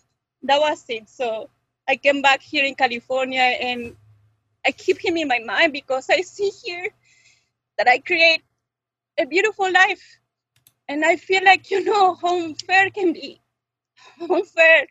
that 0.43 0.59
was 0.59 0.83
it. 0.89 1.09
So 1.09 1.49
I 1.87 1.95
came 1.97 2.21
back 2.21 2.41
here 2.41 2.65
in 2.65 2.75
California 2.75 3.41
and 3.41 3.95
I 4.65 4.71
keep 4.71 5.03
him 5.03 5.17
in 5.17 5.27
my 5.27 5.39
mind 5.39 5.73
because 5.73 6.09
I 6.09 6.21
see 6.21 6.49
here 6.49 6.87
that 7.77 7.87
I 7.87 7.99
create 7.99 8.43
a 9.17 9.25
beautiful 9.25 9.71
life. 9.71 10.19
And 10.87 11.05
I 11.05 11.17
feel 11.17 11.43
like 11.43 11.71
you 11.71 11.83
know 11.83 12.15
how 12.15 12.43
unfair 12.43 12.89
can 12.89 13.13
be. 13.13 13.39
How 14.19 14.27
unfair 14.35 14.87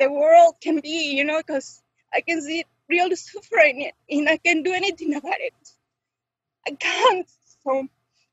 the 0.00 0.10
world 0.12 0.56
can 0.62 0.80
be 0.80 1.12
you 1.16 1.24
know 1.24 1.38
because 1.40 1.82
I 2.14 2.22
can 2.22 2.42
see 2.42 2.64
real 2.88 3.14
suffering 3.16 3.90
and 4.10 4.28
I 4.28 4.38
can't 4.38 4.64
do 4.64 4.72
anything 4.74 5.14
about 5.20 5.40
it 5.40 5.68
I 6.66 6.72
can't. 6.72 7.28
So 7.64 7.86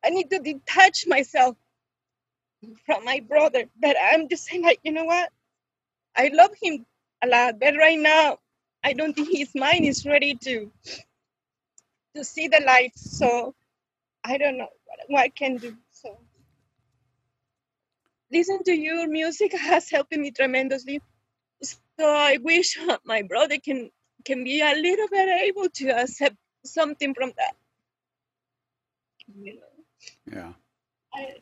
I 0.03 0.09
need 0.09 0.29
to 0.31 0.39
detach 0.39 1.05
myself 1.07 1.57
from 2.85 3.05
my 3.05 3.21
brother. 3.21 3.65
But 3.81 3.97
I'm 4.01 4.29
just 4.29 4.45
saying, 4.45 4.63
like, 4.63 4.79
you 4.83 4.91
know 4.93 5.05
what? 5.05 5.31
I 6.17 6.31
love 6.33 6.51
him 6.61 6.85
a 7.23 7.27
lot, 7.27 7.59
but 7.59 7.75
right 7.77 7.99
now, 7.99 8.39
I 8.83 8.93
don't 8.93 9.13
think 9.15 9.29
his 9.31 9.55
mind 9.55 9.85
is 9.85 10.05
ready 10.05 10.35
to 10.43 10.71
to 12.15 12.23
see 12.25 12.47
the 12.47 12.61
light. 12.65 12.93
So 12.97 13.55
I 14.23 14.38
don't 14.38 14.57
know 14.57 14.69
what, 14.85 14.99
what 15.07 15.21
I 15.21 15.29
can 15.29 15.57
do. 15.57 15.77
So 15.91 16.17
listen 18.31 18.63
to 18.65 18.73
your 18.73 19.07
music 19.07 19.53
has 19.57 19.89
helped 19.91 20.13
me 20.15 20.31
tremendously. 20.31 21.01
So 22.02 22.10
I 22.10 22.40
wish 22.41 22.80
my 23.06 23.22
brother 23.22 23.60
can 23.60 23.91
can 24.26 24.44
be 24.44 24.60
a 24.60 24.73
little 24.73 25.07
bit 25.11 25.30
able 25.45 25.69
to 25.69 25.90
accept 25.90 26.36
something 26.65 27.14
from 27.14 27.32
that. 27.38 27.56
You 29.40 29.53
know. 29.53 30.34
Yeah. 30.34 30.53
I, 31.14 31.36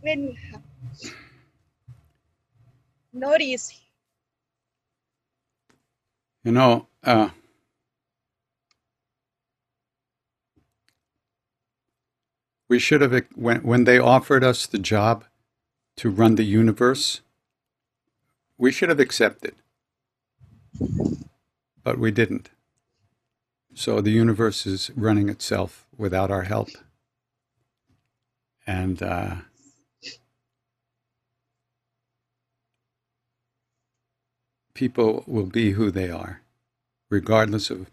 when 0.00 0.22
you 0.22 0.36
have 0.50 0.62
notice 3.12 3.80
You 6.42 6.52
know, 6.52 6.88
uh, 7.04 7.28
we 12.68 12.80
should 12.80 13.02
have, 13.02 13.22
when, 13.36 13.62
when 13.62 13.84
they 13.84 13.98
offered 13.98 14.42
us 14.42 14.66
the 14.66 14.78
job 14.78 15.24
to 15.98 16.10
run 16.10 16.34
the 16.36 16.44
universe, 16.44 17.20
we 18.58 18.72
should 18.72 18.88
have 18.88 19.00
accepted. 19.00 19.54
But 21.82 21.98
we 21.98 22.10
didn't. 22.10 22.50
So 23.74 24.00
the 24.00 24.10
universe 24.10 24.66
is 24.66 24.90
running 24.96 25.28
itself 25.28 25.86
without 25.96 26.30
our 26.30 26.42
help. 26.42 26.68
And 28.66 29.02
uh, 29.02 29.36
people 34.74 35.24
will 35.26 35.46
be 35.46 35.72
who 35.72 35.90
they 35.90 36.10
are, 36.10 36.42
regardless 37.08 37.70
of 37.70 37.88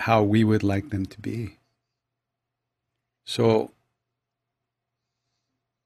how 0.00 0.22
we 0.22 0.44
would 0.44 0.62
like 0.62 0.90
them 0.90 1.04
to 1.06 1.20
be. 1.20 1.58
So, 3.24 3.72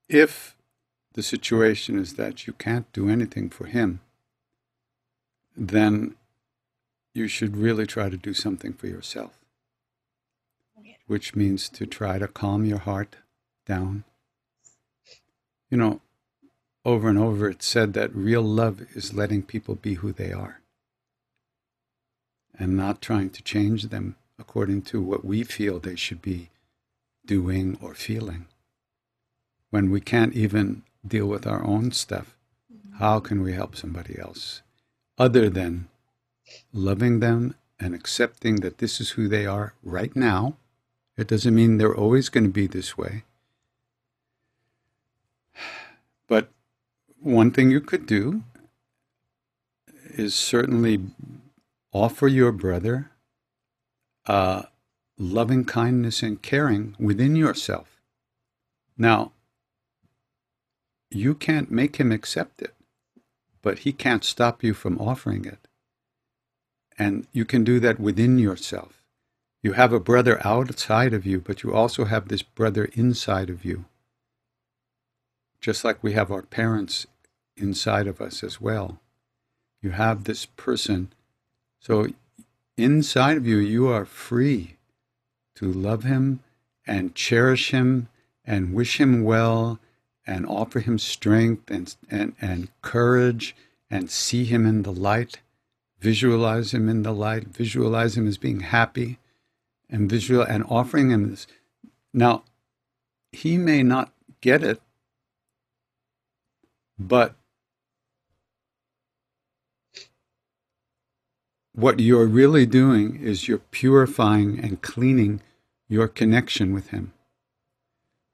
if 0.07 0.54
the 1.15 1.23
situation 1.23 1.97
is 1.97 2.15
that 2.15 2.45
you 2.45 2.51
can't 2.51 2.91
do 2.91 3.09
anything 3.09 3.49
for 3.49 3.67
him, 3.67 4.01
then 5.55 6.13
you 7.13 7.29
should 7.29 7.55
really 7.55 7.87
try 7.87 8.09
to 8.09 8.17
do 8.17 8.33
something 8.33 8.73
for 8.73 8.87
yourself, 8.87 9.39
which 11.07 11.33
means 11.33 11.69
to 11.69 11.85
try 11.85 12.19
to 12.19 12.27
calm 12.27 12.65
your 12.65 12.79
heart 12.79 13.15
down. 13.65 14.03
You 15.69 15.77
know, 15.77 16.01
over 16.83 17.07
and 17.07 17.17
over 17.17 17.49
it's 17.49 17.65
said 17.65 17.93
that 17.93 18.13
real 18.13 18.41
love 18.41 18.81
is 18.93 19.13
letting 19.13 19.41
people 19.41 19.75
be 19.75 19.93
who 19.95 20.11
they 20.11 20.33
are 20.33 20.59
and 22.59 22.75
not 22.75 23.01
trying 23.01 23.29
to 23.29 23.41
change 23.41 23.83
them 23.83 24.17
according 24.37 24.81
to 24.81 25.01
what 25.01 25.23
we 25.23 25.43
feel 25.43 25.79
they 25.79 25.95
should 25.95 26.21
be 26.21 26.49
doing 27.25 27.77
or 27.81 27.93
feeling. 27.93 28.47
When 29.69 29.89
we 29.89 30.01
can't 30.01 30.33
even 30.33 30.83
deal 31.07 31.27
with 31.27 31.45
our 31.45 31.63
own 31.63 31.91
stuff, 31.91 32.35
how 32.99 33.19
can 33.19 33.41
we 33.41 33.53
help 33.53 33.75
somebody 33.75 34.17
else 34.19 34.61
other 35.17 35.49
than 35.49 35.87
loving 36.73 37.19
them 37.19 37.55
and 37.79 37.93
accepting 37.93 38.57
that 38.57 38.77
this 38.77 39.01
is 39.01 39.11
who 39.11 39.27
they 39.27 39.45
are 39.45 39.73
right 39.83 40.15
now? 40.15 40.55
It 41.17 41.27
doesn't 41.27 41.55
mean 41.55 41.77
they're 41.77 41.95
always 41.95 42.29
going 42.29 42.43
to 42.45 42.49
be 42.49 42.67
this 42.67 42.97
way. 42.97 43.23
But 46.27 46.49
one 47.19 47.51
thing 47.51 47.71
you 47.71 47.81
could 47.81 48.05
do 48.05 48.43
is 50.17 50.33
certainly 50.33 51.01
offer 51.91 52.27
your 52.27 52.51
brother 52.51 53.11
uh, 54.25 54.63
loving 55.17 55.65
kindness 55.65 56.23
and 56.23 56.41
caring 56.41 56.95
within 56.99 57.35
yourself. 57.35 58.01
Now, 58.97 59.31
you 61.09 61.35
can't 61.35 61.71
make 61.71 61.97
him 61.97 62.11
accept 62.11 62.61
it, 62.61 62.73
but 63.61 63.79
he 63.79 63.91
can't 63.91 64.23
stop 64.23 64.63
you 64.63 64.73
from 64.73 64.99
offering 64.99 65.45
it. 65.45 65.67
And 66.97 67.27
you 67.31 67.45
can 67.45 67.63
do 67.63 67.79
that 67.81 67.99
within 67.99 68.39
yourself. 68.39 69.01
You 69.61 69.73
have 69.73 69.91
a 69.91 69.99
brother 69.99 70.39
outside 70.45 71.13
of 71.13 71.25
you, 71.25 71.39
but 71.39 71.63
you 71.63 71.73
also 71.73 72.05
have 72.05 72.27
this 72.27 72.43
brother 72.43 72.89
inside 72.93 73.49
of 73.49 73.65
you. 73.65 73.85
Just 75.59 75.83
like 75.83 76.03
we 76.03 76.13
have 76.13 76.31
our 76.31 76.43
parents 76.43 77.07
inside 77.57 78.07
of 78.07 78.21
us 78.21 78.43
as 78.43 78.61
well. 78.61 78.99
You 79.81 79.91
have 79.91 80.23
this 80.23 80.45
person. 80.45 81.11
So 81.79 82.07
inside 82.77 83.37
of 83.37 83.47
you, 83.47 83.57
you 83.57 83.87
are 83.87 84.05
free 84.05 84.75
to 85.55 85.71
love 85.71 86.03
him 86.03 86.41
and 86.85 87.15
cherish 87.15 87.71
him 87.71 88.09
and 88.45 88.73
wish 88.73 88.99
him 88.99 89.23
well 89.23 89.79
and 90.27 90.45
offer 90.45 90.79
him 90.79 90.97
strength 90.97 91.69
and, 91.69 91.95
and, 92.09 92.35
and 92.41 92.69
courage 92.81 93.55
and 93.89 94.09
see 94.09 94.45
him 94.45 94.65
in 94.65 94.83
the 94.83 94.91
light, 94.91 95.39
visualize 95.99 96.73
him 96.73 96.89
in 96.89 97.03
the 97.03 97.13
light, 97.13 97.47
visualize 97.47 98.17
him 98.17 98.27
as 98.27 98.37
being 98.37 98.61
happy 98.61 99.19
and 99.89 100.09
visual 100.09 100.41
and 100.41 100.63
offering 100.67 101.11
him 101.11 101.29
this. 101.29 101.47
Now, 102.13 102.43
he 103.31 103.57
may 103.57 103.83
not 103.83 104.11
get 104.41 104.63
it, 104.63 104.81
but 106.97 107.35
what 111.73 111.99
you're 111.99 112.25
really 112.25 112.65
doing 112.65 113.21
is 113.21 113.47
you're 113.47 113.57
purifying 113.57 114.59
and 114.59 114.81
cleaning 114.81 115.41
your 115.87 116.07
connection 116.07 116.73
with 116.73 116.89
him. 116.89 117.11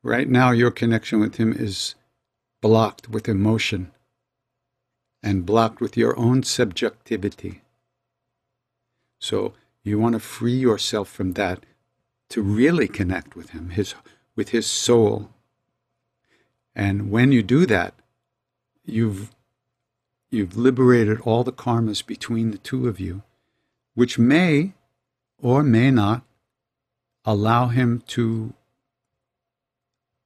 Right 0.04 0.28
now, 0.28 0.52
your 0.52 0.72
connection 0.72 1.20
with 1.20 1.36
him 1.36 1.54
is 1.54 1.96
blocked 2.62 3.10
with 3.10 3.30
emotion 3.30 3.92
and 5.22 5.46
blocked 5.46 5.80
with 5.80 5.96
your 5.96 6.18
own 6.18 6.44
subjectivity. 6.44 7.62
So 9.20 9.54
you 9.84 10.00
want 10.00 10.14
to 10.14 10.20
free 10.20 10.56
yourself 10.56 11.10
from 11.10 11.34
that 11.34 11.66
to 12.30 12.42
really 12.42 12.88
connect 12.88 13.36
with 13.36 13.52
him, 13.52 13.70
his 13.70 13.94
with 14.36 14.50
his 14.50 14.66
soul. 14.66 15.30
And 16.76 17.12
when 17.12 17.32
you 17.32 17.44
do 17.44 17.66
that, 17.68 17.94
you've 18.86 19.32
you've 20.32 20.58
liberated 20.58 21.20
all 21.22 21.44
the 21.44 21.52
karmas 21.52 22.06
between 22.06 22.52
the 22.52 22.58
two 22.58 22.88
of 22.88 23.00
you, 23.00 23.22
which 23.94 24.18
may 24.18 24.74
or 25.38 25.62
may 25.62 25.92
not 25.92 26.24
allow 27.26 27.68
him 27.68 28.02
to 28.08 28.54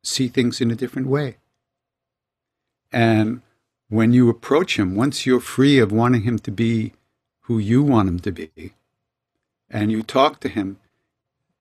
see 0.05 0.27
things 0.27 0.61
in 0.61 0.71
a 0.71 0.75
different 0.75 1.07
way. 1.07 1.37
And 2.91 3.41
when 3.89 4.13
you 4.13 4.29
approach 4.29 4.77
him, 4.79 4.95
once 4.95 5.25
you're 5.25 5.39
free 5.39 5.79
of 5.79 5.91
wanting 5.91 6.23
him 6.23 6.39
to 6.39 6.51
be 6.51 6.93
who 7.41 7.57
you 7.57 7.83
want 7.83 8.09
him 8.09 8.19
to 8.19 8.31
be, 8.31 8.73
and 9.69 9.91
you 9.91 10.03
talk 10.03 10.39
to 10.39 10.49
him, 10.49 10.77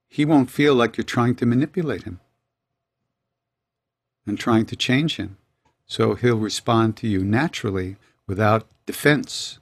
he 0.09 0.25
won't 0.25 0.51
feel 0.51 0.75
like 0.75 0.97
you're 0.97 1.05
trying 1.05 1.35
to 1.37 1.47
manipulate 1.47 2.05
him 2.05 2.21
and 4.27 4.39
trying 4.39 4.67
to 4.67 4.77
change 4.77 5.17
him. 5.17 5.37
So 5.87 6.15
he'll 6.15 6.39
respond 6.39 6.97
to 6.99 7.09
you 7.09 7.25
naturally 7.25 7.97
without 8.27 8.67
defense. 8.87 9.59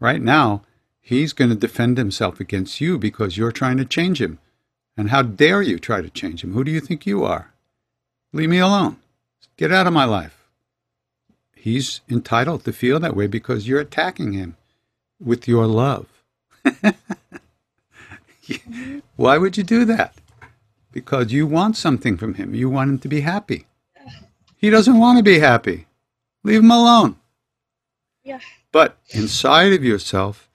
Right 0.00 0.22
now, 0.22 0.62
he's 1.00 1.32
going 1.32 1.50
to 1.50 1.56
defend 1.56 1.98
himself 1.98 2.40
against 2.40 2.80
you 2.80 2.98
because 2.98 3.36
you're 3.36 3.52
trying 3.52 3.76
to 3.76 3.84
change 3.84 4.20
him. 4.20 4.38
And 4.96 5.10
how 5.10 5.22
dare 5.22 5.62
you 5.62 5.78
try 5.78 6.00
to 6.00 6.10
change 6.10 6.42
him? 6.42 6.54
Who 6.54 6.64
do 6.64 6.72
you 6.72 6.80
think 6.80 7.06
you 7.06 7.24
are? 7.24 7.52
Leave 8.32 8.50
me 8.50 8.58
alone. 8.58 8.96
Get 9.56 9.72
out 9.72 9.86
of 9.86 9.92
my 9.92 10.04
life. 10.04 10.48
He's 11.54 12.00
entitled 12.08 12.64
to 12.64 12.72
feel 12.72 13.00
that 13.00 13.16
way 13.16 13.26
because 13.26 13.66
you're 13.66 13.80
attacking 13.80 14.32
him 14.32 14.56
with 15.20 15.48
your 15.48 15.66
love. 15.66 16.06
Why 19.16 19.38
would 19.38 19.56
you 19.56 19.64
do 19.64 19.84
that? 19.84 20.14
Because 20.92 21.32
you 21.32 21.46
want 21.46 21.76
something 21.76 22.16
from 22.16 22.34
him. 22.34 22.54
You 22.54 22.70
want 22.70 22.90
him 22.90 22.98
to 23.00 23.08
be 23.08 23.22
happy. 23.22 23.66
He 24.56 24.70
doesn't 24.70 24.98
want 24.98 25.18
to 25.18 25.22
be 25.22 25.38
happy. 25.38 25.86
Leave 26.42 26.60
him 26.60 26.70
alone. 26.70 27.16
Yeah. 28.24 28.40
But 28.72 28.96
inside 29.10 29.72
of 29.72 29.84
yourself, 29.84 30.48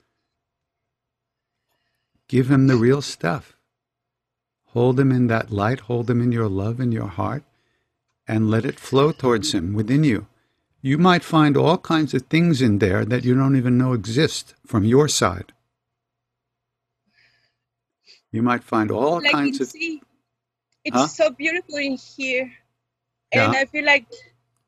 give 2.28 2.50
him 2.50 2.66
the 2.66 2.76
real 2.76 3.02
stuff. 3.02 3.56
Hold 4.66 4.98
him 4.98 5.12
in 5.12 5.28
that 5.28 5.50
light, 5.50 5.80
hold 5.80 6.10
him 6.10 6.20
in 6.20 6.32
your 6.32 6.48
love 6.48 6.80
in 6.80 6.90
your 6.92 7.06
heart, 7.06 7.44
and 8.28 8.50
let 8.50 8.64
it 8.66 8.80
flow 8.80 9.12
towards 9.12 9.52
him 9.54 9.74
within 9.74 10.04
you. 10.04 10.26
You 10.82 10.98
might 10.98 11.24
find 11.24 11.56
all 11.56 11.78
kinds 11.78 12.14
of 12.14 12.22
things 12.24 12.62
in 12.62 12.78
there 12.78 13.04
that 13.04 13.24
you 13.24 13.34
don't 13.34 13.56
even 13.56 13.78
know 13.78 13.92
exist 13.94 14.54
from 14.66 14.84
your 14.84 15.08
side. 15.08 15.52
You 18.32 18.42
might 18.42 18.64
find 18.64 18.90
all 18.90 19.22
like 19.22 19.32
kinds 19.32 19.60
in 19.60 19.60
of. 19.60 19.72
sea, 19.72 20.02
it's 20.84 21.02
Huh? 21.02 21.08
so 21.16 21.30
beautiful 21.30 21.76
in 21.76 21.98
here, 22.16 22.52
Yeah. 23.32 23.50
and 23.50 23.56
I 23.56 23.66
feel 23.66 23.84
like 23.86 24.06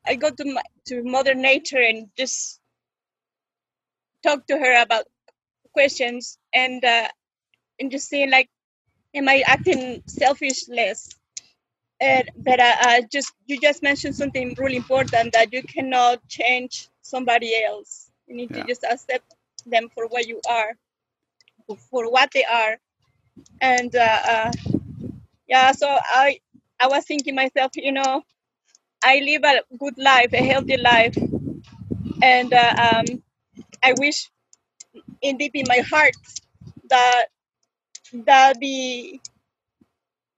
I 0.06 0.16
go 0.16 0.30
to 0.30 0.44
my, 0.54 0.62
to 0.88 1.02
Mother 1.04 1.34
Nature 1.34 1.80
and 1.82 2.08
just 2.16 2.60
talk 4.24 4.46
to 4.48 4.58
her 4.58 4.82
about 4.82 5.04
questions 5.74 6.38
and 6.54 6.84
uh, 6.84 7.08
and 7.80 7.90
just 7.92 8.08
saying 8.08 8.30
like, 8.30 8.50
am 9.14 9.28
I 9.28 9.44
acting 9.46 10.02
selfishless? 10.08 11.15
And 12.00 12.30
but 12.36 12.60
uh, 12.60 12.76
uh, 12.80 13.00
just 13.12 13.32
you 13.46 13.60
just 13.60 13.82
mentioned 13.82 14.16
something 14.16 14.54
really 14.58 14.76
important 14.76 15.32
that 15.32 15.52
you 15.52 15.62
cannot 15.62 16.26
change 16.28 16.88
somebody 17.02 17.52
else. 17.64 18.10
You 18.26 18.36
need 18.36 18.52
Yeah. 18.52 18.54
to 18.54 18.64
just 18.64 18.84
accept 18.84 19.34
them 19.66 19.88
for 19.94 20.06
what 20.08 20.26
you 20.26 20.40
are, 20.48 20.72
for 21.90 22.10
what 22.10 22.30
they 22.32 22.44
are, 22.44 22.76
and 23.60 23.94
uh, 23.94 24.18
uh, 24.28 24.52
yeah. 25.48 25.72
So 25.72 25.88
I 25.88 26.40
I 26.80 26.88
was 26.88 27.04
thinking 27.04 27.34
myself, 27.34 27.72
you 27.76 27.92
know, 27.92 28.22
I 29.02 29.20
live 29.20 29.44
a 29.44 29.62
good 29.78 29.98
life, 29.98 30.32
a 30.32 30.44
healthy 30.44 30.76
life, 30.78 31.16
and 32.22 32.52
uh, 32.52 32.74
um, 33.06 33.22
I 33.82 33.94
wish 33.98 34.30
in 35.22 35.36
deep 35.38 35.52
in 35.54 35.64
my 35.68 35.78
heart 35.78 36.14
that 36.90 37.26
that 38.26 38.58
be 38.60 39.20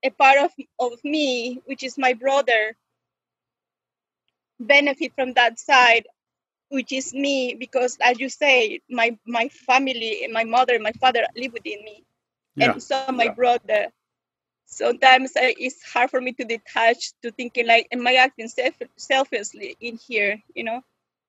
a 0.03 0.09
part 0.09 0.37
of, 0.39 0.51
of 0.79 1.03
me, 1.03 1.61
which 1.65 1.83
is 1.83 1.97
my 1.97 2.13
brother, 2.13 2.75
benefit 4.59 5.13
from 5.15 5.33
that 5.33 5.59
side, 5.59 6.07
which 6.69 6.91
is 6.91 7.13
me, 7.13 7.55
because 7.55 7.97
as 8.01 8.19
you 8.19 8.29
say, 8.29 8.81
my 8.89 9.17
my 9.25 9.47
family, 9.49 10.27
my 10.31 10.43
mother, 10.43 10.79
my 10.79 10.91
father 10.93 11.25
live 11.35 11.53
within 11.53 11.83
me, 11.85 12.03
Yeah. 12.55 12.77
and 12.77 12.81
so 12.83 13.03
my 13.03 13.29
brother. 13.29 13.87
Sometimes 14.65 15.35
uh, 15.35 15.51
it's 15.65 15.83
hard 15.83 16.09
for 16.09 16.19
me 16.21 16.33
to 16.33 16.43
detach 16.45 17.13
to 17.21 17.31
thinking 17.31 17.67
like, 17.67 17.87
am 17.91 18.05
I 18.07 18.15
acting 18.15 18.47
self- 18.47 18.81
selfishly 18.97 19.77
in 19.81 19.97
here? 19.97 20.41
You 20.55 20.63
know, 20.63 20.81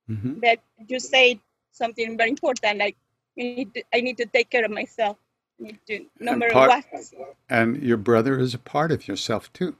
Mhm. 0.08 0.42
that 0.42 0.58
you 0.88 1.00
say 1.00 1.40
something 1.72 2.16
very 2.16 2.30
important, 2.30 2.78
like 2.78 2.96
you 3.36 3.44
need 3.46 3.74
to, 3.74 3.82
I 3.94 4.00
need 4.00 4.18
to 4.18 4.26
take 4.26 4.50
care 4.50 4.64
of 4.64 4.70
myself. 4.70 5.16
Need 5.60 5.78
to, 5.88 6.06
no 6.20 6.32
And 6.32 6.40
matter 6.40 6.52
part- 6.52 6.70
what. 6.70 7.36
And 7.48 7.82
your 7.82 7.98
brother 7.98 8.38
is 8.38 8.54
a 8.54 8.58
part 8.58 8.92
of 8.92 9.06
yourself 9.08 9.52
too. 9.52 9.76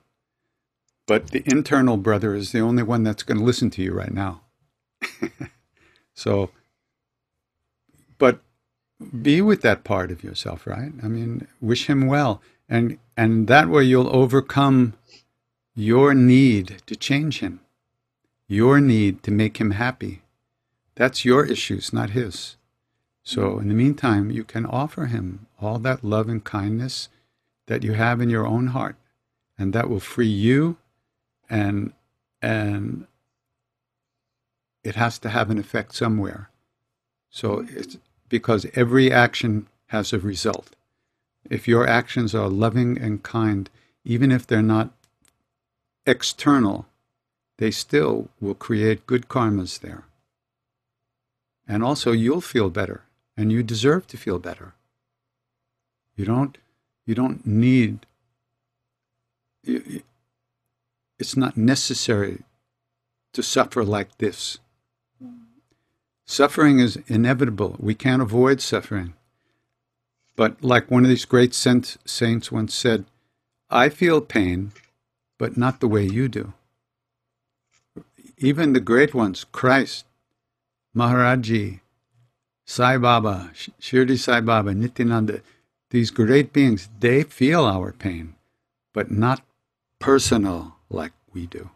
But 1.06 1.30
the 1.30 1.42
internal 1.46 1.96
brother 1.96 2.34
is 2.34 2.52
the 2.52 2.60
only 2.60 2.82
one 2.84 3.02
that's 3.02 3.22
going 3.24 3.38
to 3.38 3.44
listen 3.44 3.70
to 3.70 3.82
you 3.82 3.92
right 3.92 4.12
now. 4.12 4.42
so, 6.14 6.50
but 8.18 8.40
be 9.22 9.40
with 9.40 9.62
that 9.62 9.84
part 9.84 10.10
of 10.12 10.22
yourself, 10.22 10.66
right? 10.66 10.92
I 11.02 11.08
mean, 11.08 11.48
wish 11.60 11.86
him 11.86 12.06
well. 12.06 12.42
And, 12.68 12.98
and 13.16 13.48
that 13.48 13.68
way 13.68 13.84
you'll 13.84 14.14
overcome 14.14 14.94
your 15.74 16.14
need 16.14 16.82
to 16.86 16.94
change 16.96 17.40
him, 17.40 17.60
your 18.46 18.80
need 18.80 19.22
to 19.24 19.30
make 19.30 19.58
him 19.58 19.72
happy. 19.72 20.22
That's 20.94 21.24
your 21.24 21.44
issues, 21.44 21.92
not 21.92 22.10
his. 22.10 22.56
So, 23.22 23.58
in 23.58 23.68
the 23.68 23.74
meantime, 23.74 24.30
you 24.30 24.44
can 24.44 24.66
offer 24.66 25.06
him 25.06 25.46
all 25.60 25.78
that 25.80 26.02
love 26.02 26.28
and 26.28 26.42
kindness 26.42 27.08
that 27.66 27.82
you 27.84 27.92
have 27.92 28.20
in 28.20 28.30
your 28.30 28.46
own 28.46 28.68
heart, 28.68 28.96
and 29.58 29.72
that 29.72 29.88
will 29.88 30.00
free 30.00 30.26
you. 30.26 30.76
And 31.48 31.92
and 32.42 33.06
it 34.82 34.94
has 34.94 35.18
to 35.18 35.28
have 35.28 35.50
an 35.50 35.58
effect 35.58 35.94
somewhere. 35.94 36.50
So 37.30 37.66
it's 37.68 37.98
because 38.28 38.66
every 38.74 39.12
action 39.12 39.66
has 39.88 40.12
a 40.12 40.18
result. 40.18 40.74
If 41.48 41.68
your 41.68 41.86
actions 41.86 42.34
are 42.34 42.48
loving 42.48 42.98
and 42.98 43.22
kind, 43.22 43.68
even 44.04 44.32
if 44.32 44.46
they're 44.46 44.62
not 44.62 44.90
external, 46.06 46.86
they 47.58 47.70
still 47.70 48.28
will 48.40 48.54
create 48.54 49.06
good 49.06 49.28
karmas 49.28 49.80
there. 49.80 50.04
And 51.68 51.84
also, 51.84 52.12
you'll 52.12 52.40
feel 52.40 52.70
better, 52.70 53.04
and 53.36 53.50
you 53.50 53.62
deserve 53.62 54.06
to 54.08 54.16
feel 54.16 54.38
better. 54.38 54.74
You 56.16 56.24
don't, 56.24 56.58
you 57.06 57.14
don't 57.14 57.46
need, 57.46 58.06
it's 59.64 61.36
not 61.36 61.56
necessary 61.56 62.42
to 63.32 63.42
suffer 63.42 63.84
like 63.84 64.18
this. 64.18 64.58
Suffering 66.26 66.78
is 66.78 66.98
inevitable. 67.06 67.76
We 67.78 67.94
can't 67.94 68.22
avoid 68.22 68.60
suffering. 68.60 69.14
But 70.36 70.62
like 70.62 70.90
one 70.90 71.04
of 71.04 71.08
these 71.08 71.24
great 71.24 71.54
saints 71.54 72.52
once 72.52 72.74
said, 72.74 73.04
I 73.68 73.88
feel 73.88 74.20
pain, 74.20 74.72
but 75.38 75.56
not 75.56 75.80
the 75.80 75.88
way 75.88 76.04
you 76.04 76.28
do. 76.28 76.52
Even 78.38 78.72
the 78.72 78.80
great 78.80 79.14
ones, 79.14 79.44
Christ, 79.44 80.06
Maharaji, 80.96 81.80
Sai 82.70 82.98
Baba, 82.98 83.50
Sh- 83.52 83.70
Shirdi 83.80 84.16
Sai 84.16 84.40
Baba, 84.40 84.72
Nityananda, 84.72 85.42
these 85.90 86.12
great 86.12 86.52
beings, 86.52 86.88
they 87.00 87.24
feel 87.24 87.64
our 87.64 87.90
pain, 87.90 88.36
but 88.94 89.10
not 89.10 89.42
personal 89.98 90.76
like 90.88 91.10
we 91.32 91.48
do. 91.48 91.70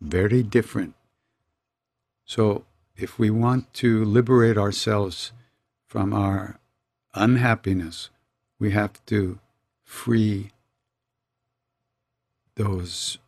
Very 0.00 0.42
different. 0.42 0.94
So, 2.24 2.64
if 2.96 3.16
we 3.16 3.30
want 3.30 3.72
to 3.74 4.04
liberate 4.04 4.58
ourselves 4.58 5.30
from 5.86 6.12
our 6.12 6.58
unhappiness, 7.14 8.10
we 8.58 8.72
have 8.72 8.94
to 9.06 9.38
free 9.84 10.50
those 12.56 13.18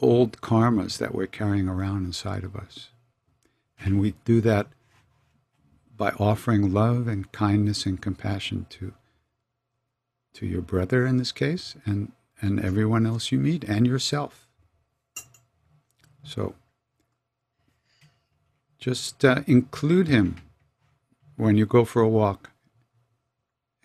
old 0.00 0.40
karmas 0.40 0.98
that 0.98 1.14
we're 1.14 1.28
carrying 1.28 1.68
around 1.68 2.06
inside 2.06 2.42
of 2.42 2.56
us. 2.56 2.88
And 3.78 4.00
we 4.00 4.14
do 4.24 4.40
that 4.40 4.66
by 6.00 6.12
offering 6.12 6.72
love 6.72 7.06
and 7.06 7.30
kindness 7.30 7.84
and 7.84 8.00
compassion 8.00 8.64
to 8.70 8.94
to 10.32 10.46
your 10.46 10.62
brother 10.62 11.04
in 11.04 11.18
this 11.18 11.30
case 11.30 11.76
and 11.84 12.12
and 12.40 12.58
everyone 12.58 13.04
else 13.04 13.30
you 13.30 13.38
meet 13.38 13.64
and 13.64 13.86
yourself. 13.86 14.48
So 16.24 16.54
just 18.78 19.22
uh, 19.26 19.42
include 19.46 20.08
him 20.08 20.36
when 21.36 21.58
you 21.58 21.66
go 21.66 21.84
for 21.84 22.00
a 22.00 22.08
walk. 22.08 22.48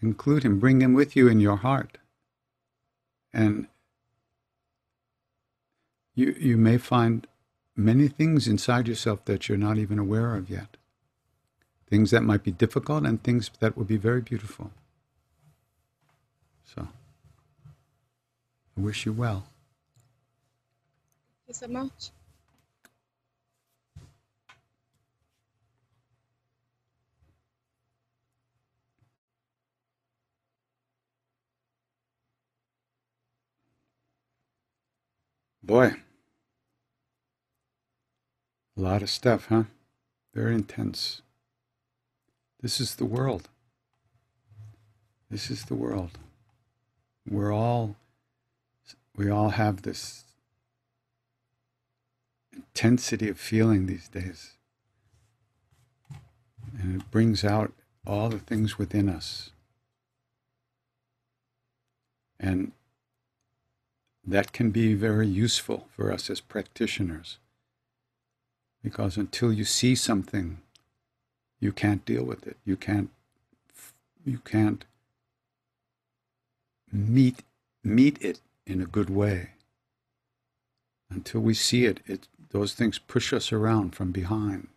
Include 0.02 0.44
him, 0.44 0.58
bring 0.58 0.82
him 0.82 0.94
with 0.94 1.18
you 1.18 1.28
in 1.28 1.42
your 1.42 1.58
heart. 1.58 1.98
And 3.34 3.68
you, 6.14 6.34
you 6.40 6.56
may 6.56 6.78
find 6.78 7.28
many 7.76 8.08
things 8.08 8.48
inside 8.48 8.88
yourself 8.88 9.26
that 9.26 9.50
you're 9.50 9.58
not 9.58 9.78
even 9.78 10.00
aware 10.00 10.38
of 10.38 10.50
yet. 10.50 10.78
Things 11.88 12.12
that 12.12 12.24
might 12.24 12.44
be 12.44 12.52
difficult 12.52 13.06
and 13.06 13.22
things 13.24 13.52
that 13.60 13.78
will 13.78 13.86
be 13.86 13.98
very 13.98 14.22
beautiful. 14.22 14.72
So, 16.64 16.88
I 18.78 18.82
wish 18.82 19.06
you 19.06 19.14
well. 19.14 19.48
Thank 21.48 21.50
you 21.50 21.54
so 21.54 21.68
much. 21.68 22.12
Boy, 35.64 35.96
a 38.78 38.82
lot 38.82 39.02
of 39.02 39.10
stuff, 39.10 39.48
huh? 39.48 39.64
Very 40.34 40.54
intense. 40.54 41.24
This 42.62 42.80
is 42.80 42.96
the 42.96 43.06
world. 43.06 43.50
This 45.30 45.50
is 45.50 45.66
the 45.66 45.76
world. 45.76 46.18
We're 47.30 47.54
all, 47.54 47.96
we 49.16 49.30
all 49.30 49.50
have 49.50 49.82
this 49.82 50.24
intensity 52.54 53.30
of 53.30 53.40
feeling 53.40 53.86
these 53.86 54.08
days. 54.08 54.54
And 56.80 57.02
it 57.02 57.12
brings 57.12 57.44
out 57.44 57.74
all 58.06 58.30
the 58.30 58.40
things 58.40 58.78
within 58.78 59.10
us. 59.10 59.52
And 62.40 62.72
that 64.26 64.52
can 64.54 64.72
be 64.72 64.94
very 64.94 65.28
useful 65.28 65.88
for 65.96 66.12
us 66.12 66.30
as 66.30 66.42
practitioners. 66.42 67.38
Because 68.84 69.18
until 69.18 69.52
you 69.52 69.66
see 69.66 69.96
something, 69.96 70.60
you 71.60 71.72
can't 71.72 72.06
deal 72.06 72.24
with 72.24 72.46
it. 72.48 72.58
You 72.66 72.76
can't 72.76 73.10
you 74.24 74.40
can't 74.40 74.86
meet 76.92 77.44
meet 77.84 78.22
it 78.22 78.40
in 78.66 78.82
a 78.82 78.86
good 78.86 79.10
way. 79.10 79.52
Until 81.10 81.42
we 81.42 81.54
see 81.54 81.86
it, 81.86 82.00
it 82.06 82.28
those 82.50 82.74
things 82.74 82.98
push 82.98 83.34
us 83.34 83.52
around 83.52 83.96
from 83.96 84.12
behind. 84.12 84.68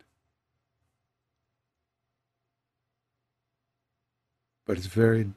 But 4.67 4.77
it's 4.77 4.87
very 4.87 5.31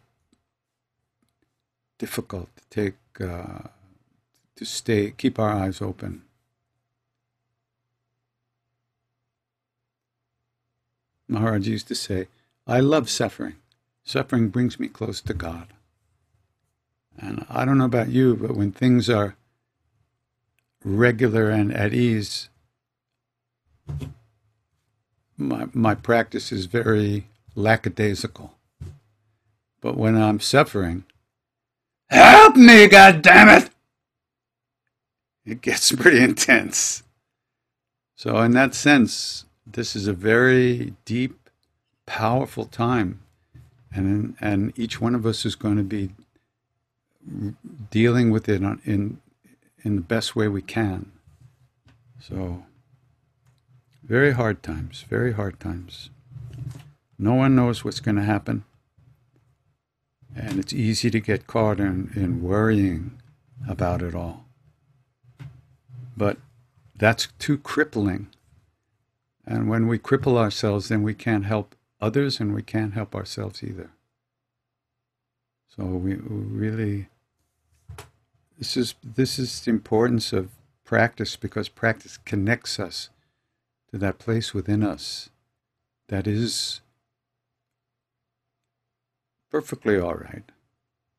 difficult 1.98 2.50
to 2.58 2.64
take 2.70 2.96
uh, 3.22 3.70
to 4.56 4.66
stay 4.66 5.12
keep 5.12 5.40
our 5.40 5.52
eyes 5.52 5.82
open. 5.82 6.24
Maharaj 11.32 11.68
used 11.68 11.88
to 11.88 11.96
say, 11.96 12.28
I 12.68 12.82
love 12.82 13.10
suffering. 13.10 13.56
Suffering 14.04 14.50
brings 14.50 14.80
me 14.80 14.88
close 14.88 15.22
to 15.22 15.34
God. 15.34 15.68
And 17.18 17.46
I 17.50 17.64
don't 17.64 17.78
know 17.78 17.86
about 17.86 18.10
you, 18.10 18.36
but 18.36 18.56
when 18.56 18.72
things 18.72 19.10
are 19.10 19.36
regular 20.84 21.50
and 21.50 21.74
at 21.74 21.94
ease, 21.94 22.50
my, 25.38 25.68
my 25.74 25.96
practice 25.96 26.52
is 26.52 26.66
very 26.66 27.28
lackadaisical. 27.56 28.54
But 29.80 29.98
when 29.98 30.16
I'm 30.16 30.40
suffering, 30.40 31.06
help 32.10 32.56
me, 32.56 32.88
God 32.88 33.22
damn 33.22 33.50
it! 33.50 33.70
It 35.46 35.62
gets 35.62 35.92
pretty 35.96 36.20
intense. 36.20 37.04
So, 38.16 38.38
in 38.42 38.52
that 38.52 38.76
sense, 38.76 39.46
this 39.66 39.96
is 39.96 40.08
a 40.08 40.14
very 40.14 40.94
deep, 41.06 41.50
powerful 42.06 42.66
time, 42.66 43.22
and 43.94 44.36
and 44.40 44.78
each 44.78 45.00
one 45.00 45.16
of 45.16 45.26
us 45.26 45.46
is 45.46 45.56
going 45.56 45.78
to 45.78 45.84
be 45.84 46.12
dealing 47.90 48.32
with 48.32 48.50
it 48.50 48.62
in 48.86 49.20
in 49.84 49.96
the 49.96 50.02
best 50.02 50.36
way 50.36 50.48
we 50.48 50.62
can. 50.62 51.12
So, 52.20 52.64
very 54.04 54.34
hard 54.34 54.62
times, 54.62 55.06
very 55.10 55.34
hard 55.34 55.60
times. 55.60 56.10
No 57.18 57.34
one 57.34 57.56
knows 57.56 57.84
what's 57.84 58.00
going 58.00 58.16
to 58.16 58.24
happen, 58.24 58.64
and 60.36 60.60
it's 60.60 60.74
easy 60.74 61.10
to 61.12 61.20
get 61.20 61.48
caught 61.48 61.80
in, 61.80 62.12
in 62.16 62.42
worrying 62.42 63.20
about 63.68 64.02
it 64.02 64.16
all. 64.16 64.46
But 66.18 66.38
that's 66.96 67.28
too 67.40 67.58
crippling 67.58 68.28
and 69.52 69.68
when 69.68 69.88
we 69.88 70.00
cripple 70.00 70.38
ourselves, 70.38 70.88
then 70.88 71.04
we 71.04 71.14
can't 71.14 71.44
help 71.44 71.76
others 72.00 72.40
and 72.40 72.54
we 72.54 72.64
can't 72.64 72.94
help 72.94 73.14
ourselves 73.14 73.62
either. 73.62 73.90
So 75.76 75.84
we, 75.84 76.16
really, 76.16 77.10
this 78.58 78.78
is, 78.78 78.96
this 79.04 79.38
is 79.38 79.60
the 79.60 79.72
importance 79.72 80.32
of 80.32 80.52
practice 80.86 81.36
because 81.36 81.68
practice 81.68 82.18
connects 82.18 82.80
us 82.80 83.10
to 83.92 83.98
that 83.98 84.20
place 84.20 84.54
within 84.54 84.84
us 84.84 85.30
that 86.08 86.28
is 86.28 86.80
perfectly 89.50 90.00
all 90.00 90.16
right, 90.16 90.50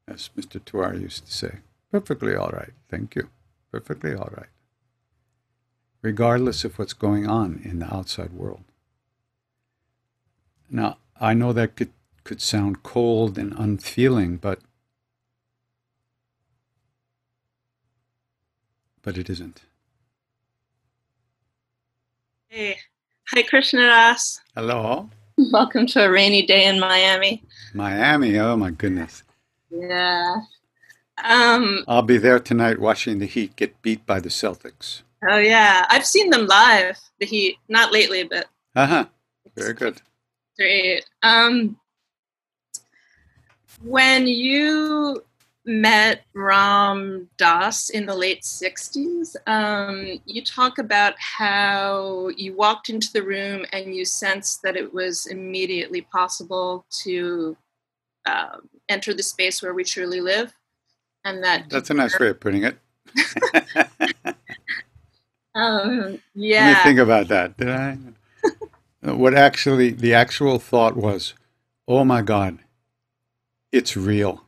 as 0.09 0.30
Mr. 0.34 0.59
Tuar 0.59 0.98
used 0.98 1.26
to 1.26 1.32
say. 1.32 1.59
Perfectly 1.90 2.34
all 2.34 2.50
right. 2.50 2.72
Thank 2.88 3.14
you. 3.14 3.28
Perfectly 3.70 4.14
all 4.14 4.30
right 4.34 4.52
regardless 6.03 6.65
of 6.65 6.79
what's 6.79 6.93
going 6.93 7.27
on 7.27 7.61
in 7.65 7.79
the 7.79 7.95
outside 7.95 8.33
world. 8.33 8.65
Now, 10.69 10.99
I 11.20 11.33
know 11.33 11.53
that 11.53 11.77
could, 11.77 11.93
could 12.24 12.43
sound 12.43 12.83
cold 12.83 13.39
and 13.39 13.55
unfeeling, 13.57 14.37
but 14.37 14.59
but 19.03 19.19
it 19.19 19.29
isn't. 19.29 19.62
Hey, 22.49 22.79
hi 23.29 23.43
Krishna 23.43 23.81
Das. 23.81 24.41
Hello. 24.55 25.11
Welcome 25.51 25.87
to 25.89 26.05
a 26.05 26.11
rainy 26.11 26.47
day 26.47 26.66
in 26.66 26.79
Miami. 26.79 27.43
Miami, 27.74 28.39
oh 28.39 28.57
my 28.57 28.70
goodness. 28.70 29.23
Yeah. 29.70 30.43
Um, 31.23 31.85
I'll 31.89 32.03
be 32.03 32.19
there 32.19 32.39
tonight 32.39 32.79
watching 32.79 33.19
the 33.19 33.27
Heat 33.27 33.57
get 33.57 33.81
beat 33.83 34.07
by 34.07 34.20
the 34.20 34.29
Celtics. 34.29 35.03
Oh 35.28 35.39
yeah, 35.39 35.86
I've 35.89 36.07
seen 36.07 36.31
them 36.31 36.47
live. 36.47 36.99
The 37.20 37.27
Heat, 37.27 37.57
not 37.69 37.93
lately, 37.93 38.24
but 38.24 38.47
uh 38.74 38.86
huh. 38.86 39.05
Very 39.57 39.74
good. 39.74 40.01
Great. 40.59 41.05
Um, 41.23 41.77
when 43.82 44.27
you 44.27 45.23
met 45.65 46.23
Ram 46.35 47.28
Dass 47.36 47.90
in 47.90 48.07
the 48.07 48.15
late 48.15 48.43
'60s, 48.43 49.36
um, 49.47 50.20
you 50.27 50.43
talk 50.43 50.78
about 50.78 51.15
how 51.19 52.28
you 52.36 52.55
walked 52.55 52.89
into 52.89 53.12
the 53.12 53.23
room 53.23 53.65
and 53.73 53.94
you 53.94 54.05
sensed 54.05 54.62
that 54.62 54.77
it 54.77 54.93
was 54.93 55.27
immediately 55.27 56.01
possible 56.01 56.85
to 57.05 57.57
uh, 58.27 58.57
enter 58.89 59.15
the 59.15 59.23
space 59.23 59.62
where 59.62 59.74
we 59.74 59.85
truly 59.85 60.20
live, 60.20 60.53
and 61.24 61.44
that 61.44 61.70
that's 61.70 61.90
a 61.90 61.94
nice 61.94 62.19
way 62.19 62.28
of 62.28 62.40
putting 62.40 62.65
it. 62.65 62.78
Um, 65.55 66.20
yeah. 66.35 66.66
Let 66.66 66.77
me 66.79 66.83
think 66.85 66.99
about 67.01 67.29
that. 67.29 67.57
Did 67.57 67.70
I? 67.70 67.99
what 69.12 69.35
actually 69.35 69.91
the 69.91 70.15
actual 70.15 70.59
thought 70.59 70.97
was, 70.97 71.35
oh 71.89 72.05
my 72.05 72.23
God, 72.23 72.59
it's 73.73 73.97
real. 73.97 74.45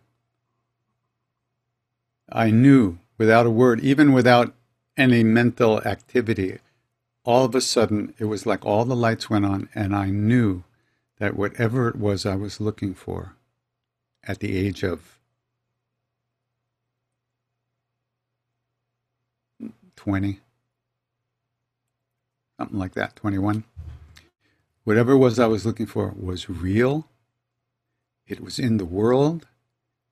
I 2.30 2.50
knew 2.50 2.98
without 3.18 3.46
a 3.46 3.50
word, 3.50 3.80
even 3.80 4.12
without 4.12 4.54
any 4.96 5.22
mental 5.22 5.80
activity, 5.82 6.58
all 7.24 7.44
of 7.44 7.54
a 7.54 7.60
sudden 7.60 8.14
it 8.18 8.26
was 8.26 8.46
like 8.46 8.64
all 8.64 8.84
the 8.84 8.96
lights 8.96 9.30
went 9.30 9.44
on, 9.44 9.68
and 9.74 9.94
I 9.94 10.10
knew 10.10 10.64
that 11.18 11.36
whatever 11.36 11.88
it 11.88 11.96
was 11.96 12.26
I 12.26 12.36
was 12.36 12.60
looking 12.60 12.94
for 12.94 13.36
at 14.26 14.40
the 14.40 14.56
age 14.56 14.82
of 14.82 15.18
20, 19.96 20.40
something 22.64 22.78
like 22.78 22.94
that, 22.94 23.14
21. 23.16 23.64
Whatever 24.84 25.12
it 25.12 25.18
was 25.18 25.38
I 25.38 25.46
was 25.46 25.66
looking 25.66 25.84
for 25.84 26.14
was 26.18 26.48
real, 26.48 27.06
it 28.26 28.40
was 28.40 28.58
in 28.58 28.78
the 28.78 28.86
world, 28.86 29.46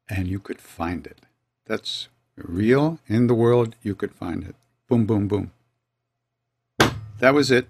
and 0.07 0.29
you 0.29 0.39
could 0.39 0.61
find 0.61 1.07
it. 1.07 1.21
That's 1.65 2.09
real 2.37 2.99
in 3.09 3.27
the 3.27 3.35
world, 3.35 3.75
you 3.83 3.95
could 3.95 4.15
find 4.15 4.45
it. 4.45 4.55
Boom, 4.87 5.07
boom, 5.07 5.29
boom. 5.29 5.51
That 7.21 7.33
was 7.33 7.51
it. 7.51 7.69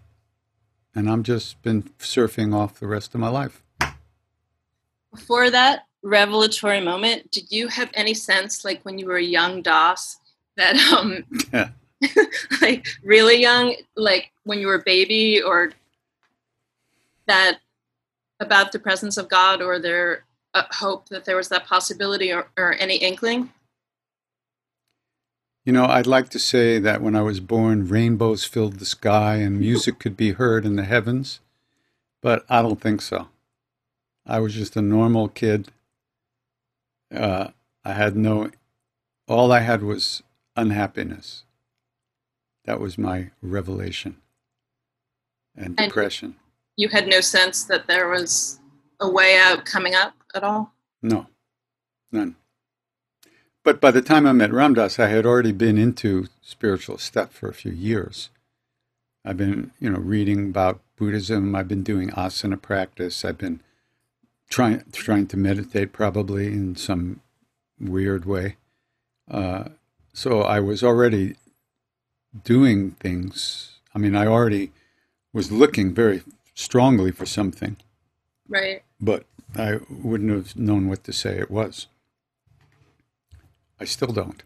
And 0.97 1.09
I'm 1.09 1.23
just 1.23 1.63
been 1.63 1.85
surfing 2.01 2.53
off 2.53 2.81
the 2.81 2.89
rest 2.89 3.15
of 3.15 3.21
my 3.21 3.29
life. 3.29 3.63
Before 5.13 5.49
that 5.51 5.87
revelatory 6.03 6.81
moment, 6.81 7.31
did 7.31 7.53
you 7.53 7.69
have 7.69 7.91
any 7.95 8.15
sense, 8.15 8.65
like 8.65 8.83
when 8.83 8.99
you 8.99 9.07
were 9.07 9.17
a 9.17 9.23
young 9.23 9.63
DOS, 9.63 10.19
that 10.57 10.77
um, 10.93 11.25
Yeah. 11.53 11.69
like 12.63 12.87
really 13.03 13.41
young, 13.41 13.75
like 13.97 14.33
when 14.45 14.59
you 14.59 14.67
were 14.67 14.77
a 14.77 14.83
baby, 14.83 15.41
or 15.43 15.73
that 17.27 17.59
about 18.41 18.73
the 18.73 18.79
presence 18.79 19.17
of 19.17 19.29
God, 19.29 19.63
or 19.63 19.79
their 19.79 20.25
a 20.55 20.65
hope 20.75 21.09
that 21.09 21.25
there 21.25 21.37
was 21.37 21.49
that 21.49 21.67
possibility, 21.67 22.33
or, 22.33 22.49
or 22.57 22.75
any 22.75 22.97
inkling? 22.97 23.51
You 25.65 25.73
know, 25.73 25.87
I'd 25.87 26.09
like 26.09 26.29
to 26.31 26.41
say 26.41 26.81
that 26.81 27.03
when 27.03 27.15
I 27.15 27.23
was 27.23 27.39
born, 27.39 27.87
rainbows 27.87 28.45
filled 28.45 28.81
the 28.81 28.85
sky 28.85 29.37
and 29.37 29.61
music 29.61 30.01
could 30.01 30.17
be 30.17 30.33
heard 30.33 30.67
in 30.67 30.75
the 30.75 30.85
heavens, 30.85 31.39
but 32.21 32.45
I 32.49 32.63
don't 32.63 32.81
think 32.81 33.01
so. 33.01 33.29
I 34.27 34.41
was 34.41 34.55
just 34.55 34.77
a 34.77 34.83
normal 34.83 35.29
kid. 35.29 35.69
Uh, 37.15 37.49
I 37.85 37.93
had 37.93 38.17
no, 38.17 38.51
all 39.29 39.53
I 39.53 39.61
had 39.61 39.85
was 39.85 40.25
unhappiness. 40.57 41.45
That 42.65 42.81
was 42.81 42.97
my 42.99 43.31
revelation 43.43 44.17
and 45.57 45.75
And- 45.79 45.89
depression. 45.89 46.37
You 46.77 46.89
had 46.89 47.07
no 47.07 47.21
sense 47.21 47.65
that 47.65 47.87
there 47.87 48.09
was 48.09 48.59
a 48.99 49.09
way 49.11 49.37
out 49.39 49.67
coming 49.67 49.95
up 49.95 50.15
at 50.35 50.43
all. 50.43 50.73
No, 51.03 51.27
none. 52.11 52.37
But 53.63 53.81
by 53.81 53.91
the 53.91 54.03
time 54.03 54.27
I 54.27 54.33
met 54.33 54.53
Ram 54.53 54.75
Dass, 54.75 54.99
I 54.99 55.09
had 55.09 55.27
already 55.27 55.53
been 55.53 55.77
into 55.77 56.29
spiritual 56.41 56.99
stuff 56.99 57.33
for 57.33 57.49
a 57.49 57.55
few 57.55 57.73
years. 57.73 58.31
I've 59.25 59.37
been, 59.37 59.73
you 59.79 59.91
know, 59.91 59.99
reading 59.99 60.47
about 60.49 60.81
Buddhism. 60.97 61.55
I've 61.55 61.69
been 61.69 61.83
doing 61.85 62.11
asana 62.11 62.61
practice. 62.61 63.25
I've 63.25 63.39
been 63.39 63.61
trying 64.49 64.83
trying 64.93 65.27
to 65.29 65.37
meditate, 65.37 65.93
probably 65.93 66.47
in 66.49 66.75
some 66.75 67.21
weird 67.79 68.25
way. 68.25 68.57
Uh, 69.31 69.69
so 70.13 70.41
I 70.43 70.59
was 70.61 70.83
already 70.83 71.37
doing 72.45 72.93
things. 72.93 73.79
I 73.95 73.99
mean, 73.99 74.15
I 74.17 74.27
already 74.27 74.73
was 75.33 75.53
looking 75.53 75.95
very 75.95 76.23
strongly 76.55 77.11
for 77.13 77.27
something 77.27 77.77
Right. 78.49 78.83
but 79.01 79.25
I 79.57 79.81
wouldn't 79.91 80.31
have 80.31 80.57
known 80.57 80.89
what 80.89 81.05
to 81.05 81.13
say 81.13 81.39
it 81.39 81.51
was. 81.51 81.87
I 83.81 83.85
still 83.85 84.13
don't. 84.13 84.43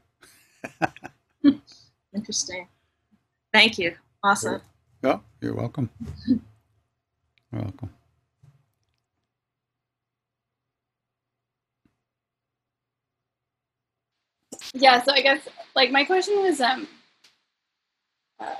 Interesting. 2.15 2.69
Thank 3.53 3.79
you. 3.79 3.95
Awesome. 4.23 4.63
Oh, 5.05 5.21
you're 5.41 5.55
welcome. 5.55 5.91
You're 7.53 7.63
welcome. 7.63 7.91
Yeah, 14.75 15.03
so 15.03 15.13
I 15.13 15.21
guess 15.23 15.49
like 15.75 15.91
my 15.91 16.05
question 16.05 16.43
was 16.43 16.61
um 16.61 16.89
uh, 18.41 18.55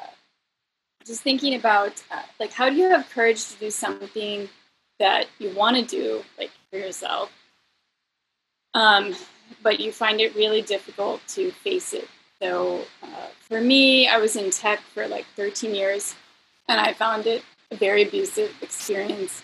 just 1.05 1.23
thinking 1.23 1.55
about 1.55 2.03
uh, 2.11 2.23
like 2.41 2.53
how 2.53 2.69
do 2.69 2.77
you 2.77 2.89
have 2.89 3.09
courage 3.11 3.47
to 3.49 3.59
do 3.59 3.71
something 3.71 4.49
that 4.99 5.27
you 5.39 5.51
want 5.55 5.77
to 5.77 5.85
do 5.85 6.23
like 6.39 6.51
for 6.71 6.77
yourself? 6.79 7.31
Um 8.75 9.15
but 9.63 9.81
you 9.81 9.93
find 9.93 10.21
it 10.21 10.35
really 10.35 10.63
difficult 10.63 11.21
to 11.29 11.51
face 11.51 11.93
it 11.93 12.09
so 12.41 12.83
uh, 13.03 13.27
for 13.41 13.61
me 13.61 14.09
i 14.09 14.19
was 14.19 14.37
in 14.37 14.51
tech 14.51 14.81
for 14.81 15.07
like 15.07 15.25
13 15.37 15.75
years 15.75 16.15
and 16.69 16.81
i 16.81 16.93
found 16.93 17.27
it 17.27 17.43
a 17.71 17.77
very 17.77 18.03
abusive 18.03 18.55
experience 18.63 19.43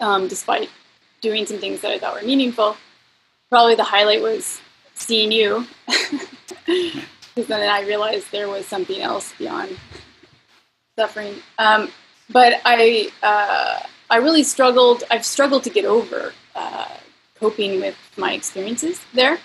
um, 0.00 0.28
despite 0.28 0.68
doing 1.20 1.46
some 1.46 1.58
things 1.58 1.80
that 1.80 1.90
i 1.92 1.98
thought 1.98 2.14
were 2.14 2.26
meaningful. 2.26 2.76
Probably 3.50 3.74
the 3.74 3.84
highlight 3.84 4.22
was 4.22 4.60
seeing 4.94 5.30
you 5.30 5.66
because 7.34 7.48
then 7.48 7.68
I 7.68 7.80
realized 7.86 8.30
there 8.30 8.48
was 8.48 8.66
something 8.66 9.00
else 9.00 9.32
beyond 9.38 9.76
suffering. 10.98 11.34
Um, 11.58 11.90
but 12.30 12.60
I 12.64 13.10
uh, 13.22 13.86
I 14.10 14.16
really 14.16 14.42
struggled. 14.42 15.04
I've 15.10 15.24
struggled 15.24 15.64
to 15.64 15.70
get 15.70 15.84
over 15.84 16.32
uh, 16.54 16.88
coping 17.38 17.80
with 17.80 17.96
my 18.16 18.32
experiences 18.32 19.00
there. 19.14 19.38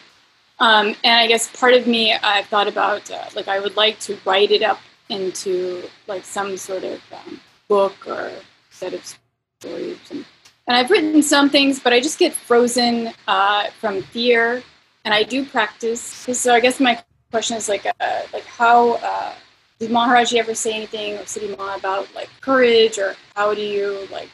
Um, 0.59 0.95
and 1.03 1.19
I 1.19 1.27
guess 1.27 1.55
part 1.55 1.73
of 1.73 1.85
me, 1.85 2.13
I've 2.13 2.47
thought 2.47 2.67
about 2.67 3.09
uh, 3.11 3.25
like 3.35 3.47
I 3.47 3.59
would 3.59 3.75
like 3.75 3.99
to 4.01 4.17
write 4.25 4.51
it 4.51 4.63
up 4.63 4.79
into 5.09 5.83
like 6.07 6.25
some 6.25 6.57
sort 6.57 6.83
of 6.83 7.01
um, 7.13 7.39
book 7.67 7.95
or 8.07 8.31
set 8.69 8.93
of 8.93 9.17
stories. 9.61 9.99
And, 10.09 10.25
and 10.67 10.75
I've 10.77 10.89
written 10.89 11.21
some 11.21 11.49
things, 11.49 11.79
but 11.79 11.93
I 11.93 11.99
just 11.99 12.19
get 12.19 12.33
frozen 12.33 13.13
uh, 13.27 13.67
from 13.79 14.01
fear. 14.01 14.63
And 15.05 15.13
I 15.13 15.23
do 15.23 15.45
practice. 15.45 16.01
So 16.01 16.53
I 16.53 16.59
guess 16.59 16.81
my 16.81 17.01
question 17.31 17.57
is 17.57 17.69
like, 17.69 17.85
uh, 17.85 18.21
like 18.33 18.45
how 18.45 18.93
uh, 18.95 19.33
did 19.79 19.91
Maharaji 19.91 20.37
ever 20.37 20.55
say 20.55 20.73
anything 20.73 21.15
or 21.15 21.23
Siddhi 21.23 21.57
Ma 21.57 21.75
about 21.75 22.13
like 22.15 22.29
courage, 22.41 22.97
or 22.97 23.15
how 23.35 23.53
do 23.53 23.61
you 23.61 24.07
like 24.11 24.29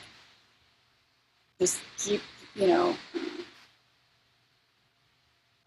just 1.59 1.81
keep, 1.97 2.21
you 2.55 2.67
know, 2.67 2.95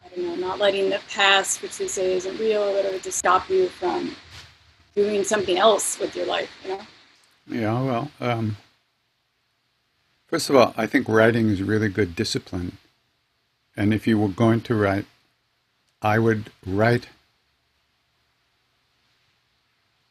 I 0.04 0.08
don't 0.14 0.26
know, 0.26 0.34
not 0.36 0.58
letting 0.58 0.90
the 0.90 1.00
past, 1.10 1.62
which 1.62 1.78
they 1.78 1.88
say 1.88 2.16
isn't 2.16 2.38
real 2.38 2.62
or 2.62 2.74
whatever, 2.74 2.98
to 2.98 3.12
stop 3.12 3.48
you 3.48 3.68
from 3.68 4.14
doing 4.94 5.24
something 5.24 5.58
else 5.58 5.98
with 5.98 6.16
your 6.16 6.26
life, 6.26 6.50
you 6.64 6.70
know? 6.70 6.80
Yeah, 7.48 7.82
well, 7.82 8.10
um, 8.20 8.56
first 10.26 10.50
of 10.50 10.56
all, 10.56 10.74
I 10.76 10.86
think 10.86 11.08
writing 11.08 11.48
is 11.48 11.62
really 11.62 11.88
good 11.88 12.16
discipline. 12.16 12.78
And 13.76 13.92
if 13.92 14.06
you 14.06 14.18
were 14.18 14.28
going 14.28 14.62
to 14.62 14.74
write, 14.74 15.04
I 16.00 16.18
would 16.18 16.50
write 16.66 17.08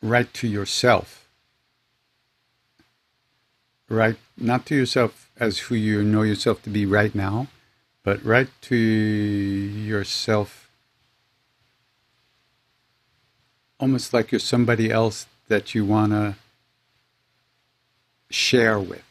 write 0.06 0.34
to 0.36 0.48
yourself. 0.48 1.27
Write 3.90 4.18
not 4.38 4.65
to 4.68 4.76
yourself 4.76 5.30
as 5.38 5.60
who 5.60 5.76
you 5.76 6.03
know 6.03 6.23
yourself 6.23 6.61
to 6.64 6.69
be 6.69 6.86
right 6.86 7.14
now, 7.14 7.48
but 8.03 8.23
write 8.23 8.49
to 8.61 8.76
yourself 8.76 10.69
almost 13.80 14.14
like 14.14 14.32
you're 14.32 14.40
somebody 14.40 14.90
else 14.90 15.27
that 15.48 15.76
you 15.76 15.86
want 15.86 16.11
to 16.11 16.36
share 18.30 18.80
with. 18.80 19.03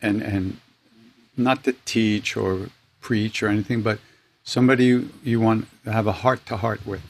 And 0.00 0.22
and 0.22 0.58
not 1.36 1.64
to 1.64 1.72
teach 1.84 2.36
or 2.36 2.68
preach 3.00 3.42
or 3.42 3.48
anything, 3.48 3.82
but 3.82 3.98
somebody 4.42 4.86
you, 4.86 5.10
you 5.22 5.40
want 5.40 5.66
to 5.84 5.92
have 5.92 6.06
a 6.06 6.12
heart 6.12 6.46
to 6.46 6.56
heart 6.56 6.86
with. 6.86 7.02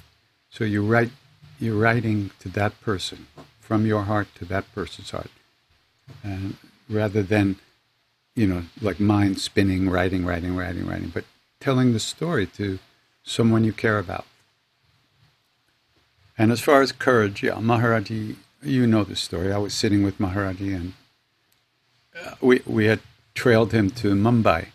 So 0.51 0.65
you 0.65 0.85
write, 0.85 1.11
you're 1.59 1.77
writing 1.77 2.31
to 2.41 2.49
that 2.51 2.81
person 2.81 3.27
from 3.61 3.87
your 3.87 4.03
heart 4.03 4.28
to 4.37 4.45
that 4.45 4.73
person's 4.74 5.11
heart, 5.11 5.31
and 6.23 6.57
rather 6.89 7.23
than, 7.23 7.57
you 8.35 8.47
know, 8.47 8.62
like 8.81 9.01
mind 9.01 9.39
spinning, 9.41 9.91
writing, 9.91 10.24
writing, 10.24 10.55
writing, 10.55 10.87
writing, 10.87 11.11
but 11.12 11.24
telling 11.61 11.93
the 11.93 12.01
story 12.01 12.47
to 12.47 12.78
someone 13.24 13.65
you 13.65 13.73
care 13.73 13.99
about. 13.99 14.24
And 16.39 16.53
as 16.53 16.61
far 16.61 16.83
as 16.83 16.93
courage, 16.93 17.43
yeah, 17.43 17.55
Maharaji, 17.55 18.37
you 18.62 18.87
know 18.87 19.05
the 19.05 19.16
story. 19.16 19.53
I 19.53 19.59
was 19.59 19.74
sitting 19.74 20.03
with 20.03 20.19
Maharaji, 20.19 20.74
and 20.74 20.93
uh, 22.23 22.35
we 22.41 22.62
we 22.66 22.87
had 22.87 23.01
trailed 23.35 23.73
him 23.73 23.91
to 23.91 24.15
Mumbai. 24.15 24.66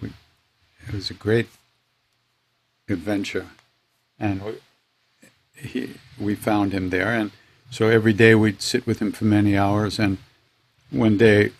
We, 0.00 0.12
it 0.88 0.92
was 0.92 1.10
a 1.10 1.14
great 1.14 1.48
adventure, 2.88 3.46
and 4.18 4.42
we, 4.42 4.54
he, 5.56 5.94
we 6.18 6.34
found 6.34 6.72
him 6.72 6.90
there. 6.90 7.08
And 7.08 7.30
So 7.70 7.88
every 7.88 8.12
day 8.12 8.34
we'd 8.36 8.62
sit 8.62 8.86
with 8.86 9.00
him 9.00 9.10
for 9.12 9.24
many 9.24 9.56
hours, 9.56 9.98
and 9.98 10.18
one 10.90 11.16
day, 11.16 11.50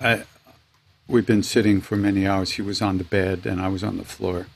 I, 0.00 0.22
we'd 1.08 1.26
been 1.26 1.42
sitting 1.42 1.80
for 1.80 1.96
many 1.96 2.28
hours. 2.28 2.52
He 2.52 2.62
was 2.62 2.80
on 2.80 2.98
the 2.98 3.04
bed, 3.04 3.44
and 3.44 3.60
I 3.60 3.66
was 3.66 3.82
on 3.82 3.96
the 3.96 4.04
floor, 4.04 4.46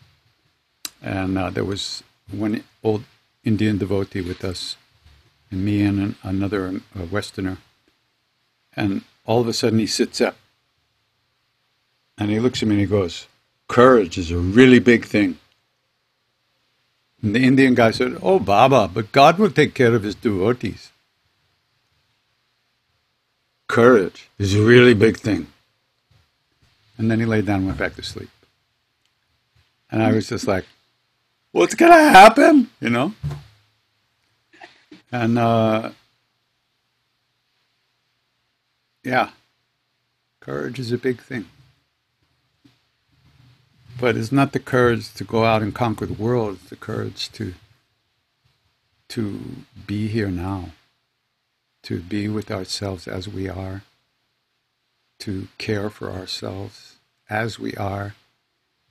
and 1.03 1.37
uh, 1.37 1.51
there 1.51 1.65
was 1.65 2.05
one 2.31 2.63
old 2.85 3.03
Indian 3.43 3.79
devotee 3.79 4.21
with 4.21 4.45
us, 4.45 4.77
and 5.51 5.65
me 5.65 5.83
and 5.83 5.99
an, 5.99 6.15
another 6.23 6.69
um, 6.69 6.85
Westerner, 7.11 7.59
and 8.77 9.03
all 9.27 9.41
of 9.41 9.49
a 9.49 9.53
sudden 9.53 9.81
he 9.81 9.89
sits 9.89 10.21
up, 10.21 10.37
and 12.17 12.31
he 12.31 12.39
looks 12.39 12.63
at 12.63 12.69
me 12.69 12.75
and 12.77 12.81
he 12.81 12.87
goes, 12.87 13.27
"Courage 13.67 14.17
is 14.19 14.31
a 14.31 14.39
really 14.39 14.79
big 14.79 15.05
thing." 15.05 15.39
And 17.23 17.37
the 17.37 17.45
Indian 17.45 17.75
guy 17.75 17.93
said, 17.93 18.19
Oh, 18.21 18.41
Baba, 18.41 18.91
but 18.93 19.13
God 19.13 19.39
will 19.39 19.51
take 19.51 19.75
care 19.75 19.95
of 19.95 20.03
his 20.03 20.17
devotees. 20.17 20.91
Courage 23.69 24.29
is 24.39 24.55
a 24.55 24.63
really 24.63 24.93
big 24.93 25.17
thing. 25.17 25.47
And 26.99 27.11
then 27.11 27.21
he 27.21 27.27
laid 27.27 27.47
down 27.47 27.59
and 27.59 27.67
went 27.67 27.79
back 27.79 27.95
to 27.97 28.03
sleep. 28.03 28.29
And 29.91 30.03
I 30.03 30.13
was 30.13 30.29
just 30.29 30.47
like, 30.49 30.67
What's 31.53 31.75
going 31.75 31.93
to 31.93 31.99
happen? 31.99 32.71
You 32.81 32.91
know? 32.91 33.15
And, 35.13 35.39
uh, 35.39 35.91
yeah, 39.05 39.31
courage 40.41 40.79
is 40.79 40.93
a 40.93 40.99
big 40.99 41.21
thing. 41.21 41.47
But 44.03 44.17
it's 44.17 44.33
not 44.33 44.51
the 44.51 44.59
courage 44.59 45.15
to 45.15 45.23
go 45.23 45.45
out 45.45 45.63
and 45.63 45.73
conquer 45.73 46.07
the 46.07 46.15
world, 46.15 46.59
it's 46.61 46.71
the 46.71 46.75
courage 46.75 47.31
to 47.39 47.55
to 49.11 49.41
be 49.87 50.09
here 50.09 50.29
now, 50.29 50.71
to 51.85 52.01
be 52.01 52.27
with 52.27 52.51
ourselves 52.51 53.07
as 53.07 53.29
we 53.29 53.49
are, 53.49 53.83
to 55.21 55.47
care 55.57 55.89
for 55.89 56.11
ourselves 56.11 56.97
as 57.31 57.61
we 57.61 57.77
are, 57.77 58.17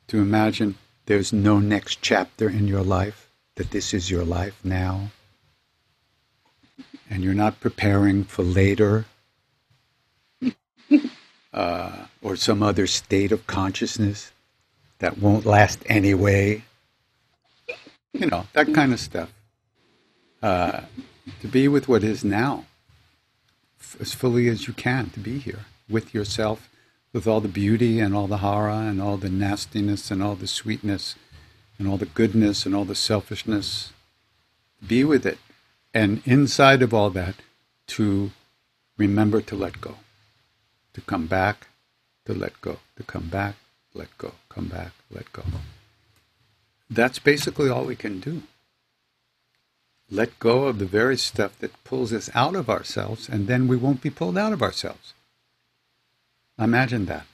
to 0.08 0.22
imagine 0.22 0.76
there's 1.08 1.34
no 1.34 1.60
next 1.60 2.02
chapter 2.02 2.50
in 2.50 2.66
your 2.70 2.84
life, 2.84 3.30
that 3.56 3.72
this 3.72 3.94
is 3.94 4.10
your 4.10 4.24
life 4.24 4.58
now, 4.64 5.12
and 7.10 7.22
you're 7.22 7.34
not 7.34 7.60
preparing 7.60 8.24
for 8.24 8.44
later 8.44 9.08
uh, 11.54 12.06
or 12.22 12.38
some 12.38 12.64
other 12.64 12.88
state 12.88 13.34
of 13.34 13.46
consciousness 13.46 14.32
that 15.02 15.18
won't 15.18 15.46
last 15.46 15.84
anyway. 15.88 16.64
You 18.14 18.28
know, 18.28 18.46
that 18.54 18.74
kind 18.74 18.94
of 18.94 19.00
stuff. 19.00 19.32
Uh, 20.42 20.82
to 21.42 21.48
be 21.48 21.68
with 21.68 21.88
what 21.88 22.04
is 22.04 22.24
now 22.24 22.66
f- 23.80 23.98
as 24.00 24.14
fully 24.14 24.48
as 24.48 24.68
you 24.68 24.74
can, 24.74 25.10
to 25.12 25.20
be 25.20 25.40
here 25.40 25.66
with 25.90 26.14
yourself, 26.14 26.70
with 27.14 27.28
all 27.28 27.42
the 27.42 27.48
beauty 27.48 28.00
and 28.00 28.16
all 28.16 28.28
the 28.28 28.38
hara 28.40 28.78
and 28.78 29.02
all 29.02 29.18
the 29.18 29.30
nastiness 29.30 30.12
and 30.12 30.24
all 30.24 30.36
the 30.36 30.48
sweetness 30.48 31.16
and 31.78 31.88
all 31.88 31.98
the 31.98 32.06
goodness 32.06 32.66
and 32.66 32.76
all 32.76 32.86
the 32.86 32.96
selfishness. 32.96 33.92
Be 34.86 35.04
with 35.04 35.26
it. 35.26 35.40
And 35.94 36.22
inside 36.26 36.82
of 36.82 36.94
all 36.94 37.10
that, 37.12 37.36
to 37.88 38.32
remember 38.98 39.42
to 39.42 39.56
let 39.56 39.82
go, 39.82 39.96
to 40.94 41.02
come 41.02 41.28
back, 41.28 41.68
to 42.26 42.34
let 42.34 42.60
go, 42.62 42.78
to 42.98 43.04
come 43.04 43.28
back, 43.28 43.56
let 43.94 44.18
go, 44.18 44.34
come 44.50 44.68
back, 44.68 44.92
let 45.10 45.32
go. 45.34 45.44
That's 46.90 47.20
basically 47.20 47.70
all 47.70 47.86
we 47.86 47.96
can 47.96 48.20
do. 48.20 48.44
Let 50.10 50.40
go 50.40 50.66
of 50.66 50.78
the 50.78 50.86
very 50.86 51.18
stuff 51.18 51.58
that 51.60 51.84
pulls 51.86 52.12
us 52.12 52.30
out 52.34 52.56
of 52.56 52.70
ourselves, 52.70 53.30
and 53.30 53.48
then 53.48 53.68
we 53.68 53.78
won't 53.78 54.02
be 54.02 54.10
pulled 54.10 54.38
out 54.38 54.52
of 54.52 54.62
ourselves. 54.62 55.14
Imagine 56.60 57.06
that. 57.06 57.26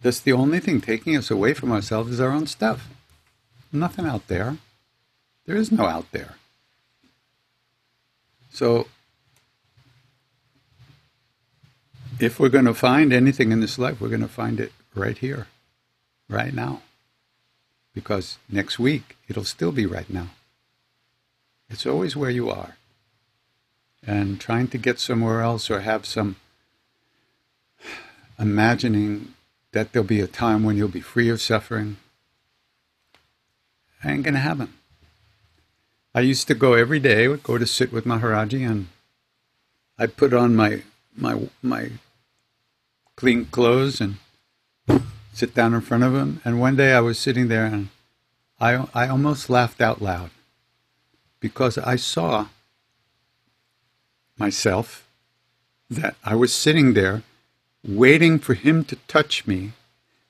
That's 0.00 0.20
the 0.20 0.32
only 0.32 0.60
thing 0.60 0.80
taking 0.80 1.16
us 1.16 1.30
away 1.30 1.52
from 1.52 1.72
ourselves 1.72 2.12
is 2.12 2.20
our 2.20 2.30
own 2.30 2.46
stuff. 2.46 2.88
Nothing 3.72 4.06
out 4.06 4.28
there. 4.28 4.58
There 5.46 5.56
is 5.56 5.72
no 5.72 5.86
out 5.86 6.10
there. 6.12 6.36
So, 8.52 8.86
if 12.20 12.38
we're 12.38 12.48
going 12.48 12.64
to 12.64 12.74
find 12.74 13.12
anything 13.12 13.52
in 13.52 13.60
this 13.60 13.78
life, 13.78 14.00
we're 14.00 14.08
going 14.08 14.20
to 14.22 14.28
find 14.28 14.60
it 14.60 14.72
right 14.96 15.18
here, 15.18 15.46
right 16.28 16.52
now. 16.52 16.82
Because 17.94 18.38
next 18.48 18.78
week, 18.78 19.16
it'll 19.28 19.44
still 19.44 19.72
be 19.72 19.86
right 19.86 20.10
now. 20.10 20.28
It's 21.68 21.86
always 21.86 22.16
where 22.16 22.30
you 22.30 22.50
are. 22.50 22.76
And 24.06 24.40
trying 24.40 24.68
to 24.68 24.78
get 24.78 25.00
somewhere 25.00 25.40
else 25.40 25.70
or 25.70 25.80
have 25.80 26.06
some 26.06 26.36
imagining 28.38 29.34
that 29.72 29.92
there'll 29.92 30.06
be 30.06 30.20
a 30.20 30.26
time 30.26 30.62
when 30.62 30.76
you'll 30.76 30.88
be 30.88 31.00
free 31.00 31.28
of 31.28 31.40
suffering 31.40 31.96
ain't 34.10 34.24
going 34.24 34.34
to 34.34 34.40
happen. 34.40 34.72
I 36.14 36.20
used 36.20 36.48
to 36.48 36.54
go 36.54 36.74
every 36.74 36.98
day, 36.98 37.28
would 37.28 37.42
go 37.42 37.58
to 37.58 37.66
sit 37.66 37.92
with 37.92 38.04
Maharaji, 38.04 38.68
and 38.68 38.88
I'd 39.98 40.16
put 40.16 40.32
on 40.32 40.56
my 40.56 40.82
my 41.14 41.48
my 41.62 41.90
clean 43.16 43.46
clothes 43.46 44.00
and 44.00 44.16
sit 45.32 45.54
down 45.54 45.74
in 45.74 45.80
front 45.80 46.02
of 46.02 46.14
him. 46.14 46.40
And 46.44 46.60
one 46.60 46.76
day 46.76 46.92
I 46.92 47.00
was 47.00 47.18
sitting 47.18 47.48
there 47.48 47.66
and 47.66 47.88
I, 48.58 48.86
I 48.94 49.08
almost 49.08 49.50
laughed 49.50 49.80
out 49.80 50.00
loud 50.00 50.30
because 51.40 51.76
I 51.76 51.96
saw 51.96 52.48
myself 54.38 55.06
that 55.90 56.16
I 56.24 56.34
was 56.34 56.52
sitting 56.52 56.94
there 56.94 57.22
waiting 57.86 58.38
for 58.38 58.54
him 58.54 58.84
to 58.84 58.96
touch 59.08 59.46
me 59.46 59.72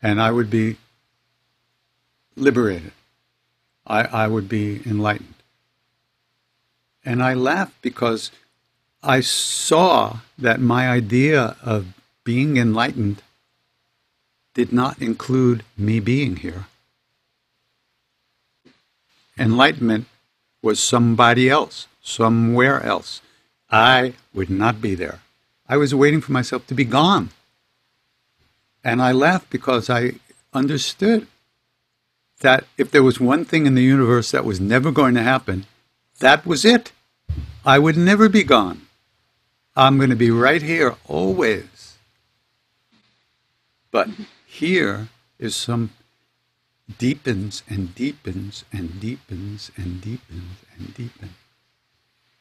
and 0.02 0.20
I 0.20 0.30
would 0.30 0.50
be 0.50 0.76
liberated. 2.36 2.92
I, 3.86 4.02
I 4.02 4.26
would 4.26 4.48
be 4.48 4.82
enlightened. 4.84 5.34
And 7.04 7.22
I 7.22 7.34
laughed 7.34 7.80
because 7.80 8.32
I 9.02 9.20
saw 9.20 10.18
that 10.36 10.60
my 10.60 10.88
idea 10.88 11.56
of 11.62 11.94
being 12.24 12.56
enlightened 12.56 13.22
did 14.56 14.72
not 14.72 15.02
include 15.02 15.62
me 15.76 16.00
being 16.00 16.36
here. 16.36 16.64
Enlightenment 19.38 20.06
was 20.62 20.82
somebody 20.82 21.50
else, 21.50 21.86
somewhere 22.02 22.82
else. 22.82 23.20
I 23.70 24.14
would 24.32 24.48
not 24.48 24.80
be 24.80 24.94
there. 24.94 25.20
I 25.68 25.76
was 25.76 25.94
waiting 25.94 26.22
for 26.22 26.32
myself 26.32 26.66
to 26.68 26.74
be 26.74 26.86
gone. 26.86 27.28
And 28.82 29.02
I 29.02 29.12
laughed 29.12 29.50
because 29.50 29.90
I 29.90 30.14
understood 30.54 31.26
that 32.40 32.64
if 32.78 32.90
there 32.90 33.02
was 33.02 33.20
one 33.20 33.44
thing 33.44 33.66
in 33.66 33.74
the 33.74 33.82
universe 33.82 34.30
that 34.30 34.46
was 34.46 34.58
never 34.58 34.90
going 34.90 35.14
to 35.16 35.22
happen, 35.22 35.66
that 36.20 36.46
was 36.46 36.64
it. 36.64 36.92
I 37.62 37.78
would 37.78 37.98
never 37.98 38.30
be 38.30 38.42
gone. 38.42 38.86
I'm 39.76 39.98
going 39.98 40.08
to 40.08 40.16
be 40.16 40.30
right 40.30 40.62
here 40.62 40.94
always. 41.06 41.98
But 43.90 44.08
here 44.56 45.08
is 45.38 45.54
some 45.54 45.90
deepens 46.98 47.62
and 47.68 47.94
deepens 47.94 48.64
and 48.72 48.98
deepens 49.00 49.70
and 49.76 50.00
deepens 50.00 50.56
and 50.76 50.94
deepens. 50.94 51.32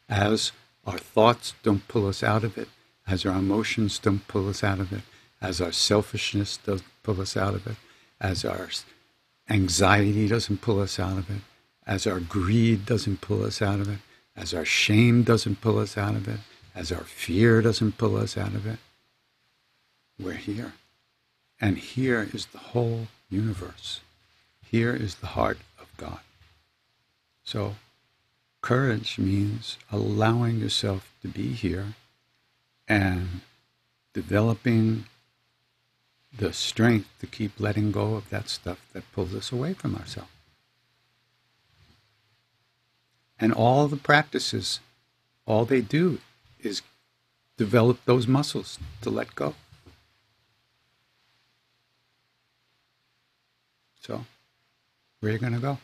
As 0.07 0.53
our 0.85 0.97
thoughts 0.97 1.55
don't 1.61 1.87
pull 1.89 2.07
us 2.07 2.23
out 2.23 2.43
of 2.45 2.57
it, 2.57 2.69
as 3.05 3.25
our 3.25 3.37
emotions 3.37 3.99
don't 3.99 4.25
pull 4.29 4.47
us 4.47 4.63
out 4.63 4.79
of 4.79 4.93
it, 4.93 5.01
as 5.41 5.59
our 5.59 5.73
selfishness 5.73 6.57
doesn't 6.57 6.87
pull 7.03 7.19
us 7.19 7.35
out 7.35 7.53
of 7.53 7.67
it, 7.67 7.75
as 8.21 8.45
our 8.45 8.69
anxiety 9.49 10.27
doesn't 10.27 10.61
pull 10.61 10.79
us 10.79 10.99
out 10.99 11.17
of 11.17 11.29
it, 11.29 11.41
as 11.85 12.07
our 12.07 12.21
greed 12.21 12.85
doesn't 12.85 13.19
pull 13.19 13.43
us 13.43 13.61
out 13.61 13.79
of 13.81 13.89
it, 13.89 13.99
as 14.37 14.53
our 14.53 14.65
shame 14.65 15.23
doesn't 15.23 15.59
pull 15.59 15.79
us 15.79 15.97
out 15.97 16.15
of 16.15 16.27
it, 16.29 16.39
as 16.73 16.91
our 16.93 17.03
fear 17.03 17.61
doesn't 17.61 17.97
pull 17.97 18.15
us 18.15 18.37
out 18.37 18.53
of 18.53 18.65
it, 18.65 18.79
we're 20.17 20.33
here. 20.33 20.73
And 21.59 21.77
here 21.77 22.29
is 22.33 22.47
the 22.47 22.57
whole 22.57 23.07
universe. 23.29 24.01
Here 24.69 24.95
is 24.95 25.15
the 25.15 25.27
heart 25.27 25.59
of 25.79 25.87
God. 25.97 26.19
So, 27.43 27.75
courage 28.61 29.17
means 29.17 29.77
allowing 29.91 30.59
yourself 30.59 31.13
to 31.21 31.27
be 31.27 31.53
here 31.53 31.93
and 32.87 33.41
developing 34.13 35.05
the 36.37 36.51
strength 36.51 37.07
to 37.19 37.27
keep 37.27 37.59
letting 37.59 37.91
go 37.91 38.15
of 38.15 38.29
that 38.29 38.49
stuff 38.49 38.79
that 38.93 39.11
pulls 39.13 39.33
us 39.33 39.51
away 39.51 39.73
from 39.73 39.95
ourselves. 39.95 40.29
And 43.39 43.53
all 43.53 43.87
the 43.87 43.97
practices, 43.97 44.79
all 45.45 45.65
they 45.65 45.81
do 45.81 46.19
is 46.61 46.81
develop 47.57 48.03
those 48.05 48.27
muscles 48.27 48.79
to 49.01 49.09
let 49.09 49.35
go. 49.35 49.55
So, 54.05 54.23
where 55.19 55.31
are 55.31 55.33
you 55.33 55.39
going 55.39 55.53
to 55.53 55.59
go? 55.59 55.79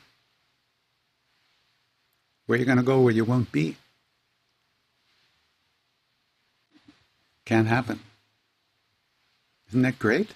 Where 2.45 2.56
are 2.56 2.60
you 2.60 2.65
going 2.65 2.77
to 2.77 2.84
go 2.84 3.02
where 3.02 3.14
you 3.14 3.26
won't 3.26 3.52
be? 3.52 3.77
Can't 7.45 7.68
happen. 7.68 7.99
Isn't 9.69 9.81
that 9.81 9.98
great? 9.98 10.35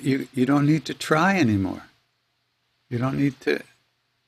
You, 0.00 0.28
you 0.32 0.46
don't 0.46 0.64
need 0.64 0.86
to 0.86 0.94
try 0.94 1.38
anymore. 1.38 1.82
You 2.88 2.96
don't 2.96 3.18
need 3.18 3.38
to, 3.42 3.60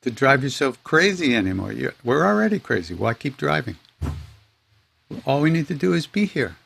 to 0.03 0.11
drive 0.11 0.43
yourself 0.43 0.83
crazy 0.83 1.35
anymore. 1.35 1.73
you 1.73 1.93
we're 2.03 2.27
already 2.27 2.59
crazy. 2.59 2.93
Why 2.93 3.15
keep 3.15 3.37
driving? 3.37 3.77
All 5.25 5.41
we 5.41 5.49
need 5.49 5.67
to 5.67 5.73
do 5.73 5.93
is 5.93 6.05
be 6.05 6.25
here, 6.25 6.57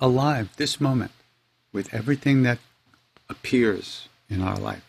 alive, 0.00 0.48
this 0.56 0.80
moment, 0.80 1.10
with 1.74 1.92
everything 1.92 2.44
that 2.44 2.58
appears 3.28 4.08
in 4.30 4.40
our 4.40 4.56
life, 4.56 4.86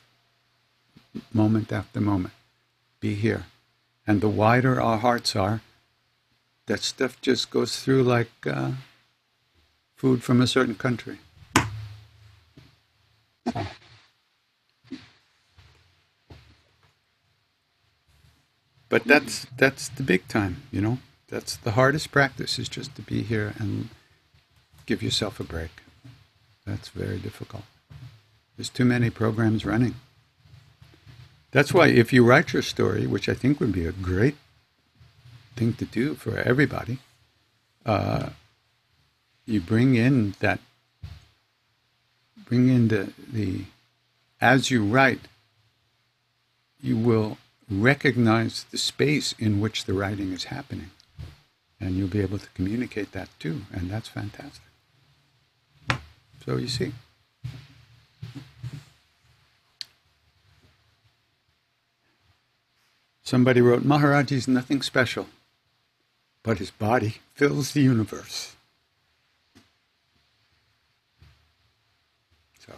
moment 1.34 1.74
after 1.74 2.00
moment. 2.00 2.34
Be 3.00 3.16
here. 3.16 3.46
And 4.08 4.22
the 4.22 4.30
wider 4.30 4.80
our 4.80 5.00
hearts 5.00 5.36
are, 5.36 5.62
that 6.68 6.82
stuff 6.82 7.20
just 7.22 7.50
goes 7.50 7.80
through 7.80 8.04
like 8.04 8.32
uh, 8.46 8.72
food 9.96 10.24
from 10.24 10.42
a 10.42 10.48
certain 10.48 10.76
country. 10.76 11.18
But 18.88 19.04
that's 19.06 19.48
that's 19.58 19.90
the 19.90 20.04
big 20.04 20.28
time, 20.28 20.64
you 20.72 20.80
know. 20.80 21.00
That's 21.28 21.58
the 21.58 21.72
hardest 21.72 22.12
practice 22.12 22.60
is 22.60 22.70
just 22.70 22.96
to 22.96 23.02
be 23.02 23.24
here 23.24 23.54
and 23.58 23.90
give 24.86 25.02
yourself 25.02 25.40
a 25.40 25.44
break. 25.44 25.85
That's 26.66 26.90
very 26.90 27.20
difficult. 27.20 27.64
There's 28.58 28.70
too 28.70 28.86
many 28.86 29.10
programs 29.10 29.66
running. 29.66 29.96
That's 31.52 31.74
why 31.74 31.88
if 31.88 32.12
you 32.12 32.26
write 32.26 32.54
your 32.54 32.62
story, 32.62 33.08
which 33.08 33.30
I 33.30 33.34
think 33.34 33.60
would 33.60 33.72
be 33.72 33.86
a 33.86 33.92
great 33.92 34.36
thing 35.56 35.74
to 35.74 35.86
do 35.86 36.16
for 36.16 36.38
everybody, 36.38 37.00
uh, 37.86 38.30
you 39.46 39.62
bring 39.62 39.96
in 39.96 40.36
that, 40.40 40.60
bring 42.46 42.68
in 42.70 42.88
the, 42.88 43.14
the, 43.32 43.66
as 44.42 44.72
you 44.72 44.84
write, 44.84 45.22
you 46.82 46.98
will 46.98 47.38
recognize 47.70 48.66
the 48.72 48.78
space 48.78 49.34
in 49.40 49.62
which 49.62 49.86
the 49.86 49.94
writing 49.94 50.34
is 50.34 50.46
happening. 50.46 50.90
And 51.80 51.96
you'll 51.96 52.08
be 52.08 52.22
able 52.22 52.40
to 52.40 52.50
communicate 52.54 53.12
that 53.12 53.30
too, 53.40 53.62
and 53.72 53.90
that's 53.90 54.10
fantastic. 54.10 54.65
So 56.46 56.58
you 56.58 56.68
see. 56.68 56.94
Somebody 63.24 63.60
wrote, 63.60 63.84
Maharaj 63.84 64.32
is 64.32 64.48
nothing 64.48 64.84
special, 64.84 65.28
but 66.44 66.60
his 66.60 66.70
body 66.70 67.16
fills 67.34 67.72
the 67.72 67.82
universe. 67.82 68.56
So. 72.60 72.74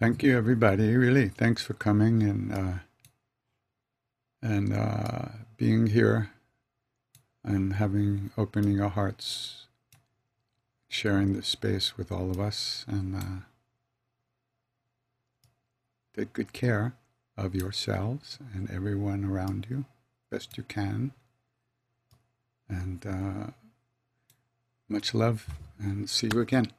Thank 0.00 0.22
you, 0.22 0.34
everybody. 0.34 0.96
Really, 0.96 1.28
thanks 1.28 1.62
for 1.62 1.74
coming 1.74 2.22
and 2.22 2.50
uh, 2.54 2.78
and 4.40 4.72
uh, 4.72 5.26
being 5.58 5.88
here 5.88 6.30
and 7.44 7.74
having 7.74 8.30
opening 8.38 8.72
your 8.76 8.88
hearts, 8.88 9.66
sharing 10.88 11.34
this 11.34 11.48
space 11.48 11.98
with 11.98 12.10
all 12.10 12.30
of 12.30 12.40
us, 12.40 12.86
and 12.88 13.14
uh, 13.14 13.44
take 16.16 16.32
good 16.32 16.54
care 16.54 16.94
of 17.36 17.54
yourselves 17.54 18.38
and 18.54 18.70
everyone 18.70 19.26
around 19.26 19.66
you, 19.68 19.84
best 20.30 20.56
you 20.56 20.62
can, 20.62 21.12
and 22.70 23.04
uh, 23.06 23.50
much 24.88 25.12
love, 25.12 25.46
and 25.78 26.08
see 26.08 26.30
you 26.32 26.40
again. 26.40 26.72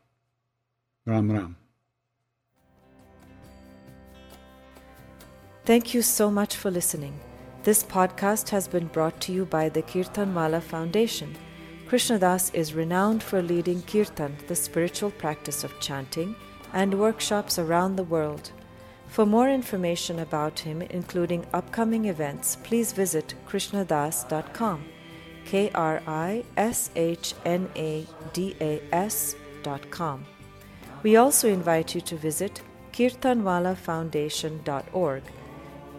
Ram 1.06 1.32
Ram. 1.32 1.61
Thank 5.64 5.94
you 5.94 6.02
so 6.02 6.32
much 6.32 6.56
for 6.56 6.72
listening. 6.72 7.20
This 7.64 7.84
podcast 7.84 8.50
has 8.50 8.68
been 8.68 8.88
brought 8.88 9.22
to 9.22 9.32
you 9.32 9.46
by 9.46 9.70
the 9.70 9.84
Kirtanwallah 9.84 10.64
Foundation. 10.64 11.38
Krishna 11.88 12.18
Das 12.18 12.50
is 12.50 12.74
renowned 12.74 13.22
for 13.22 13.44
leading 13.44 13.84
kirtan, 13.84 14.36
the 14.48 14.56
spiritual 14.56 15.12
practice 15.12 15.64
of 15.64 15.80
chanting, 15.80 16.36
and 16.74 17.00
workshops 17.00 17.60
around 17.60 17.96
the 17.96 18.04
world. 18.04 18.50
For 19.08 19.24
more 19.24 19.52
information 19.52 20.18
about 20.18 20.58
him, 20.58 20.82
including 20.82 21.46
upcoming 21.54 22.06
events, 22.06 22.58
please 22.64 22.92
visit 22.92 23.36
krishnadas.com. 23.48 24.84
K 25.46 25.70
R 25.76 26.02
I 26.08 26.44
S 26.58 26.90
H 26.96 27.36
N 27.46 27.70
A 27.76 28.08
D 28.34 28.56
A 28.60 28.82
S.com. 28.92 30.26
We 31.04 31.18
also 31.18 31.50
invite 31.50 31.94
you 31.94 32.02
to 32.02 32.16
visit 32.16 32.64
kirtanwallahfoundation.org 32.94 35.24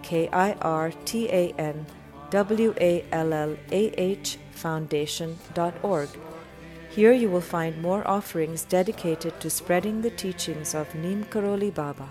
K 0.02 0.28
I 0.32 0.52
R 0.60 0.92
T 1.04 1.28
A 1.28 1.54
N 1.58 1.86
W 2.30 2.74
A 2.80 3.04
L 3.12 3.32
L 3.32 3.56
A 3.70 4.00
H 4.00 4.38
Foundation.org. 4.52 6.08
Here 6.90 7.12
you 7.12 7.30
will 7.30 7.40
find 7.40 7.80
more 7.80 8.06
offerings 8.06 8.64
dedicated 8.64 9.40
to 9.40 9.48
spreading 9.48 10.02
the 10.02 10.10
teachings 10.10 10.74
of 10.74 10.94
Neem 10.94 11.24
Karoli 11.24 11.74
Baba. 11.74 12.08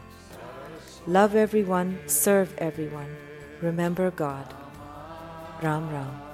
Love 1.06 1.36
everyone, 1.36 2.00
serve 2.08 2.54
everyone, 2.58 3.16
remember 3.62 4.10
God. 4.12 4.54
Ram 5.62 5.90
Ram. 5.90 6.31